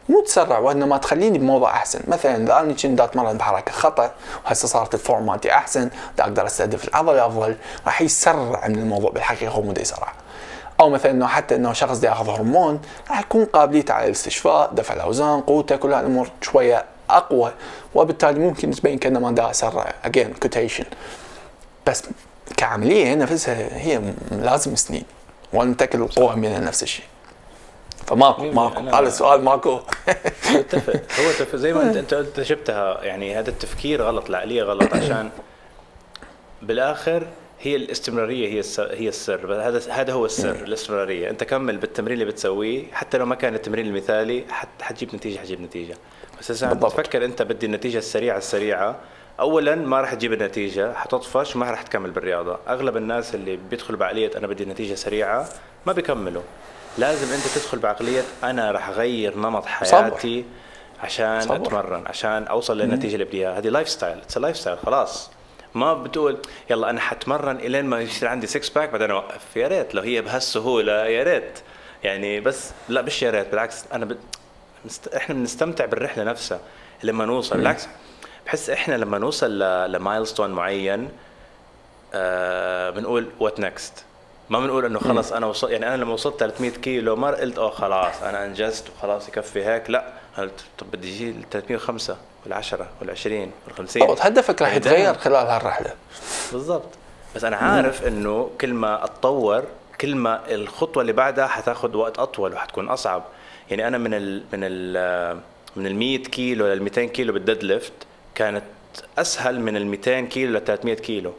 مو 0.09 0.21
تسرع 0.21 0.59
وإنما 0.59 0.97
تخليني 0.97 1.37
بموضع 1.37 1.69
أحسن. 1.69 1.99
مثلا 2.07 2.35
إذا 2.35 2.59
أنا 2.59 2.73
كنت 2.73 3.01
اتمرن 3.01 3.37
بحركه 3.37 3.71
خطأ 3.71 4.11
وهسه 4.45 4.67
صارت 4.67 4.93
ال 4.93 5.00
form 5.00 5.25
مالتي 5.25 5.51
أحسن 5.51 5.89
دا 6.17 6.23
أقدر 6.23 6.45
أستهدف 6.45 6.87
العضل 6.87 7.19
أفضل 7.19 7.55
راح 7.85 8.01
يسرع 8.01 8.67
من 8.67 8.79
الموضوع. 8.79 9.11
بالحقيقة 9.11 9.51
هو 9.51 9.61
مو 9.61 9.73
يسرع. 9.79 10.13
أو 10.81 10.89
مثلا 10.89 11.11
إنه 11.11 11.27
حتى 11.27 11.55
إنه 11.55 11.73
شخص 11.73 12.03
ياخذ 12.03 12.29
هرمون 12.29 12.81
راح 13.09 13.19
يكون 13.19 13.45
قابليته 13.45 13.93
على 13.93 14.05
الاستشفاء 14.05 14.73
دفع 14.73 14.93
الاوزان 14.93 15.41
قوته 15.41 15.75
كل 15.75 15.93
هالامور 15.93 16.29
شوية 16.41 16.85
أقوى. 17.09 17.51
وبالتالي 17.95 18.39
ممكن 18.39 18.71
تبين 18.71 18.97
كأنه 18.97 19.19
ما 19.19 19.31
دا 19.31 19.49
اسرع 19.49 19.93
again 20.03 20.33
quotation 20.33 20.85
بس 21.87 22.03
كعملية 22.57 23.15
نفسها 23.15 23.77
هي 23.77 24.01
لازم 24.31 24.75
سنين. 24.75 25.05
وأنا 25.53 25.69
متأكد 25.69 25.99
القوة 25.99 26.33
همينها 26.33 26.59
نفس 26.59 26.83
الشيء. 26.83 27.05
فماكو 28.07 28.43
ماكو. 28.43 28.79
هذا 28.79 29.07
السؤال 29.07 29.43
ماكو. 29.43 29.79
اتفق 30.55 30.93
هو 30.93 31.57
زي 31.57 31.73
ما 31.73 31.83
انت 31.83 31.97
انت 31.97 32.13
أنت 32.13 32.41
شفتها 32.41 33.03
يعني 33.03 33.39
هذا 33.39 33.49
التفكير 33.49 34.01
غلط 34.03 34.29
العقلية 34.29 34.63
غلط 34.63 34.93
عشان 34.93 35.29
بالآخر 36.61 37.27
هي 37.61 37.75
الاستمرارية 37.75 38.47
هي 38.49 38.59
الس- 38.59 38.79
هي 38.79 39.07
السر. 39.07 39.53
هذا 39.67 39.91
هذا 39.91 40.13
هو 40.13 40.25
السر 40.25 40.51
الاستمرارية. 40.55 41.29
أنت 41.29 41.43
كمل 41.43 41.77
بالتمرين 41.77 42.13
اللي 42.13 42.25
بتسويه. 42.25 42.83
حتى 42.93 43.17
لو 43.17 43.25
ما 43.25 43.35
كان 43.35 43.55
التمرين 43.55 43.85
المثالي 43.87 44.45
حت 44.49 44.67
حتجيب 44.81 45.15
نتيجة 45.15 45.39
حتجيب 45.39 45.61
نتيجة. 45.61 45.95
بس 46.39 46.51
إذا. 46.51 46.73
تفكر 46.73 47.25
أنت 47.25 47.41
بدي 47.41 47.65
النتيجة 47.65 47.97
السريعة 47.97 48.37
السريعة 48.37 48.95
اولا 49.39 49.75
ما 49.75 50.01
راح 50.01 50.13
تجيب 50.13 50.33
النتيجة 50.33 50.93
حتطفش 50.93 51.55
وما 51.55 51.71
راح 51.71 51.81
تكمل 51.81 52.11
بالرياضة. 52.11 52.57
أغلب 52.67 52.97
الناس 52.97 53.35
اللي 53.35 53.59
بيدخلوا 53.69 53.99
بعقلية 53.99 54.31
أنا 54.37 54.47
بدي 54.47 54.65
نتيجه 54.65 54.95
سريعة 54.95 55.49
ما 55.85 55.93
بيكملوا. 55.93 56.41
لازم 56.97 57.33
أنت 57.33 57.47
تدخل 57.47 57.79
بعقلية 57.79 58.21
أنا 58.43 58.71
راح 58.71 58.89
أغير 58.89 59.37
نمط 59.37 59.65
حياتي 59.65 60.45
عشان 61.03 61.41
صبر. 61.41 61.55
أتمرن 61.55 62.03
عشان 62.07 62.43
أوصل 62.47 62.77
للنتيجة 62.77 63.13
اللي 63.13 63.25
بدي 63.25 63.37
إياها. 63.37 63.57
هذه 63.57 63.67
lifestyle 63.67 64.17
it's 64.17 64.37
lifestyle 64.37 64.77
خلاص. 64.77 65.29
ما 65.75 65.93
بتقول 65.93 66.37
يلا 66.69 66.89
أنا 66.89 66.99
حتمرن 66.99 67.55
إلين 67.55 67.85
ما 67.85 67.99
يصير 68.01 68.29
عندي 68.29 68.47
6 68.47 68.73
pack 68.75 68.89
بعدين 68.89 69.11
أوقف. 69.11 69.55
يا 69.55 69.67
ريت 69.67 69.95
لو 69.95 70.01
هي 70.01 70.21
بهالسهولة 70.21 71.05
يا 71.05 71.23
ريت. 71.23 71.59
يعني 72.03 72.39
بس 72.39 72.71
لا 72.89 73.01
مش 73.01 73.21
يا 73.23 73.31
ريت 73.31 73.47
بالعكس. 73.47 73.85
أنا 73.93 74.05
ب... 74.05 74.17
نست... 74.85 75.07
إحنا 75.07 75.35
بنستمتع 75.35 75.85
بالرحلة 75.85 76.23
نفسها 76.23 76.59
لما 77.03 77.25
نوصل. 77.25 77.57
بالعكس 77.57 77.87
بحس 78.45 78.69
إحنا 78.69 78.95
لما 78.95 79.17
نوصل 79.17 79.59
ل... 79.59 79.91
ل 79.91 79.97
milestone 79.97 80.51
معين 80.51 81.09
آه 82.13 82.89
بنقول 82.89 83.27
what 83.39 83.59
next 83.59 84.05
ما 84.51 84.59
بنقول 84.59 84.85
إنه 84.85 84.99
خلص 84.99 85.31
أنا 85.33 85.45
وصلت 85.45 85.71
يعني 85.71 85.87
أنا 85.87 86.03
لما 86.03 86.13
وصلت 86.13 86.39
300 86.39 86.71
كيلو 86.71 87.15
ما 87.15 87.27
قلت 87.27 87.57
اوه 87.57 87.69
خلاص 87.69 88.23
أنا 88.23 88.45
أنجزت 88.45 88.83
وخلاص 88.89 89.27
يكفي 89.27 89.65
هيك 89.65 89.89
لا. 89.89 90.13
قلت 90.37 90.63
طب 90.77 90.91
بدي 90.91 91.09
يجي 91.09 91.35
305 91.51 92.17
وال 92.45 92.53
10 92.53 92.87
وال 93.01 93.11
20 93.11 93.41
وال 93.41 93.75
50 93.77 94.07
بالضبط 94.07 94.25
هدفك 94.25 94.61
راح 94.61 94.75
يتغير 94.75 95.13
خلال 95.13 95.47
هالرحلة. 95.47 95.93
بالضبط. 96.51 96.89
بس 97.35 97.43
أنا 97.43 97.55
عارف 97.57 98.07
إنه 98.07 98.49
كل 98.61 98.73
ما 98.73 99.05
أتطور 99.05 99.63
كل 100.01 100.15
ما 100.15 100.41
الخطوة 100.53 101.01
اللي 101.01 101.13
بعدها 101.13 101.47
حتاخذ 101.47 101.95
وقت 101.95 102.19
أطول 102.19 102.53
وحتكون 102.53 102.89
أصعب. 102.89 103.23
يعني 103.69 103.87
أنا 103.87 103.97
من 103.97 104.13
ال 104.13 104.43
من 104.53 104.59
ال 104.63 105.39
من 105.75 105.87
ال 105.87 105.95
100 105.95 106.17
كيلو 106.17 106.67
لل 106.67 106.83
200 106.83 107.05
كيلو 107.05 107.33
بال 107.33 107.63
deadlift 107.63 107.93
كانت 108.35 108.63
أسهل 109.17 109.59
من 109.59 109.77
ال 109.77 109.85
200 109.85 110.21
كيلو 110.21 110.51
لل 110.59 110.65
300 110.65 110.95
كيلو. 110.95 111.33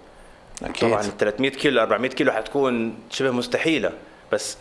أكيد. 0.63 0.89
طبعا 0.91 1.01
ال 1.01 1.17
300 1.19 1.51
كيلو 1.51 1.81
400 1.83 2.11
كيلو 2.11 2.33
حتكون 2.33 2.99
شبه 3.11 3.31
مستحيلة. 3.31 3.91
بس 4.33 4.57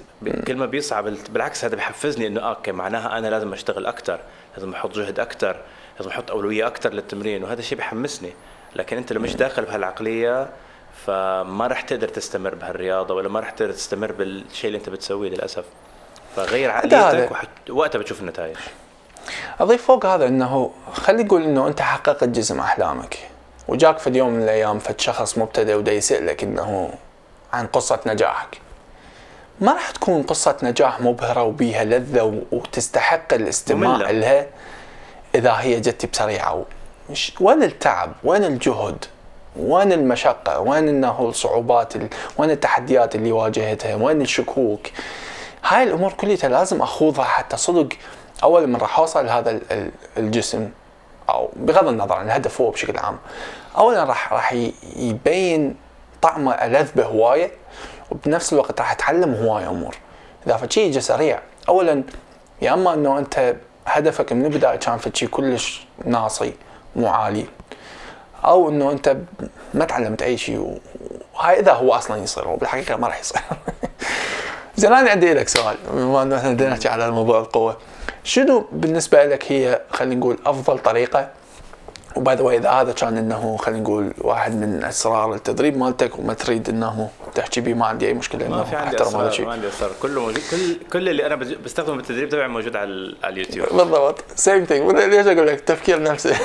كل 0.48 0.56
ما 0.56 0.66
بيصعب 0.66 1.08
ال- 1.08 1.18
بالعكس 1.30 1.66
هذا 1.66 1.76
بحفزني 1.76 2.28
إنه 2.28 2.42
okay 2.41 2.72
معناها 2.72 3.18
أنا 3.18 3.28
لازم 3.28 3.54
أشتغل 3.54 3.86
أكثر 3.86 4.20
لازم 4.58 4.74
أحط 4.74 4.96
جهد 4.96 5.20
أكثر 5.20 5.56
لازم 6.00 6.10
أحط 6.12 6.32
أولوية 6.32 6.68
أكثر 6.68 6.94
للتمرين 6.94 7.44
وهذا 7.44 7.60
الشيء 7.60 7.78
بحمسني 7.78 8.34
لكن 8.76 8.98
أنت 8.98 9.14
لو 9.14 9.22
مش 9.22 9.36
داخل 9.36 9.66
بهالعقلية 9.66 10.50
فما 11.06 11.68
راح 11.68 11.82
تقدر 11.82 12.08
تستمر 12.08 12.56
بهالرياضة 12.56 13.14
ولا 13.16 13.30
ما 13.30 13.39
راح 13.39 13.50
تقدر 13.50 13.72
تستمر 13.72 14.12
بالشيء 14.12 14.68
اللي 14.68 14.78
أنت 14.78 14.89
بتسويه 14.89 15.30
للأسف. 15.30 15.64
فغير 16.36 16.72
عقليتك 16.72 17.32
وحت... 17.32 17.48
وقتها 17.70 18.00
بتشوف 18.00 18.22
النتائج. 18.22 18.56
أضيف 19.60 19.86
فوق 19.86 20.06
هذا 20.06 20.28
إنه 20.28 20.72
خلي 20.94 21.24
نقول 21.24 21.44
إنه 21.44 21.68
أنت 21.68 21.82
حققت 21.82 22.24
جزء 22.24 22.54
من 22.56 22.60
أحلامك. 22.62 23.18
وجاك 23.72 23.97
في 23.97 24.09
يوم 24.09 24.30
من 24.30 24.43
الأيام 24.43 24.80
فد 24.80 25.01
شخص 25.01 25.38
مبتدئ 25.38 25.74
ودا 25.74 25.91
يسالك 25.91 26.43
إنه 26.43 26.93
عن 27.53 27.67
قصة 27.67 27.99
نجاحك. 28.05 28.57
ما 29.61 29.72
راح 29.74 29.91
تكون 29.91 30.24
قصة 30.24 30.57
نجاح 30.63 31.01
مبهرة 31.01 31.43
وبيها 31.43 31.84
لذة 31.84 32.41
وتستحق 32.51 33.34
الاستماع 33.34 33.95
مملة. 33.97 34.11
لها 34.11 34.45
إذا 35.36 35.51
هي 35.51 35.80
جت 35.80 36.05
بسريعة. 36.05 36.65
وين 37.41 37.63
التعب؟ 37.63 38.11
وين 38.24 38.43
الجهد؟ 38.43 39.05
وين 39.59 39.91
المشقة؟ 39.91 40.59
وين 40.59 40.88
إنه 40.88 41.22
الصعوبات 41.30 41.95
ال... 41.95 42.07
وين 42.38 42.51
التحديات 42.51 43.15
اللي 43.15 43.32
واجهتها؟ 43.32 43.95
وين 43.95 44.22
الشكوك؟ 44.22 44.88
هاي 45.67 45.84
الأمور 45.84 46.13
كلها 46.13 46.49
لازم 46.49 46.82
أخوضها 46.82 47.26
حتى 47.26 47.57
صدق 47.57 47.89
أول 48.43 48.67
من 48.67 48.76
راح 48.76 48.99
اوصل 48.99 49.26
لهذا 49.26 49.51
ال- 49.51 49.72
ال- 49.72 49.91
الجسم 50.17 50.69
أو 51.30 51.49
بغض 51.55 51.88
النظر 51.88 52.15
عن 52.15 52.26
الهدف 52.26 52.61
هو 52.61 52.69
بشكل 52.69 52.97
عام. 52.97 53.17
اولا 53.78 54.03
راح 54.03 54.34
راح 54.34 54.53
يبين 54.95 55.76
طعمه 56.22 56.51
ألذ 56.51 56.91
به 56.95 57.05
هوايه 57.05 57.51
وبنفس 58.11 58.53
الوقت 58.53 58.80
راح 58.80 58.91
اتعلم 58.91 59.34
هواية 59.34 59.69
امور 59.69 59.95
إذا 60.47 60.57
فشي 60.57 60.82
يجي 60.82 61.01
سريع 61.01 61.39
اولا 61.69 62.03
يا 62.61 62.74
أما 62.74 62.93
إنه 62.93 63.17
أنت 63.17 63.55
هدفك 63.88 64.34
من 64.34 64.45
البداية 64.45 64.76
كان 64.76 64.97
فشي 64.97 65.28
كلش 65.28 65.86
ناصي 66.05 66.53
مو 66.95 67.07
عالي. 67.07 67.45
أو 68.45 68.69
إنه 68.69 68.91
أنت 68.91 69.17
ما 69.74 69.86
تعلمت 69.86 70.22
أي 70.22 70.38
شيء 70.38 70.80
وهاي 71.34 71.59
إذا 71.59 71.72
هو 71.72 71.93
أصلا 71.93 72.24
يصير 72.24 72.47
هو 72.47 72.55
بالحقيقة 72.55 72.95
ما 72.95 73.07
راح 73.07 73.19
يصير. 73.19 73.41
زين 74.78 74.93
أنا 74.93 75.09
عندي 75.09 75.34
لك 75.34 75.47
سؤال 75.47 75.78
بما 75.93 76.24
إنه 76.24 76.38
إحنا 76.38 76.69
نحكي 76.69 76.89
على 76.89 77.11
موضوع 77.11 77.39
القوة. 77.39 77.78
شنو 78.24 78.67
بالنسبة 78.72 79.26
لك 79.26 79.51
هي 79.51 79.82
خلينا 79.91 80.15
نقول 80.15 80.39
أفضل 80.45 80.80
طريقة 80.80 81.30
و 82.16 82.22
by 82.22 82.36
the 82.36 82.49
إذا 82.49 82.70
هذا 82.70 82.91
كان 82.91 83.18
إنه 83.18 83.57
خلينا 83.57 83.82
نقول 83.82 84.14
واحد 84.18 84.55
من 84.55 84.84
أسرار 84.84 85.34
التدريب 85.34 85.78
مالتك 85.78 86.20
وما 86.20 86.34
تريد 86.34 86.70
إنه 86.70 87.09
تحكي 87.36 87.62
به 87.62 87.74
ما 87.74 87.86
عندي 87.86 88.07
أي 88.07 88.14
مشكلة 88.14 88.47
ما 88.47 88.64
في 88.64 88.76
عندي 88.76 89.01
أسرار 89.01 89.41
ما 89.45 89.51
عندي 89.51 89.68
أسرار. 89.68 89.91
كله 90.01 90.22
موجود 90.22 90.41
كل 90.51 90.88
كل 90.93 91.09
اللي 91.09 91.26
أنا 91.26 91.36
بستخدمه 91.36 91.95
بالتدريب 91.95 92.30
تبعي 92.30 92.47
موجود 92.47 92.76
على 92.76 93.16
على 93.24 93.34
اليوتيوب. 93.34 93.68
بالضبط. 93.68 94.24
same 94.36 94.66
thing 94.66 94.91
ليش 94.91 95.28
أقول 95.28 95.47
لك؟ 95.47 95.59
تفكير 95.59 96.03
نفسي. 96.03 96.36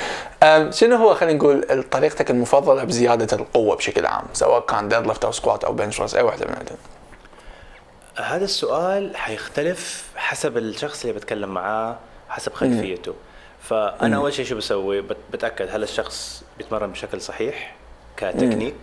شنو 0.70 0.96
هو 0.96 1.14
خلينا 1.14 1.38
نقول 1.38 1.82
طريقتك 1.90 2.30
المفضلة 2.30 2.84
بزيادة 2.84 3.36
القوة 3.36 3.76
بشكل 3.76 4.06
عام؟ 4.06 4.24
سواء 4.32 4.60
كان 4.60 4.88
deadlift 4.88 5.24
أو 5.24 5.32
squat 5.32 5.64
أو 5.64 5.72
bench 5.72 5.98
press 5.98 6.14
أي 6.14 6.22
واحدة 6.22 6.46
من 6.46 6.52
هذول. 6.52 6.78
هذا 8.16 8.44
السؤال 8.44 9.16
حيختلف 9.16 10.04
حسب 10.16 10.56
الشخص 10.58 11.00
اللي 11.00 11.12
بتكلم 11.12 11.48
معاه 11.48 11.96
حسب 12.28 12.52
خلفيته. 12.52 13.14
فأنا 13.62 14.16
أول 14.16 14.32
شيء 14.32 14.44
شو 14.44 14.56
بسوي؟ 14.56 15.00
بت- 15.00 15.16
بتأكد 15.32 15.68
هل 15.70 15.82
الشخص 15.82 16.44
بيتمرن 16.58 16.92
بشكل 16.92 17.20
صحيح 17.20 17.74
ك 18.16 18.21
technique؟ 18.21 18.74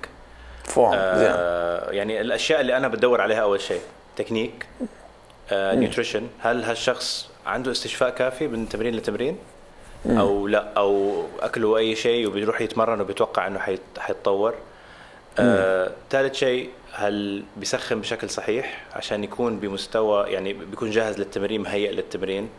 form 0.64 0.92
آه 0.96 1.92
يعني 1.92 2.22
الأشياء 2.22 2.62
اللي 2.62 2.78
أنا 2.78 2.88
بدور 2.88 3.22
عليها 3.22 3.42
أول 3.42 3.62
شيء 3.62 3.82
تكنيك 4.16 4.66
آه 5.52 5.76
nutrition 5.76 6.28
هل 6.40 6.64
هالشخص 6.64 7.30
عنده 7.46 7.72
استشفاء 7.72 8.10
كافي 8.10 8.48
من 8.48 8.70
تمرين 8.70 8.96
لتمرين؟ 8.96 9.38
أو 10.10 10.48
لا 10.48 10.74
أو 10.78 11.24
أكله 11.42 11.78
أي 11.78 11.96
شيء 11.96 12.28
وبيروح 12.28 12.62
يتمرن 12.62 13.02
وبيتوقع 13.02 13.48
إنه 13.48 13.60
حيت- 13.60 14.00
حيتطور. 14.00 14.54
آه، 15.40 15.92
ثالث 16.10 16.34
شيء 16.36 16.70
هل 16.94 17.44
بيسخن 17.58 18.02
بشكل 18.02 18.30
صحيح 18.30 18.84
عشان 18.94 19.24
يكون 19.24 19.60
بمستوى 19.60 20.30
يعني 20.32 20.54
بيكون 20.54 20.90
جاهز 20.92 21.18
للتمرين 21.20 21.62
مهيئ 21.62 21.92
للتمرين؟ 21.92 22.50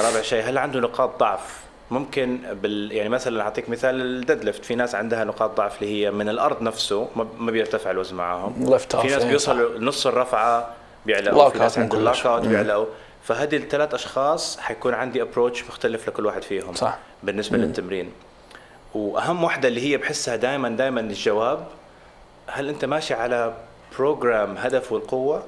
رابع 0.00 0.22
شيء 0.22 0.42
هل 0.48 0.58
عنده 0.58 0.80
نقاط 0.80 1.20
ضعف؟ 1.20 1.66
ممكن 1.90 2.40
بال 2.62 2.92
يعني 2.92 3.08
مثلا 3.08 3.42
أعطيك 3.42 3.68
مثال 3.68 4.00
ال 4.00 4.44
deadlift 4.44 4.64
في 4.64 4.74
ناس 4.74 4.94
عندها 4.94 5.24
نقاط 5.24 5.56
ضعف 5.56 5.82
اللي 5.82 6.04
هي 6.04 6.10
من 6.10 6.28
الأرض 6.28 6.62
نفسه 6.62 7.08
ما 7.38 7.50
بيرتفع 7.50 7.90
الوزن 7.90 8.16
معاهم. 8.16 8.76
في 8.78 9.08
ناس 9.08 9.22
إيه، 9.22 9.28
بيوصلوا 9.28 9.78
نص 9.78 10.06
الرفعة 10.06 10.74
بيعلقوا 11.06 11.48
في 11.48 11.58
ناس 11.58 11.78
عندهم. 11.78 12.04
lockout 12.04 12.42
مم. 12.42 12.48
بيعلقوا. 12.48 12.86
فهذه 13.24 13.56
الثلاث 13.56 13.94
أشخاص 13.94 14.58
حيكون 14.60 14.94
عندي 14.94 15.22
approach 15.22 15.64
مختلف 15.64 16.08
لكل 16.08 16.26
واحد 16.26 16.42
فيهم 16.42 16.74
صح. 16.74 16.98
بالنسبة 17.22 17.58
للتمرين. 17.58 18.12
وأهم 18.94 19.44
وحده 19.44 19.68
اللي 19.68 19.80
هي 19.80 19.96
بحسها 19.96 20.36
دائما 20.36 20.68
دائما 20.68 21.00
الجواب 21.00 21.66
هل 22.46 22.68
أنت 22.68 22.84
ماشي 22.84 23.14
على 23.14 23.54
program 23.98 24.56
هدفه 24.56 24.96
القوه 24.96 25.42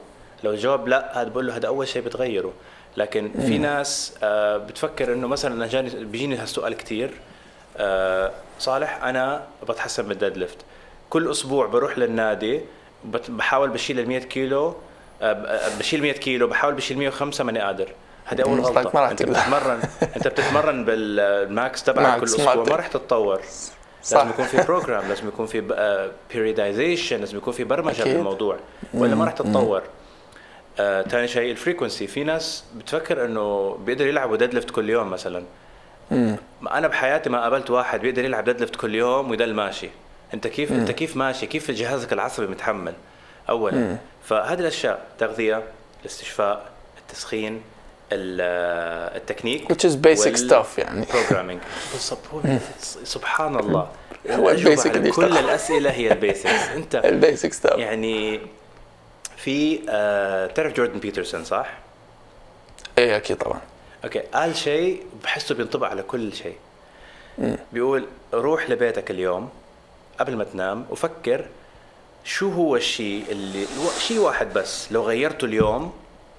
لو 0.45 0.51
الجواب 0.51 0.89
لا 0.89 1.23
هذا 1.23 1.29
بقول 1.29 1.47
له 1.47 1.57
هذا 1.57 1.67
أول 1.67 1.89
شيء 1.89 2.03
بتغيره. 2.03 2.53
لكن 2.99 3.31
في 3.47 3.59
ناس 3.59 4.15
آه، 4.23 4.57
بتفكر 4.57 5.13
إنه 5.13 5.27
مثلا 5.27 5.67
جاني 5.67 5.91
بيجيني 6.05 6.37
هالسؤال 6.37 6.75
كثير 6.75 7.11
آه، 7.77 8.31
صالح 8.59 9.05
أنا 9.05 9.45
بتحسن 9.69 10.05
من 10.05 10.11
ال 10.11 10.37
deadlift 10.37 10.59
كل 11.11 11.31
أسبوع 11.31 11.67
بروح 11.67 11.99
للنادي 11.99 12.61
بحاول 13.29 13.71
بشيل 13.71 14.01
ال 14.01 14.09
100 14.09 14.19
كيلو 14.19 14.75
آه، 15.23 15.79
بشيل 15.79 16.03
100 16.03 16.13
كيلو 16.13 16.47
بحاول 16.47 16.75
بشيل 16.75 16.99
105 16.99 17.45
ماني 17.45 17.61
قادر 17.61 17.89
هذه 18.25 18.43
أول 18.43 18.57
ما 18.57 18.63
غلطة 18.63 19.01
راح 19.01 19.11
أنت 19.11 19.23
تقدر. 19.23 19.33
بتتمرن 19.33 19.81
أنت 20.17 20.29
بتتمرن 20.29 20.85
بال 20.85 21.24
max 21.24 21.83
تبعك 21.83 22.21
كل 22.21 22.25
أسبوع. 22.25 22.55
ما 22.55 22.77
راح 22.77 22.87
تتطور 22.87 23.41
صح. 24.03 24.17
لازم 24.17 24.31
يكون 24.31 24.45
في 24.45 24.63
program 24.67 25.09
لازم 25.09 25.29
يكون 25.29 25.47
في 25.47 25.61
periodization 26.35 27.21
لازم 27.21 27.37
يكون 27.37 27.53
في 27.53 27.65
برمجة 27.65 28.03
أكيد. 28.03 28.15
بالموضوع 28.15 28.57
ولا 28.95 29.15
ما 29.15 29.25
راح 29.25 29.33
تتطور 29.33 29.83
آه، 30.81 31.03
ثاني 31.03 31.29
شيء 31.29 31.51
ال 31.51 31.57
frequency 31.57 32.07
في 32.07 32.25
ناس 32.25 32.65
بتفكر 32.77 33.25
إنه 33.25 33.75
بيقدر 33.85 34.07
يلعبوا 34.07 34.37
deadlift 34.37 34.71
كل 34.71 34.91
يوم 34.91 35.11
مثلا. 35.11 35.43
ما 36.61 36.79
أنا 36.79 36.89
بحياتي 36.89 37.31
ما 37.31 37.43
قابلت 37.43 37.71
واحد 37.71 38.01
بيقدر 38.01 38.25
يلعب 38.25 38.45
deadlift 38.45 38.77
كل 38.77 38.95
يوم 38.95 39.31
ويضل 39.31 39.55
ماشي. 39.55 39.89
أنت 40.35 40.47
كيف 40.47 40.73
أنت 40.73 40.91
كيف 40.91 41.17
ماشي؟ 41.17 41.47
كيف 41.47 41.71
جهازك 41.71 42.13
العصبي 42.13 42.47
متحمل؟ 42.47 42.93
اولا. 43.49 43.97
فهذه 44.25 44.61
الأشياء 44.61 45.07
تغذية 45.19 45.63
الاستشفاء 46.03 46.67
التسخين 46.99 47.61
ال- 48.13 49.17
ال 49.17 49.23
technique 49.23 49.73
Which 49.73 49.85
is 49.91 49.95
basic 49.95 50.37
stuff 50.51 50.79
يعني. 50.79 51.05
programming. 51.07 51.59
بالضبط 51.93 52.27
هو 52.35 52.41
سبحان 53.05 53.57
الله. 53.57 53.89
هو 54.31 54.51
ال 54.51 54.61
basic 54.61 55.09
كل. 55.11 55.25
الأسئلة 55.25 55.91
هي 55.91 56.13
ال 56.13 56.21
basics 56.21 56.69
أنت 56.77 56.95
ال 56.95 57.05
basic 57.05 57.53
stuff 57.53 57.79
يعني 57.79 58.41
في 59.39 59.81
آه 59.89 60.47
تعرف 60.47 60.73
جوردن 60.73 60.99
بيترسون 60.99 61.45
صح؟ 61.45 61.79
اي 62.99 63.17
أكيد 63.17 63.37
طبعا. 63.37 63.61
okay 64.05 64.19
قال 64.19 64.57
شيء 64.57 65.03
بحسه 65.25 65.55
بينطبق 65.55 65.87
على 65.87 66.03
كل 66.03 66.35
شيء. 66.35 66.57
بيقول 67.73 68.07
روح 68.35 68.71
لبيتك 68.71 69.11
اليوم 69.11 69.51
قبل 70.21 70.37
ما 70.37 70.45
تنام 70.45 70.87
وفكر 70.91 71.45
شو 72.25 72.51
هو 72.51 72.77
الشيء 72.77 73.25
اللي 73.31 73.67
شيء 73.99 74.19
واحد 74.19 74.53
بس. 74.55 74.93
لو 74.93 75.03
غيرته 75.03 75.45
اليوم 75.45 75.93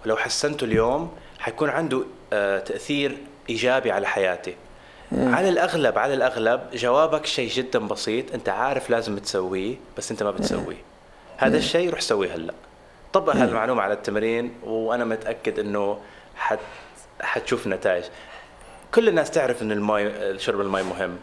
ولو 0.06 0.18
حسنته 0.18 0.64
اليوم 0.64 1.18
حيكون 1.40 1.70
عنده 1.70 2.04
آه 2.34 2.60
تأثير 2.60 3.18
إيجابي 3.50 3.92
على 3.92 4.08
حياتي. 4.08 4.56
على 5.12 5.50
الأغلب 5.50 5.98
على 5.98 6.14
الأغلب 6.14 6.62
جوابك 6.74 7.26
شيء 7.26 7.50
جدا 7.50 7.80
بسيط 7.80 8.34
أنت 8.34 8.50
عارف 8.50 8.90
لازم 8.90 9.18
تسويه 9.18 9.76
بس 9.98 10.12
أنت 10.12 10.24
ما 10.24 10.32
بتسويه. 10.32 10.84
هذا 11.38 11.58
الشيء 11.58 11.90
روح 11.90 12.02
سويه 12.02 12.36
هلأ. 12.36 12.54
طبق 13.14 13.36
هالمعلومة 13.36 13.82
على 13.82 13.94
التمرين 13.94 14.54
وأنا 14.64 15.06
متأكد 15.06 15.60
إنه 15.60 16.00
حت 16.36 16.60
حتشوف 17.22 17.68
نتائج. 17.68 18.04
كل 18.94 19.10
الناس 19.10 19.32
تعرف 19.32 19.62
انه 19.62 19.74
الماء 19.74 20.38
شرب 20.38 20.62
الماء 20.62 20.84
مهم. 20.84 21.18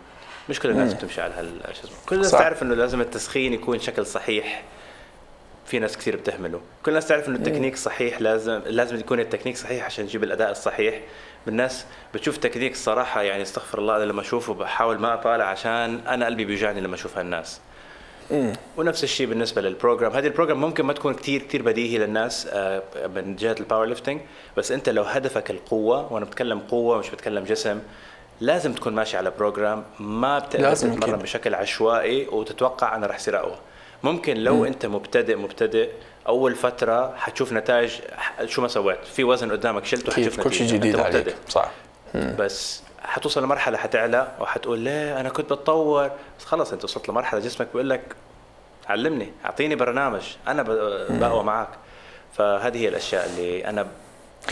مش 0.49 0.61
كل 0.61 0.71
الناس 0.71 0.95
بتمشي 0.95 1.21
على 1.23 1.35
هال 1.35 1.61
كل 2.07 2.17
الناس 2.17 2.31
صح. 2.31 2.39
تعرف 2.39 2.63
إنه 2.63 2.75
لازم 2.75 3.01
التسخين 3.01 3.53
يكون 3.53 3.81
شكل 3.81 4.07
صحيح. 4.07 4.63
في 5.67 5.79
ناس 5.79 5.97
كثير 5.97 6.17
بتهمله. 6.17 6.61
كل 6.83 6.91
الناس 6.91 7.07
تعرف 7.07 7.29
إنه 7.29 7.37
التكنيك 7.37 7.77
صحيح 7.77 8.21
لازم 8.21 8.63
لازم 8.67 8.97
يكون 8.97 9.21
التكنيك 9.21 9.57
صحيح 9.57 9.85
عشان 9.85 10.05
يجيب 10.05 10.25
الأداء 10.25 10.51
الصحيح. 10.51 11.01
الناس 11.49 11.87
بتشوف 12.15 12.37
تكنيك 12.37 12.73
الصراحه 12.73 13.23
يعني 13.23 13.43
استغفر 13.43 13.79
الله 13.79 14.05
لما 14.05 14.21
أشوفه 14.21 14.55
بحاول 14.55 14.99
ما 14.99 15.15
أطالع 15.15 15.45
عشان 15.45 16.01
أنا 16.07 16.27
قلبي 16.27 16.45
بيوجعني 16.45 16.81
لما 16.81 16.95
أشوف 16.95 17.19
هالناس. 17.19 17.61
ونفس 18.77 19.05
الشيء 19.05 19.27
بالنسبة 19.27 19.63
لل 19.63 19.74
program 19.74 20.13
هذه 20.13 20.27
ال 20.27 20.31
program 20.31 20.61
ممكن 20.61 20.85
ما 20.85 20.93
تكون 20.93 21.15
كتير 21.15 21.43
كتير 21.43 21.63
بديهي 21.63 21.99
للناس 21.99 22.49
آه، 22.53 22.83
من 23.15 23.37
جهة 23.37 23.57
ال 23.61 23.85
powerlifting 23.87 24.21
بس 24.57 24.73
أنت 24.73 24.89
لو 24.89 25.03
هدفك 25.03 25.51
القوة 25.51 26.13
وأنا 26.13 26.25
بتكلم 26.25 26.59
قوة 26.59 26.99
مش 26.99 27.11
بتكلم 27.11 27.45
جسم 27.45 27.79
لازم 28.41 28.73
تكون 28.73 28.95
ماشي 28.95 29.17
على 29.17 29.33
program 29.39 29.85
ما 30.01 30.39
بتقدر 30.39 30.75
تتمرن. 30.77 31.19
بشكل 31.19 31.55
عشوائي 31.55 32.27
وتتوقع 32.27 32.97
أنا 32.97 33.07
رح 33.07 33.17
يصير 33.17 33.39
أقوى 33.39 33.57
ممكن 34.03 34.37
لو 34.37 34.65
أنت 34.65 34.87
مبتدئ 34.87 35.37
مبتدئ 35.37 35.89
أول 36.29 36.55
فترة 36.55 37.17
حتشوف 37.17 37.53
نتائج 37.53 37.91
شو 38.47 38.63
ما 38.63 38.69
سويت 38.69 39.05
في 39.05 39.25
وزن 39.25 39.53
قدامك 39.53 39.85
شلته 39.85 40.13
حتشوف 40.13 40.41
كل 40.41 40.53
شيء. 40.53 40.67
جديد. 40.67 40.97
عليك 41.01 41.35
صح 41.49 41.71
بس 42.15 42.83
حتوصل 43.07 43.43
لمرحلة 43.43 43.79
حتعلى 43.79 44.29
وحتقول 44.41 44.79
ليه 44.79 45.21
أنا 45.21 45.29
كنت 45.29 45.53
بتطور. 45.53 46.11
بس 46.39 46.45
خلص 46.45 46.73
أنت 46.73 46.85
وصلت 46.85 47.09
لمرحلة 47.09 47.41
جسمك 47.41 47.67
بيقول 47.73 47.91
لك 47.91 48.03
علمني 48.89 49.33
أعطيني 49.45 49.75
برنامج 49.75 50.23
أنا 50.49 50.63
بقوى 51.11 51.45
معك 51.45 51.69
فهذه 52.37 52.79
هي 52.79 52.89
الأشياء 52.89 53.27
اللي 53.27 53.67
أنا 53.69 53.87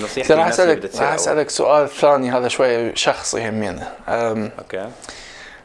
نصيحتي 0.00 0.34
راح 0.34 0.46
اسالك 0.46 0.94
راح. 1.00 1.12
اسالك 1.12 1.50
سؤال 1.50 1.88
ثاني 1.88 2.30
هذا 2.30 2.48
شوي 2.48 2.96
شخصي 2.96 3.40
يهمنا 3.40 3.92
okay. 4.58 4.88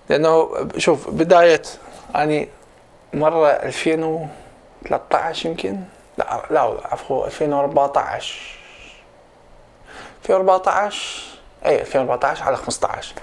لأنه 0.09 0.67
شوف 0.77 1.09
بداية 1.09 1.61
أني 2.15 2.49
مرة 3.13 3.47
2013 3.49 5.49
يمكن؟ 5.49 5.79
لا 6.17 6.41
لا 6.49 6.61
عفوا 6.85 7.25
2014 7.25 8.35
2014 10.23 11.28
اي 11.65 11.81
2014 11.81 12.43
على 12.43 12.57
15 12.57 13.13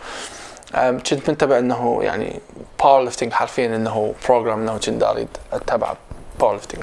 أم، 0.74 0.98
كنت 0.98 1.30
منتبه 1.30 1.58
إنه 1.58 1.98
يعني 2.02 2.40
powerlifting 2.82 3.32
حرفيا 3.32 3.66
إنه 3.66 4.14
program 4.28 4.60
إنه 4.60 4.78
كنت 4.78 5.02
اريد 5.02 5.28
أتبع 5.52 5.94
powerlifting 6.40 6.82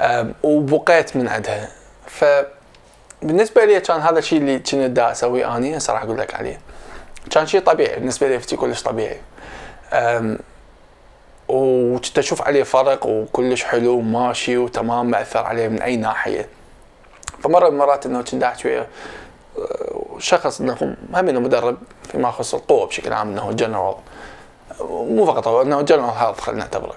أم، 0.00 0.34
وبقيت 0.42 1.16
من 1.16 1.28
عندها. 1.28 1.68
فبالنسبه 2.06 3.64
لي 3.64 3.80
كان 3.80 4.00
هذا 4.00 4.18
الشيء 4.18 4.38
اللي 4.38 4.58
كنت 4.58 4.74
دا 4.74 5.10
أسويه 5.12 5.56
أني 5.56 5.76
هسه 5.76 5.92
راح 5.92 6.02
أقول 6.02 6.18
لك 6.18 6.34
عليه. 6.34 6.60
كان 7.30 7.46
شيء 7.46 7.60
طبيعي. 7.60 7.96
بالنسبة 7.98 8.28
لي 8.28 8.38
كلش 8.38 8.82
طبيعي. 8.82 9.20
وكنت 11.48 12.18
أشوف 12.18 12.42
عليه 12.42 12.62
فرق 12.62 13.06
وكلش 13.06 13.64
حلو 13.64 13.92
وماشي 13.98 14.56
وتمام 14.56 15.10
ما 15.10 15.22
أثر 15.22 15.44
عليه 15.46 15.68
من 15.68 15.82
أي 15.82 15.96
ناحية. 15.96 16.48
فمرة 17.42 17.68
من 17.68 17.74
المرات 17.74 18.06
إنه 18.06 18.22
كنت 18.22 18.42
احكي 18.42 18.84
شخص 20.18 20.60
إنه 20.60 20.96
هم 21.14 21.28
إنه 21.28 21.40
مدرب 21.40 21.76
فيما 22.12 22.28
يخص 22.28 22.54
القوة 22.54 22.86
بشكل 22.86 23.12
عام 23.12 23.28
إنه 23.28 23.52
جنرال 23.52 23.94
مو 24.90 25.26
فقط 25.26 25.48
هو 25.48 25.62
إنه 25.62 25.82
general 25.82 26.10
health 26.10 26.40
خلينا 26.40 26.60
نعتبره. 26.60 26.94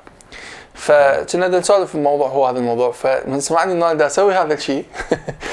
فكنا 0.74 1.48
نسولف 1.48 1.96
الموضوع 1.96 2.28
هو 2.28 2.48
هذا 2.48 2.60
الموضوع. 2.60 2.92
فمن 2.92 3.40
سمعني 3.40 3.72
إنه 3.72 3.92
أنا 3.92 4.06
أسوي 4.06 4.34
هذا 4.34 4.54
الشيء 4.54 4.86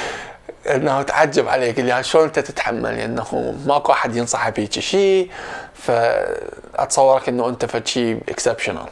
إنه 0.74 1.02
تعجب 1.02 1.48
عليك 1.48 1.80
اللي 1.80 2.02
شلون 2.02 2.24
أنت 2.24 2.38
تتحمل؟ 2.38 2.98
إنه 2.98 3.55
ماكو 3.66 3.93
أحد 3.93 4.16
ينصح 4.16 4.48
بهيك 4.48 4.72
شيء. 4.72 5.30
فأتصورك 5.86 7.28
إنه 7.28 7.48
أنت 7.48 7.64
فد 7.64 7.86
شيء 7.86 8.20
exceptional 8.28 8.86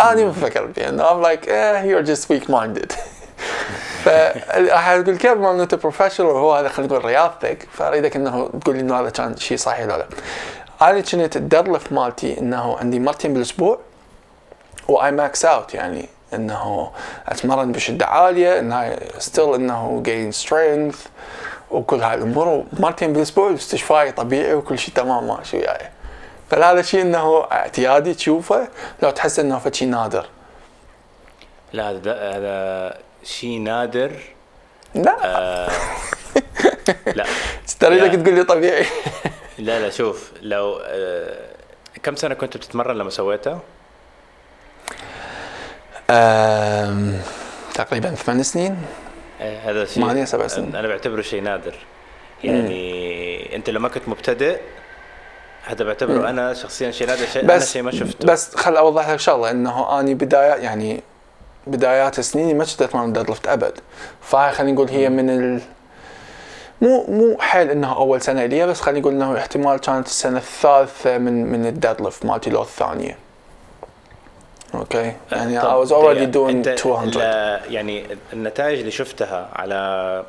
أنا 0.00 0.24
ما 0.24 0.32
فكرت 0.32 0.78
إنه 0.78 1.04
I'm 1.04 1.22
like 1.22 1.46
eh, 1.46 1.84
you're 1.84 2.02
just 2.02 2.28
weak 2.28 2.48
minded 2.48 2.94
فراح 4.04 4.96
كيف 4.96 5.26
ما 5.32 5.62
أنت 5.62 5.74
professional 5.74 6.28
وهو 6.28 6.54
هذا 6.54 6.68
خلينا 6.68 6.92
نقول 6.92 7.04
رياضتك 7.04 7.68
فأريدك 7.72 8.16
إنه 8.16 8.50
تقول 8.60 8.76
لي 8.76 8.80
إنه 8.80 9.00
هذا 9.00 9.10
كان 9.10 9.36
شيء 9.36 9.56
صحيح 9.56 9.84
ولا 9.84 9.98
لا. 9.98 10.06
أنا 10.82 11.00
كنت 11.00 11.36
ال 11.36 11.42
deadlift 11.42 11.92
مالتي 11.92 12.38
إنه 12.38 12.78
عندي 12.78 13.00
مرتين 13.00 13.34
بالأسبوع 13.34 13.78
و 14.88 15.10
I 15.10 15.19
max 15.19 15.44
out 15.44 15.74
يعني 15.74 16.08
إنه 16.34 16.90
أتمرن 17.28 17.72
بشدة 17.72 18.06
عالية 18.06 18.58
إنه 18.58 18.96
still 19.18 19.54
إنه 19.54 20.02
gain 20.04 20.32
strength 20.32 21.06
وكل 21.70 22.02
هاي 22.02 22.14
الأمور 22.14 22.48
ومرتين 22.48 23.12
بالأسبوع 23.12 23.54
استشفائي 23.54 24.12
طبيعي 24.12 24.54
وكل 24.54 24.78
شيء 24.78 24.94
تمام 24.94 25.28
ماشي 25.28 25.56
وياي. 25.56 25.88
فهذا 26.50 26.82
شيء 26.82 27.02
إنه 27.02 27.46
اعتيادي 27.52 28.14
تشوفه 28.14 28.68
لو 29.02 29.10
تحس 29.10 29.38
إنه 29.38 29.58
فد 29.58 29.74
شيء 29.74 29.88
نادر. 29.88 30.26
لا 31.72 31.90
هذا 31.90 32.98
شيء 33.24 33.60
نادر. 33.60 34.12
لا. 34.94 35.16
آه 35.24 35.70
لا. 37.16 37.24
يا. 37.82 38.08
تقول 38.16 38.34
لي 38.34 38.44
طبيعي. 38.44 38.86
لا 39.58 39.80
لا 39.80 39.90
شوف 39.90 40.32
لو 40.42 40.80
آه 40.84 41.50
كم 42.02 42.16
سنة 42.16 42.34
كنت 42.34 42.56
بتتمرن 42.56 42.98
لما 42.98 43.10
سويتها؟ 43.10 43.60
أم، 46.10 47.20
تقريبا 47.74 48.14
ثمان 48.14 48.42
سنين. 48.42 48.76
آه، 49.40 49.70
هذا 49.70 49.84
شيء. 49.84 50.02
ثمانية، 50.02 50.24
سبع 50.24 50.46
سنين. 50.46 50.76
أنا 50.76 50.88
بعتبره 50.88 51.22
شيء 51.22 51.42
نادر. 51.42 51.74
يعني 52.44 53.56
أنت 53.56 53.70
لو 53.70 53.80
ما 53.80 53.88
كنت 53.88 54.08
مبتدئ 54.08 54.60
هذا 55.64 55.84
بعتبره 55.84 56.30
أنا 56.30 56.54
شخصيا 56.54 56.90
شيء 56.90 57.06
نادر 57.06 57.26
شيء 57.26 57.44
أنا 57.44 57.58
شيء 57.58 57.82
ما 57.82 57.90
شفته. 57.90 58.26
بس 58.26 58.54
خل 58.56 58.76
أوضح 58.76 59.10
لك 59.10 59.18
شغلة 59.20 59.50
إنه 59.50 60.00
أني 60.00 60.14
بداية 60.14 60.52
يعني 60.54 61.02
بدايات 61.66 62.20
سنيني 62.20 62.54
ما 62.54 62.64
كنت 62.64 62.82
اتمرن 62.82 63.12
deadlift 63.12 63.46
أبد. 63.48 63.72
فهاي 64.22 64.52
خلينا 64.52 64.72
نقول 64.72 64.88
هي 64.88 65.08
من 65.08 65.30
ال 65.30 65.60
مو 66.82 67.04
مو 67.08 67.36
حيل 67.40 67.70
انه 67.70 67.96
أول 67.96 68.20
سنة 68.22 68.44
لي 68.46 68.66
بس 68.66 68.80
خلينا 68.80 69.00
نقول 69.00 69.12
إنه 69.14 69.38
احتمال 69.38 69.78
كانت 69.80 70.06
السنة 70.06 70.38
الثالثة 70.38 71.18
من 71.18 71.46
من 71.52 71.66
ال 71.66 72.00
deadlift 72.02 72.24
مالتي 72.26 72.50
لو 72.50 72.62
الثانية. 72.62 73.16
أوكي؟ 74.74 75.12
يعني 75.32 75.60
I 75.60 75.62
طب 75.62 75.84
was 75.86 75.88
already 75.90 76.18
أنت- 76.32 76.34
doing 76.36 76.68
أنت 76.68 76.86
200 76.86 77.04
لا- 77.18 77.60
يعني 77.68 78.04
النتائج 78.32 78.78
اللي 78.78 78.90
شفتها 78.90 79.48
على 79.52 80.24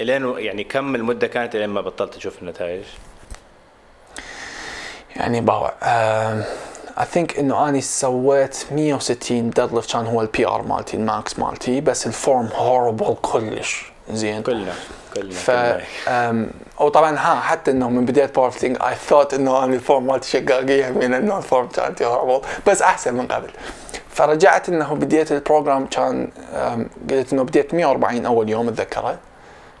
إلين 0.00 0.38
يعني 0.38 0.64
كم 0.64 0.94
المدة 0.94 1.26
كانت 1.26 1.54
إلين 1.54 1.68
ما 1.68 1.80
بطلت 1.80 2.14
تشوف 2.14 2.42
النتائج؟ 2.42 2.82
يعني 5.16 5.40
باوع 5.40 5.72
اي 7.00 7.04
ثينك 7.04 7.38
إنه 7.38 7.68
اني 7.68 7.80
سويت 7.80 8.64
160 8.72 9.50
ديد 9.50 9.74
ليفت 9.74 9.92
كان 9.92 10.06
هو 10.06 10.20
البي 10.22 10.46
ار 10.46 10.62
مالتي 10.62 10.96
الماكس 10.96 11.38
مالتي 11.38 11.80
بس 11.80 12.06
الفورم 12.06 12.46
هوربل 12.54 13.16
كلش. 13.22 13.92
زين. 14.12 14.42
كلنا 14.42 14.72
كلنا 15.14 15.34
ف 15.34 15.50
وطبعا 16.80 17.16
ها 17.18 17.40
حتى 17.40 17.70
إنه 17.70 17.88
من 17.90 18.04
بداية 18.04 18.26
باور 18.26 18.48
ليفتنج 18.48 18.76
اي 18.82 18.94
ثوت 18.94 19.34
إنه 19.34 19.64
أنا 19.64 19.74
الفورم 19.74 20.06
مالتي 20.06 20.28
شقاقية 20.30 20.90
من 20.90 21.14
إنه 21.14 21.38
الفورم 21.38 21.66
كانت 21.68 22.02
هوربل 22.02 22.46
بس 22.66 22.82
أحسن 22.82 23.14
من 23.14 23.26
قبل. 23.26 23.50
فرجعت 24.10 24.68
إنه 24.68 24.94
بديت 24.94 25.32
ال 25.32 25.39
program 25.39 25.86
كان 25.86 26.28
قلت 27.10 27.32
إنه 27.32 27.42
بديت 27.42 27.74
140 27.74 28.26
أول 28.26 28.48
يوم 28.48 28.68
أتذكره. 28.68 29.18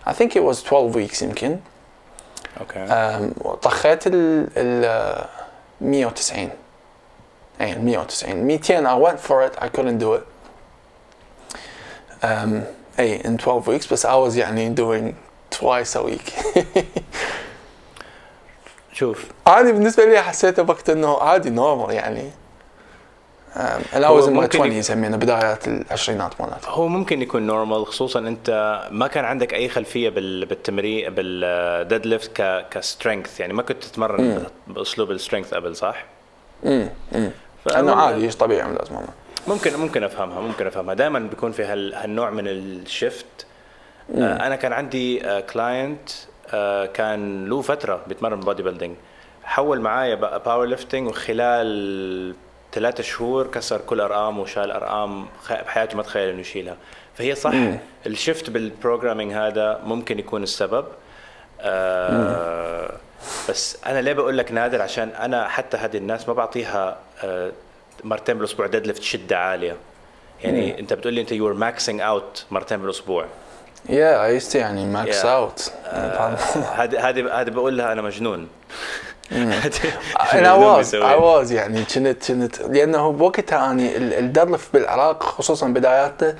I 0.06 0.10
think 0.12 0.30
it 0.36 0.42
was 0.42 0.56
12 0.72 0.92
weeks 0.94 1.22
يمكن. 1.22 1.58
okay. 2.60 2.78
أم، 2.78 3.32
وطخيت 3.40 4.06
ال 4.06 4.48
ال 4.56 5.24
190 5.80 6.38
اي 6.38 6.50
190 7.58 8.46
200 8.46 8.86
I 8.86 8.94
went 8.94 9.20
for 9.20 9.42
it 9.42 9.56
I 9.58 9.68
couldn't 9.68 9.98
do 9.98 10.14
it. 10.14 10.26
Um, 12.22 12.64
اي 12.98 13.18
in 13.18 13.36
12 13.38 13.68
weeks 13.68 13.92
بس 13.92 14.06
I 14.06 14.10
was 14.10 14.36
يعني 14.36 14.74
doing 14.74 15.14
twice 15.58 15.96
a 15.96 16.02
week. 16.02 16.32
شوف. 18.92 19.24
أنا 19.46 19.72
بالنسبة 19.72 20.04
لي 20.04 20.22
حسيته 20.22 20.62
وقت 20.62 20.90
إنه 20.90 21.18
عادي 21.18 21.50
normal 21.50 21.94
يعني. 21.94 22.30
Um, 23.54 23.82
and 23.92 24.04
I 24.04 24.10
was 24.10 24.26
in 24.26 24.34
my 24.34 24.40
ممكن 24.40 24.82
20s 24.82 24.90
يعني 24.90 25.16
بدايات 25.16 25.68
العشرينات 25.68 26.40
مالتي 26.40 26.66
هو 26.66 26.88
ممكن 26.88 27.22
يكون 27.22 27.46
normal 27.46 27.86
خصوصا 27.86 28.18
أنت 28.18 28.80
ما 28.90 29.06
كان 29.06 29.24
عندك 29.24 29.54
أي 29.54 29.68
خلفية 29.68 30.08
بال 30.08 30.46
بالتمرين 30.46 31.14
بال 31.14 32.06
deadlift 32.06 32.40
ك 32.40 32.68
ك 32.70 32.78
strength 32.78 33.40
يعني 33.40 33.52
ما 33.52 33.62
كنت 33.62 33.84
تتمرن 33.84 34.46
بأسلوب 34.66 35.10
ال 35.10 35.15
strength 35.15 35.54
قبل 35.54 35.76
صح؟ 35.76 36.04
امم 36.66 36.90
امم 37.76 37.88
أنه 37.88 38.00
عادي 38.02 38.24
إيش 38.24 38.36
طبيعي 38.36 38.72
لازم 38.72 38.94
أعمل. 38.94 39.06
ممكن 39.48 39.76
ممكن 39.76 40.04
أفهمها 40.04 40.40
ممكن 40.40 40.66
أفهمها. 40.66 40.94
دائما 40.94 41.18
بيكون 41.18 41.52
في 41.52 41.64
هال 41.64 41.94
هالنوع 41.94 42.30
من 42.30 42.48
ال 42.48 42.61
shift 42.61 43.26
آه 44.16 44.46
أنا 44.46 44.56
كان 44.56 44.72
عندي 44.72 45.20
client 45.40 46.10
آه 46.54 46.86
كان 46.86 47.46
له 47.48 47.60
فترة 47.62 48.00
بيتمرن 48.06 48.40
bodybuilding. 48.40 48.96
حول 49.44 49.80
معايا 49.80 50.14
بقى 50.14 50.42
powerlifting 50.46 51.08
وخلال 51.08 52.34
ثلاثة 52.72 53.02
شهور 53.02 53.46
كسر 53.46 53.80
كل 53.80 54.00
أرقام 54.00 54.38
وشال 54.38 54.70
أرقام 54.70 55.26
خ- 55.42 55.52
بحياته 55.62 55.96
ما 55.96 56.02
تخيل 56.02 56.28
إنه 56.28 56.40
يشيلها. 56.40 56.76
فهي 57.14 57.34
صح 57.34 57.52
ال 58.06 58.13
shift 58.13 58.50
بال 58.50 58.63
programming 58.63 59.32
هذا 59.32 59.80
ممكن 59.84 60.18
يكون 60.18 60.42
السبب. 60.42 60.84
آه 61.60 62.90
بس 63.48 63.76
أنا 63.86 64.00
ليه 64.00 64.12
بقول 64.12 64.38
لك 64.38 64.52
نادر؟ 64.52 64.82
عشان 64.82 65.08
أنا 65.08 65.48
حتى 65.48 65.76
هذه 65.76 65.96
الناس 65.96 66.28
ما 66.28 66.34
بعطيها 66.34 66.98
آه 67.24 67.52
مرتين 68.04 68.38
بالأسبوع 68.38 68.66
deadlift 68.66 69.02
شدة 69.02 69.38
عالية. 69.38 69.76
يعني 70.44 70.80
أنت 70.80 70.92
بتقول 70.92 71.14
لي 71.14 71.20
أنت 71.20 71.32
you're 71.32 71.52
maxing 71.52 72.00
out 72.00 72.44
مرتين 72.50 72.78
بالأسبوع. 72.78 73.26
Used 73.86 74.52
to 74.52 74.56
يعني 74.56 74.86
max. 74.86 75.24
out 75.24 75.72
هذه 76.74 77.08
هذه 77.08 77.40
هذه 77.40 77.50
بقول 77.50 77.78
لها 77.78 77.92
أنا 77.92 78.02
مجنون. 78.02 78.48
أنا 80.32 80.54
was 80.54 80.94
was 80.94 81.52
يعني 81.52 81.84
كنت 81.84 82.30
كنت 82.32 82.60
لأنه 82.60 83.12
بوقتها 83.12 83.70
اني 83.70 83.96
ال 83.96 84.04
deadlift 84.04 84.72
بالعراق 84.72 85.22
خصوصا 85.22 85.68
بداياته 85.68 86.34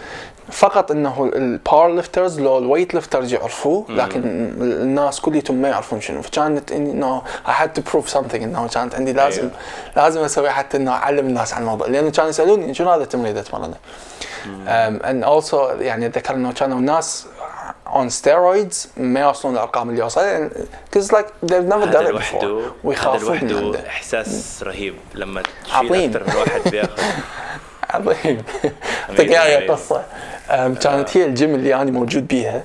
فقط 0.53 0.91
إنه 0.91 1.31
ال 1.35 1.95
powerlifters 1.95 2.41
لو 2.41 2.59
ال 2.59 2.95
weightlifters 2.95 3.33
يعرفوه 3.33 3.85
لكن 3.89 4.23
الناس 4.61 5.21
كليتهم 5.21 5.57
ما 5.57 5.69
يعرفون 5.69 6.01
شنو. 6.01 6.23
فكانت 6.23 6.73
إنه 6.73 7.23
I 7.47 7.51
had 7.51 7.81
to 7.81 7.93
prove 7.93 8.13
something 8.15 8.35
إنه 8.35 8.69
كانت 8.69 8.95
عندي 8.95 9.13
لازم 9.13 9.43
أيوه. 9.43 9.53
لازم 9.97 10.21
أسوي 10.21 10.51
حتى 10.51 10.77
إنه 10.77 10.93
أعلم 10.93 11.27
الناس 11.27 11.55
عن 11.55 11.63
الموضوع. 11.63 11.87
لأنه 11.87 12.11
كانوا 12.11 12.31
يسألوني 12.31 12.75
شنو 12.75 12.91
هذا 12.91 13.03
التمرين 13.03 13.37
اللي 13.37 13.75
um, 14.67 15.03
and 15.03 15.25
also 15.25 15.81
يعني 15.81 16.07
أتذكر 16.07 16.35
إنه 16.35 16.53
كانوا 16.53 16.79
الناس 16.79 17.27
on 17.87 18.11
steroids 18.11 18.89
ما 18.97 19.21
يوصلون 19.21 19.55
الارقام 19.55 19.91
اللي 19.91 20.03
وصل 20.03 20.51
because 20.91 21.09
like 21.09 21.27
they've 21.47 21.69
never 21.69 21.89
هذا 21.89 22.01
done 22.01 22.07
it 22.07 22.11
لوحده 22.11 22.41
before. 22.41 22.45
هذا 22.45 22.73
ويخافون 22.85 23.45
من 23.45 23.49
لوحده 23.49 23.89
احساس 23.89 24.61
رهيب 24.63 24.95
لما. 25.15 25.43
تشيل 25.65 25.95
أكثر 25.95 26.25
من 26.27 26.37
واحد 26.37 26.71
بياخذ. 26.71 27.03
عظيم. 27.91 28.43
اعطيك 29.11 29.31
اياها. 29.31 29.73
قصة. 29.73 30.05
كانت 30.49 31.17
هي 31.17 31.25
الجيم 31.25 31.55
اللي 31.55 31.75
أنا 31.75 31.91
موجود 31.91 32.29
بيها. 32.29 32.63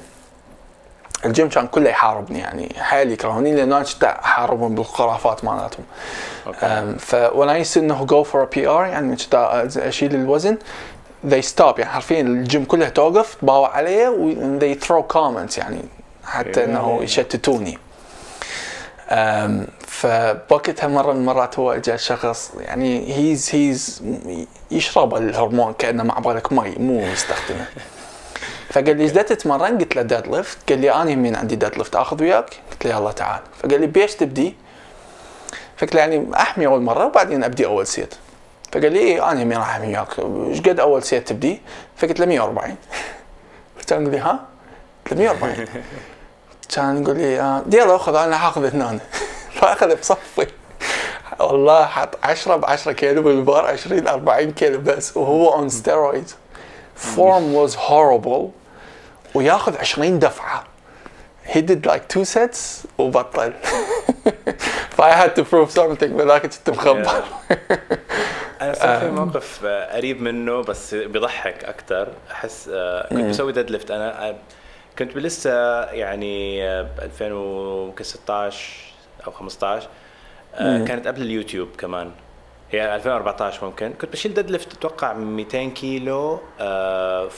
الجيم 1.26 1.50
كان 1.50 1.68
كله 1.68 1.90
يحاربني 1.90 2.40
يعني 2.40 2.76
حيل 2.78 3.12
يكرهوني 3.12 3.56
لأن 3.56 3.74
أنا 3.74 3.84
كنت 3.84 4.04
أحاربهم 4.04 4.76
بالخرافات 4.76 5.44
مالتهم. 5.44 5.86
ف 6.98 7.16
when 7.16 7.48
I 7.50 7.68
used 7.68 7.78
انه 7.78 8.08
go 8.08 8.28
for 8.28 8.38
a 8.38 8.56
PR 8.56 8.58
يعني 8.68 9.16
كنت 9.16 9.36
أشيل 9.78 10.16
الوزن 10.16 10.58
they 11.30 11.44
stop 11.56 11.80
يعني 11.80 11.86
حرفيا 11.92 12.22
الجيم 12.22 12.66
كلها 12.66 12.90
توقف 12.90 13.36
تباوع 13.36 13.76
علي 13.76 14.08
و 14.08 14.60
they 14.60 14.76
throw 14.86 15.14
comments 15.14 15.58
يعني 15.58 15.80
حتى 16.26 16.64
إنه 16.64 17.00
يشتتوني. 17.04 17.78
فبوقتها 19.94 20.88
مره 20.88 21.14
من 21.14 21.20
المرات 21.20 21.60
هو 21.60 21.72
اجى 21.72 21.98
شخص 21.98 22.52
يعني 22.60 23.18
he's 23.18 23.50
he's 23.52 24.04
يشرب 24.72 25.16
الهرمون 25.16 25.74
كأنه 25.74 26.04
مع 26.04 26.20
بالك 26.20 26.54
مي 26.54 26.76
مو 26.78 27.00
يستخدمه 27.00 27.66
فقال 28.70 28.98
لي 28.98 29.04
إيش 29.04 29.12
تتمرن؟ 29.12 29.78
قلت 29.78 29.96
له 29.96 30.02
deadlift 30.02 30.58
قال 30.70 30.80
لي 30.80 30.92
أنا 30.94 31.12
يمين 31.12 31.36
عندي 31.36 31.56
deadlift 31.56 31.96
آخذ 31.96 32.22
وياك؟ 32.22 32.60
قلت 32.72 32.86
له 32.86 32.92
يلا 32.92 33.12
تعال 33.12 33.42
فقال 33.60 33.82
لي 33.82 33.88
بيش 33.88 34.16
تبدي؟ 34.16 34.56
فقلت 35.78 35.96
له 35.96 36.02
يعني 36.02 36.28
أحمي 36.36 36.66
أول 36.66 36.82
مرة 36.82 37.06
وبعدين 37.06 37.44
أبدي 37.44 37.66
أول 37.66 37.88
set 37.88 38.14
فقال 38.72 38.94
لي 38.94 39.00
إيه 39.00 39.32
أنا 39.32 39.42
يمين 39.42 39.58
راح 39.58 39.70
أحمي 39.70 39.88
وياك 39.88 40.20
إيش 40.50 40.62
قد 40.62 40.80
أول 40.80 41.04
set 41.04 41.28
تبدي؟ 41.28 41.62
فقلت 41.98 42.20
له 42.20 42.26
140 42.26 42.76
فكان 43.78 44.02
يقول 44.02 44.12
لي 44.12 44.20
ها؟ 44.20 44.40
قلت 45.06 45.14
له 45.14 45.20
140 45.20 45.66
كان 46.76 47.04
يقول 47.04 47.18
لي 47.18 47.42
آه، 47.42 47.64
يلا 47.74 47.98
خذ 47.98 48.16
أنا 48.16 48.38
حاخذ 48.38 48.66
اثنين 48.66 49.00
فاخذ 49.64 49.96
بصفي. 49.96 50.48
والله 51.40 51.86
حط 51.86 52.18
10 52.24 52.56
ب 52.56 52.66
10 52.66 52.92
كيلو 52.92 53.22
بالبار 53.22 53.66
20 53.66 54.08
40 54.08 54.52
كيلو 54.52 54.80
بس 54.80 55.18
وهو 55.18 55.54
on 55.54 55.70
steroid 55.70 56.32
form 56.96 57.54
was 57.54 57.76
horrible 57.76 58.50
وياخذ 59.34 59.78
20 59.78 60.20
دفعة. 60.20 60.64
He 61.46 61.62
did 61.62 61.86
like 61.86 62.08
two 62.16 62.26
sets 62.26 62.88
وبطل. 62.98 63.54
ف 64.98 65.02
I 65.02 65.12
had 65.12 65.36
to 65.36 65.44
prove 65.44 65.72
something 65.72 66.04
بذاك 66.04 66.42
كنت 66.42 66.70
مخبر. 66.70 67.24
أنا 68.62 68.74
صار 68.74 69.00
في 69.00 69.12
موقف 69.12 69.66
آه، 69.66 69.96
قريب 69.96 70.22
منه 70.22 70.62
بس 70.62 70.96
بيضحك 70.96 71.64
أكثر 71.64 72.08
أحس 72.32 72.70
آه، 72.74 73.08
كنت 73.10 73.26
بسوي 73.26 73.52
deadlift 73.52 73.92
أنا 73.92 74.30
آه، 74.30 74.36
كنت 75.00 75.18
لسه 75.18 75.84
يعني 75.84 76.62
ب 76.84 77.00
2016 77.02 78.93
أو 79.26 79.32
15 79.32 79.88
آه، 80.56 80.86
كانت 80.86 81.08
قبل 81.08 81.22
اليوتيوب 81.22 81.70
كمان. 81.78 82.12
هي 82.72 82.96
2014 82.96 83.66
ممكن. 83.66 83.94
كنت 84.02 84.12
بشيل 84.12 84.34
deadlift 84.34 84.74
أتوقع 84.74 85.14
200 85.14 85.70
كيلو 85.70 86.40
3 86.58 87.32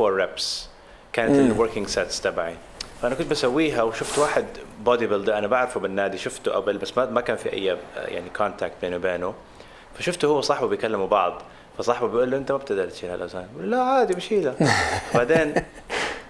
4 0.00 0.16
reps 0.16 0.68
كانت 1.12 1.52
ال 1.52 1.56
working 1.56 1.86
sets 1.86 2.20
تبعي. 2.20 2.54
فأنا 3.02 3.14
كنت 3.14 3.30
بسويها 3.30 3.82
وشفت 3.82 4.18
واحد 4.18 4.44
bodybuilder 4.84 5.38
أنا 5.38 5.46
بعرفه 5.46 5.80
بالنادي 5.80 6.18
شفته 6.18 6.52
قبل 6.52 6.78
بس 6.78 6.98
ما 6.98 7.06
ما 7.06 7.20
كان 7.20 7.36
في 7.36 7.52
أي 7.52 7.72
آه، 7.72 7.76
يعني 7.96 8.30
contact 8.36 8.74
بيني 8.82 8.96
وبينه. 8.96 9.34
فشفته 9.98 10.28
هو 10.28 10.38
وصاحبه 10.38 10.66
بيكلموا 10.68 11.06
بعض. 11.06 11.42
فصاحبه 11.78 12.08
بيقول 12.08 12.30
له 12.30 12.36
أنت 12.36 12.52
ما 12.52 12.58
بتقدر 12.58 12.90
تشيل 12.90 13.10
هالاوزان 13.10 13.46
لا 13.60 13.82
عادي 13.82 14.14
بشيلها. 14.14 14.54
بعدين 15.14 15.54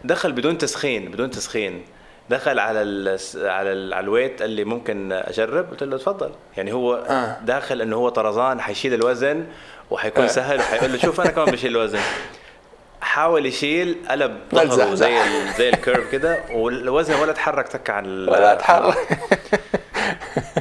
دخل 0.04 0.32
بدون 0.32 0.58
تسخين 0.58 1.10
بدون 1.10 1.30
تسخين. 1.30 1.84
دخل 2.30 2.58
على 2.58 2.82
ال 2.82 3.18
على 3.36 3.72
ال 3.72 3.94
على 3.94 4.04
ال 4.04 4.10
weight 4.10 4.42
قال 4.42 4.50
لي 4.50 4.64
ممكن 4.64 5.12
أجرب 5.12 5.70
قلت 5.70 5.82
له 5.82 5.98
تفضل 5.98 6.30
يعني 6.56 6.72
هو 6.72 6.94
آه. 6.94 7.36
داخل 7.44 7.82
إنه 7.82 7.96
هو 7.96 8.08
طرزان 8.08 8.60
حيشيل 8.60 8.94
الوزن 8.94 9.44
وحيكون 9.90 10.24
آه. 10.24 10.28
سهل 10.28 10.58
وحيقول 10.58 10.92
له 10.92 10.98
شوف 10.98 11.20
أنا 11.20 11.30
كمان 11.30 11.50
بشيل 11.50 11.70
الوزن 11.70 11.98
حاول 13.00 13.46
يشيل 13.46 13.96
قلب 14.10 14.38
ظهره. 14.54 14.94
زي 14.94 15.20
ال- 15.22 15.52
زي 15.58 15.68
ال 15.68 15.75
curve 15.75 16.10
كده 16.12 16.38
والوزن 16.52 17.14
ولا 17.14 17.32
تحرك 17.32 17.68
تك 17.68 17.90
عن 17.90 18.28
ولا 18.28 18.52
اتحرك 18.52 19.18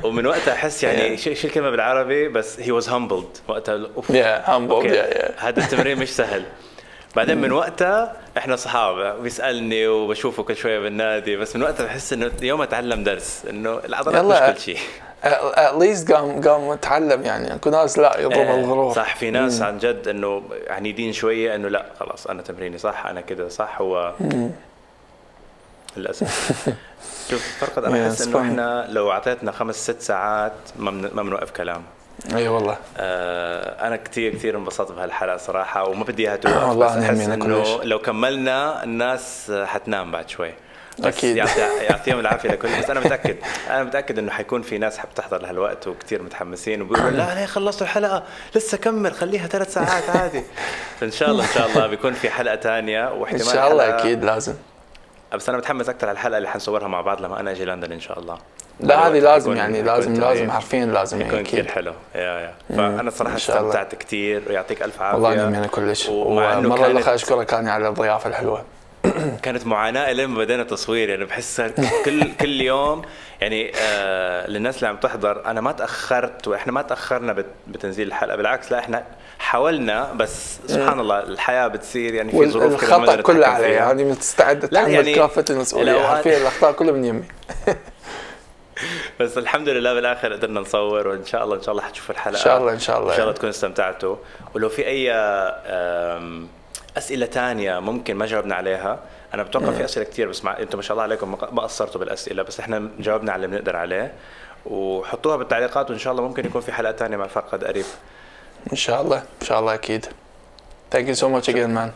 ومن 0.04 0.26
وقتها 0.28 0.54
أحس 0.54 0.84
يعني 0.84 1.18
Yeah. 1.18 1.20
شو 1.20 1.48
الكلمة 1.48 1.70
بالعربي 1.70 2.28
بس 2.28 2.60
he 2.60 2.72
was 2.72 2.90
humbled 2.90 3.38
وقتها 3.48 3.88
أوف 3.98 4.08
Yeah, 4.12 4.46
humbled, 4.48 4.72
okay، 4.72 4.90
yeah, 4.90 5.14
yeah. 5.14 5.32
هذا 5.44 5.60
التمرين 5.64 6.00
مش 6.00 6.10
سهل 6.16 6.44
بعدين 7.16 7.38
من 7.42 7.52
وقتها 7.52 8.14
إحنا 8.38 8.56
صحاب 8.56 9.22
بيسألني 9.24 9.88
وبشوفه 9.88 10.44
كل 10.44 10.56
شوية 10.56 10.80
بالنادي 10.80 11.38
بس 11.38 11.56
من 11.56 11.64
وقتها 11.64 11.86
بحس 11.86 12.14
إنه 12.14 12.32
يوم 12.42 12.62
أتعلم 12.62 13.04
درس 13.04 13.46
إنه 13.50 13.80
العضلات. 13.86 14.50
مش 14.50 14.56
كل 14.56 14.62
شيء. 14.62 14.78
at 15.54 15.74
least 15.82 16.14
قام 16.14 16.42
قام 16.42 16.74
تعلم 16.76 17.22
يعني. 17.24 17.56
اكو 17.56 17.70
ناس 17.70 18.00
لا 18.00 18.20
يضرب 18.20 18.34
إيه، 18.38 18.56
الغرور 18.60 18.94
صح. 18.94 19.16
في 19.16 19.32
ناس 19.32 19.62
عن 19.62 19.78
جد 19.78 20.08
إنه 20.08 20.44
عنيدين 20.70 21.14
شوية 21.14 21.56
إنه 21.56 21.68
لا 21.68 21.86
خلاص 22.00 22.28
أنا 22.28 22.42
تمريني 22.42 22.78
صح 22.78 23.06
أنا 23.06 23.22
كده 23.22 23.50
صح 23.50 23.82
هو 23.82 24.14
للأسف. 25.98 26.64
شوف 27.30 27.58
فرقد 27.60 27.84
أنا 27.84 28.08
أحس 28.08 28.22
إنه. 28.28 28.42
إحنا 28.42 28.88
لو 28.90 29.12
أعطيتنا 29.12 29.52
خمس 29.52 29.76
ست 29.76 30.02
ساعات 30.02 30.54
ما 30.76 31.24
بنوقف 31.24 31.52
كلام. 31.52 31.84
أي 32.36 32.48
والله. 32.48 32.78
آه، 32.98 33.88
أنا 33.88 33.96
كثير 33.96 34.34
كثير 34.36 34.58
انبسطت 34.58 34.92
بهالحلقة 34.92 35.38
صراحة 35.38 35.90
وما 35.90 36.04
بدي 36.04 36.28
إياها 36.28 36.36
توقف 36.36 36.64
والله 36.64 36.86
بس 36.98 37.04
أحس 37.04 37.20
إنه. 37.20 37.84
لو 37.84 38.00
كملنا 38.00 38.84
الناس 38.84 39.52
حتنام 39.66 40.12
بعد 40.12 40.30
شوي. 40.30 40.52
يعطي 41.24 41.60
يعطيهم 41.90 42.20
العافية 42.20 42.50
لكل 42.50 42.68
بس 42.80 42.90
أنا 42.90 43.00
متاكد 43.00 43.36
أنا 43.70 43.84
متأكد 43.84 44.20
إنه 44.20 44.32
حيكون 44.32 44.62
في 44.62 44.78
ناس 44.78 44.98
حتحضر 44.98 45.42
لهالوقت 45.42 45.88
وكثير 45.88 46.22
متحمسين 46.22 46.82
وبيقولوا 46.82 47.10
لا 47.10 47.36
لا 47.36 47.46
خلصتوا 47.46 47.88
الحلقة 47.88 48.24
لسه 48.56 48.78
كمل 48.78 49.14
خليها 49.14 49.48
ثلاث 49.48 49.74
ساعات 49.74 50.10
عادي. 50.10 50.44
فإن 51.00 51.12
شاء 51.12 51.32
الله 51.32 51.44
إن 51.44 51.50
شاء 51.54 51.68
الله 51.70 51.88
بيكون 51.88 52.14
في 52.14 52.30
حلقة 52.30 52.56
ثانية 52.56 53.08
إن 53.08 53.18
واحتمال 53.18 53.46
شاء 53.46 53.72
الله 53.72 53.90
أكيد 54.00 54.24
لازم. 54.24 54.54
بس 55.34 55.50
أنا 55.50 55.58
متحمس 55.58 55.90
أكثر 55.90 56.08
على 56.08 56.14
الحلقة 56.16 56.38
اللي 56.38 56.50
حنصورها 56.50 56.88
مع 56.88 57.02
بعض 57.02 57.22
لما 57.22 57.40
أنا 57.40 57.52
أجي 57.52 57.66
لندن 57.66 57.92
إن 57.92 58.00
شاء 58.00 58.20
الله. 58.20 58.38
لا 58.82 59.08
هذه 59.08 59.20
لازم 59.20 59.52
يكون- 59.52 59.58
يعني 59.58 59.82
لازم. 59.82 60.14
لازم 60.14 60.52
حرفيا 60.52 60.86
لازم 60.86 61.22
يكون 61.22 61.34
يعني 61.34 61.44
كثير 61.48 61.68
حلو. 61.68 61.94
يا 62.16 62.22
يا. 62.22 62.54
فانا 62.70 63.10
صراحة. 63.10 63.36
استمتعت 63.36 63.96
كثير 63.96 64.42
ويعطيك 64.50 64.82
ألف 64.84 65.02
عافية. 65.02 65.16
والله 65.24 65.48
أنا 65.48 65.68
كلش. 65.68 66.10
ومرة 66.10 66.76
كانت 66.78 67.08
أشكرك 67.08 67.54
يعني 67.54 67.72
على 67.72 67.88
الضيافة 67.88 68.30
الحلوة. 68.30 68.64
كانت 69.44 69.68
معاناة 69.68 70.12
لين 70.12 70.30
ما 70.30 70.38
بدينا 70.38 70.64
تصوير 70.64 71.10
يعني 71.10 71.26
بحس 71.26 71.62
كل 72.06 72.24
كل 72.42 72.62
يوم 72.62 73.02
يعني 73.42 73.72
آه 73.82 74.48
للناس 74.48 74.76
اللي 74.76 74.88
عم 74.88 74.98
تحضر 74.98 75.46
أنا 75.46 75.62
ما 75.62 75.72
تأخرت 75.72 76.48
وإحنا 76.48 76.72
ما 76.72 76.82
تأخرنا 76.82 77.34
بت- 77.34 77.46
بتنزيل 77.68 78.08
الحلقة 78.08 78.36
بالعكس 78.38 78.72
لا 78.72 78.80
إحنا 78.80 79.04
حاولنا 79.40 80.14
بس 80.14 80.58
سبحان 80.68 81.00
الله 81.00 81.20
الحياة 81.24 81.68
بتصير 81.68 82.14
يعني 82.14 82.32
في 82.32 82.50
ظروف 82.50 82.72
والخطا 82.72 82.98
نقدر 82.98 83.22
كله 83.22 83.48
علي. 83.48 83.72
يعني 83.72 84.04
مستعد 84.04 84.58
لا 84.72 84.80
اتحمل 84.82 84.94
يعني 84.94 85.14
كافة 85.16 85.46
المسؤولية. 85.50 86.04
حرفيا 86.08 86.38
الأخطاء 86.38 86.72
كلها 86.72 86.92
من 86.94 87.06
يمي. 87.06 87.24
بس 89.20 89.38
الحمد 89.38 89.70
لله 89.70 89.94
بالآخر 89.94 90.34
قدرنا 90.34 90.60
نصور 90.60 91.08
وإن 91.08 91.26
شاء 91.26 91.44
الله 91.44 91.56
إن 91.56 91.62
شاء 91.62 91.72
الله 91.72 91.84
حتشوفوا 91.84 92.16
الحلقة. 92.16 92.38
إن 92.40 92.44
شاء 92.44 92.58
الله- 92.58 92.74
إن 92.74 92.80
شاء 92.80 93.00
الله. 93.00 93.12
إن 93.12 93.16
شاء 93.18 93.24
الله. 93.26 93.36
تكونوا 93.36 93.50
استمتعتوا. 93.50 94.16
ولو 94.56 94.70
في 94.70 94.88
أي 94.88 95.12
أسئلة 96.98 97.26
تانية 97.26 97.80
ممكن 97.80 98.16
ما 98.16 98.26
جاوبنا 98.26 98.56
عليها. 98.56 99.00
أنا 99.34 99.44
بتوقع 99.44 99.72
في 99.72 99.86
أسئلة 99.86 100.06
كثير 100.06 100.28
بس 100.30 100.44
مع 100.44 100.60
أنتم 100.60 100.78
ما 100.78 100.82
شاء 100.84 100.92
الله 100.92 101.04
عليكم 101.04 101.32
ما- 101.32 101.50
ما 101.52 101.62
قصرتوا 101.62 102.00
بالأسئلة 102.00 102.44
بس 102.44 102.60
إحنا 102.60 102.90
جاوبنا 103.00 103.32
على 103.32 103.46
اللي 103.46 103.58
بنقدر 103.58 103.76
عليه. 103.76 104.14
وحطوها 104.66 105.36
بالتعليقات 105.36 105.90
وإن 105.90 106.00
شاء 106.00 106.12
الله 106.14 106.24
ممكن 106.28 106.46
يكون 106.46 106.62
في 106.62 106.72
حلقة 106.72 106.92
تانية 106.92 107.18
مع 107.18 107.28
فرقد 107.28 107.64
قريب. 107.64 107.86
إن 108.72 108.78
شاء 108.78 109.02
الله 109.02 109.18
إن 109.18 109.46
شاء 109.48 109.60
الله 109.60 109.74
أكيد. 109.74 110.06
Thank 110.96 111.06
you 111.08 111.16
so 111.22 111.26
much 111.28 111.48
again 111.54 111.72
man. 111.78 111.90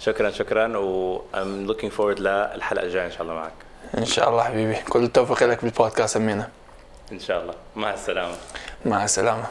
شكرا 0.00 0.30
شكرا 0.30 0.76
و 0.76 1.20
I'm 1.34 1.70
looking 1.70 1.90
forward 1.98 2.20
للحلقة 2.20 2.84
الجاية 2.84 3.06
إن 3.06 3.10
شاء 3.10 3.22
الله 3.22 3.34
معك. 3.34 3.52
إن 3.98 4.04
شاء 4.04 4.30
الله 4.30 4.42
حبيبي. 4.42 4.74
كل 4.74 5.04
التوفيق 5.04 5.42
لك 5.42 5.64
بالبودكاست 5.64 6.16
أمينة. 6.16 6.48
إن 7.12 7.20
شاء 7.20 7.42
الله. 7.42 7.54
مع 7.76 7.94
السلامة. 7.94 8.34
مع 8.84 9.04
السلامة. 9.04 9.46